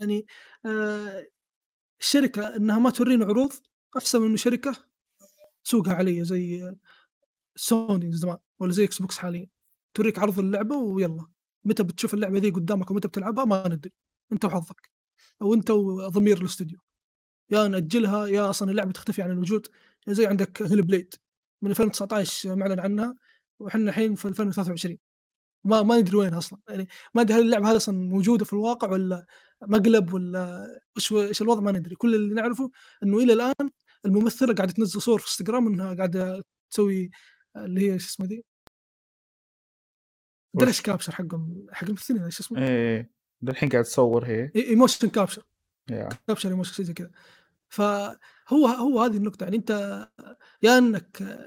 يعني 0.00 0.26
آه 0.66 1.26
الشركة 2.00 2.56
إنها 2.56 2.78
ما 2.78 2.90
تورينا 2.90 3.24
عروض 3.26 3.52
أحسن 3.96 4.22
من 4.22 4.36
شركة 4.36 4.76
سوقها 5.64 5.94
علي 5.94 6.24
زي 6.24 6.74
سوني 7.56 8.12
زمان 8.12 8.38
ولا 8.60 8.72
زي 8.72 8.84
Xbox 8.84 9.18
حاليا. 9.18 9.48
توريك 9.94 10.18
عرض 10.18 10.38
اللعبة 10.38 10.76
ويلا. 10.76 11.26
متى 11.64 11.82
بتشوف 11.82 12.14
اللعبة 12.14 12.38
ذي 12.38 12.50
قدامك 12.50 12.90
ومتى 12.90 13.08
بتلعبها 13.08 13.44
ما 13.44 13.68
ندري. 13.68 13.92
أنت 14.32 14.44
وحظك. 14.44 14.90
أو 15.42 15.54
أنت 15.54 15.70
وضمير 15.70 16.38
الاستوديو. 16.38 16.78
يا 17.50 17.68
نأجلها 17.68 18.26
يا 18.26 18.50
أصلا 18.50 18.70
اللعبة 18.70 18.92
تختفي 18.92 19.22
عن 19.22 19.30
الوجود. 19.30 19.68
زي 20.08 20.26
عندك 20.26 20.62
هيل 20.62 20.82
بليد 20.82 21.14
من 21.62 21.70
2019 21.70 22.56
معلن 22.56 22.80
عنها 22.80 23.16
وحنا 23.60 23.90
الحين 23.90 24.14
في 24.14 24.28
2023 24.28 24.98
ما 25.64 25.82
ما 25.82 25.98
ندري 26.00 26.16
وين 26.16 26.34
أصلا. 26.34 26.58
يعني 26.68 26.88
ما 27.14 27.22
ادري 27.22 27.34
هل 27.34 27.40
اللعبة 27.40 27.70
هذه 27.70 27.76
أصلا 27.76 27.98
موجودة 27.98 28.44
في 28.44 28.52
الواقع 28.52 28.90
ولا 28.90 29.26
مقلب 29.62 30.12
ولا 30.12 30.66
إيش 30.96 31.12
إيش 31.12 31.42
الوضع 31.42 31.60
ما 31.60 31.72
ندري. 31.72 31.94
كل 31.94 32.14
اللي 32.14 32.34
نعرفه 32.34 32.70
إنه 33.02 33.18
إلى 33.18 33.32
الآن 33.32 33.70
الممثلة 34.06 34.54
قاعدة 34.54 34.72
تنزل 34.72 35.00
صور 35.00 35.18
في 35.18 35.26
إنستغرام 35.26 35.66
إنها 35.66 35.94
قاعدة 35.94 36.44
تسوي 36.70 37.10
اللي 37.56 37.92
هي 37.92 37.98
شو 37.98 38.06
اسمه 38.06 38.26
ذي؟ 38.26 38.44
وش؟ 40.54 40.64
face 40.64 40.80
capture 40.80 41.12
حقهم 41.12 41.66
حق 41.72 41.84
الممثلين 41.84 42.22
إيش 42.22 42.40
اسمه؟ 42.40 42.58
إيه 42.58 43.10
الحين 43.48 43.68
قاعد 43.68 43.84
تصور 43.84 44.26
هي. 44.26 44.52
emotion 44.56 45.08
capture 45.08 45.42
capture 46.26 46.48
emotion 46.48 46.84
زي 46.84 46.92
كذا. 46.92 47.10
فهو 47.70 48.66
هو 48.66 49.02
هذه 49.02 49.16
النقطة. 49.16 49.44
يعني 49.44 49.56
أنت 49.56 49.70
يا 50.62 50.78
إنك 50.78 51.38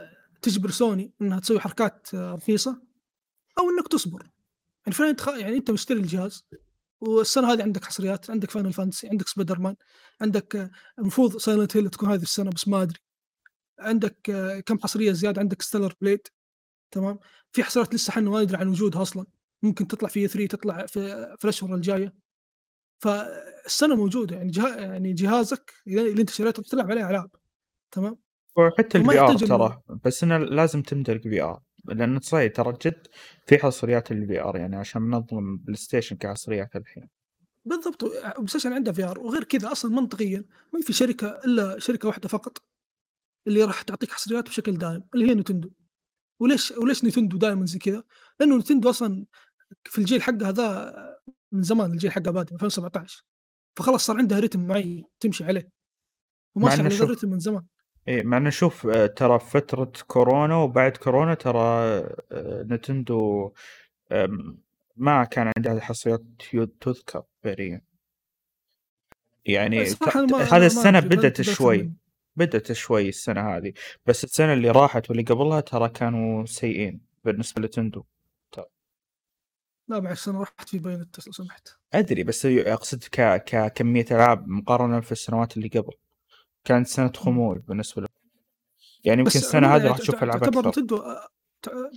تجبر 0.41 0.71
سوني 0.71 1.13
إنها 1.21 1.39
تسوي 1.39 1.59
حركات 1.59 2.15
رخيصة 2.15 2.81
أو 3.59 3.69
إنك 3.69 3.87
تصبر. 3.87 4.29
يعني 4.85 4.95
فعلا. 5.15 5.39
يعني 5.39 5.57
أنت 5.57 5.71
مشتري 5.71 5.99
الجهاز 5.99 6.45
والسنة 7.01 7.53
هذه 7.53 7.63
عندك 7.63 7.85
حصريات 7.85 8.29
عندك 8.29 8.51
Final 8.51 8.73
Fantasy 8.73 9.09
عندك 9.09 9.27
سبايدر 9.27 9.59
مان 9.59 9.75
عندك 10.21 10.71
المفروض 10.99 11.37
Silent 11.37 11.77
Hill 11.77 11.89
تكون 11.89 12.09
هذه 12.09 12.21
السنة 12.21 12.51
بس 12.51 12.67
ما 12.67 12.81
أدري. 12.81 12.99
عندك 13.79 14.17
كم 14.65 14.79
حصرية 14.79 15.11
زيادة 15.11 15.41
عندك 15.41 15.61
Stellar 15.61 15.93
Blade 16.01 16.27
تمام؟ 16.91 17.19
في 17.51 17.63
حصريات 17.63 17.93
لسه 17.95 18.11
إحنا 18.11 18.29
ما 18.29 18.43
ندري 18.43 18.57
عن 18.57 18.67
وجودها 18.67 19.01
أصلا. 19.01 19.25
ممكن 19.63 19.87
تطلع 19.87 20.09
في 20.09 20.27
3 20.27 20.47
تطلع 20.47 20.85
في 20.85 21.35
في 21.37 21.43
الأشهر 21.43 21.75
الجاية. 21.75 22.13
فالسنة 23.03 23.95
موجودة 23.95 24.35
يعني 24.35 24.51
جها... 24.51 24.75
يعني 24.75 25.13
جهازك 25.13 25.73
اللي 25.87 26.21
أنت 26.21 26.29
شريته 26.29 26.63
تلعب 26.63 26.91
عليه 26.91 27.09
ألعاب 27.09 27.29
تمام؟ 27.91 28.17
وحتى 28.55 28.97
ال 28.97 29.19
VR 29.19 29.37
ترى 29.37 29.81
بس 30.05 30.23
إنه 30.23 30.37
لازم 30.37 30.81
تمتلك 30.81 31.21
VR 31.21 31.59
لأن 31.85 32.19
صحيح 32.19 32.53
ترى 32.53 32.73
جد 32.85 33.07
في 33.47 33.57
حصريات 33.57 34.11
ال 34.11 34.41
VR 34.41 34.57
يعني 34.57 34.75
عشان 34.75 35.01
منظم 35.01 35.57
PlayStation 35.57 36.15
كحصريات 36.15 36.75
الحين. 36.75 37.09
بالضبط 37.65 38.05
PlayStation 38.05 38.73
عنده 38.73 38.91
VR 38.91 39.19
وغير 39.19 39.43
كذا 39.43 39.71
أصلا 39.71 39.91
منطقيا 39.91 40.45
ما 40.73 40.81
في 40.81 40.93
شركة 40.93 41.27
إلا 41.27 41.79
شركة 41.79 42.07
واحدة 42.07 42.29
فقط 42.29 42.63
اللي 43.47 43.63
راح 43.63 43.81
تعطيك 43.81 44.11
حصريات 44.11 44.49
بشكل 44.49 44.77
دائم 44.77 45.03
اللي 45.15 45.29
هي 45.29 45.33
نتندو. 45.33 45.69
وليش 46.39 46.71
وليش 46.71 47.05
نتندو 47.05 47.37
دائما 47.37 47.65
زي 47.65 47.79
كذا؟ 47.79 48.03
لأنه 48.39 48.57
نتندو 48.57 48.89
أصلا 48.89 49.25
في 49.83 49.97
الجيل 49.97 50.21
حقها 50.21 50.49
هذا 50.49 50.93
من 51.53 51.61
زمان 51.61 51.91
الجيل 51.91 52.11
حقها 52.11 52.31
بادئ 52.31 52.53
2017 52.55 53.23
فخلاص 53.77 54.05
صار 54.05 54.17
عندها 54.17 54.39
رتم 54.39 54.67
معين 54.67 55.03
تمشي 55.19 55.43
عليه. 55.43 55.69
وماشي 56.55 56.81
على 56.81 56.89
شوف- 56.91 57.01
الرتم 57.01 57.29
من 57.29 57.39
زمان. 57.39 57.63
إيه 58.07 58.23
مع 58.23 58.37
إنه 58.37 58.49
شوف 58.49 58.87
آه، 58.87 59.05
ترى 59.05 59.39
فترة 59.39 59.91
كورونا 60.07 60.55
وبعد 60.55 60.97
كورونا 60.97 61.33
ترى 61.33 61.59
آه، 62.31 62.63
نتندو 62.69 63.51
آم، 64.11 64.57
ما 64.97 65.23
كان 65.23 65.51
عندها 65.57 65.79
حصريات 65.79 66.23
تذكر 66.81 67.23
فعليا 67.43 67.81
يعني 69.45 69.77
ما- 70.31 70.37
هذا 70.43 70.65
السنة 70.65 70.99
بدت 70.99 71.41
شوي 71.41 71.91
بدت 72.35 72.71
شوي 72.71 73.09
السنة 73.09 73.41
هذه. 73.57 73.73
بس 74.05 74.23
السنة 74.23 74.53
اللي 74.53 74.69
راحت 74.71 75.09
واللي 75.09 75.23
قبلها 75.23 75.59
ترى 75.61 75.89
كانوا 75.89 76.45
سيئين 76.45 77.01
بالنسبة 77.23 77.61
لتندو 77.61 78.03
لا 79.87 79.99
معلش 79.99 80.29
أنا 80.29 80.41
رحت 80.41 80.69
في 80.69 80.79
بايونت 80.79 81.27
لو 81.27 81.33
سمحت. 81.33 81.69
أدري 81.93 82.23
بس 82.23 82.45
أقصد 82.45 83.03
ك... 83.03 83.43
ككمية 83.43 84.05
ألعاب 84.11 84.47
مقارنة 84.47 85.01
في 85.01 85.11
السنوات 85.11 85.57
اللي 85.57 85.67
قبل. 85.67 85.93
كانت 86.63 86.87
سنة 86.87 87.11
خمول 87.15 87.59
بالنسبة 87.59 88.01
له 88.01 88.07
يعني 89.03 89.21
يمكن 89.21 89.39
عموماً 89.53 89.75
هذه 89.75 89.87
راح 89.87 89.97
تشوف 89.97 90.23
ألعاب 90.23 90.43
أكثر. 90.43 90.69
نتندو 90.69 90.97
آه، 90.97 91.29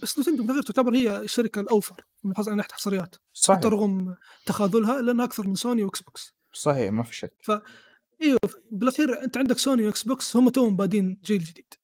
بس 0.03 0.19
نتندو 0.19 0.43
من 0.43 0.51
غير 0.51 0.63
تعتبر 0.63 0.95
هي 0.95 1.19
الشركة 1.19 1.61
الأوفر 1.61 2.05
من 2.25 2.33
من 2.47 2.57
ناحيه 2.57 2.73
حصريات 2.73 3.17
صحيح. 3.33 3.59
حتى 3.59 3.69
رغم 3.69 4.17
تخاذلها 4.47 5.03
لأنها 5.03 5.25
أكثر 5.25 5.49
من 5.49 5.55
سوني 5.55 5.83
واكس 5.83 6.03
بوكس 6.03 6.35
صحيح 6.53 6.93
ما 6.93 7.03
في 7.03 7.17
شك. 7.17 7.63
إيوه 8.23 8.39
بالأخير 8.71 9.23
أنت 9.25 9.37
عندك 9.37 9.59
سوني 9.59 9.87
واكس 9.87 10.03
بوكس 10.03 10.37
هم 10.37 10.49
توهم 10.49 10.77
بادين 10.77 11.21
جيل 11.25 11.45
جديد. 11.45 11.75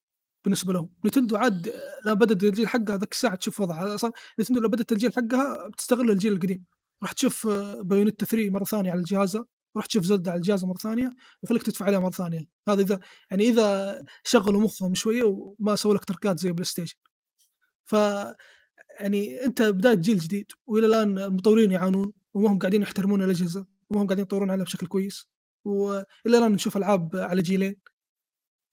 بالنسبة 0.43 0.73
لهم. 0.73 0.89
نتندو 1.05 1.35
عاد 1.35 1.73
لا 2.05 2.13
بدت 2.13 2.43
الجيل 2.43 2.67
حقها 2.67 2.97
ذاك 2.97 3.11
الساعة 3.11 3.35
تشوف 3.35 3.59
وضعها. 3.59 3.95
أصلا 3.95 4.11
نتندو 4.39 4.61
لو 4.61 4.69
بدت 4.69 4.91
الجيل 4.91 5.13
حقها 5.13 5.67
بتستغل 5.67 6.11
الجيل 6.11 6.33
القديم. 6.33 6.63
راح 7.03 7.11
تشوف 7.11 7.47
آه، 7.47 7.81
بايونيتا 7.81 8.25
3 8.25 8.49
مرة 8.49 8.63
ثانية 8.63 8.91
على 8.91 9.03
جهازها 9.03 9.45
وراح 9.75 9.85
تشوف 9.85 10.03
زلدا 10.03 10.31
على 10.31 10.37
الجهاز 10.37 10.65
مرة 10.65 10.77
ثانية 10.77 11.15
ويخليك 11.43 11.63
تدفع 11.63 11.85
عليها 11.85 11.99
مرة 11.99 12.11
ثانية. 12.11 12.47
هذا 12.69 12.81
إذا 12.81 12.99
يعني 13.31 13.49
إذا 13.49 14.03
شغلوا 14.23 14.61
مخهم 14.61 14.93
شوية 14.93 15.23
وما 15.23 15.75
سووا 15.75 15.95
لك 15.95 16.05
تركات 16.05 16.39
زي 16.39 16.51
بلاي 16.51 16.65
ستيشن. 16.65 16.95
ف 17.85 17.93
يعني 18.99 19.45
أنت 19.45 19.61
بداية 19.61 19.95
جيل 19.95 20.17
جديد 20.19 20.51
وإلى 20.67 20.85
الآن 20.85 21.19
المطورين 21.19 21.71
يعانون 21.71 22.13
وما 22.33 22.49
هم 22.51 22.59
قاعدين 22.59 22.81
يحترمون 22.81 23.23
الأجهزة 23.23 23.65
وما 23.89 24.01
هم 24.01 24.07
قاعدين 24.07 24.23
يطورون 24.23 24.51
عليها 24.51 24.65
بشكل 24.65 24.87
كويس. 24.87 25.29
وإلى 25.65 26.05
الآن 26.25 26.51
نشوف 26.51 26.77
ألعاب 26.77 27.15
على 27.15 27.41
جيلين. 27.41 27.75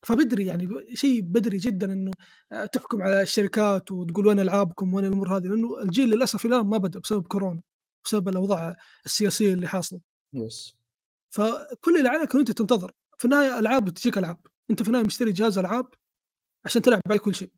فبدري 0.02 0.46
يعني 0.46 0.66
ب- 0.66 0.94
شيء 0.94 1.20
بدري 1.20 1.56
جدا 1.58 1.92
إنه 1.92 2.10
آه، 2.52 2.64
تحكم 2.64 3.02
على 3.02 3.22
الشركات 3.22 3.92
وتقول 3.92 4.26
وين 4.26 4.40
ألعابكم 4.40 4.94
وين 4.94 5.04
الأمور 5.04 5.36
هذه 5.36 5.46
لأنه 5.46 5.82
الجيل 5.82 6.08
للأسف 6.10 6.46
الآن 6.46 6.66
ما 6.66 6.78
بدأ 6.78 7.00
بسبب 7.00 7.26
كورونا 7.26 7.60
بسبب 8.04 8.28
الأوضاع 8.28 8.76
السياسية 9.06 9.54
اللي 9.54 9.66
حاصلة. 9.68 10.00
yes. 10.32 10.76
فكل 11.30 11.96
اللي 11.98 12.08
عليك 12.08 12.36
أنت 12.36 12.50
تنتظر. 12.50 12.92
في 13.18 13.24
النهاية 13.24 13.58
ألعاب 13.58 13.84
بتجيك 13.84 14.18
ألعاب. 14.18 14.46
أنت 14.70 14.82
في 14.82 14.88
النهاية 14.88 15.04
مشتري 15.06 15.32
جهاز 15.32 15.58
ألعاب 15.58 15.86
عشان 16.64 16.82
تلعب 16.82 17.00
على 17.10 17.18
كل 17.18 17.34
شيء. 17.34 17.50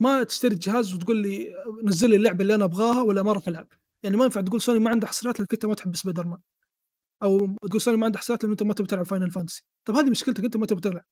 ما 0.00 0.22
تشتري 0.22 0.54
الجهاز 0.54 0.94
وتقول 0.94 1.16
لي 1.16 1.54
نزل 1.84 2.10
لي 2.10 2.16
اللعبة 2.16 2.42
اللي 2.42 2.54
أنا 2.54 2.64
أبغاها 2.64 3.02
ولا 3.02 3.22
ما 3.22 3.32
راح 3.32 3.48
ألعب. 3.48 3.68
يعني 4.02 4.16
ما 4.16 4.24
ينفع 4.24 4.40
تقول 4.40 4.60
سوني 4.60 4.78
ما 4.78 4.90
عندها 4.90 5.08
حصريات 5.08 5.38
لانك 5.38 5.52
أنت 5.52 5.66
ما 5.66 5.74
تحب 5.74 5.96
سبايدر 5.96 6.26
مان. 6.26 6.38
أو 7.22 7.56
تقول 7.56 7.80
سوني 7.80 7.96
ما 7.96 8.06
عندها 8.06 8.20
حصريات 8.20 8.42
لأن 8.42 8.50
أنت 8.50 8.62
ما 8.62 8.74
تبي 8.74 8.86
تلعب 8.86 9.06
فاينل 9.06 9.30
فانتسي. 9.30 9.64
طب 9.84 9.94
هذه 9.96 10.10
مشكلتك 10.10 10.44
أنت 10.44 10.56
ما 10.56 10.66
تبي 10.66 10.80
تلعب. 10.80 11.04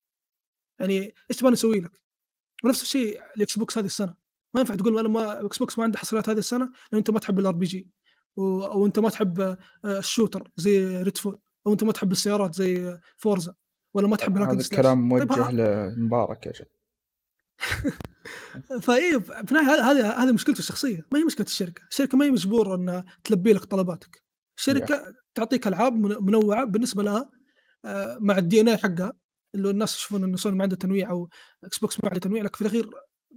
يعني 0.81 1.15
إيش 1.31 1.37
تبغى 1.39 1.53
نسوي 1.53 1.81
لك؟ 1.81 2.01
ونفس 2.65 2.83
الشيء 2.83 3.21
الإكس 3.37 3.59
بوكس 3.59 3.79
هذه 3.79 3.87
السنة. 3.87 4.15
ما 4.55 4.61
ينفع 4.61 4.75
تقول 4.75 4.99
أنا 4.99 5.09
ما 5.09 5.47
إكس 5.47 5.59
بوكس 5.59 5.79
ما 5.79 5.85
عنده 5.85 5.99
حصريات 5.99 6.29
هذه 6.29 6.39
السنة 6.39 6.65
لأن 6.65 6.99
أنت 6.99 7.11
ما 7.11 7.19
تحب 7.19 7.39
ال 7.39 7.53
RPG 7.53 7.89
أو 8.39 8.87
أنت 8.87 8.99
ما 8.99 9.09
تحب 9.09 9.41
آه، 9.41 9.57
ال 9.85 9.93
shooter 9.93 10.51
زي 10.57 11.03
ريدفول 11.03 11.39
أو 11.67 11.73
أنت 11.73 11.85
ما 11.85 11.93
تحب 11.93 12.13
السيارات 12.13 12.55
زي 12.55 12.99
فورزا 13.17 13.55
ولا 13.95 14.09
ما 14.09 14.17
تحب 14.17 14.39
هذا. 14.39 14.61
الكلام 14.61 15.19
طيب 15.19 15.29
موجه 15.33 15.43
ها- 15.43 15.53
لمبارك 15.97 16.47
يا 16.47 16.53
شيخ. 16.53 16.67
فإيه 18.83 19.19
في 19.19 19.53
النهاية 19.53 19.81
هذه- 19.91 20.23
هذه 20.23 20.33
مشكلته 20.33 20.59
الشخصية. 20.59 21.07
ما 21.13 21.19
هي 21.19 21.25
مشكلة 21.25 21.47
الشركة، 21.47 21.83
الشركة 21.91 22.19
ما 22.19 22.25
هي 22.25 22.31
مجبوره 22.31 22.75
انها 22.75 23.05
تلبي 23.25 23.53
لك 23.53 23.65
طلباتك، 23.65 24.23
الشركة 24.59 25.15
تعطيك 25.35 25.67
ألعاب 25.67 25.93
من- 25.95 26.17
منوعة 26.27 26.65
بالنسبة 26.65 27.03
لها 27.03 27.31
آه، 27.85 28.19
مع 28.21 28.39
ال 28.39 28.61
DNA 28.61 28.77
حقها. 28.77 29.13
اللي 29.55 29.71
الناس 29.71 29.97
يشوفون 29.97 30.25
ان 30.25 30.37
سوني 30.37 30.57
ما 30.57 30.63
عنده 30.63 30.77
تنويع 30.77 31.11
أو 31.11 31.29
إكس 31.65 31.79
بوكس 31.79 32.01
ما 32.05 32.09
عنده 32.09 32.21
تنويع 32.21 32.43
لكن 32.43 32.55
في 32.55 32.63
الأخير 32.63 32.91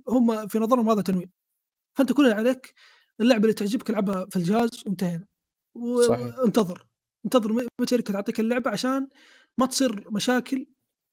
هم 0.07 0.47
في 0.47 0.59
نظرهم 0.59 0.89
هذا 0.89 1.01
تنويع. 1.01 1.27
فأنت 1.97 2.13
كل 2.13 2.23
اللي 2.23 2.35
عليك 2.35 2.73
اللعبة 3.21 3.41
اللي 3.43 3.53
تعجبك 3.53 3.89
العبها 3.89 4.25
في 4.29 4.35
الجهاز 4.35 4.83
وانتهينا. 4.85 5.25
صحيح. 6.07 6.39
وانتظر. 6.39 6.87
انتظر 7.25 7.53
متى 7.53 7.67
الشركة 7.81 8.13
تعطيك 8.13 8.39
اللعبة 8.39 8.71
عشان 8.71 9.07
ما 9.57 9.65
تصير 9.65 10.11
مشاكل 10.11 10.65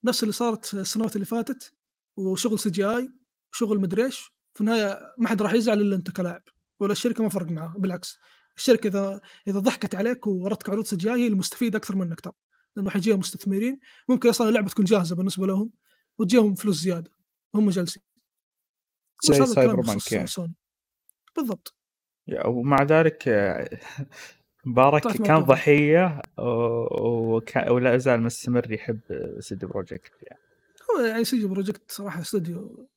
نفس 0.03 0.23
اللي 0.23 0.33
صارت 0.33 0.73
السنوات 0.73 1.15
اللي 1.15 1.25
فاتت 1.25 1.73
وشغل 2.17 2.59
CGI 2.59 3.09
وشغل 3.53 3.79
مدري 3.81 4.05
إيش. 4.05 4.31
في 4.53 4.61
النهاية 4.61 5.13
ما 5.17 5.27
حد 5.27 5.41
راح 5.41 5.53
يزعل 5.53 5.81
إلا 5.81 5.95
أنت 5.95 6.11
كلاعب 6.11 6.43
ولا 6.79 6.91
الشركة 6.91 7.23
ما 7.23 7.29
فرق 7.29 7.47
معها 7.47 7.75
بالعكس. 7.77 8.17
الشركة 8.57 8.87
إذا 8.87 9.21
إذا 9.47 9.59
ضحكت 9.59 9.95
عليك 9.95 10.27
ووردتك 10.27 10.69
عروض 10.69 10.85
CGI 10.85 11.23
هي 11.23 11.27
المستفيدة 11.27 11.77
أكثر 11.77 11.95
منك 11.95 12.21
ترى 12.21 12.33
لأنه 12.75 12.89
حيجيها 12.89 13.15
مستثمرين. 13.15 13.79
ممكن 14.09 14.29
أصلا 14.29 14.49
اللعبة 14.49 14.69
تكون 14.69 14.85
جاهزة 14.85 15.15
بالنسبة 15.15 15.47
لهم 15.47 15.71
وتجيهم 16.19 16.55
فلوس 16.55 16.75
زيادة. 16.75 17.11
هم 17.55 17.69
جالسين. 17.69 18.03
زي 19.23 19.33
سايبر 19.45 19.75
بانك 19.75 20.11
يعني. 20.11 20.55
بالضبط. 21.35 21.75
ومع 22.45 22.83
ذلك 22.83 23.27
آه، 23.27 23.79
مبارك 24.65 25.07
كان 25.23 25.43
وكا- 26.37 27.69
ولا 27.69 27.97
زال 27.97 28.21
مستمر 28.21 28.71
يحب 28.71 28.99
سيدي 29.39 29.65
بروجكت 29.65 30.11
يعني. 30.23 30.41
هو 30.91 31.05
يعني 31.05 31.23
سيدي 31.23 31.47
بروجكت 31.47 31.91
صراحة 31.91 32.21
استوديو. 32.21 32.89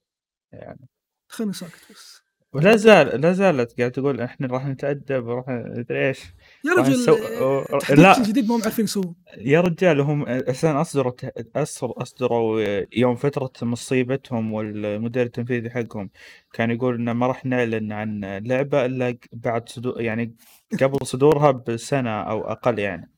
يعني. 0.52 0.88
خليني 1.28 1.52
ساكت 1.52 1.80
بس. 1.92 2.23
ولا 2.54 2.76
زال 2.76 3.20
لا 3.20 3.32
زالت 3.32 3.78
قاعد 3.78 3.90
تقول 3.92 4.20
إحنا 4.20 4.46
راح 4.46 4.66
نتأدب 4.66 5.26
وراح 5.26 5.44
مدري 5.48 6.08
إيش. 6.08 6.20
يا 6.64 6.74
راح 6.78 6.86
رجل 6.86 7.04
نسو- 7.06 7.42
آه، 7.42 7.94
لا. 7.94 8.18
الجديد 8.18 8.48
ما 8.48 8.56
هم 8.56 8.62
عارفين 8.62 8.84
يسوون 8.84 9.14
يا 9.38 9.60
رجال 9.60 10.00
هم 10.00 10.28
أساسا 10.28 10.80
أصدروا 10.80 11.12
أصدر 11.56 12.02
أصدروا 12.02 12.60
يوم 12.96 13.16
فترة 13.16 13.50
مصيبتهم 13.62 14.52
والمدير 14.52 15.22
التنفيذي 15.26 15.70
حقهم. 15.70 16.10
كان 16.52 16.70
يقول 16.70 16.94
إنه 16.94 17.12
ما 17.12 17.26
راح 17.26 17.44
نعلن 17.46 17.92
عن 17.92 18.20
لعبة 18.24 18.84
إلا 18.84 19.16
بعد 19.32 19.68
صدور 19.68 20.00
يعني 20.00 20.34
قبل 20.82 21.06
صدورها 21.06 21.50
بسنة 21.50 22.10
أو 22.22 22.40
أقل 22.44 22.78
يعني. 22.78 23.10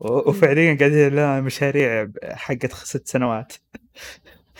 وفعليا 0.00 0.76
قاعدين 0.80 1.14
لا 1.14 1.40
مشاريع 1.40 2.08
حقت 2.24 2.72
ست 2.72 3.08
سنوات. 3.08 3.52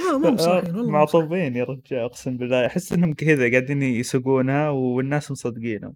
لا 0.01 0.18
ما 0.18 0.28
هم 0.28 0.36
صحيحين 0.36 0.74
والله. 0.77 0.90
معطوبين 0.90 1.56
يا 1.56 1.64
رجال 1.64 1.98
أقسم 2.01 2.36
بالله. 2.36 2.66
أحس 2.66 2.93
إنهم 2.93 3.14
كذا 3.14 3.51
قاعدين 3.51 3.82
يسوقونها 3.82 4.68
والناس 4.70 5.31
مصدقينهم. 5.31 5.94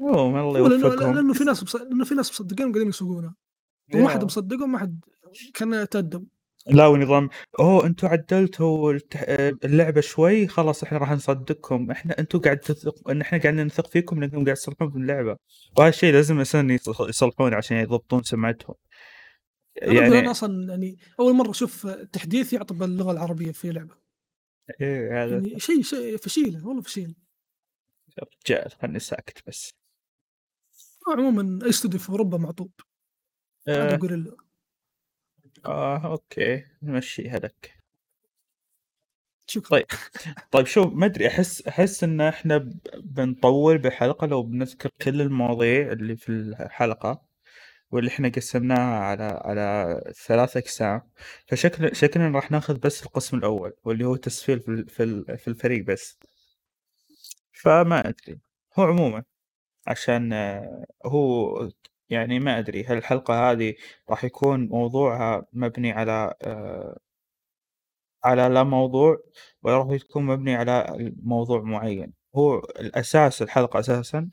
المهم 0.00 0.36
الله 0.36 0.58
يوفقهم 0.58 1.14
لأنه 1.14 1.32
في 1.32 1.44
ناس. 1.44 1.74
لأنه 1.76 2.04
في 2.04 2.14
ناس 2.14 2.30
مصدقين 2.30 2.66
وقاعدين 2.66 2.88
يسوقونها. 2.88 3.34
وما 3.94 4.08
حد 4.08 4.24
مصدقهم 4.24 4.72
ما 4.72 4.78
حد 4.78 5.00
كان 5.54 5.72
يتأدب 5.74 6.26
لا 6.66 6.86
ونظام 6.86 7.28
أوه 7.60 7.86
أنتم 7.86 8.08
عدلتوا. 8.08 8.98
اللعبة 9.64 10.00
شوي 10.00 10.46
خلاص 10.46 10.82
إحنا 10.82 10.98
راح 10.98 11.12
نصدقكم. 11.12 11.90
إحنا 11.90 12.18
أنتم 12.18 12.38
قاعد 12.38 12.58
تثق 12.58 13.10
إن 13.10 13.20
إحنا 13.20 13.38
قاعدين 13.38 13.66
نثق 13.66 13.86
فيكم 13.86 14.20
لأنكم 14.20 14.44
قاعد 14.44 14.56
تصلحون 14.56 14.90
في 14.90 14.96
اللعبة. 14.96 15.36
وهذا 15.78 15.88
الشيء 15.88 16.12
لازم 16.12 16.40
يص- 16.40 17.00
يصلحون 17.08 17.54
عشان 17.54 17.76
يضبطون 17.76 18.22
سمعتهم. 18.22 18.74
يعني 19.82 20.18
أنا 20.18 20.30
أصلا 20.30 20.68
يعني 20.70 20.98
أول 21.20 21.34
مرة 21.34 21.50
أشوف 21.50 21.86
تحديث 21.86 22.52
يعطي 22.52 22.74
باللغة 22.74 23.12
العربية 23.12 23.52
في 23.52 23.70
لعبة. 23.70 23.94
إيه 24.80 25.24
هذا 25.24 25.34
يعني 25.34 25.58
شيء 25.60 25.82
شيء 25.82 26.16
فشيلة 26.16 26.66
والله 26.66 26.82
فشيلة. 26.82 27.14
رجال 28.46 28.70
خلني 28.70 28.98
ساكت 28.98 29.48
بس. 29.48 29.70
عموما 31.08 31.64
اي 31.64 31.68
استوديو 31.68 32.00
في 32.00 32.10
اوروبا 32.10 32.38
معطوب 32.38 32.70
هذا 33.68 33.96
غوريلا 33.96 34.36
آه 35.66 36.06
okay. 36.12 36.64
نمشيها 36.82 37.38
لك 37.38 37.78
شكرا. 39.46 39.68
طيب. 39.68 39.86
طيب 40.50 40.66
شوف 40.66 40.92
ما 40.92 41.06
أدري 41.06 41.28
أحس 41.28 41.66
أحس 41.66 42.04
إن 42.04 42.20
إحنا 42.20 42.70
بنطول 42.96 43.78
بحلقة 43.78 44.26
لو 44.26 44.42
بنذكر 44.42 44.90
كل 45.02 45.20
المواضيع 45.20 45.92
اللي 45.92 46.16
في 46.16 46.28
الحلقة. 46.28 47.27
واللي 47.90 48.10
إحنا 48.10 48.28
قسمناها 48.28 48.98
على 49.04 49.24
على 49.44 50.00
ثلاث 50.26 50.56
أقسام. 50.56 51.00
فشكل 51.48 51.96
شكلنا 51.96 52.28
راح 52.38 52.50
ناخذ 52.50 52.78
بس 52.78 53.02
القسم 53.06 53.36
الأول 53.38 53.72
واللي 53.84 54.04
هو 54.06 54.16
تسفيل 54.16 54.60
في 54.60 54.68
ال- 54.68 54.88
في 54.88 55.02
ال- 55.02 55.38
في 55.38 55.48
الفريق 55.48 55.84
بس. 55.84 56.18
فما 57.52 58.08
أدري. 58.08 58.40
هو 58.78 58.84
عموما 58.84 59.24
عشان 59.86 60.32
آه، 60.32 60.84
هو 61.06 61.68
يعني 62.10 62.40
ما 62.40 62.58
أدري 62.58 62.84
هل 62.84 62.96
الحلقة 62.98 63.50
هذه 63.52 63.74
راح 64.10 64.24
يكون 64.24 64.68
موضوعها 64.68 65.46
مبني 65.52 65.92
على 65.92 66.34
آه، 66.42 66.98
على 68.24 68.48
لا 68.48 68.62
موضوع 68.62 69.16
ولا 69.62 69.78
راح 69.78 69.90
يكون 69.90 70.24
مبني 70.26 70.54
على 70.56 70.86
موضوع 71.22 71.62
معين. 71.62 72.12
هو 72.36 72.58
الأساس 72.58 73.42
الحلقة 73.42 73.80
أساسا 73.80 74.30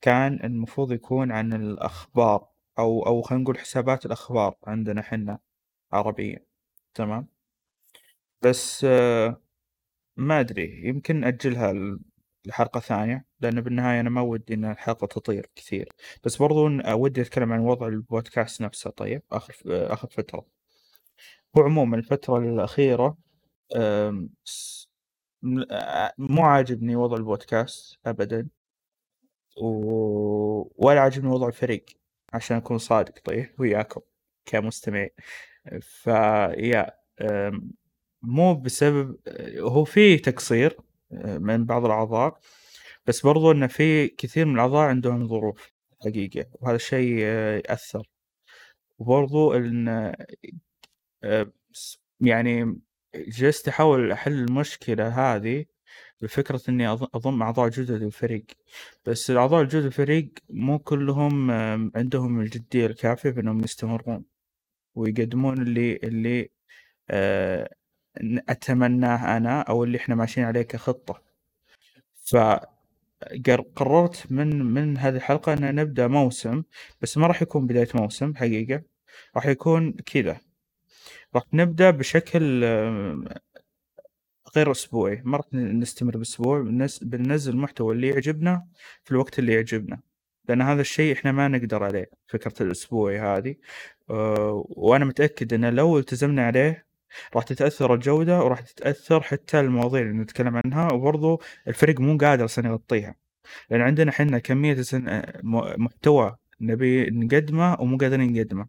كان 0.00 0.40
المفروض 0.44 0.92
يكون 0.92 1.32
عن 1.32 1.52
الأخبار. 1.52 2.48
أو 2.78 3.06
أو 3.06 3.22
خلينا 3.22 3.42
نقول 3.42 3.58
حسابات 3.58 4.06
الأخبار 4.06 4.56
عندنا 4.66 5.02
حنا 5.02 5.38
عربية 5.92 6.46
تمام؟ 6.94 7.28
بس 8.42 8.84
ما 10.16 10.40
أدري 10.40 10.88
يمكن 10.88 11.20
نأجلها 11.20 11.74
لحلقة 12.46 12.80
ثانية 12.80 13.26
لأن 13.40 13.60
بالنهاية 13.60 14.00
أنا 14.00 14.10
ما 14.10 14.20
ودي 14.20 14.54
إن 14.54 14.64
الحلقة 14.64 15.06
تطير 15.06 15.50
كثير. 15.56 15.88
بس 16.24 16.36
برضو 16.36 16.68
ودي 16.92 17.20
أتكلم 17.22 17.52
عن 17.52 17.60
وضع 17.60 17.86
البودكاست 17.86 18.62
نفسه 18.62 18.90
طيب؟ 18.90 19.22
آخر 19.32 19.54
آخر 19.66 20.08
فترة. 20.08 20.46
هو 21.58 21.62
عموما 21.62 21.96
الفترة 21.96 22.38
الأخيرة 22.38 23.18
مو 26.18 26.42
عاجبني 26.42 26.96
وضع 26.96 27.16
البودكاست 27.16 27.98
أبدا 28.06 28.48
و... 29.62 30.86
ولا 30.86 31.00
عاجبني 31.00 31.28
وضع 31.30 31.48
الفريق. 31.48 31.84
عشان 32.34 32.56
أكون 32.56 32.78
صادق 32.78 33.14
طيب؟ 33.24 33.50
وياكم 33.58 34.00
كمستمعين. 34.46 35.10
فيا 35.80 36.90
مو 38.22 38.54
بسبب 38.54 39.18
هو 39.58 39.84
في 39.84 40.16
تقصير 40.18 40.76
من 41.20 41.64
بعض 41.64 41.84
الأعضاء 41.84 42.40
بس 43.06 43.20
برضو 43.26 43.52
إن 43.52 43.66
في 43.66 44.08
كثير 44.08 44.46
من 44.46 44.54
الأعضاء 44.54 44.88
عندهم 44.88 45.28
ظروف 45.28 45.72
حقيقة 46.04 46.46
وهذا 46.52 46.76
الشيء 46.76 47.18
أه، 47.22 47.56
يأثر. 47.68 48.08
وبرضو 48.98 49.52
إن 49.54 49.88
أه، 51.24 51.52
يعني 52.20 52.80
جلست 53.16 53.68
أحاول 53.68 54.12
أحل 54.12 54.32
المشكلة 54.32 55.08
هذه 55.08 55.66
بفكرة 56.20 56.60
إني 56.68 56.96
أض- 56.96 57.08
أضم 57.14 57.42
أعضاء 57.42 57.68
جدد 57.68 57.90
للفريق 58.02 58.44
بس 59.06 59.30
الأعضاء 59.30 59.62
الجدد 59.62 59.84
للفريق 59.84 60.28
مو 60.50 60.78
كلهم 60.78 61.50
عندهم 61.96 62.40
الجدية 62.40 62.86
الكافية 62.86 63.30
بأنهم 63.30 63.60
يستمرون 63.64 64.24
ويقدمون 64.94 65.62
اللي 65.62 65.96
اللي 65.96 66.50
آه، 67.10 67.70
أتمناه 68.48 69.36
أنا 69.36 69.60
أو 69.60 69.84
اللي 69.84 69.98
إحنا 69.98 70.14
ماشيين 70.14 70.46
عليه 70.46 70.62
كخطة. 70.62 71.22
فقررت 73.34 74.32
من 74.32 74.62
من 74.64 74.98
هذه 74.98 75.16
الحلقة 75.16 75.52
أن 75.52 75.74
نبدأ 75.74 76.06
موسم 76.06 76.62
بس 77.00 77.18
ما 77.18 77.26
راح 77.26 77.42
يكون 77.42 77.66
بداية 77.66 77.88
موسم 77.94 78.34
حقيقة 78.36 78.82
راح 79.36 79.46
يكون 79.46 79.92
كذا. 79.92 80.40
راح 81.34 81.42
نبدأ 81.52 81.90
بشكل 81.90 82.64
غير 84.56 84.70
أسبوعي. 84.70 85.22
ما 85.24 85.36
راح 85.36 85.46
نستمر 85.52 86.16
بأسبوع 86.16 86.60
بنس- 86.60 87.04
بننزل 87.04 87.52
المحتوى 87.52 87.94
اللي 87.94 88.08
يعجبنا 88.08 88.66
في 89.04 89.10
الوقت 89.10 89.38
اللي 89.38 89.52
يعجبنا. 89.54 90.00
لأن 90.48 90.62
هذا 90.62 90.80
الشيء 90.80 91.12
إحنا 91.12 91.32
ما 91.32 91.48
نقدر 91.48 91.84
عليه 91.84 92.10
فكرة 92.26 92.62
الأسبوعي 92.62 93.18
هذه. 93.20 93.54
آه، 94.10 94.64
وأنا 94.68 95.04
متأكد 95.04 95.54
أن 95.54 95.74
لو 95.74 95.98
التزمنا 95.98 96.46
عليه 96.46 96.86
راح 97.34 97.44
تتأثر 97.44 97.94
الجودة 97.94 98.42
وراح 98.42 98.60
تتأثر 98.60 99.20
حتى 99.20 99.60
المواضيع 99.60 100.02
اللي 100.02 100.12
نتكلم 100.22 100.60
عنها 100.64 100.92
وبرضو 100.92 101.40
الفريق 101.68 102.00
مو 102.00 102.16
قادر 102.16 102.44
أصلا 102.44 102.66
يغطيها. 102.68 103.14
لأن 103.70 103.80
عندنا 103.80 104.12
حنا 104.12 104.38
كمية 104.38 104.82
سن- 104.82 105.22
م- 105.42 105.84
محتوى 105.84 106.36
نبي 106.60 107.10
نقدمه 107.10 107.76
ومو 107.80 107.96
قادرين 107.96 108.32
نقدمه. 108.32 108.66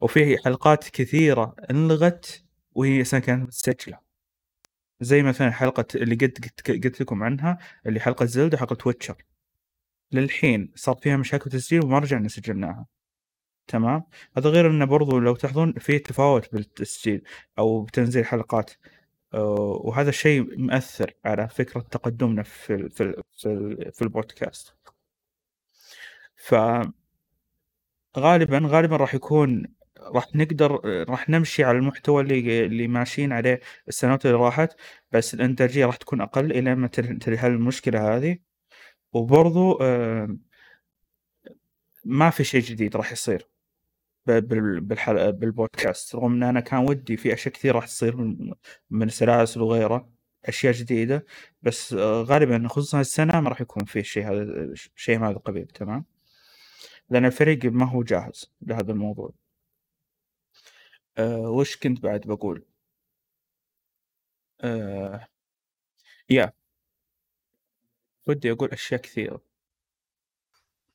وفي 0.00 0.38
حلقات 0.44 0.88
كثيرة 0.88 1.54
أنلغت 1.70 2.44
وهي 2.72 3.02
كانت 3.04 3.30
متسجلة 3.30 4.07
زي 5.00 5.22
مثلا 5.22 5.50
حلقة 5.50 5.84
اللي 5.94 6.14
قد 6.14 6.38
قلت 6.84 7.00
لكم 7.00 7.22
عنها 7.22 7.58
اللي 7.86 8.00
حلقة 8.00 8.24
زلدة 8.24 8.58
حلقة 8.58 8.76
ويتشر. 8.86 9.24
للحين 10.12 10.72
صار 10.74 10.96
فيها 10.96 11.16
مشاكل 11.16 11.50
تسجيل 11.50 11.84
وما 11.84 11.98
رجعنا 11.98 12.28
سجلناها. 12.28 12.86
تمام؟ 13.66 14.04
هذا 14.36 14.50
غير 14.50 14.70
إنه 14.70 14.84
برضو 14.84 15.18
لو 15.18 15.34
تلاحظون 15.36 15.72
في 15.72 15.98
تفاوت 15.98 16.52
بالتسجيل 16.52 17.22
أو 17.58 17.82
بتنزيل 17.82 18.26
حلقات. 18.26 18.70
وهذا 19.34 20.08
الشيء 20.08 20.58
مؤثر 20.60 21.14
على 21.24 21.48
فكرة 21.48 21.80
تقدمنا 21.80 22.42
في 22.42 22.74
ال 22.74 22.90
في 22.90 23.02
ال 23.02 23.22
في, 23.36 23.46
ال 23.48 23.92
في 23.92 24.02
البودكاست. 24.02 24.74
ف 26.36 26.54
غالبا 28.18 28.62
غالبا 28.66 28.96
راح 28.96 29.14
يكون 29.14 29.66
راح 30.02 30.26
نقدر 30.34 30.80
راح 31.08 31.28
نمشي 31.28 31.64
على 31.64 31.78
المحتوى 31.78 32.22
اللي 32.22 32.66
اللي 32.66 32.88
ماشيين 32.88 33.32
عليه 33.32 33.60
السنوات 33.88 34.26
اللي 34.26 34.36
راحت 34.36 34.76
بس 35.12 35.34
الإنتاجية 35.34 35.86
راح 35.86 35.96
تكون 35.96 36.20
أقل 36.20 36.52
إلى 36.52 36.74
ما 36.74 36.86
تن- 36.88 37.18
تنحل 37.18 37.50
المشكلة 37.50 38.16
هذه. 38.16 38.38
وبرضو 39.12 39.78
ما 42.04 42.30
في 42.30 42.44
شيء 42.44 42.60
جديد 42.62 42.96
راح 42.96 43.12
يصير 43.12 43.48
ب- 44.26 44.48
بال- 44.48 44.80
بالحلقة 44.80 45.30
بالبودكاست 45.30 46.14
رغم 46.14 46.32
إن 46.32 46.42
أنا 46.42 46.60
كان 46.60 46.78
ودي 46.88 47.16
في 47.16 47.32
أشياء 47.34 47.54
كثير 47.54 47.74
راح 47.74 47.86
تصير 47.86 48.16
من, 48.90 49.08
سلاسل 49.08 49.60
وغيره 49.62 50.10
أشياء 50.44 50.72
جديدة 50.72 51.26
بس 51.62 51.92
آه، 51.92 52.22
غالبا 52.22 52.68
خصوصا 52.68 53.00
السنة 53.00 53.40
ما 53.40 53.48
راح 53.48 53.60
يكون 53.60 53.84
في 53.84 54.02
شيء 54.02 54.26
هذا 54.32 54.72
شيء 54.96 55.18
من 55.18 55.24
هذا 55.24 55.32
القبيل 55.36 55.66
تمام؟ 55.66 56.04
لأن 57.10 57.24
الفريق 57.24 57.64
ما 57.64 57.86
هو 57.90 58.02
جاهز 58.02 58.52
لهذا 58.62 58.92
الموضوع. 58.92 59.32
أه 61.18 61.50
وش 61.50 61.76
كنت 61.76 62.00
بعد 62.02 62.20
بقول؟ 62.20 62.64
أه 64.60 65.28
يا. 66.30 66.52
ودي 68.26 68.52
أقول 68.52 68.68
أشياء 68.72 69.00
كثيرة. 69.00 69.40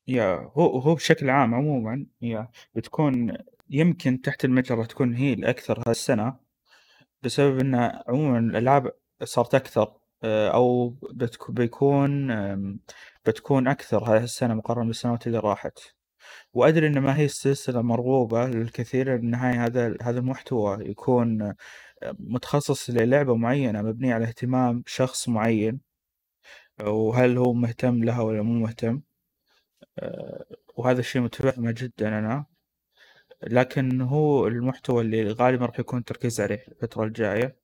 يا 0.08 0.52
هو 0.58 0.80
هو 0.80 0.95
بشكل 0.95 1.30
عام 1.30 1.56
عموما 1.56 2.06
يا 2.22 2.48
بتكون 2.76 3.38
يمكن 3.70 4.22
تحت 4.22 4.45
المجرة 4.45 4.84
تكون 4.86 5.14
هي 5.16 5.34
الأكثر 5.34 5.84
هالسنة 5.88 6.36
بسبب 7.24 7.60
إن 7.60 7.76
عموما 8.08 8.40
الألعاب 8.40 8.94
صارت 9.24 9.56
أكثر 9.56 9.94
آه، 10.24 10.50
أو 10.50 10.90
بتك- 10.90 11.52
بيكون 11.52 12.32
آم، 12.32 12.80
بتكون 13.26 13.68
أكثر 13.68 14.04
هذه 14.04 14.24
السنة 14.24 14.54
مقارنة 14.54 14.88
بالسنوات 14.88 15.28
اللي 15.28 15.40
راحت. 15.40 15.80
وأدري 16.54 16.88
إن 16.88 17.00
ما 17.00 17.18
هي 17.18 17.26
السلسلة 17.26 17.82
مرغوبة 17.82 18.45
للكثير 18.48 19.16
بالنهاية 19.18 19.66
هذا 19.66 19.98
هذا 20.02 20.20
المحتوى 20.20 20.90
يكون 20.90 21.41
آه، 21.41 21.56
متخصص 22.20 22.90
للعبة 22.90 23.36
معينة 23.36 23.82
مبنية 23.82 24.14
على 24.14 24.26
اهتمام 24.26 24.84
شخص 24.88 25.30
معين. 25.30 25.82
وهل 26.82 27.38
هو 27.38 27.54
مهتم 27.54 28.04
لها 28.04 28.22
ولا 28.22 28.41
مو 28.41 28.54
مهتم؟ 28.54 29.02
آه، 30.00 30.45
وهذا 30.78 31.00
الشيء 31.00 31.22
متفهمه 31.22 31.72
جدا 31.72 32.08
أنا. 32.20 32.45
لكن 33.44 34.02
هو 34.02 34.48
المحتوى 34.48 35.02
اللي 35.02 35.32
غالبا 35.32 35.66
راح 35.66 35.80
يكون 35.80 36.00
التركيز 36.00 36.41
عليه 36.41 36.66
الفترة 36.68 37.04
الجاية. 37.06 37.58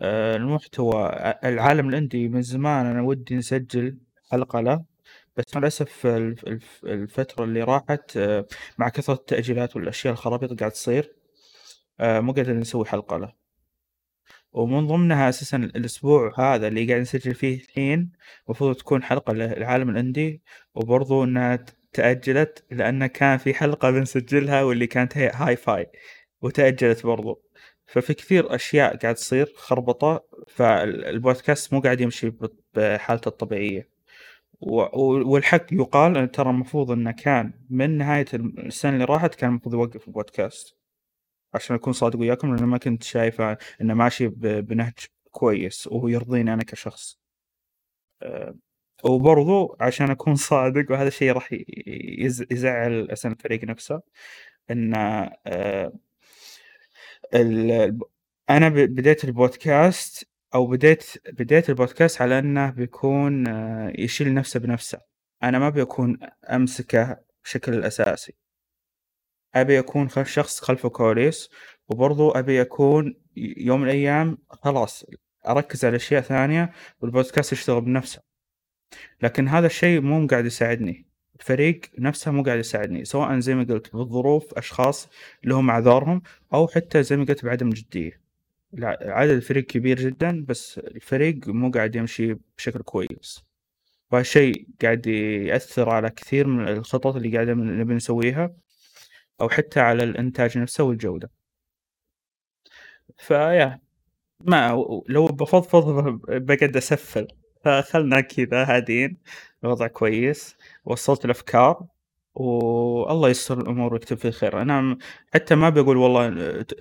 آه، 0.00 0.36
المحتوى 0.36 1.08
العالم 1.44 1.88
الإندي 1.88 2.28
من 2.28 2.42
زمان 2.42 2.86
أنا 2.86 3.02
ودي 3.02 3.36
نسجل 3.36 3.98
حلقة 4.32 4.60
له. 4.60 4.84
بس 5.38 5.54
مع 5.54 5.60
الأسف 5.60 6.06
الف- 6.06 6.44
الف- 6.44 6.80
الفترة 6.84 7.44
اللي 7.44 7.62
راحت 7.62 8.16
آه، 8.16 8.46
مع 8.78 8.88
كثرة 8.88 9.14
التأجيلات 9.14 9.76
والأشياء 9.76 10.12
الخرابيط 10.12 10.60
قاعد 10.60 10.70
تصير 10.72 11.12
آه، 12.00 12.20
مو 12.20 12.32
قادرين 12.32 12.60
نسوي 12.60 12.84
حلقة 12.84 13.16
له. 13.18 13.32
ومن 14.52 14.86
ضمنها 14.86 15.28
أساسا 15.28 15.56
الأسبوع 15.56 16.32
هذا 16.38 16.68
اللي 16.68 16.86
قاعد 16.88 17.00
نسجل 17.00 17.34
فيه 17.34 17.56
الحين 17.62 18.12
المفروض 18.46 18.76
تكون 18.76 19.02
حلقة 19.02 19.32
للعالم 19.32 19.90
الأندي 19.90 20.42
وبرضو 20.74 21.24
إنها 21.24 21.64
تأجلت 21.92 22.64
لأن 22.70 23.06
كان 23.06 23.38
في 23.38 23.54
حلقة 23.54 23.90
بنسجلها 23.90 24.62
واللي 24.62 24.86
كانت 24.86 25.16
هي 25.18 25.30
هاي 25.34 25.56
فاي 25.56 25.86
وتأجلت 26.42 27.06
برضو. 27.06 27.42
ففي 27.86 28.14
كثير 28.14 28.54
أشياء 28.54 28.96
قاعد 28.96 29.14
تصير 29.14 29.52
خربطة 29.56 30.24
فالبودكاست 30.48 31.72
مو 31.72 31.80
قاعد 31.80 32.00
يمشي 32.00 32.32
بحالته 32.74 33.28
الطبيعية. 33.28 33.97
والحق 34.60 35.66
يقال 35.72 36.16
أن 36.16 36.30
ترى 36.30 36.50
المفروض 36.50 36.90
إنه 36.90 37.10
كان 37.10 37.52
من 37.70 37.98
نهاية 37.98 38.26
السنة 38.34 38.92
اللي 38.92 39.04
راحت 39.04 39.34
كان 39.34 39.50
المفروض 39.50 39.74
يوقف 39.74 40.08
البودكاست. 40.08 40.76
عشان 41.54 41.76
أكون 41.76 41.92
صادق 41.92 42.18
وياكم 42.20 42.54
لأن 42.56 42.64
ما 42.64 42.78
كنت 42.78 43.02
شايفه 43.02 43.58
إنه 43.80 43.94
ماشي 43.94 44.28
بنهج 44.28 44.94
كويس 45.30 45.86
وهو 45.86 46.08
يرضيني 46.08 46.52
أنا 46.54 46.62
كشخص. 46.64 47.18
أه، 48.22 48.54
وبرضو 49.04 49.76
عشان 49.80 50.10
أكون 50.10 50.34
صادق 50.50 50.90
وهذا 50.92 51.08
الشيء 51.08 51.32
راح 51.32 51.48
يزعّل 52.50 53.12
أصلًا 53.12 53.32
الفريق 53.32 53.64
نفسه، 53.64 54.02
الب 57.34 58.02
أنا 58.50 58.68
ب 58.68 58.74
بديت 58.74 59.24
البودكاست 59.24 60.28
أو 60.54 60.66
بديت 60.66 61.04
بديت 61.32 61.68
البودكاست 61.70 62.22
على 62.22 62.38
إنه 62.38 62.70
بيكون 62.70 63.46
يشيل 63.98 64.34
نفسه 64.34 64.60
بنفسه، 64.60 64.98
أنا 65.42 65.58
ما 65.58 65.66
أبي 65.66 65.82
أكون 65.82 66.18
أمسكه 66.50 67.20
بشكل 67.44 67.84
أساسي. 67.84 68.32
أبي 69.54 69.78
أكون 69.78 70.08
خ 70.08 70.22
شخص 70.22 70.60
خلف 70.60 70.86
الكواليس، 70.86 71.50
وبرضو 71.88 72.30
أبي 72.30 72.60
أكون 72.60 73.14
ي 73.36 73.54
يوم 73.66 73.80
من 73.80 73.86
الأيام 73.86 74.38
خلاص 74.50 75.04
أركّز 75.48 75.84
على 75.84 75.96
أشياء 75.96 76.22
ثانية 76.22 76.72
والبودكاست 77.00 77.52
يشتغل 77.52 77.80
بنفسه، 77.80 78.20
لكن 79.22 79.48
هذا 79.48 79.66
الشيء 79.66 80.00
مو 80.00 80.26
قاعد 80.26 80.46
يساعدني، 80.46 81.06
الفريق 81.40 81.80
نفسه 81.98 82.30
مو 82.30 82.42
قاعد 82.42 82.58
يساعدني، 82.58 83.04
سواء 83.04 83.38
زي 83.38 83.54
ما 83.54 83.64
قلت 83.64 83.92
بالظروف 83.92 84.54
أشخاص 84.54 85.08
لهم 85.44 85.70
أعذارهم 85.70 86.22
أو 86.54 86.68
حتى 86.68 87.02
زي 87.02 87.16
ما 87.16 87.24
قلت 87.24 87.44
بعدم 87.44 87.68
الع 87.68 88.10
عدد 89.02 89.30
الفريق 89.30 89.64
كبير 89.66 89.98
جدًا 90.00 90.44
بس 90.48 90.78
الفريق 90.78 91.48
مو 91.48 91.70
قاعد 91.70 91.96
يمشي 91.96 92.36
بشكل 92.58 92.82
كويس، 92.82 93.44
وهالشيء 94.12 94.68
قاعد 94.82 95.06
يأثر 95.06 95.90
على 95.90 96.10
كثير 96.10 96.46
من 96.46 96.68
الخطط 96.68 97.16
اللي 97.16 97.34
قاعدين 97.34 97.78
نبي 97.78 97.94
نسويها، 97.94 98.56
أو 99.40 99.48
حتى 99.48 99.80
على 99.80 100.04
الإنتاج 100.04 100.58
نفسه 100.58 100.84
والجودة. 100.84 101.30
فيا 103.18 103.80
ما 104.40 104.68
لو 105.08 105.26
بافضفض 105.26 106.08
ب 106.08 106.46
باقعد 106.46 106.76
أسفّل، 106.76 107.28
فخلنا 107.64 108.20
كذا 108.20 108.64
هاديين، 108.64 109.16
الوضع 109.64 109.86
كويس، 109.86 110.56
وصّلت 110.84 111.24
الأفكار، 111.24 111.86
والله 112.38 113.28
ييسر 113.28 113.60
الأمور 113.60 113.92
ويكتب 113.94 114.16
في 114.16 114.28
الخير، 114.28 114.62
أنا 114.62 114.98
حتى 115.34 115.54
ما 115.54 115.68
باقول 115.68 115.96
والله 115.96 116.62
ت 116.62 116.74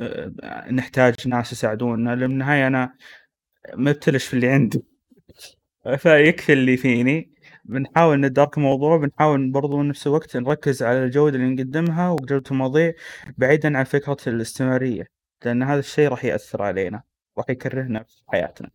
نحتاج 0.71 1.27
ناس 1.27 1.51
يساعدونا، 1.51 2.09
لأن 2.15 2.19
بالنهاية 2.27 2.67
أنا 2.67 2.93
مبتلش 3.75 4.25
في 4.27 4.33
اللي 4.33 4.49
عندي، 4.49 4.83
فيكفي 6.03 6.53
اللي 6.53 6.77
فيني، 6.77 7.31
بنحاول 7.65 8.21
نتدارك 8.21 8.57
الموضوع، 8.57 8.97
بنحاول 8.97 9.51
برضو 9.51 9.77
بنفس 9.77 10.07
الوقت 10.07 10.37
نركّز 10.37 10.83
على 10.83 11.03
الجودة 11.03 11.35
اللي 11.37 11.49
نقدمها 11.55 12.09
وجودة 12.11 12.43
المواضيع 12.51 12.93
بعيدًا 13.37 13.77
عن 13.77 13.83
فكرة 13.83 14.17
الاستمرارية، 14.27 15.07
لأن 15.45 15.63
هذا 15.63 15.79
الشيء 15.79 16.09
راح 16.09 16.25
يأثر 16.25 16.63
علينا، 16.63 17.03
راح 17.37 17.49
يكرهنا 17.49 18.03
في 18.03 18.17
حياتنا. 18.27 18.69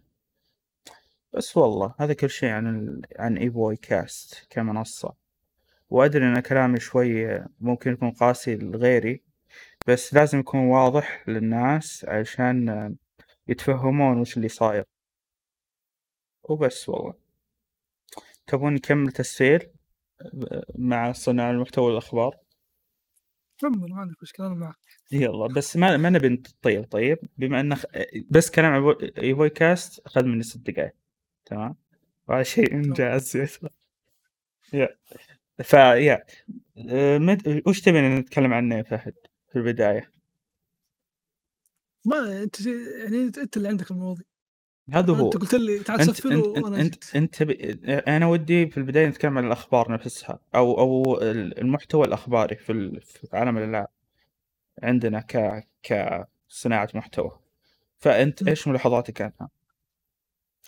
بس 1.33 1.57
والله 1.57 1.95
هذا 2.01 2.13
كل 2.13 2.31
شيء 2.31 2.49
عن 2.51 2.67
ال 2.67 3.03
عن 3.19 3.39
evoycast 3.51 4.47
كمنصة، 4.51 5.15
وأدري 5.93 6.24
إن 6.24 6.40
كلامي 6.40 6.81
شوي 6.81 7.44
ممكن 7.60 7.93
يكون 7.93 8.10
قاسي 8.10 8.56
لغيري، 8.56 9.23
بس 9.86 10.14
لازم 10.14 10.39
يكون 10.39 10.60
واضح 10.60 11.28
للناس 11.28 12.05
علشان 12.09 12.97
يتفهمون 13.48 14.20
وش 14.20 14.36
اللي 14.36 14.48
صاير. 14.48 14.85
وبس 16.43 16.89
والله. 16.89 17.14
تبون 18.47 18.74
نكمل 18.74 19.12
تسجيل 19.12 19.70
مع 20.74 21.12
صناع 21.12 21.51
المحتوى 21.51 21.85
والأخبار؟ 21.85 22.36
كمل 23.59 23.90
ما 23.90 24.01
عندك 24.01 24.23
مشكلة 24.23 24.47
أنا 24.47 24.55
معك. 24.55 24.77
يلا 25.12 25.47
بس 25.47 25.77
ما 25.77 25.97
ما 25.97 26.10
نبي 26.10 26.28
نطيل 26.28 26.85
طيب، 26.85 27.19
بما 27.36 27.60
إنه 27.60 27.74
خ 27.74 27.85
بس 28.31 28.51
كلام 28.51 28.73
عن 28.73 28.94
evoycast 29.02 30.01
أخذ 30.06 30.24
مني 30.24 30.43
6 30.43 30.60
دقايق، 30.60 30.94
تمام؟ 31.44 31.77
وهذا 32.28 32.43
شيء 32.43 32.73
إنجاز 32.74 33.36
يا 34.73 34.89
فيا 35.62 36.24
آآ 36.90 37.18
مد 37.18 37.62
وش 37.66 37.80
تبينا 37.80 38.18
نتكلم 38.18 38.52
عنه 38.52 38.76
يا 38.76 38.82
فهد 38.82 39.14
في 39.52 39.56
البداية؟ 39.59 40.12
ما 42.05 42.43
أنت 42.43 42.62
ج 42.62 42.66
يعني 42.66 43.16
أنت 43.39 43.56
اللي 43.56 43.68
عندك 43.68 43.90
المواضيع. 43.90 44.24
هذا 44.93 45.12
هو. 45.12 45.26
أنت 45.26 45.36
قلت 45.36 45.55
لي 45.55 45.78
تعال 45.78 46.01
وأنا 46.34 46.80
أنت 46.80 46.94
جيت. 46.94 47.16
أنت 47.16 47.34
تبي 47.34 47.80
أ 47.84 48.16
أنا 48.16 48.26
ودي 48.26 48.66
في 48.66 48.76
البداية 48.78 49.06
نتكلم 49.06 49.39
عن 49.39 49.47
الأخبار 49.47 49.93
نفسها 49.93 50.39
أو 50.55 50.78
أو 50.78 51.20
ال 51.22 51.59
المحتوى 51.59 52.06
الأخباري 52.06 52.56
في 52.56 52.72
ال 52.72 53.01
في 53.02 53.28
عالم 53.32 53.59
الألعاب، 53.59 53.89
عندنا 54.82 55.20
ك 55.20 55.64
كصناعة 55.82 56.89
محتوى، 56.94 57.39
فأنت 57.98 58.43
إمم. 58.43 58.48
إيش 58.48 58.68
ملاحظاتك 58.68 59.22
عنها؟ 59.22 59.48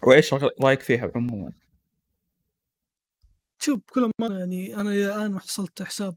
وإيش 0.03 0.35
ر 0.35 0.51
رأيك 0.63 0.81
فيها 0.81 1.13
عمومًا؟ 1.15 1.53
شوف 3.65 3.79
بكل 3.79 4.11
أمانة 4.21 4.39
يعني 4.39 4.77
أنا 4.77 4.91
إلى 4.91 5.07
الآن 5.07 5.33
ما 5.33 5.41
حصلت 5.41 5.83
حساب 5.83 6.17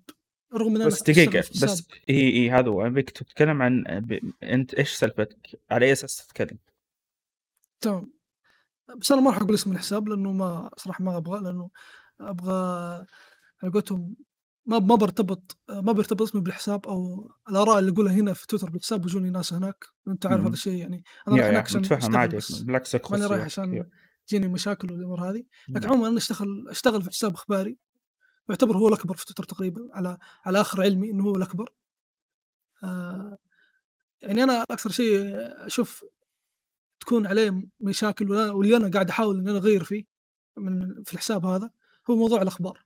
رغم 0.54 0.76
أنا 0.76 0.86
بس 0.86 1.04
دقيقة 1.04 1.40
بس 1.40 1.88
إي 2.10 2.30
إي 2.30 2.52
هذا 2.52 2.70
هو، 2.70 2.86
أبيك 2.86 3.10
تتكلم 3.10 3.62
عن 3.62 3.84
ب 3.88 4.34
أنت 4.44 4.74
إيش 4.74 4.92
سالفتك؟ 4.92 5.62
على 5.72 5.86
أي 5.86 5.92
أساس 5.92 6.28
تتكلم؟ 6.28 6.58
تمام. 7.82 8.12
بس 8.98 9.12
أنا 9.12 9.22
ما 9.22 9.32
راح 9.32 9.38
أقول 9.38 9.54
اسم 9.54 9.72
الحساب 9.72 10.10
لأنه 10.10 10.32
ما 10.32 10.70
صراحة 10.78 11.04
ما 11.04 11.18
أبغى 11.18 11.44
لأنه 11.44 11.70
أبغى 12.22 12.54
على 13.64 13.72
قولتهم 13.74 14.16
ما 14.66 14.80
ما 14.80 14.96
بارتبط 14.96 15.58
ما 15.70 15.92
بيرتبط 15.92 16.22
اسمي 16.22 16.42
بالحساب 16.42 16.88
أو 16.88 17.30
الآراء 17.50 17.80
اللي 17.80 17.92
أقولها 17.92 18.14
هنا 18.14 18.34
في 18.34 18.48
تويتر 18.48 18.70
بالحساب 18.70 19.02
بيجوني 19.02 19.30
ناس 19.30 19.54
هناك، 19.54 19.86
وأنت 20.06 20.26
عارف 20.26 20.42
هذا. 20.44 20.54
الشيء 20.54 20.74
يعني، 20.74 21.04
يا 21.28 21.34
رايح 21.34 21.48
هناك 21.48 21.94
عشان 21.94 22.16
عادي 22.16 22.38
بالعكس 22.62 22.96
ماني 23.12 23.26
رايح. 23.26 23.46
عشان 23.46 23.90
تجيني 24.28 24.48
مشاكل 24.48 24.92
والأمور 24.94 25.32
هذه، 25.32 25.44
لكن. 25.76 25.90
عمومًا 25.90 26.08
أنا 26.08 26.18
أشتغل 26.18 26.70
أشتغل 26.70 27.02
في 27.04 27.10
حساب 27.10 27.34
إخباري، 27.34 27.78
يعتبر 28.50 28.78
هو 28.78 28.88
الأكبر 28.88 29.16
في 29.18 29.26
تويتر 29.26 29.44
تقريبًا 29.44 29.90
على 29.94 30.18
على 30.46 30.62
آخر 30.62 30.82
علمي 30.84 31.12
إنه 31.12 31.24
هو 31.26 31.36
الأكبر. 31.36 31.70
آآ 32.84 33.38
يعني 34.22 34.44
أنا 34.44 34.64
أكثر 34.64 34.92
شيء 34.92 35.22
أشوف 35.68 36.06
تكون 37.02 37.28
عليه 37.28 37.64
مشاكل 37.82 38.32
واللي 38.32 38.78
أنا 38.78 38.92
قاعد 38.92 39.10
أحاول 39.10 39.40
إن 39.40 39.50
أنا 39.50 39.58
أغيّر 39.60 39.84
فيه 39.86 40.06
من 40.58 41.04
في 41.04 41.14
الحساب 41.14 41.46
هذا، 41.46 41.72
هو 42.10 42.16
موضوع 42.16 42.42
الأخبار، 42.42 42.84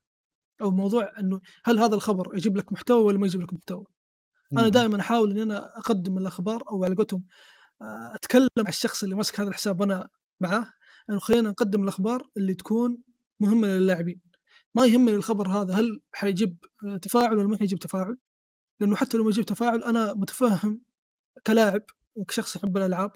أو 0.61 0.71
موضوع 0.71 1.13
إنه 1.19 1.41
هل 1.65 1.79
هذا 1.79 1.95
الخبر 1.95 2.37
يجيب 2.37 2.57
لك 2.57 2.73
محتوى 2.73 3.03
والّا 3.03 3.19
ما 3.19 3.27
يجيب 3.27 3.41
لك 3.41 3.53
محتوى؟ 3.53 3.85
اهم. 4.53 4.69
دائمًا 4.71 5.01
أحاول 5.01 5.31
إني 5.31 5.43
أنا 5.43 5.79
أقدّم 5.79 6.17
الأخبار 6.17 6.63
أو 6.71 6.85
على 6.85 6.95
قولتهم 6.95 7.25
آآ 7.83 8.11
أتكلم 8.15 8.49
مع 8.59 8.69
الشخص 8.69 9.03
اللي 9.03 9.15
ماسك 9.15 9.41
هذا 9.41 9.49
الحساب 9.49 9.81
وأنا 9.81 10.09
معاه، 10.41 10.73
إنه 11.09 11.19
خلينا 11.19 11.49
نقدّم 11.49 11.83
الأخبار 11.83 12.29
اللي 12.37 12.53
تكون 12.53 12.97
مهمة 13.39 13.67
للاعبين، 13.67 14.21
ما 14.75 14.85
يهمني 14.85 15.15
الخبر 15.15 15.47
هذا 15.47 15.73
هل 15.73 16.01
حيجيب 16.13 16.57
تفاعل 17.01 17.37
والّا 17.37 17.49
ما 17.49 17.57
حيجيب 17.57 17.79
تفاعل، 17.79 18.17
لأنه 18.79 18.95
حتى 18.95 19.17
لو 19.17 19.23
ما 19.23 19.29
يجيب 19.29 19.45
تفاعل 19.45 19.83
أنا 19.83 20.13
متفهم 20.13 20.81
كلاعب 21.47 21.83
وكشخص 22.15 22.55
يحب 22.55 22.77
الألعاب، 22.77 23.11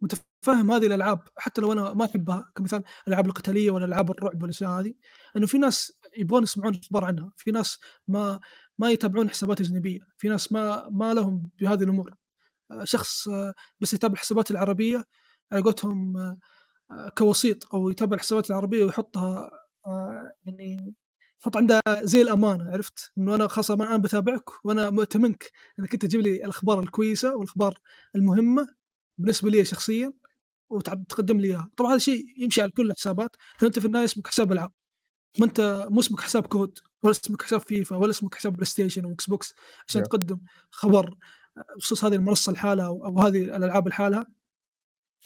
متفهم 0.00 0.70
هذه 0.72 0.86
الألعاب 0.86 1.20
حتى 1.36 1.60
لو 1.60 1.72
أنا 1.72 1.92
ما 1.94 2.04
أحبها 2.04 2.52
كمثال 2.56 2.82
الألعاب 3.08 3.26
القتالية 3.26 3.70
والّا 3.70 3.86
ألعاب 3.86 4.10
الرعب 4.10 4.42
والأشياء 4.42 4.70
هذه، 4.70 4.94
إنه 5.36 5.46
في 5.46 5.58
ناس 5.58 5.92
يبغون 6.18 6.42
يسمعون 6.42 6.74
أخبار 6.74 7.04
عنها، 7.04 7.32
في 7.36 7.50
ناس 7.50 7.78
ما 8.08 8.40
ما 8.78 8.90
يتابعون 8.90 9.30
حسابات 9.30 9.60
أجنبية، 9.60 10.00
في 10.18 10.28
ناس 10.28 10.52
ما 10.52 10.88
ما 10.90 11.14
لهم 11.14 11.50
بهذه 11.60 11.82
الأمور، 11.82 12.14
آآ 12.70 12.84
شخص 12.84 13.28
بس 13.80 13.94
يتابع 13.94 14.14
الحسابات 14.14 14.50
العربية 14.50 15.04
على 15.52 15.62
قولتهم 15.62 16.16
كوسيط 17.18 17.74
أو 17.74 17.90
يتابع 17.90 18.14
الحسابات 18.16 18.50
العربية 18.50 18.84
ويحطها 18.84 19.50
آآ 19.86 20.32
يعني 20.44 20.94
يحط 21.42 21.56
عندها 21.56 21.82
زي 22.02 22.22
الأمانة 22.22 22.70
عرفت؟ 22.72 23.12
إنه 23.18 23.34
أنا 23.34 23.48
خلاص 23.48 23.70
أنا 23.70 23.84
الآن 23.84 24.02
باتابعك 24.02 24.44
وأنا 24.66 24.90
مؤتمنك 24.90 25.50
إنك 25.78 25.92
أنت 25.94 26.06
تجيب 26.06 26.20
لي 26.20 26.36
الأخبار 26.44 26.80
الكويسة 26.80 27.36
والأخبار 27.36 27.78
المهمة 28.16 28.68
بالنسبة 29.18 29.50
لي 29.50 29.64
شخصيًا 29.64 30.12
وتع 30.70 30.94
تقدم 31.08 31.40
لي 31.40 31.48
إياها، 31.48 31.70
طبعًا 31.76 31.90
هذا 31.90 31.96
الشيء 31.96 32.26
يمشي 32.38 32.62
على 32.62 32.70
كل 32.70 32.90
الحسابات، 32.90 33.36
أنت 33.62 33.78
في 33.78 33.86
النهاية 33.86 34.04
اسمك 34.04 34.26
حساب 34.26 34.52
ألعاب، 34.52 34.72
ما 35.40 35.46
أنت 35.46 35.88
مو 35.90 36.00
اسمك 36.00 36.20
حساب 36.20 36.46
كود 36.46 36.78
ولا 37.02 37.12
اسمك 37.12 37.42
حساب 37.42 37.60
فيفا 37.60 37.96
ولا 37.96 38.10
اسمك 38.10 38.34
حساب 38.34 38.52
بلاي 38.52 38.66
ستيشن 38.66 39.04
وإكس 39.06 39.26
بوكس 39.30 39.54
عشان 39.88 40.02
يا. 40.02 40.06
تقدم 40.06 40.40
خبر 40.70 41.16
بخصوص 41.78 42.04
هذه 42.04 42.14
المنصة 42.14 42.52
لحالها 42.52 42.86
أو 42.86 43.20
هذه 43.20 43.44
الألعاب 43.44 43.88
لحالها. 43.88 44.26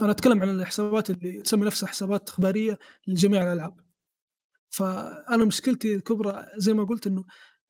أنا 0.00 0.10
أتكلم 0.10 0.42
عن 0.42 0.50
الحسابات 0.50 1.10
اللي 1.10 1.42
تسمي 1.42 1.66
نفسها 1.66 1.86
حسابات 1.88 2.28
إخبارية 2.28 2.78
لجميع 3.06 3.42
الألعاب. 3.42 3.80
فأنا 4.70 5.44
مشكلتي 5.46 5.96
الكبرى 5.96 6.46
زي 6.56 6.74
ما 6.74 6.84
قُلت 6.84 7.08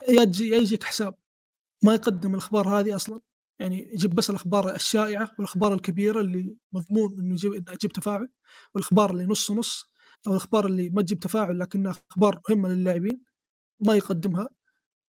تجي 0.08 0.48
يا 0.50 0.58
يجيك 0.58 0.84
حساب. 0.84 1.14
ما 1.84 1.94
يقدم 1.94 2.34
الأخبار 2.34 2.68
هذه 2.68 2.96
أصلًا، 2.96 3.20
يعني 3.60 3.90
يجيب 3.94 4.14
بس 4.16 4.30
الأخبار 4.30 4.76
الشائعة 4.76 5.30
والأخبار 5.38 5.74
الكبيرة 5.74 6.20
اللي 6.20 6.56
مضمون 6.72 7.14
إنه 7.20 7.32
يجيب 7.34 7.64
تجيب 7.64 7.92
تفاعل، 7.92 8.28
والأخبار 8.74 9.10
اللي 9.12 9.26
نُص 9.26 9.50
نُص 9.52 9.92
أو 10.26 10.32
الأخبار 10.32 10.66
اللي 10.66 10.90
ما 10.90 11.02
تجيب 11.02 11.20
تفاعل 11.20 11.58
لكنها 11.60 11.94
أخبار 12.12 12.40
مهمة 12.50 12.68
للاعبين 12.68 13.22
ما 13.80 13.96
يقدمها، 13.96 14.48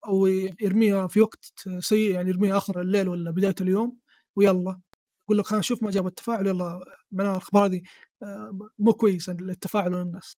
أو 0.07 0.27
يرميها 0.61 1.07
في 1.07 1.21
وقت 1.21 1.53
سيء 1.79 2.11
يعني 2.15 2.29
يرميها 2.29 2.57
آخر 2.57 2.81
الليل 2.81 3.09
والّا 3.09 3.31
بداية 3.31 3.55
اليوم 3.61 3.97
ويالّا 4.37 4.81
يقول 5.23 5.37
لك 5.37 5.53
ها 5.53 5.61
شوف 5.61 5.83
ما 5.83 5.91
جابت 5.91 6.17
تفاعل 6.17 6.47
يالّا 6.47 6.79
معناها 7.11 7.31
الأخبار 7.33 7.65
هذه 7.65 7.81
آآ 8.23 8.59
مو 8.79 8.93
كويسة 8.93 9.33
للتفاعل 9.33 9.91
للناس. 9.91 10.37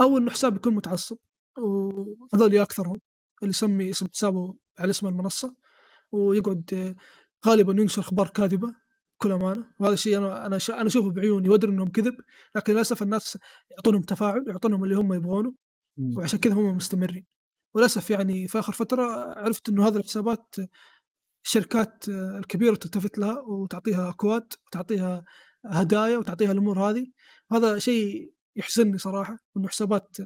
أو 0.00 0.18
إنه 0.18 0.30
حساب 0.30 0.56
يكون 0.56 0.74
متعصب 0.74 1.16
وهذول 1.58 2.58
أكثرهم 2.58 3.00
اللي 3.42 3.50
يسمي 3.50 3.90
اسم 3.90 4.06
حسابه 4.14 4.54
على 4.78 4.90
اسم 4.90 5.06
المنصة 5.06 5.54
ويقعد 6.12 6.96
غالبًا 7.46 7.72
ينشر 7.82 8.02
أخبار 8.02 8.28
كاذبة 8.28 8.74
بكل 9.20 9.32
أمانة، 9.32 9.66
وهذا 9.80 9.94
الشيء 9.94 10.18
أنا 10.18 10.58
ش 10.58 10.70
أنا 10.70 10.86
أشوفه 10.86 11.10
بعيوني 11.10 11.48
وأدري 11.48 11.70
إنهم 11.72 11.88
كذب، 11.90 12.16
لكن 12.56 12.72
للأسف 12.72 13.02
الناس 13.02 13.38
يعطونهم 13.70 14.02
تفاعل، 14.02 14.44
يعطونهم 14.48 14.84
اللي 14.84 14.94
هم 14.96 15.12
يبغونه،. 15.14 15.54
وعشان 16.16 16.38
كذا 16.38 16.54
هم 16.54 16.76
مستمرين. 16.76 17.26
وللأسف 17.74 18.10
يعني 18.10 18.48
في 18.48 18.58
آخر 18.58 18.72
فترة 18.72 19.02
عرفت 19.38 19.68
إنه 19.68 19.88
هذه 19.88 19.96
الحسابات 19.96 20.54
الشركات 21.44 22.08
الكبيرة 22.08 22.74
تلتفت 22.74 23.18
لها 23.18 23.40
وتعطيها 23.40 24.10
أكواد 24.10 24.52
وتعطيها 24.66 25.24
هدايا 25.64 26.18
وتعطيها 26.18 26.52
الأمور 26.52 26.90
هذه، 26.90 27.06
هذا 27.52 27.78
شيء 27.78 28.32
يحزنني 28.56 28.98
صراحة 28.98 29.38
إنه 29.56 29.68
حسابات 29.68 30.16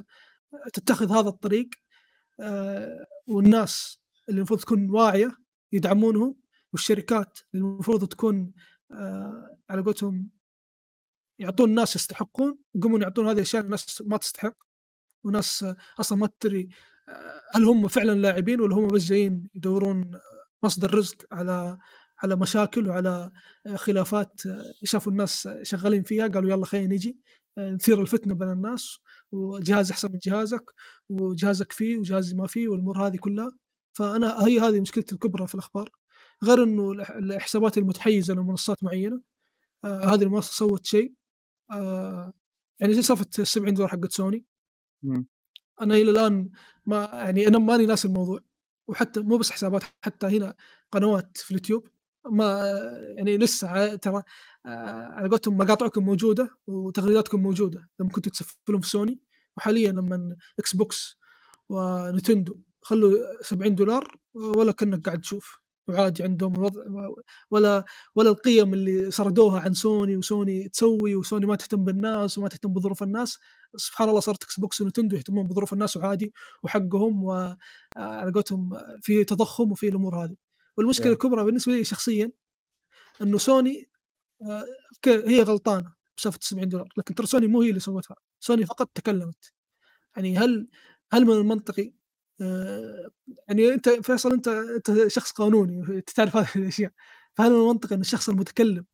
تتخذ 0.73 1.11
هذا 1.11 1.29
الطريق 1.29 1.69
آآ 2.39 3.05
والناس 3.27 3.99
اللي 4.29 4.37
المفروض 4.37 4.59
تكون 4.59 4.89
واعية 4.89 5.37
يدعمونهم، 5.71 6.35
والشركات 6.73 7.39
اللي 7.53 7.65
المفروض 7.65 8.07
تكون 8.07 8.53
آآ 8.91 9.57
على 9.69 9.81
قولتهم 9.81 10.29
يعطون 11.39 11.69
الناس 11.69 11.95
يستحقون، 11.95 12.57
يقومون 12.75 13.01
يعطون 13.01 13.27
هذه 13.27 13.35
الأشياء 13.35 13.63
لناس 13.63 14.03
ما 14.05 14.17
تستحق، 14.17 14.55
وناس 15.23 15.65
أصلًا 15.99 16.17
ما 16.17 16.27
تدري 16.39 16.69
آآ 17.09 17.41
هل 17.53 17.63
هم 17.63 17.87
فعلًا 17.87 18.19
لاعبين 18.19 18.61
والّا 18.61 18.75
هم 18.75 18.87
بس 18.87 19.05
جايين 19.05 19.49
يدورون 19.55 20.19
مصدر 20.63 20.95
رزق 20.95 21.17
على 21.31 21.77
على 22.23 22.35
مشاكل 22.35 22.89
وعلى 22.89 23.31
خلافات 23.75 24.41
شافوا 24.83 25.11
الناس 25.11 25.49
شغالين 25.63 26.03
فيها 26.03 26.27
قالوا 26.27 26.51
يالّا 26.51 26.65
خلينا 26.65 26.87
نيجي 26.87 27.17
نثير 27.59 28.01
الفتنة 28.01 28.33
بين 28.35 28.51
الناس، 28.51 28.99
وجهازي 29.31 29.91
أحسن 29.93 30.11
من 30.11 30.19
جهازك، 30.19 30.73
وجهازك 31.09 31.71
فيه 31.71 31.97
وجهازي 31.97 32.35
ما 32.35 32.47
فيه 32.47 32.67
والأمور 32.67 33.07
هذه 33.07 33.17
كلها، 33.17 33.51
فأنا 33.93 34.45
هي 34.47 34.59
هذه 34.59 34.81
مشكلتي 34.81 35.15
الكبرى 35.15 35.47
في 35.47 35.55
الأخبار، 35.55 35.89
غير 36.43 36.63
الح 36.63 37.11
الحسابات 37.11 37.77
المتحيزة 37.77 38.33
لمنصات 38.33 38.83
معينة 38.83 39.21
آآ 39.85 40.05
هذه 40.05 40.23
المنصة 40.23 40.51
سوت 40.51 40.85
شيء 40.85 41.13
آآ 41.71 42.33
يعني 42.79 42.93
زي 42.93 43.01
سالفة 43.01 43.25
ال70$ 43.43 43.85
حقت 43.85 44.11
سوني. 44.11 44.45
إمم. 45.03 45.27
أنا 45.81 45.95
إلى 45.95 46.11
الآن 46.11 46.49
ما 46.85 47.09
يعني 47.13 47.47
أنا 47.47 47.59
ماني 47.59 47.85
ناسي 47.85 48.07
الموضوع، 48.07 48.39
وحتى 48.87 49.19
مو 49.19 49.37
بس 49.37 49.51
حسابات 49.51 49.83
حتى 50.03 50.27
هنا 50.27 50.55
قنوات 50.91 51.37
في 51.37 51.51
اليوتيوب. 51.51 51.87
ما 52.31 52.63
يعني 53.17 53.37
لسه 53.37 53.95
ترى 53.95 54.23
آآ 54.65 55.09
على 55.13 55.29
قولتهم 55.29 55.57
مقاطعكم 55.57 56.05
موجودة 56.05 56.49
وتغريداتكم 56.67 57.43
موجودة. 57.43 57.89
لمّا 57.99 58.09
كنتم 58.09 58.31
تسفلون 58.31 58.81
في 58.81 58.89
سوني، 58.89 59.19
وحاليًا 59.57 59.91
لمن 59.91 60.35
إكس 60.59 60.75
بوكس 60.75 61.19
ونتندو 61.69 62.59
خلّوا 62.81 63.43
$70 63.43 64.07
ولا 64.33 64.71
كأنك 64.71 65.05
قاعد 65.05 65.21
تشوف، 65.21 65.59
وعادي 65.87 66.23
عندهم 66.23 66.55
الوضع 66.55 66.81
ولا 67.51 67.85
ولا 68.15 68.29
القيم 68.29 68.73
اللي 68.73 69.11
سردوها 69.11 69.59
عن 69.61 69.73
سوني 69.73 70.17
وسوني 70.17 70.69
تسوي 70.69 71.15
وسوني 71.15 71.45
ما 71.45 71.55
تهتم 71.55 71.83
بالناس 71.83 72.37
وما 72.37 72.49
تهتم 72.49 72.73
بظروف 72.73 73.03
الناس، 73.03 73.39
سبحان 73.75 74.09
الله 74.09 74.19
صارت 74.19 74.43
إكس 74.43 74.59
بوكس 74.59 74.81
ونتندو 74.81 75.15
يهتمون 75.15 75.47
بظروف 75.47 75.73
الناس 75.73 75.97
وعادي 75.97 76.33
وحقهم 76.63 77.23
و 77.23 77.55
على 77.97 78.31
قولتهم 78.31 78.69
في 79.01 79.23
تضخم 79.23 79.71
وفي 79.71 79.87
الأمور 79.89 80.23
هذه. 80.25 80.35
والمشكلة 80.77 81.07
Yeah. 81.07 81.13
الكبرى 81.13 81.43
بالنسبة 81.43 81.73
لي 81.73 81.83
شخصيًا 81.83 82.31
إنه 83.21 83.37
سوني 83.37 83.89
ك 85.01 85.07
هي 85.09 85.43
غلطانة 85.43 85.93
بسالفة 86.17 86.39
$70 86.41 86.87
لكن 86.97 87.15
ترى 87.15 87.27
سوني 87.27 87.47
مو 87.47 87.61
هي 87.61 87.69
اللي 87.69 87.79
سوتها، 87.79 88.15
سوني 88.39 88.65
فقط 88.65 88.91
تكلمت. 88.95 89.53
يعني 90.17 90.37
هل 90.37 90.67
هل 91.13 91.25
من 91.25 91.33
المنطقي 91.33 91.93
آآ 92.41 93.09
يعني 93.47 93.73
أنت 93.73 93.89
فيصل 93.89 94.31
أنت 94.33 94.47
أنت 94.47 95.07
شخص 95.07 95.31
قانوني 95.31 96.01
تعرف 96.01 96.37
هذه 96.37 96.49
الأشياء، 96.55 96.91
فهل 97.35 97.51
من 97.51 97.57
المنطقي 97.61 97.95
إن 97.95 98.01
الشخص 98.01 98.29
المتكلم 98.29 98.85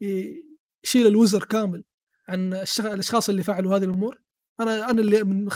يشيل 0.00 1.06
الوزر 1.06 1.44
كامل 1.44 1.84
عن 2.28 2.54
الش 2.54 2.80
الأشخاص 2.80 3.28
اللي 3.28 3.42
فعلوا 3.42 3.76
هذه 3.76 3.84
الأمور؟ 3.84 4.18
أنا 4.60 4.90
أنا 4.90 5.00
اللي 5.00 5.24
من 5.24 5.48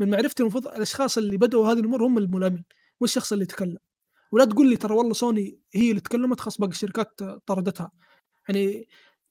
من 0.00 0.10
معرفتي 0.10 0.42
المفروض 0.42 0.66
الأشخاص 0.68 1.18
اللي 1.18 1.36
بدأوا 1.36 1.68
هذه 1.72 1.78
الأمور 1.80 2.06
هم 2.06 2.18
الملامين، 2.18 2.64
مو 3.00 3.04
الشخص 3.04 3.32
اللي 3.32 3.46
تكلم. 3.46 3.78
ولا 4.32 4.44
تقول 4.44 4.70
لي 4.70 4.76
ترى 4.76 4.94
والله 4.94 5.14
سوني 5.14 5.60
هي 5.74 5.90
اللي 5.90 6.00
تكلمت 6.00 6.40
خلاص 6.40 6.58
باقي 6.58 6.70
الشركات 6.72 7.20
طردتها. 7.46 7.92
يعني 8.48 8.88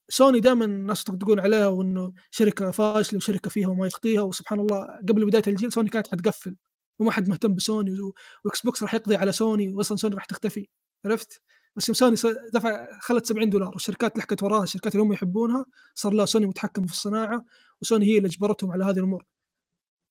سوني 0.09 0.39
دائمًا 0.39 0.65
الناس 0.65 1.03
تقول 1.05 1.39
عليها 1.39 1.67
وإنه 1.67 2.13
شركة 2.31 2.71
فاشلة 2.71 3.17
وشركة 3.17 3.49
فيها 3.49 3.67
وما 3.69 3.87
يخطيها، 3.87 4.21
وسبحان 4.21 4.59
الله 4.59 4.87
قبل 5.09 5.25
بداية 5.25 5.43
الجيل 5.47 5.71
سوني 5.73 5.89
كانت 5.89 6.07
حتقفّل، 6.07 6.55
وما 6.99 7.11
حد 7.11 7.29
مهتم 7.29 7.53
بسوني 7.55 8.01
و 8.01 8.13
وإكس 8.45 8.61
بوكس 8.61 8.83
راح 8.83 8.93
يقضي 8.93 9.15
على 9.15 9.31
سوني، 9.31 9.73
وأصلًا 9.73 9.97
سوني 9.97 10.15
راح 10.15 10.25
تختفي، 10.25 10.67
عرفت؟ 11.05 11.41
بس 11.75 11.91
سوني 11.91 12.15
دفع 12.53 12.99
خلت 12.99 13.25
$70 13.25 13.69
والشركات 13.73 14.17
لحقت 14.17 14.43
وراها، 14.43 14.63
الشركات 14.63 14.95
اللي 14.95 15.03
هم 15.03 15.13
يحبونها 15.13 15.65
صار 15.95 16.13
لا 16.13 16.25
سوني 16.25 16.45
متحكمة 16.45 16.87
في 16.87 16.93
الصناعة، 16.93 17.45
وسوني 17.81 18.05
هي 18.05 18.17
اللي 18.17 18.27
أجبرتهم 18.27 18.71
على 18.71 18.85
هذه 18.85 18.97
الأمور. 18.97 19.25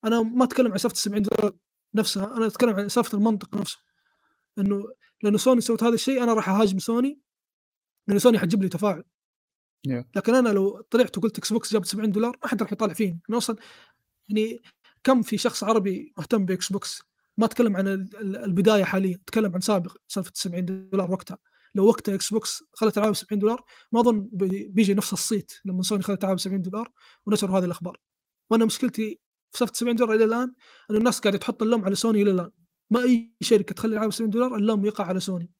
أنا 0.05 0.21
ما 0.21 0.43
أتكلم 0.43 0.71
عن 0.71 0.77
سالفة 0.77 0.95
$70 0.95 1.59
نفسها، 1.95 2.37
أنا 2.37 2.45
أتكلم 2.45 2.75
عن 2.75 2.89
سالفة 2.89 3.17
المنطق 3.17 3.55
نفسه، 3.55 3.77
إنه 4.57 4.83
لأنه 5.23 5.37
سوني 5.37 5.61
سوت 5.61 5.83
هذا 5.83 5.93
الشيء 5.93 6.23
أنا 6.23 6.33
راح 6.33 6.49
أهاجم 6.49 6.79
سوني، 6.79 7.19
لأن 8.07 8.19
سوني 8.19 8.39
حتجيب 8.39 8.63
لي 8.63 8.69
تفاعل. 8.69 9.03
Yeah. 9.87 10.03
لكن 10.15 10.35
أنا 10.35 10.49
لو 10.49 10.81
طلعت 10.81 11.17
وقلت 11.17 11.37
إكس 11.37 11.53
بوكس 11.53 11.73
جابت 11.73 11.85
$70 11.85 12.37
ما 12.43 12.47
حد 12.47 12.61
راح 12.61 12.71
يطالع 12.71 12.93
فيني، 12.93 13.19
أنا 13.29 13.37
أصلًا 13.37 13.55
يعني 14.29 14.61
كم 15.03 15.21
في 15.21 15.37
شخص 15.37 15.63
عربي 15.63 16.13
مهتم 16.17 16.45
بإكس 16.45 16.71
بوكس، 16.71 17.03
ما 17.37 17.45
أتكلم 17.45 17.77
عن 17.77 17.87
ال 17.87 18.17
ال 18.17 18.37
البداية 18.37 18.83
حاليًا، 18.83 19.15
أتكلم 19.15 19.53
عن 19.53 19.61
سابق 19.61 19.97
سالفة 20.07 20.31
$70 20.35 21.11
وقتها، 21.11 21.37
لو 21.75 21.85
وقتها 21.85 22.15
إكس 22.15 22.33
بوكس 22.33 22.63
خلت 22.73 22.97
الألعاب 22.97 23.15
$70 23.15 23.63
ما 23.91 23.99
أظن 23.99 24.29
بي 24.31 24.67
بيجي 24.67 24.93
نفس 24.93 25.13
الصيت 25.13 25.51
لمّا 25.65 25.83
سوني 25.83 26.03
خلت 26.03 26.19
الألعاب 26.19 26.39
$70 26.39 26.93
ونشروا 27.25 27.59
هذه 27.59 27.65
الأخبار. 27.65 27.99
وأنا 28.51 28.65
مشكلتي 28.65 29.19
في 29.51 29.57
سالفة 29.57 29.73
$70 29.73 30.15
إلى 30.15 30.23
الآن 30.23 30.53
إنه 30.91 30.99
الناس 30.99 31.19
قاعدة 31.19 31.37
تحط 31.37 31.63
اللوم 31.63 31.85
على 31.85 31.95
سوني 31.95 32.21
إلى 32.21 32.31
الآن، 32.31 32.51
ما 32.91 33.03
أي 33.03 33.33
شركة 33.41 33.73
تخلي 33.75 33.89
الألعاب 33.91 34.11
$70 34.13 34.55
اللوم 34.55 34.85
يقع 34.85 35.05
على 35.05 35.19
سوني. 35.19 35.51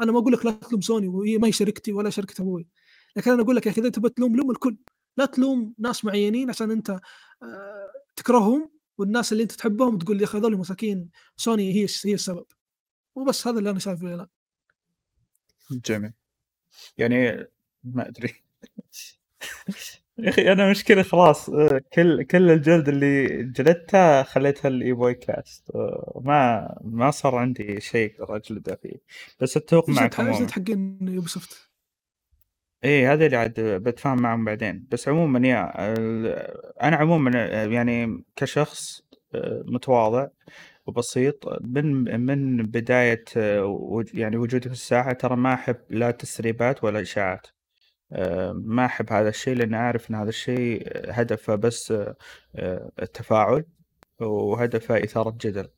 أنا 0.00 0.12
ما 0.12 0.18
أقول 0.18 0.32
لك 0.32 0.46
لا 0.46 0.52
تلوم 0.52 0.80
سوني 0.80 1.08
وهي 1.08 1.38
ما 1.38 1.48
هي 1.48 1.52
شركتي 1.52 1.92
ولا 1.92 2.10
شركة 2.10 2.42
أبوي، 2.42 2.68
لكن 3.16 3.30
أنا 3.30 3.42
أقول 3.42 3.56
لك 3.56 3.66
يا 3.66 3.70
أخي 3.70 3.80
إذا 3.80 3.88
تبغى 3.90 4.10
تلوم 4.10 4.36
لوم 4.36 4.50
الكل، 4.50 4.76
لا 5.16 5.26
تلوم 5.26 5.74
ناس 5.78 6.04
معينين 6.04 6.50
عشان 6.50 6.70
أنت 6.70 6.90
آآ 6.90 7.00
تكرههم 8.16 8.70
والناس 8.98 9.32
اللي 9.32 9.42
أنت 9.42 9.52
تحبهم 9.52 9.98
تقول 9.98 10.20
يا 10.20 10.24
أخي 10.24 10.38
هذول 10.38 10.56
مساكين 10.56 11.10
سوني 11.36 11.72
هي 11.72 11.86
هي 12.04 12.14
السبب. 12.14 12.46
وبس 13.14 13.46
هذا 13.46 13.58
اللي 13.58 13.70
أنا 13.70 13.78
شايفه 13.78 14.14
الآن. 14.14 14.26
جميل. 15.70 16.12
يعني 16.98 17.46
ما 17.84 18.08
أدري 18.08 18.34
يا 20.18 20.28
أخي 20.28 20.52
أنا 20.52 20.70
مشكلة 20.70 21.02
خلاص 21.02 21.50
آآ 21.50 21.78
كل 21.92 22.22
كل 22.22 22.50
الجلد 22.50 22.88
اللي 22.88 23.42
جلدته 23.42 24.22
خليتها 24.22 24.68
الإيبوي 24.68 25.14
كاست 25.14 25.70
آآ 25.70 26.20
ما 26.24 26.68
ما 26.84 27.10
صار 27.10 27.36
عندي 27.36 27.80
شيء 27.80 28.14
أجلده 28.18 28.74
فيه، 28.82 29.00
بس 29.40 29.56
إيش 29.56 29.96
معك 29.96 30.20
الح 30.20 30.20
إيش 30.20 30.36
عمومًا. 30.36 30.46
إيه 32.84 33.12
هذا 33.12 33.26
اللي 33.26 33.36
عاد 33.36 33.60
باتفاهم 33.60 34.22
معاهم 34.22 34.44
بعدين، 34.44 34.86
بس 34.90 35.08
عمومًا 35.08 35.48
يا 35.48 35.72
أنا 36.82 36.96
عمومًا 36.96 37.30
يعني 37.64 38.24
كشخص 38.36 39.02
آآ 39.34 39.62
متواضع 39.66 40.28
وبسيط 40.86 41.44
من 41.62 42.20
من 42.26 42.56
بداية 42.66 43.24
وج 43.64 44.14
يعني 44.14 44.36
وجودي 44.36 44.68
في 44.68 44.74
الساحة 44.74 45.12
ترى 45.12 45.36
ما 45.36 45.54
أحب 45.54 45.76
لا 45.90 46.10
تسريبات 46.10 46.84
ولا 46.84 47.00
إشاعات. 47.00 47.46
آآ 48.12 48.52
ما 48.66 48.86
أحب 48.86 49.12
هذا 49.12 49.30
الشيء 49.30 49.56
لأني 49.56 49.76
أعرف 49.76 50.10
إن 50.10 50.16
هذا 50.16 50.30
الشيء 50.30 50.88
هدفه 51.10 51.54
بس 51.56 51.92
آآ 51.92 52.16
التفاعل 53.02 53.64
وهدفه 54.20 54.98
إثارة 55.04 55.36
جدل، 55.42 55.68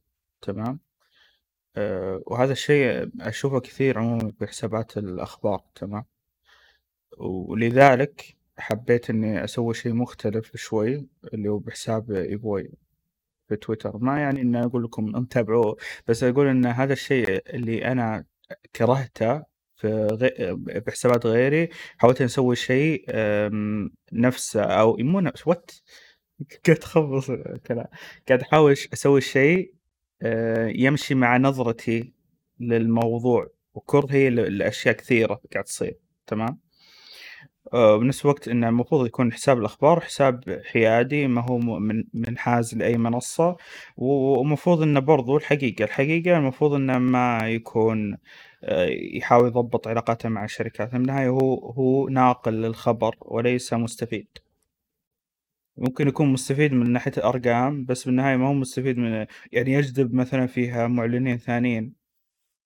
تمام؟ 0.42 0.80
وهذا 2.26 2.52
الشيء 2.52 3.10
أشوفه 3.20 3.60
كثير 3.60 3.98
عمومًا 3.98 4.32
في 4.38 4.46
حسابات 4.46 4.98
الأخبار، 4.98 5.62
تمام؟ 5.76 6.04
ولذلك 7.18 8.36
حبيت 8.58 9.10
إني 9.10 9.44
أسوي 9.44 9.74
شيء 9.74 9.92
مختلف 9.94 10.56
شوي 10.56 11.06
اللي 11.34 11.48
هو 11.48 11.58
بحساب 11.58 12.10
إيبوي 12.12 12.70
في 13.48 13.56
تويتر، 13.56 13.98
ما 13.98 14.20
يعني 14.20 14.40
إني 14.42 14.64
أقول 14.64 14.84
لكم 14.84 15.16
انتبعوه، 15.16 15.76
بس 16.08 16.24
أقول 16.24 16.46
إن 16.46 16.66
هذا 16.66 16.92
الشيء 16.92 17.42
اللي 17.56 17.84
أنا 17.92 18.24
كرهته 18.76 19.42
في 19.76 20.08
غ 20.12 20.28
بحسابات 20.80 21.26
غيري 21.26 21.68
حاولت 21.98 22.22
أسوي 22.22 22.56
شيء 22.56 23.04
نفسه 24.12 24.62
أو 24.64 24.96
مو 25.00 25.20
نفس 25.20 25.42
what 25.50 25.82
قاعد 26.66 26.78
أخبص 26.82 27.30
كلام، 27.66 27.86
قاعد 28.28 28.40
أحاول 28.42 28.72
أسوي 28.72 29.20
شيء 29.20 29.74
آآ 30.22 30.68
يمشي 30.76 31.14
مع 31.14 31.36
نظرتي 31.36 32.14
للموضوع 32.60 33.48
وكرهي 33.74 34.30
لأشياء 34.30 34.94
كثيرة 34.96 35.40
قاعد 35.54 35.64
تصير، 35.64 35.98
تمام؟ 36.26 36.69
آآ 37.74 37.96
بنفس 37.96 38.24
الوقت 38.24 38.48
إنه 38.48 38.68
المفروض 38.68 39.06
يكون 39.06 39.32
حساب 39.32 39.58
الأخبار 39.58 40.00
حساب 40.00 40.62
حيادي 40.72 41.26
ما 41.26 41.40
هو 41.40 41.58
من 41.58 42.04
منحاز 42.14 42.74
لأي 42.74 42.96
منصة، 42.98 43.56
ومفروض 43.96 44.82
إنه 44.82 45.00
برضه 45.00 45.36
الحقيقة، 45.36 45.84
الحقيقة 45.84 46.36
المفروض 46.38 46.72
إنه 46.74 46.98
ما 46.98 47.48
يكون 47.48 48.16
آآ 48.64 48.86
يحاول 48.90 49.46
يضبط 49.48 49.88
علاقاته 49.88 50.28
مع 50.28 50.44
الشركات، 50.44 50.90
في 50.90 50.96
النهاية 50.96 51.28
هو 51.28 51.54
هو 51.72 52.08
ناقل 52.08 52.52
للخبر 52.52 53.16
وليس 53.20 53.72
مستفيد. 53.74 54.28
ممكن 55.76 56.08
يكون 56.08 56.32
مستفيد 56.32 56.72
من 56.72 56.92
ناحية 56.92 57.12
الأرقام، 57.18 57.84
بس 57.84 58.04
بالنهاية 58.04 58.36
ما 58.36 58.48
هو 58.48 58.52
مستفيد 58.52 58.98
من 58.98 59.26
يعني 59.52 59.72
يجذب 59.72 60.14
مثلًا 60.14 60.46
فيها 60.46 60.86
مُعلنين 60.86 61.38
ثانيين، 61.38 61.92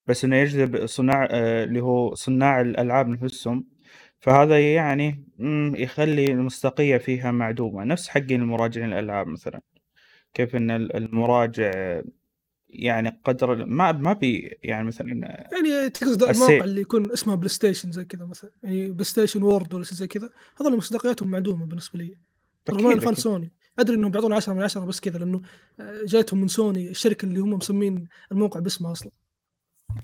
بس 0.06 0.24
إنه 0.24 0.36
يجذب 0.36 0.86
صناع 0.86 1.28
آآ 1.30 1.64
اللي 1.64 1.80
هو 1.80 2.14
صناع 2.14 2.60
الألعاب 2.60 3.08
نفسهم، 3.08 3.73
فهذا 4.24 4.74
يعني 4.74 5.24
إمم 5.40 5.76
يخلّي 5.76 6.24
المصداقية 6.24 6.96
فيها 6.98 7.30
معدومة، 7.30 7.84
نفس 7.84 8.08
حقين 8.08 8.42
المراجعين 8.42 8.92
الألعاب 8.92 9.26
مثلًا، 9.26 9.60
كيف 10.34 10.56
إن 10.56 10.70
ال 10.70 10.96
المراجع 10.96 12.00
يعني 12.68 13.20
قدر 13.24 13.52
ال 13.52 13.70
ما 13.70 13.92
ما 13.92 14.12
بي 14.12 14.58
يعني 14.62 14.86
مثلًا 14.86 15.08
يعني 15.52 15.90
تقصد 15.90 16.22
السي 16.22 16.44
المواقع 16.46 16.64
اللي 16.64 16.80
يكون 16.80 17.12
اسمها 17.12 17.34
بلاي 17.34 17.48
ستيشن 17.48 17.92
زي 17.92 18.04
كذا 18.04 18.24
مثلًا، 18.26 18.50
يعني 18.62 18.90
بلاي 18.90 19.04
ستيشن 19.04 19.42
world 19.42 19.74
والّا 19.74 19.84
شي 19.86 19.94
زي 19.94 20.06
كذا، 20.06 20.30
هذول 20.60 20.76
مصداقيتهم 20.76 21.30
معدومة 21.30 21.66
بالنسبة 21.66 21.98
لي، 21.98 22.18
رغم 22.70 22.86
أكيد، 22.86 22.98
فان 23.00 23.12
أكيد. 23.12 23.18
سوني، 23.18 23.52
أدري 23.78 23.96
إنهم 23.96 24.10
بيعطوني 24.10 24.34
10 24.34 24.52
من 24.54 24.62
10 24.62 24.84
بس 24.84 25.00
كذا 25.00 25.18
لأنه 25.18 25.42
آآ 25.80 26.04
جايتهم 26.06 26.40
من 26.40 26.48
سوني 26.48 26.90
الشركة 26.90 27.26
اللي 27.26 27.40
هم 27.40 27.50
مسمين 27.52 28.08
الموقع 28.32 28.60
باسمها 28.60 28.92
أصلًا. 28.92 29.10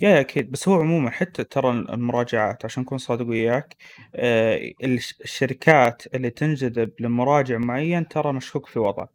يا 0.00 0.20
أكيد، 0.20 0.50
بس 0.50 0.68
هو 0.68 0.80
عمومًا 0.80 1.10
حتى 1.10 1.44
ترى 1.44 1.70
ال 1.70 1.90
المراجعات 1.90 2.64
عشان 2.64 2.82
أكون 2.82 2.98
صادق 2.98 3.26
وياك، 3.26 3.76
آآ 4.14 4.58
الش 4.84 5.14
الشركات 5.20 6.02
اللي 6.14 6.30
تنجذب 6.30 6.92
لمراجع 7.00 7.58
معين 7.58 8.08
ترى 8.08 8.32
مشكوك 8.32 8.66
في 8.66 8.78
وضعه، 8.78 9.08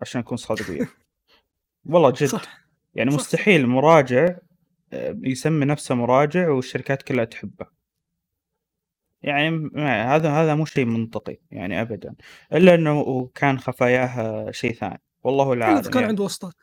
عشان 0.00 0.20
أكون 0.20 0.36
صادق 0.36 0.70
وياك، 0.70 0.88
والله 1.86 2.10
جد، 2.10 2.26
صح، 2.26 2.42
يعني 2.94 3.10
صح، 3.10 3.16
صح. 3.18 3.24
مستحيل 3.24 3.66
مراجع 3.66 4.36
آآ 4.92 5.20
يسمي 5.24 5.64
نفسه 5.64 5.94
مراجع 5.94 6.48
والشركات 6.50 7.02
كلها 7.02 7.24
تحبه. 7.24 7.66
يعني 9.22 9.70
هذا 10.04 10.30
هذا 10.30 10.54
مو 10.54 10.64
شيء 10.64 10.84
منطقي 10.84 11.36
يعني 11.50 11.80
أبدًا، 11.80 12.14
إلا 12.52 12.74
إنه 12.74 13.30
كان 13.34 13.58
خفاياه 13.58 14.50
شيء 14.50 14.72
ثاني، 14.74 15.00
والله 15.24 15.52
إلا 15.52 15.52
إذا 15.52 15.68
العالم 15.68 15.90
كان 15.90 15.94
يعني. 16.02 16.06
عنده 16.06 16.22
واسطات. 16.22 16.54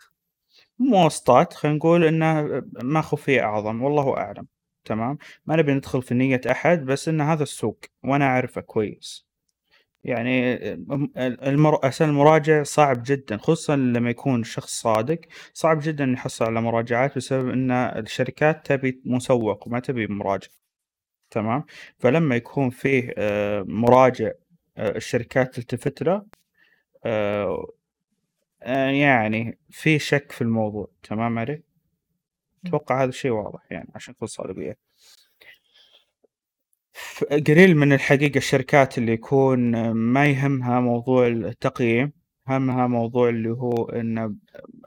مو 0.79 1.03
واسطات 1.03 1.53
خلينا 1.53 1.77
نقول 1.77 2.03
إنه 2.05 2.41
ما 2.83 3.01
خُفي 3.01 3.41
أعظم، 3.43 3.81
والله 3.83 4.17
أعلم، 4.17 4.47
تمام؟ 4.85 5.17
ما 5.45 5.55
نبي 5.55 5.73
ندخل 5.73 6.01
في 6.01 6.13
نية 6.13 6.41
أحد، 6.51 6.85
بس 6.85 7.07
إن 7.07 7.21
هذا 7.21 7.43
السوق 7.43 7.79
وأنا 8.03 8.25
أعرفه 8.25 8.61
كويس، 8.61 9.25
يعني 10.05 10.55
المر 11.47 11.79
المراجع 12.01 12.63
صعب 12.63 13.03
جدًا، 13.07 13.37
خصوصًا 13.37 13.75
لمّا 13.77 14.09
يكون 14.09 14.43
شخص 14.43 14.81
صادق، 14.81 15.19
صعب 15.53 15.79
جدًا 15.83 16.05
يحصل 16.05 16.45
على 16.45 16.61
مراجعات 16.61 17.15
بسبب 17.17 17.49
إن 17.49 17.71
الشركات 17.71 18.67
تبي 18.67 19.01
مسوّق 19.05 19.67
وما 19.67 19.81
تبي 19.81 20.07
مراجع، 20.07 20.47
تمام؟ 21.31 21.65
فلمّا 21.99 22.35
يكون 22.35 22.71
فيه 22.71 23.13
آآ 23.17 23.63
مراجع 23.69 24.31
آآ 24.77 24.97
الشركات 24.97 25.55
تلتفت 25.55 26.03
له 26.03 26.25
آآ 27.05 27.67
آآ 28.64 28.91
يعني 28.91 29.57
في 29.69 29.99
شك 29.99 30.31
في 30.31 30.41
الموضوع، 30.41 30.88
تمام 31.03 31.40
علي؟ 31.40 31.64
أتوقع 32.65 33.02
هذا 33.03 33.10
الشيء 33.10 33.31
واضح 33.31 33.72
يعني 33.72 33.90
عشان 33.95 34.14
أكون 34.14 34.27
صادق 34.27 34.57
وياك. 34.57 34.77
ف 36.94 37.23
قليل 37.23 37.77
من 37.77 37.94
الحقيقة 37.94 38.38
الشركات 38.38 38.98
اللي 38.98 39.11
يكون 39.11 39.91
ما 39.91 40.26
يهمها 40.26 40.80
موضوع 40.80 41.27
التقييم، 41.27 42.11
همها 42.48 42.88
موضوع 42.88 43.30
اللي 43.30 43.49
هو 43.49 43.85
إنه 43.90 44.35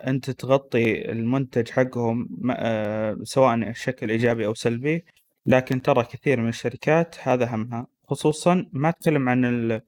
أنت 0.07 0.31
تغطي 0.31 1.13
المنتج 1.13 1.71
حقهم 1.71 2.29
م 2.31 2.51
آآ 2.57 3.19
سواء 3.23 3.71
بشكل 3.71 4.11
إيجابي 4.11 4.47
أو 4.47 4.55
سلبي، 4.55 5.05
لكن 5.47 5.83
ترى 5.83 6.05
كثير 6.05 6.41
من 6.41 6.49
الشركات 6.49 7.17
هذا 7.23 7.55
همها، 7.55 7.87
خصوصًا 8.09 8.67
ما 8.73 8.89
أتكلم 8.89 9.29
عن 9.29 9.45
ال 9.45 9.83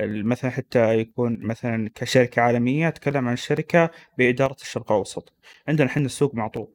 ال 0.00 0.26
مثلًا 0.26 0.50
حتى 0.50 0.98
يكون 0.98 1.38
مثلًا 1.40 1.90
كشركة 1.94 2.42
عالمية، 2.42 2.88
أتكلم 2.88 3.28
عن 3.28 3.36
شركة 3.36 3.90
بإدارة 4.18 4.56
الشرق 4.60 4.92
الأوسط، 4.92 5.32
عندنا 5.68 5.88
إحنا 5.88 6.06
السوق 6.06 6.34
معطوب، 6.34 6.74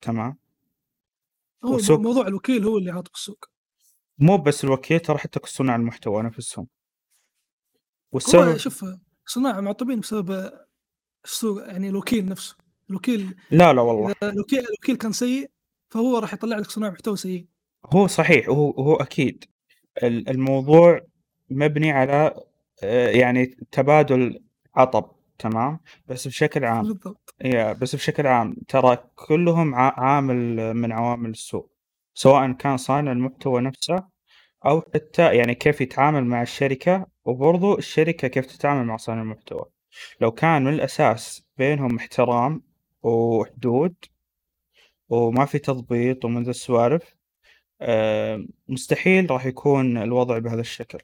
تمام؟ 0.00 0.36
هو 1.64 1.68
مو 1.68 1.74
والسوق 1.74 2.00
موضوع 2.00 2.26
الوكيل 2.26 2.64
هو 2.64 2.78
اللي 2.78 2.90
عاطل 2.90 3.10
السوق. 3.14 3.44
مو 4.18 4.36
بس 4.36 4.64
الوكيل 4.64 5.00
ترى 5.00 5.18
حتى 5.18 5.40
صناع 5.44 5.76
المحتوى 5.76 6.22
نفسهم. 6.22 6.64
هو 6.64 6.68
والسبب 8.12 8.56
شوف 8.56 8.84
صناعة 9.26 9.60
معطبين 9.60 10.00
بسبب 10.00 10.50
السوق 11.24 11.66
يعني 11.66 11.88
الوكيل 11.88 12.26
نفسه، 12.26 12.56
الوكيل 12.90 13.36
لا، 13.50 13.72
لا 13.72 13.80
والله، 13.82 14.14
إذا 14.22 14.32
الوكيل 14.32 14.58
الوكيل 14.58 14.96
كان 14.96 15.12
سيء، 15.12 15.50
فهو 15.88 16.18
راح 16.18 16.34
يطلع 16.34 16.58
لك 16.58 16.70
صناع 16.70 16.90
محتوى 16.90 17.16
سيء. 17.16 17.46
هو 17.86 18.06
صحيح 18.06 18.48
وهو 18.48 18.70
وهو 18.70 18.94
أكيد 18.94 19.44
ال 20.02 20.28
الموضوع 20.28 21.00
مبني 21.54 21.92
على 21.92 22.34
آآ 22.82 23.10
يعني 23.10 23.46
تبادل 23.46 24.42
عطب، 24.74 25.10
تمام؟ 25.38 25.80
بس 26.08 26.28
بشكل 26.28 26.64
عام 26.64 26.82
بالضبط. 26.82 27.34
يا 27.44 27.72
بس 27.72 27.94
بشكل 27.94 28.26
عام 28.26 28.56
ترى 28.68 28.98
كلهم 29.14 29.74
عامل 29.74 30.74
من 30.74 30.92
عوامل 30.92 31.30
السوق، 31.30 31.70
سواء 32.14 32.52
كان 32.52 32.76
صانع 32.76 33.12
المحتوى 33.12 33.60
نفسه 33.60 34.04
أو 34.66 34.82
حتى 34.94 35.36
يعني 35.36 35.54
كيف 35.54 35.80
يتعامل 35.80 36.24
مع 36.24 36.42
الشركة، 36.42 37.06
وبرضه 37.24 37.78
الشركة 37.78 38.28
كيف 38.28 38.46
تتعامل 38.46 38.86
مع 38.86 38.96
صانع 38.96 39.22
المحتوى. 39.22 39.64
لو 40.20 40.30
كان 40.30 40.64
من 40.64 40.72
الأساس 40.72 41.46
بينهم 41.58 41.96
احترام 41.96 42.62
وحدود 43.02 43.94
وما 45.08 45.44
في 45.44 45.58
تضبيط 45.58 46.24
ومن 46.24 46.42
ذي 46.42 46.50
السوالف، 46.50 47.14
آآ 47.80 48.46
مستحيل 48.68 49.30
راح 49.30 49.46
يكون 49.46 49.96
الوضع 49.96 50.38
بهذا 50.38 50.60
الشكل، 50.60 50.98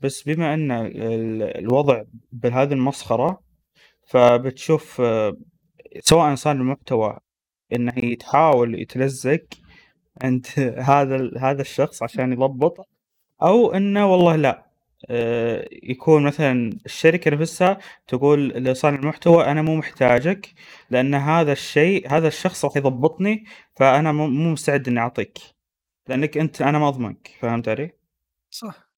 بس 0.00 0.22
بما 0.22 0.54
إن 0.54 0.70
ال 0.72 1.42
الوضع 1.42 2.02
بهذه 2.32 2.72
المسخرة، 2.72 3.40
فبتشوف 4.06 5.02
سواء 6.00 6.34
صانع 6.34 6.60
المحتوى 6.62 7.18
إنه 7.74 7.94
يحاول 7.98 8.80
يتلزق 8.82 9.44
عند 10.22 10.46
هذا 10.90 11.30
هذا 11.40 11.62
الشخص 11.62 12.02
عشان 12.02 12.32
يضبط، 12.32 12.88
أو 13.42 13.72
إنه 13.74 14.12
والله 14.12 14.36
لأ، 14.36 14.66
آآ 15.10 15.68
يكون 15.84 16.24
مثلًا 16.24 16.70
الشركة 16.86 17.30
نفسها 17.32 17.78
تقول 18.08 18.48
لصانع 18.50 18.98
المحتوى 19.00 19.44
أنا 19.46 19.62
مو 19.62 19.76
محتاجك، 19.76 20.54
لأن 20.90 21.14
هذا 21.14 21.52
الشيء 21.52 22.08
هذا 22.12 22.28
الشخص 22.28 22.64
راح 22.64 22.76
يضبطني، 22.76 23.44
فأنا 23.76 24.12
مو 24.12 24.28
مو 24.28 24.52
مستعد 24.52 24.88
إني 24.88 25.00
أعطيك، 25.00 25.38
لأنك 26.08 26.38
أنت 26.38 26.62
أنا 26.62 26.78
ما 26.78 26.88
أضمنك، 26.88 27.30
فهمت 27.40 27.68
علي؟ 27.68 27.92
صح. 28.50 28.89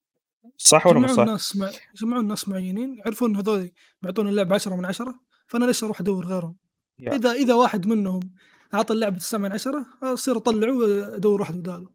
صح 0.67 0.87
والّا 0.87 1.01
مو 1.01 1.07
صح؟ 1.07 1.25
ناس 1.25 1.57
مع 1.57 1.71
يجمعون 1.95 2.29
ناس 2.29 2.49
معينين 2.49 2.95
يعرفون 2.95 3.31
إن 3.31 3.37
هذول 3.37 3.71
بيعطون 4.03 4.29
اللعبة 4.29 4.55
10 4.55 4.77
من 4.77 4.85
10 4.85 5.15
فأنا 5.47 5.65
ليش 5.65 5.85
أروح 5.85 6.01
أدور 6.01 6.27
غيرهم؟ 6.27 6.57
يا 6.99 7.15
إذا 7.15 7.33
إذا 7.33 7.55
واحد 7.55 7.87
منهم 7.87 8.21
أعطى 8.75 8.95
اللعبة 8.95 9.19
9 9.19 9.39
من 9.39 9.53
10 9.53 9.87
أصير 10.03 10.37
أطلعه 10.37 10.77
وأدور 10.77 11.41
واحد 11.41 11.55
بداله. 11.55 11.89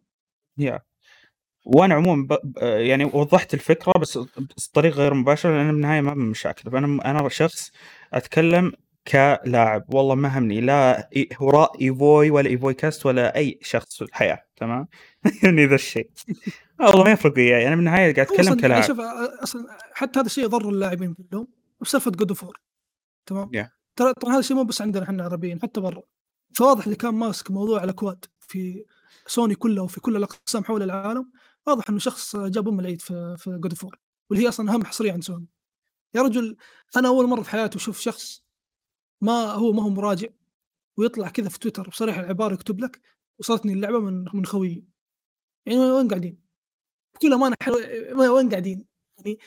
يا 0.57 0.81
وأنا 1.65 1.95
عمومًا 1.95 2.27
ب 2.27 2.57
يعني 2.61 3.05
وضحت 3.05 3.53
الفكرة 3.53 3.99
بس 3.99 4.19
بطريقة 4.71 4.97
غير 4.97 5.13
مباشرة 5.13 5.57
لأن 5.57 5.71
بالنهاية 5.71 6.01
ما 6.01 6.11
أبي 6.11 6.21
مشاكل، 6.21 6.71
فأنا 6.71 7.11
أنا 7.11 7.29
شخص 7.29 7.71
أتكلم 8.13 8.73
كلاعب، 9.07 9.93
والله 9.93 10.15
ما 10.15 10.37
همني 10.37 10.61
لا 10.61 11.09
هراء 11.41 11.81
إيفوي 11.81 12.29
ولا 12.31 12.49
إيفوي 12.49 12.73
كاست 12.73 13.05
ولا 13.05 13.35
أي 13.35 13.59
شخص 13.61 13.97
في 13.97 14.01
الحياة، 14.03 14.45
تمام؟ 14.55 14.87
يهمني 15.43 15.65
ذا 15.65 15.75
الشيء، 15.75 16.09
والله 16.79 17.03
ما 17.03 17.11
يفرق 17.11 17.33
وياي، 17.37 17.67
أنا 17.67 17.75
بالنهاية 17.75 18.13
قاعد 18.13 18.19
هو 18.19 18.23
أتكلم 18.23 18.39
أصلًا 18.39 18.61
كلاعب. 18.61 18.83
شوف 18.83 18.99
أ 18.99 19.43
أصلًا 19.43 19.77
حتى 19.93 20.19
هذا 20.19 20.25
الشيء 20.25 20.43
يضر 20.43 20.69
اللاعبين 20.69 21.13
كلهم 21.13 21.47
God 21.85 22.35
of 22.35 22.37
War 22.45 22.53
تمام؟ 23.25 23.51
ترى 23.95 24.13
طبعًا 24.13 24.33
هذا 24.33 24.39
الشيء 24.39 24.57
مو 24.57 24.63
بس 24.63 24.81
عندنا 24.81 25.03
إحنا 25.03 25.23
عربيين 25.23 25.61
حتى 25.61 25.81
برا، 25.81 26.03
فواضح 26.55 26.83
اللي 26.83 26.95
كان 26.95 27.13
ماسك 27.13 27.51
موضوع 27.51 27.83
الأكواد 27.83 28.25
في 28.39 28.85
سوني 29.27 29.55
كلها 29.55 29.83
وفي 29.83 29.99
كل 29.99 30.15
الأقسام 30.15 30.63
حول 30.63 30.83
العالم، 30.83 31.31
واضح 31.67 31.89
إنه 31.89 31.99
شخص 31.99 32.35
جاب 32.35 32.67
أم 32.67 32.79
العيد 32.79 33.01
في 33.01 33.35
في 33.37 33.59
of 33.73 33.87
War 33.87 33.97
واللي 34.29 34.45
هي 34.45 34.49
أصلًا 34.49 34.73
أهم 34.73 34.85
حصرية 34.85 35.11
عند 35.11 35.23
سوني. 35.23 35.47
يا 36.15 36.21
رجل 36.21 36.57
أنا 36.97 37.07
أول 37.07 37.27
مرة 37.27 37.41
في 37.41 37.49
حياتي 37.49 37.77
أشوف 37.77 37.99
شخص 37.99 38.46
ما 39.21 39.51
هو 39.51 39.71
ما 39.71 39.83
هو 39.83 39.89
مراجع 39.89 40.27
ويطلع 40.97 41.29
كذا 41.29 41.49
في 41.49 41.59
تويتر 41.59 41.89
بصريح 41.89 42.17
العبارة 42.17 42.53
يكتب 42.53 42.79
لك 42.79 43.01
وصلتني 43.39 43.73
اللعبة 43.73 43.99
من 43.99 44.25
من 44.33 44.45
خويي. 44.45 44.85
يعني 45.65 45.79
وين 45.79 46.07
قاعدين؟ 46.07 46.39
بكل 47.15 47.33
أمانة 47.33 47.55
ح 47.61 47.69
وين 48.17 48.49
قاعدين؟ 48.49 48.85
يعني 49.17 49.39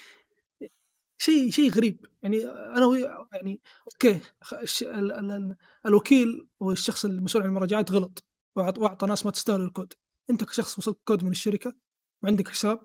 شيء 1.19 1.51
شيء 1.51 1.71
غريب، 1.71 2.07
يعني 2.23 2.45
أنا 2.47 2.87
ويا 2.87 3.27
يعني 3.33 3.61
أوكي 3.93 4.21
خ 4.43 4.55
الش 4.55 4.83
ال 4.83 5.13
ال 5.13 5.31
ال 5.31 5.57
الوكيل 5.87 6.49
والشخص 6.61 7.05
المسؤول 7.05 7.43
عن 7.45 7.49
المراجعات 7.49 7.93
غلط 7.93 8.25
وأعطى 8.57 9.07
ناس 9.07 9.27
ما 9.27 9.31
تستاهل 9.33 9.61
الكود، 9.61 9.93
أنت 10.31 10.45
كشخص 10.45 10.79
وصلك 10.79 10.97
كود 11.05 11.25
من 11.25 11.31
الشركة 11.31 11.75
وعندك 12.23 12.49
حساب 12.49 12.83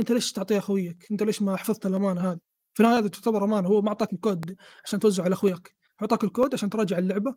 أنت 0.00 0.12
ليش 0.12 0.32
تعطيها 0.32 0.60
خويك؟ 0.60 1.06
أنت 1.10 1.22
ليش 1.22 1.42
ما 1.42 1.56
حفظت 1.56 1.86
الأمانة 1.86 2.32
هذه؟ 2.32 2.38
في 2.74 2.82
النهاية 2.82 2.98
هذه 3.02 3.06
تعتبر 3.08 3.44
أمانة 3.44 3.68
هو 3.68 3.82
ما 3.82 3.88
أعطاك 3.88 4.12
الكود 4.12 4.56
عشان 4.84 5.00
توزعه 5.00 5.24
على 5.24 5.32
أخوياك، 5.32 5.76
هو 6.02 6.04
أعطاك 6.04 6.24
الكود 6.24 6.54
عشان 6.54 6.70
تراجع 6.70 6.98
اللعبة 6.98 7.34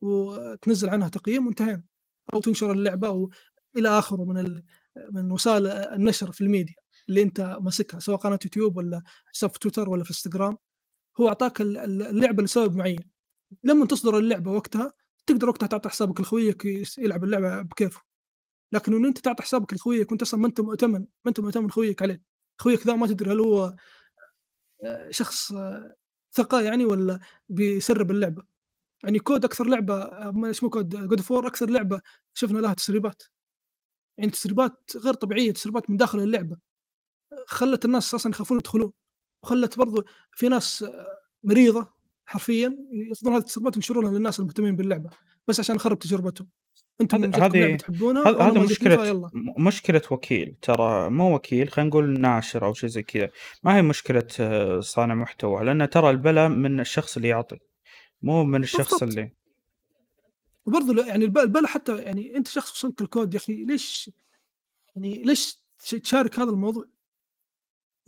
وتنزّل 0.00 0.88
عنها 0.90 1.08
تقييم 1.08 1.46
وانتهينا، 1.46 1.82
أو 2.34 2.40
تنشر 2.40 2.72
اللعبة 2.72 3.10
و 3.10 3.30
إلى 3.76 3.88
آخره 3.88 4.24
من 4.24 4.38
ال 4.38 4.64
من 5.12 5.32
وسائل 5.32 5.66
النشر 5.66 6.32
في 6.32 6.40
الميديا 6.40 6.74
اللي 7.08 7.22
أنت 7.22 7.40
ماسكها 7.60 8.00
سواء 8.00 8.18
قناة 8.18 8.38
يوتيوب 8.44 8.76
والّا 8.76 9.02
حساب 9.26 9.50
في 9.50 9.58
تويتر 9.58 9.88
والّا 9.90 10.04
في 10.04 10.10
إنستجرام، 10.10 10.56
هو 11.20 11.28
أعطاك 11.28 11.60
ال 11.60 11.78
ال 11.78 12.02
اللعبة 12.02 12.42
لسبب 12.42 12.76
معين، 12.76 13.10
لمّن 13.64 13.88
تصدر 13.88 14.18
اللعبة 14.18 14.50
وقتها 14.52 14.92
تقدر 15.26 15.48
وقتها 15.48 15.66
تعطي 15.66 15.88
حسابك 15.88 16.20
لخويك 16.20 16.64
يلعب 16.98 17.24
اللعبة 17.24 17.62
بكيفه، 17.62 18.02
لكن 18.72 18.94
إنه 18.94 19.08
أنت 19.08 19.18
تعطي 19.18 19.42
حسابك 19.42 19.74
لخويك 19.74 20.10
وأنت 20.10 20.22
أصلًا 20.22 20.40
ما 20.40 20.46
أنت 20.48 20.60
مؤتمن 20.60 21.00
ما 21.00 21.28
أنت 21.28 21.40
مؤتمن 21.40 21.70
خويك 21.70 22.02
عليه، 22.02 22.22
خويك 22.62 22.86
ذا 22.86 22.94
ما 22.96 23.06
تدري 23.06 23.32
هل 23.32 23.40
هو 23.40 23.76
آآ 24.84 25.10
شخص 25.10 25.52
ثقة 26.32 26.60
يعني 26.60 26.84
والّا 26.84 27.20
بيسرّب 27.48 28.10
اللعبة، 28.10 28.42
يعني 29.04 29.18
كود 29.18 29.44
أكثر 29.46 29.66
لعبة 29.68 30.10
ما 30.32 30.50
اسمه 30.50 30.70
God 30.70 31.20
of 31.22 31.24
War 31.24 31.46
أكثر 31.46 31.70
لعبة 31.70 32.00
شفنا 32.34 32.58
لها 32.60 32.74
تسريبات، 32.74 33.22
يعني 34.18 34.30
تسريبات 34.32 34.92
غير 35.04 35.14
طبيعية، 35.14 35.52
تسريبات 35.52 35.90
من 35.90 35.98
داخل 35.98 36.20
اللعبة، 36.20 36.58
خلّت 37.48 37.86
الناس 37.86 38.14
أصلًا 38.14 38.32
يخافون 38.32 38.58
يدخلون، 38.58 38.92
وخلّت 39.44 39.78
برضه 39.78 40.04
في 40.32 40.48
ناس 40.48 40.86
مريضة 41.44 41.88
حرفيًا 42.26 42.78
ياخذون 42.92 43.34
هذه 43.34 43.40
التسريبات 43.42 43.74
وينشرونها 43.76 44.12
للناس 44.12 44.40
المهتمين 44.40 44.76
باللعبة، 44.76 45.10
بس 45.48 45.60
عشان 45.60 45.76
نخرب 45.76 45.98
تجربتهم، 46.00 46.48
لعبة 47.00 47.46
هذه 47.46 47.78
والله 48.00 48.48
هذا 48.48 48.48
جتني 48.48 48.64
مشكلة 48.64 49.30
مشكلة 49.58 50.02
وكيل، 50.10 50.56
ترى 50.62 51.10
مو 51.10 51.34
وكيل 51.34 51.68
خلينا 51.68 51.88
نقول 51.88 52.20
ناشر 52.20 52.66
أو 52.66 52.74
شيء 52.74 52.88
زي 52.88 53.02
كذا، 53.02 53.30
ما 53.62 53.76
هي 53.76 53.82
مشكلة 53.82 54.26
صانع 54.80 55.14
محتوى، 55.14 55.64
لأن 55.64 55.90
ترى 55.90 56.10
البلا 56.10 56.48
من 56.48 56.80
الشخص 56.80 57.16
اللي 57.16 57.28
يعطي، 57.28 57.58
مو 58.22 58.44
من 58.44 58.62
الشخص 58.62 58.90
بالضبط. 58.90 59.02
اللي 59.02 59.32
وبرضه 60.66 61.06
يعني 61.06 61.24
الب 61.24 61.38
البلا 61.38 61.68
حتى 61.68 61.98
يعني 61.98 62.36
أنت 62.36 62.48
شخص 62.48 62.72
وصلت 62.72 63.00
الكود 63.00 63.34
يا 63.34 63.38
أخي 63.38 63.64
ليش 63.64 64.10
يعني 64.96 65.22
ليش 65.22 65.58
تش 65.78 65.90
تشارك 65.90 66.38
هذا 66.38 66.50
الموضوع؟ 66.50 66.84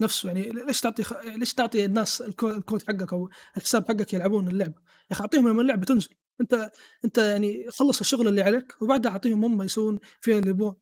نفسه 0.00 0.26
يعني 0.26 0.50
ليش 0.50 0.80
تعطي 0.80 1.02
خ 1.02 1.12
ليش 1.24 1.54
تعطي 1.54 1.84
الناس 1.84 2.22
الكو 2.22 2.50
الكود 2.50 2.82
حقك 2.88 3.12
أو 3.12 3.30
الحساب 3.56 3.88
حقك 3.88 4.14
يلعبون 4.14 4.48
اللعبة؟ 4.48 4.74
يا 4.80 5.12
أخي 5.12 5.20
أعطيهم 5.20 5.48
لمّا 5.48 5.62
اللعبة 5.62 5.84
تنزل، 5.84 6.14
أنت 6.40 6.70
أنت 7.04 7.18
يعني 7.18 7.66
خلّص 7.70 8.00
الشغل 8.00 8.28
اللي 8.28 8.42
عليك 8.42 8.82
وبعدها 8.82 9.12
أعطيهم 9.12 9.44
هم 9.44 9.62
يسوون 9.62 9.98
فيها 10.20 10.38
اللي 10.38 10.50
يبون، 10.50 10.74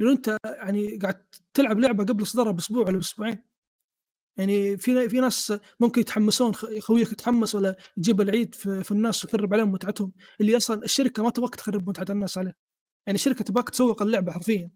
لأنه 0.00 0.12
أنت 0.12 0.38
يعني 0.44 0.98
قاعد 0.98 1.24
تلعب 1.54 1.80
لعبة 1.80 2.04
قبل 2.04 2.22
إصدارها 2.22 2.52
بأسبوع 2.52 2.84
والّا 2.86 2.98
بأسبوعين، 2.98 3.44
يعني 4.36 4.76
في 4.78 5.08
في 5.08 5.20
ناس 5.20 5.52
ممكن 5.80 6.00
يتحمسون 6.00 6.54
خويك 6.80 7.12
يتحمس 7.12 7.54
والّا 7.54 7.76
تجيب 7.96 8.20
العيد 8.20 8.54
في 8.54 8.84
في 8.84 8.92
الناس 8.92 9.24
وتخرب 9.24 9.54
عليهم 9.54 9.72
متعتهم، 9.72 10.12
اللي 10.40 10.56
أصلًا 10.56 10.84
الشركة 10.84 11.22
ما 11.22 11.30
تبغاك 11.30 11.54
تخرب 11.54 11.88
متعة 11.88 12.06
الناس 12.10 12.38
عليها، 12.38 12.54
يعني 13.06 13.16
الشركة 13.16 13.44
تبغاك 13.44 13.70
تسوق 13.70 14.02
اللعبة 14.02 14.32
حرفيًا، 14.32 14.70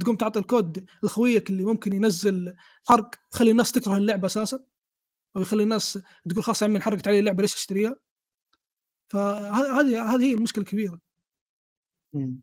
تقوم 0.00 0.16
تعطي 0.16 0.38
الكود 0.40 0.86
لخويك 1.04 1.50
اللي 1.50 1.64
ممكن 1.64 1.92
ينزّل 1.94 2.54
حرق 2.88 3.10
يخلّي 3.34 3.50
الناس 3.50 3.72
تكره 3.72 3.96
اللعبة 3.96 4.26
أساسًا، 4.26 4.60
أو 5.36 5.42
يخلّي 5.42 5.62
الناس 5.62 5.98
تقول 6.30 6.44
خلاص 6.44 6.62
يا 6.62 6.68
عمي 6.68 6.76
انحرقت 6.78 7.08
علي 7.08 7.18
اللعبة 7.20 7.42
ليش 7.42 7.54
أشتريها؟ 7.56 7.96
فه 9.10 9.50
هذه 10.14 10.22
هي 10.24 10.34
المشكلة 10.34 10.64
الكبيرة. 10.64 11.00
إمم. 12.14 12.40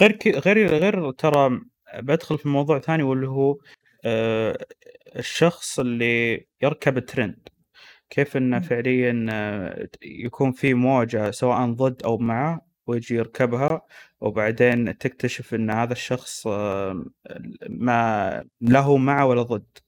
غير 0.00 0.12
ك 0.12 0.28
غير 0.28 0.66
غير 0.68 1.10
ترى 1.12 1.60
بادخل 1.98 2.38
في 2.38 2.48
موضوع 2.48 2.78
ثاني 2.80 3.02
واللي 3.02 3.28
هو 3.28 3.58
آآ 4.04 4.58
الشخص 5.16 5.80
اللي 5.80 6.46
يركب 6.62 6.98
الtrend 7.00 7.38
كيف 8.10 8.36
إمم. 8.36 8.60
فعليًا 8.60 9.12
ت 9.92 9.96
يكون 10.02 10.52
في 10.52 10.74
موجة 10.74 11.30
سواء 11.30 11.72
ضد 11.72 12.02
أو 12.04 12.18
مع 12.18 12.60
ويجي 12.86 13.14
يركبها 13.14 13.82
وبعدين 14.20 14.98
تكتشف 14.98 15.54
إن 15.54 15.70
هذا 15.70 15.92
الشخص 15.92 16.46
ال 16.46 17.12
ما 17.70 18.44
لا 18.60 18.80
هو 18.80 18.96
مع 18.98 19.24
ولا 19.24 19.42
ضد. 19.42 19.78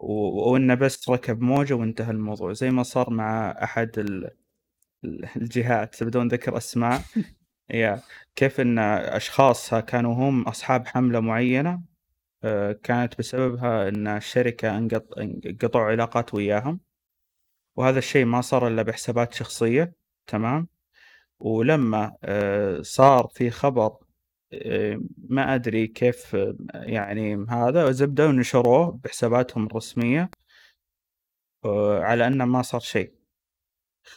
و 0.00 0.12
وإنه 0.52 0.74
بس 0.74 1.08
ركب 1.10 1.40
موجة 1.42 1.74
وانتهى 1.74 2.10
الموضوع، 2.10 2.52
زي 2.52 2.70
ما 2.70 2.82
صار 2.82 3.10
مع 3.10 3.50
ال 3.98 4.30
ال 5.04 5.26
الجهات 5.36 6.04
بدون 6.04 6.28
ذكر 6.28 6.56
أسماء. 6.56 7.02
يا 7.70 8.02
كيف 8.36 8.60
إن 8.60 8.78
أشخاص 8.80 9.74
كانوا 9.74 10.14
هم 10.14 10.42
أصحاب 10.42 10.86
حملة 10.88 11.20
معينة 11.20 11.82
آآ 12.44 12.72
كانت 12.72 13.18
بسببها 13.18 13.88
إن 13.90 14.08
الشركة 14.08 14.78
انقط 14.78 15.18
انقطعوا 15.18 15.86
علاقات 15.86 16.34
وياهم، 16.34 16.80
وهذا 17.76 17.98
الشيء 18.00 18.24
ما 18.26 18.40
صار 18.42 18.68
إلا 18.68 18.82
بحسابات 18.82 19.34
شخصية 19.34 19.94
تمام، 20.28 20.68
ولمّا 21.40 22.16
آآ 22.24 22.82
صار 22.82 23.28
في 23.34 23.50
خبر 23.50 23.98
ما 25.28 25.54
أدري 25.54 25.86
كيف 25.86 26.36
يعني 26.74 27.46
هذا 27.48 27.90
زبدة 27.90 28.26
ونشروه 28.26 29.00
بحساباتهم 29.04 29.66
الرسمية 29.66 30.30
آآ 31.64 32.00
على 32.00 32.26
إنه 32.26 32.44
ما 32.44 32.62
صار 32.62 32.80
شيء. 32.80 33.12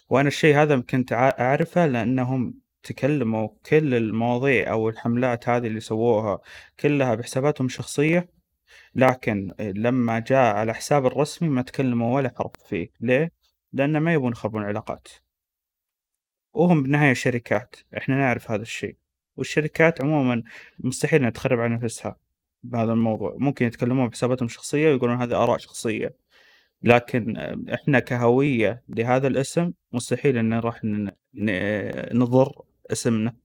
وأنا 0.09 0.27
الشيء 0.27 0.55
هذا 0.55 0.79
كنت 0.79 1.13
ع 1.13 1.29
أعرفه 1.29 1.87
لأنهم 1.87 2.61
تكلموا 2.83 3.49
كل 3.65 3.93
المواضيع 3.93 4.71
أو 4.71 4.89
الحملات 4.89 5.49
هذه 5.49 5.67
اللي 5.67 5.79
سووها 5.79 6.39
كلها 6.79 7.15
بحساباتهم 7.15 7.67
الشخصية، 7.67 8.29
لكن 8.95 9.53
لمّا 9.59 10.19
جاء 10.19 10.55
على 10.55 10.73
حساب 10.73 11.05
الرسمي 11.05 11.49
ما 11.49 11.61
تكلموا 11.61 12.15
ولا 12.15 12.33
حرف 12.37 12.51
فيه، 12.67 12.89
ليه؟ 13.01 13.31
لأن 13.73 13.97
ما 13.97 14.13
يبون 14.13 14.31
يخربون 14.31 14.63
علاقات. 14.63 15.07
وهم 16.53 16.83
بالنهاية 16.83 17.13
شركات، 17.13 17.75
إحنا 17.97 18.15
نعرف 18.15 18.51
هذا 18.51 18.61
الشيء، 18.61 18.97
والشركات 19.41 20.01
عمومًا 20.01 20.43
مستحيل 20.79 21.19
إنها 21.19 21.29
تخرب 21.29 21.59
على 21.59 21.75
نفسها 21.75 22.15
بهذا 22.63 22.93
الموضوع، 22.93 23.35
ممكن 23.39 23.65
يتكلمون 23.65 24.07
بحساباتهم 24.07 24.45
الشخصية 24.45 24.87
ويقولون 24.87 25.21
هذه 25.21 25.43
آراء 25.43 25.57
شخصية، 25.57 26.15
لكن 26.83 27.37
إحنا 27.73 27.99
كهوية 27.99 28.83
لهذا 28.89 29.27
الاسم 29.27 29.71
مستحيل 29.93 30.37
إن 30.37 30.49
نروح 30.49 30.83
ن 30.83 31.09
ن 31.33 31.49
نضر 32.19 32.51
اسمنا، 32.91 33.35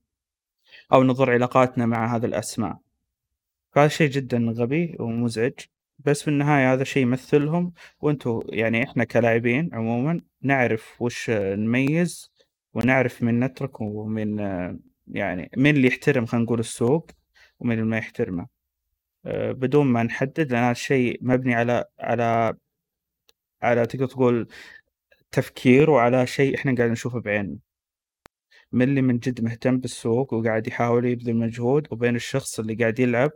أو 0.93 1.03
نضر 1.03 1.31
علاقاتنا 1.31 1.85
مع 1.85 2.15
هذه 2.15 2.25
الأسماء. 2.25 2.77
فهذا 3.71 3.87
شيء 3.87 4.09
جدًا 4.09 4.53
غبي 4.57 4.95
ومزعج، 4.99 5.53
بس 5.99 6.21
في 6.21 6.27
النهاية 6.27 6.73
هذا 6.73 6.83
شيء 6.83 7.03
يمثلهم، 7.03 7.73
وأنتم 8.01 8.41
يعني 8.49 8.83
إحنا 8.83 9.03
كلاعبين 9.03 9.69
عمومًا 9.73 10.21
نعرف 10.41 11.01
وش 11.01 11.29
نميز، 11.29 12.31
ونعرف 12.73 13.23
مين 13.23 13.39
نترك 13.43 13.81
ومين 13.81 14.37
يعني 15.07 15.49
مين 15.57 15.75
اللي 15.75 15.87
يحترم 15.87 16.25
خلينا 16.25 16.45
نقول 16.45 16.59
السوق، 16.59 17.11
ومين 17.59 17.79
اللي 17.79 17.89
ما 17.89 17.97
يحترمه، 17.97 18.47
آآ 19.25 19.51
بدون 19.51 19.87
ما 19.87 20.03
نحدد 20.03 20.51
لأن 20.51 20.63
هذا 20.63 20.71
الشيء 20.71 21.19
مبني 21.21 21.55
على 21.55 21.85
على 21.99 22.57
على 23.61 23.85
تقدر 23.85 24.05
تقول 24.07 24.47
تفكير 25.31 25.89
وعلى 25.89 26.27
شيء 26.27 26.55
إحنا 26.55 26.75
قاعدين 26.75 26.91
نشوفه 26.91 27.19
بعيننا. 27.19 27.57
من 28.71 28.89
اللي 28.89 29.01
من 29.01 29.17
جد 29.17 29.41
مهتم 29.41 29.77
بالسوق 29.77 30.33
وقاعد 30.33 30.67
يحاول 30.67 31.05
يبذل 31.05 31.35
مجهود، 31.35 31.87
وبين 31.91 32.15
الشخص 32.15 32.59
اللي 32.59 32.75
قاعد 32.75 32.99
يلعب 32.99 33.31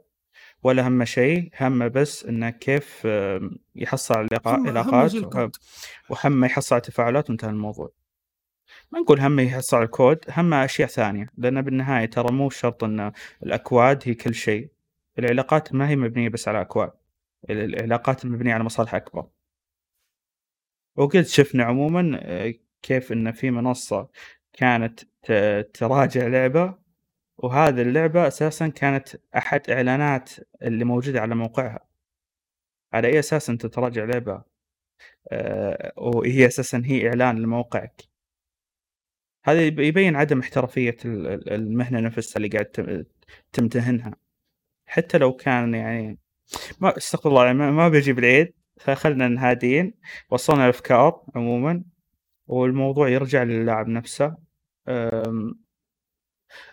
ولا 0.64 0.88
همه 0.88 1.06
شيء، 1.06 1.50
همه 1.62 1.88
بس 1.88 2.26
إنه 2.26 2.50
كيف 2.50 3.08
يحصل 3.76 4.14
على 4.14 4.30
علاقات. 4.46 5.56
وهمه 6.10 6.48
يحصل 6.48 6.76
على 6.76 6.82
تفاعلات 6.82 7.30
وانتهى 7.30 7.50
الموضوع. 7.50 7.92
ما 8.92 9.00
نقول 9.00 9.20
همه 9.20 9.42
يحصل 9.44 9.78
على 9.78 9.86
الكود، 9.86 10.26
همه 10.30 10.66
أشياء 10.66 10.88
ثانية، 10.88 11.28
لأن 11.38 11.62
بالنهاية 11.62 12.06
ترى 12.06 12.32
مو 12.34 12.50
شرط 12.50 12.84
إن 12.84 13.12
الأكواد 13.44 14.04
هي 14.06 14.14
كل 14.14 14.36
شيء، 14.36 14.70
العلاقات 15.20 15.74
ما 15.74 15.90
هي 15.90 15.96
مبنية 15.96 16.30
بس 16.30 16.48
على 16.48 16.62
أكواد، 16.62 16.92
ال 17.50 17.76
العلاقات 17.76 18.26
مبنية 18.26 18.54
على 18.54 18.64
مصالح 18.64 18.96
أكبر. 18.96 19.28
وقد 20.96 21.22
شفنا 21.22 21.64
عمومًا 21.64 22.20
آآ 22.24 22.54
كيف 22.82 23.12
إن 23.12 23.32
في 23.32 23.52
منصة 23.52 24.08
كانت 24.54 25.00
تراجع 25.74 26.28
لعبة، 26.28 26.76
وهذه 27.38 27.82
اللعبة 27.82 28.28
أساسًا 28.28 28.68
كانت 28.68 29.10
أحد 29.38 29.70
إعلانات 29.70 30.30
اللي 30.62 30.86
موجودة 30.86 31.22
على 31.22 31.36
موقعها. 31.36 31.80
على 32.94 33.08
أي 33.08 33.20
أساس 33.20 33.50
أنت 33.50 33.66
تراجع 33.66 34.04
لعبة 34.06 34.44
آآ 35.32 35.94
وهي 35.98 36.48
أساسًا 36.48 36.84
هي 36.86 37.10
إعلان 37.10 37.40
لموقعك؟ 37.40 38.11
هذا 39.44 39.62
يب 39.62 39.80
يبين 39.80 40.16
عدم 40.16 40.40
احترافية 40.40 40.98
ال 41.06 41.28
ال 41.28 41.50
المهنة 41.54 42.00
نفسها 42.00 42.38
اللي 42.38 42.48
قاعد 42.48 43.06
تمتهنها، 43.52 44.16
حتى 44.86 45.18
لو 45.18 45.34
كان 45.34 45.74
يعني 45.74 46.20
ما 46.82 46.98
استغفر 46.98 47.30
الله 47.30 47.46
يعني 47.46 47.58
ما 47.58 47.88
أجيب 47.88 48.20
العيد، 48.20 48.54
فخلنا 48.80 49.50
هاديين، 49.50 49.94
وصلنا 50.30 50.64
الأفكار 50.64 51.24
عمومًا، 51.36 51.84
والموضوع 52.48 53.10
يرجع 53.10 53.44
للاعب 53.44 53.88
نفسه، 53.88 54.36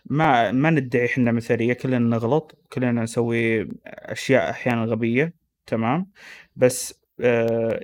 ما 0.04 0.52
ما 0.52 0.70
ندعي 0.70 1.06
إحنا 1.06 1.32
مثالية 1.32 1.72
كلنا 1.72 1.98
نغلط 1.98 2.58
كلنا 2.72 3.02
نسوي 3.02 3.68
أشياء 3.86 4.50
أحيانا 4.50 4.84
غبية 4.84 5.34
تمام. 5.66 6.10
بس 6.56 7.00
آه 7.20 7.80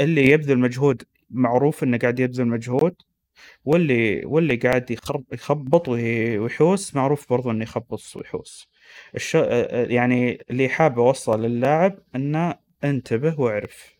اللي 0.00 0.30
يبذل 0.30 0.58
مجهود 0.58 1.02
معروف 1.30 1.82
إنه 1.84 1.98
قاعد 1.98 2.20
يبذل 2.20 2.46
مجهود 2.48 2.94
واللي 3.64 4.22
واللي 4.26 4.56
قاعد 4.56 4.90
يخرب 4.90 5.24
يخبط 5.32 5.88
وي- 5.88 6.38
ويحوس 6.38 6.94
معروف 6.96 7.30
برضو 7.30 7.50
إنه 7.50 7.62
يخبط 7.62 8.00
ويحوس. 8.16 8.68
الش... 9.14 9.34
يعني 9.74 10.38
اللي 10.50 10.68
حاب 10.68 10.98
أوصله 10.98 11.36
للاعب 11.48 11.98
إنه 12.16 12.54
انتبه 12.84 13.40
واعرف 13.40 13.94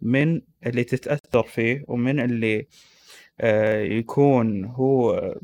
من 0.00 0.40
اللي 0.66 0.84
تتأثر 0.84 1.42
فيه 1.42 1.84
ومن 1.88 2.20
اللي 2.20 2.66
آه، 3.40 3.80
يكون 3.82 4.64
هو 4.64 5.34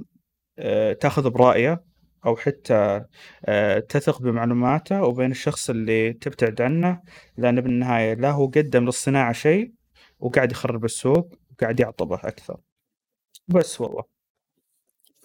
آه، 0.58 0.92
تاخذ 0.92 1.30
برأيه 1.30 1.84
أو 2.26 2.36
حتى 2.36 3.04
آه، 3.46 3.78
تثق 3.78 4.22
بمعلوماته 4.22 5.02
وبين 5.02 5.30
الشخص 5.30 5.70
اللي 5.70 6.12
تبتعد 6.12 6.60
عنه 6.60 7.00
لأن 7.36 7.60
بالنهاية 7.60 8.14
لا 8.14 8.30
هو 8.30 8.46
قدم 8.46 8.84
للصناعة 8.84 9.32
شيء 9.32 9.72
وقاعد 10.20 10.52
يخرب 10.52 10.84
السوق 10.84 11.34
وقاعد 11.52 11.80
يعطبه 11.80 12.16
أكثر. 12.24 12.56
بس 13.48 13.80
والله. 13.80 14.02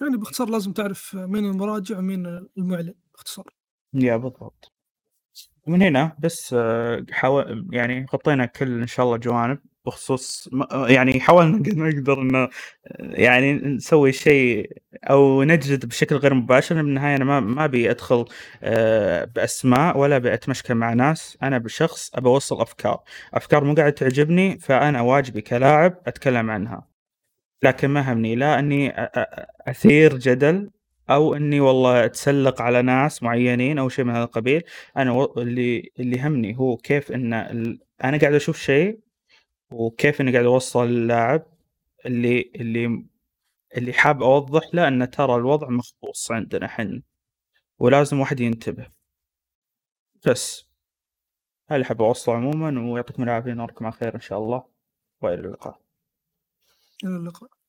يعني 0.00 0.16
باختصار 0.16 0.50
لازم 0.50 0.72
تعرف 0.72 1.14
مين 1.14 1.44
المراجع 1.44 1.98
ومين 1.98 2.26
المعلن 2.58 2.94
باختصار. 3.12 3.54
يا 3.94 4.16
بالضبط. 4.16 4.72
ومن 5.66 5.82
هنا 5.82 6.16
بس 6.18 6.54
آه، 6.58 7.06
حاول 7.10 7.68
يعني 7.72 8.06
غطينا 8.14 8.46
كل 8.46 8.80
إن 8.80 8.86
شاء 8.86 9.06
الله 9.06 9.16
جوانب 9.16 9.58
بخصوص 9.86 10.48
آه، 10.72 10.88
يعني 10.88 11.20
حاولنا 11.20 11.58
قد 11.58 11.74
ما 11.76 11.88
نقدر 11.90 12.22
إنه 12.22 12.38
آه، 12.38 12.50
يعني 13.00 13.52
نسوي 13.52 14.12
شيء 14.12 14.70
أو 15.04 15.42
نجلد 15.42 15.86
بشكل 15.86 16.16
غير 16.16 16.34
مباشر. 16.34 16.74
بالنهايه 16.74 17.16
أنا 17.16 17.24
ما 17.24 17.40
ما 17.40 17.64
أبي 17.64 17.90
أدخل 17.90 18.24
بأسماء 19.34 19.98
ولا 19.98 20.16
ابي 20.16 20.34
اتمشكل 20.34 20.74
مع 20.74 20.92
ناس. 20.92 21.38
أنا 21.42 21.58
بشخص 21.58 22.10
ابى 22.14 22.28
أوصل 22.28 22.60
أفكار. 22.60 23.02
أفكار 23.34 23.64
مو 23.64 23.74
قاعدة 23.74 23.90
تعجبني 23.94 24.58
فأنا 24.58 25.00
واجبي 25.00 25.40
كلاعب 25.40 25.98
أتكلم 26.06 26.50
عنها. 26.50 26.91
لكن 27.62 27.88
ما 27.88 28.12
همني 28.12 28.34
لا 28.36 28.58
إني 28.58 28.92
أثير 29.68 30.18
جدل 30.18 30.70
أو 31.10 31.34
إني 31.34 31.60
والله 31.60 32.04
أتسلق 32.04 32.62
على 32.62 32.82
ناس 32.82 33.22
معينين 33.22 33.78
أو 33.78 33.88
شيء 33.88 34.04
من 34.04 34.14
هذا 34.14 34.24
القبيل. 34.24 34.62
أنا 34.96 35.28
اللي 35.36 35.92
اللي 36.00 36.16
يهمني 36.16 36.58
هو 36.58 36.76
كيف 36.76 37.12
إن 37.12 37.34
ال... 37.34 37.80
أنا 38.04 38.18
قاعد 38.18 38.34
أشوف 38.34 38.58
شيء 38.58 39.00
وكيف 39.70 40.20
إني 40.20 40.32
قاعد 40.32 40.44
أوصل 40.44 40.88
للاعب 40.88 41.46
اللي 42.06 42.50
اللي 42.56 43.04
اللي 43.76 43.92
حاب 43.92 44.22
أوضح 44.22 44.62
له 44.74 44.88
إن 44.88 45.10
ترى 45.10 45.34
الوضع 45.36 45.68
مخبوص 45.68 46.32
عندنا 46.32 46.68
حنا 46.68 47.02
ولازم 47.78 48.20
واحد 48.20 48.40
ينتبه. 48.40 48.88
بس. 50.26 50.68
اللي 51.72 51.84
حاب 51.84 52.02
اوصله 52.02 52.34
عموما؟ 52.34 52.92
ويعطيكم 52.92 53.22
العافية. 53.22 53.52
نراكم 53.52 53.84
على 53.86 53.94
خير 53.94 54.14
إن 54.14 54.20
شاء 54.20 54.38
الله. 54.38 54.64
وإلى 55.22 55.40
اللقاء. 55.40 55.81
إلى 57.04 57.16
اللقاء. 57.16 57.61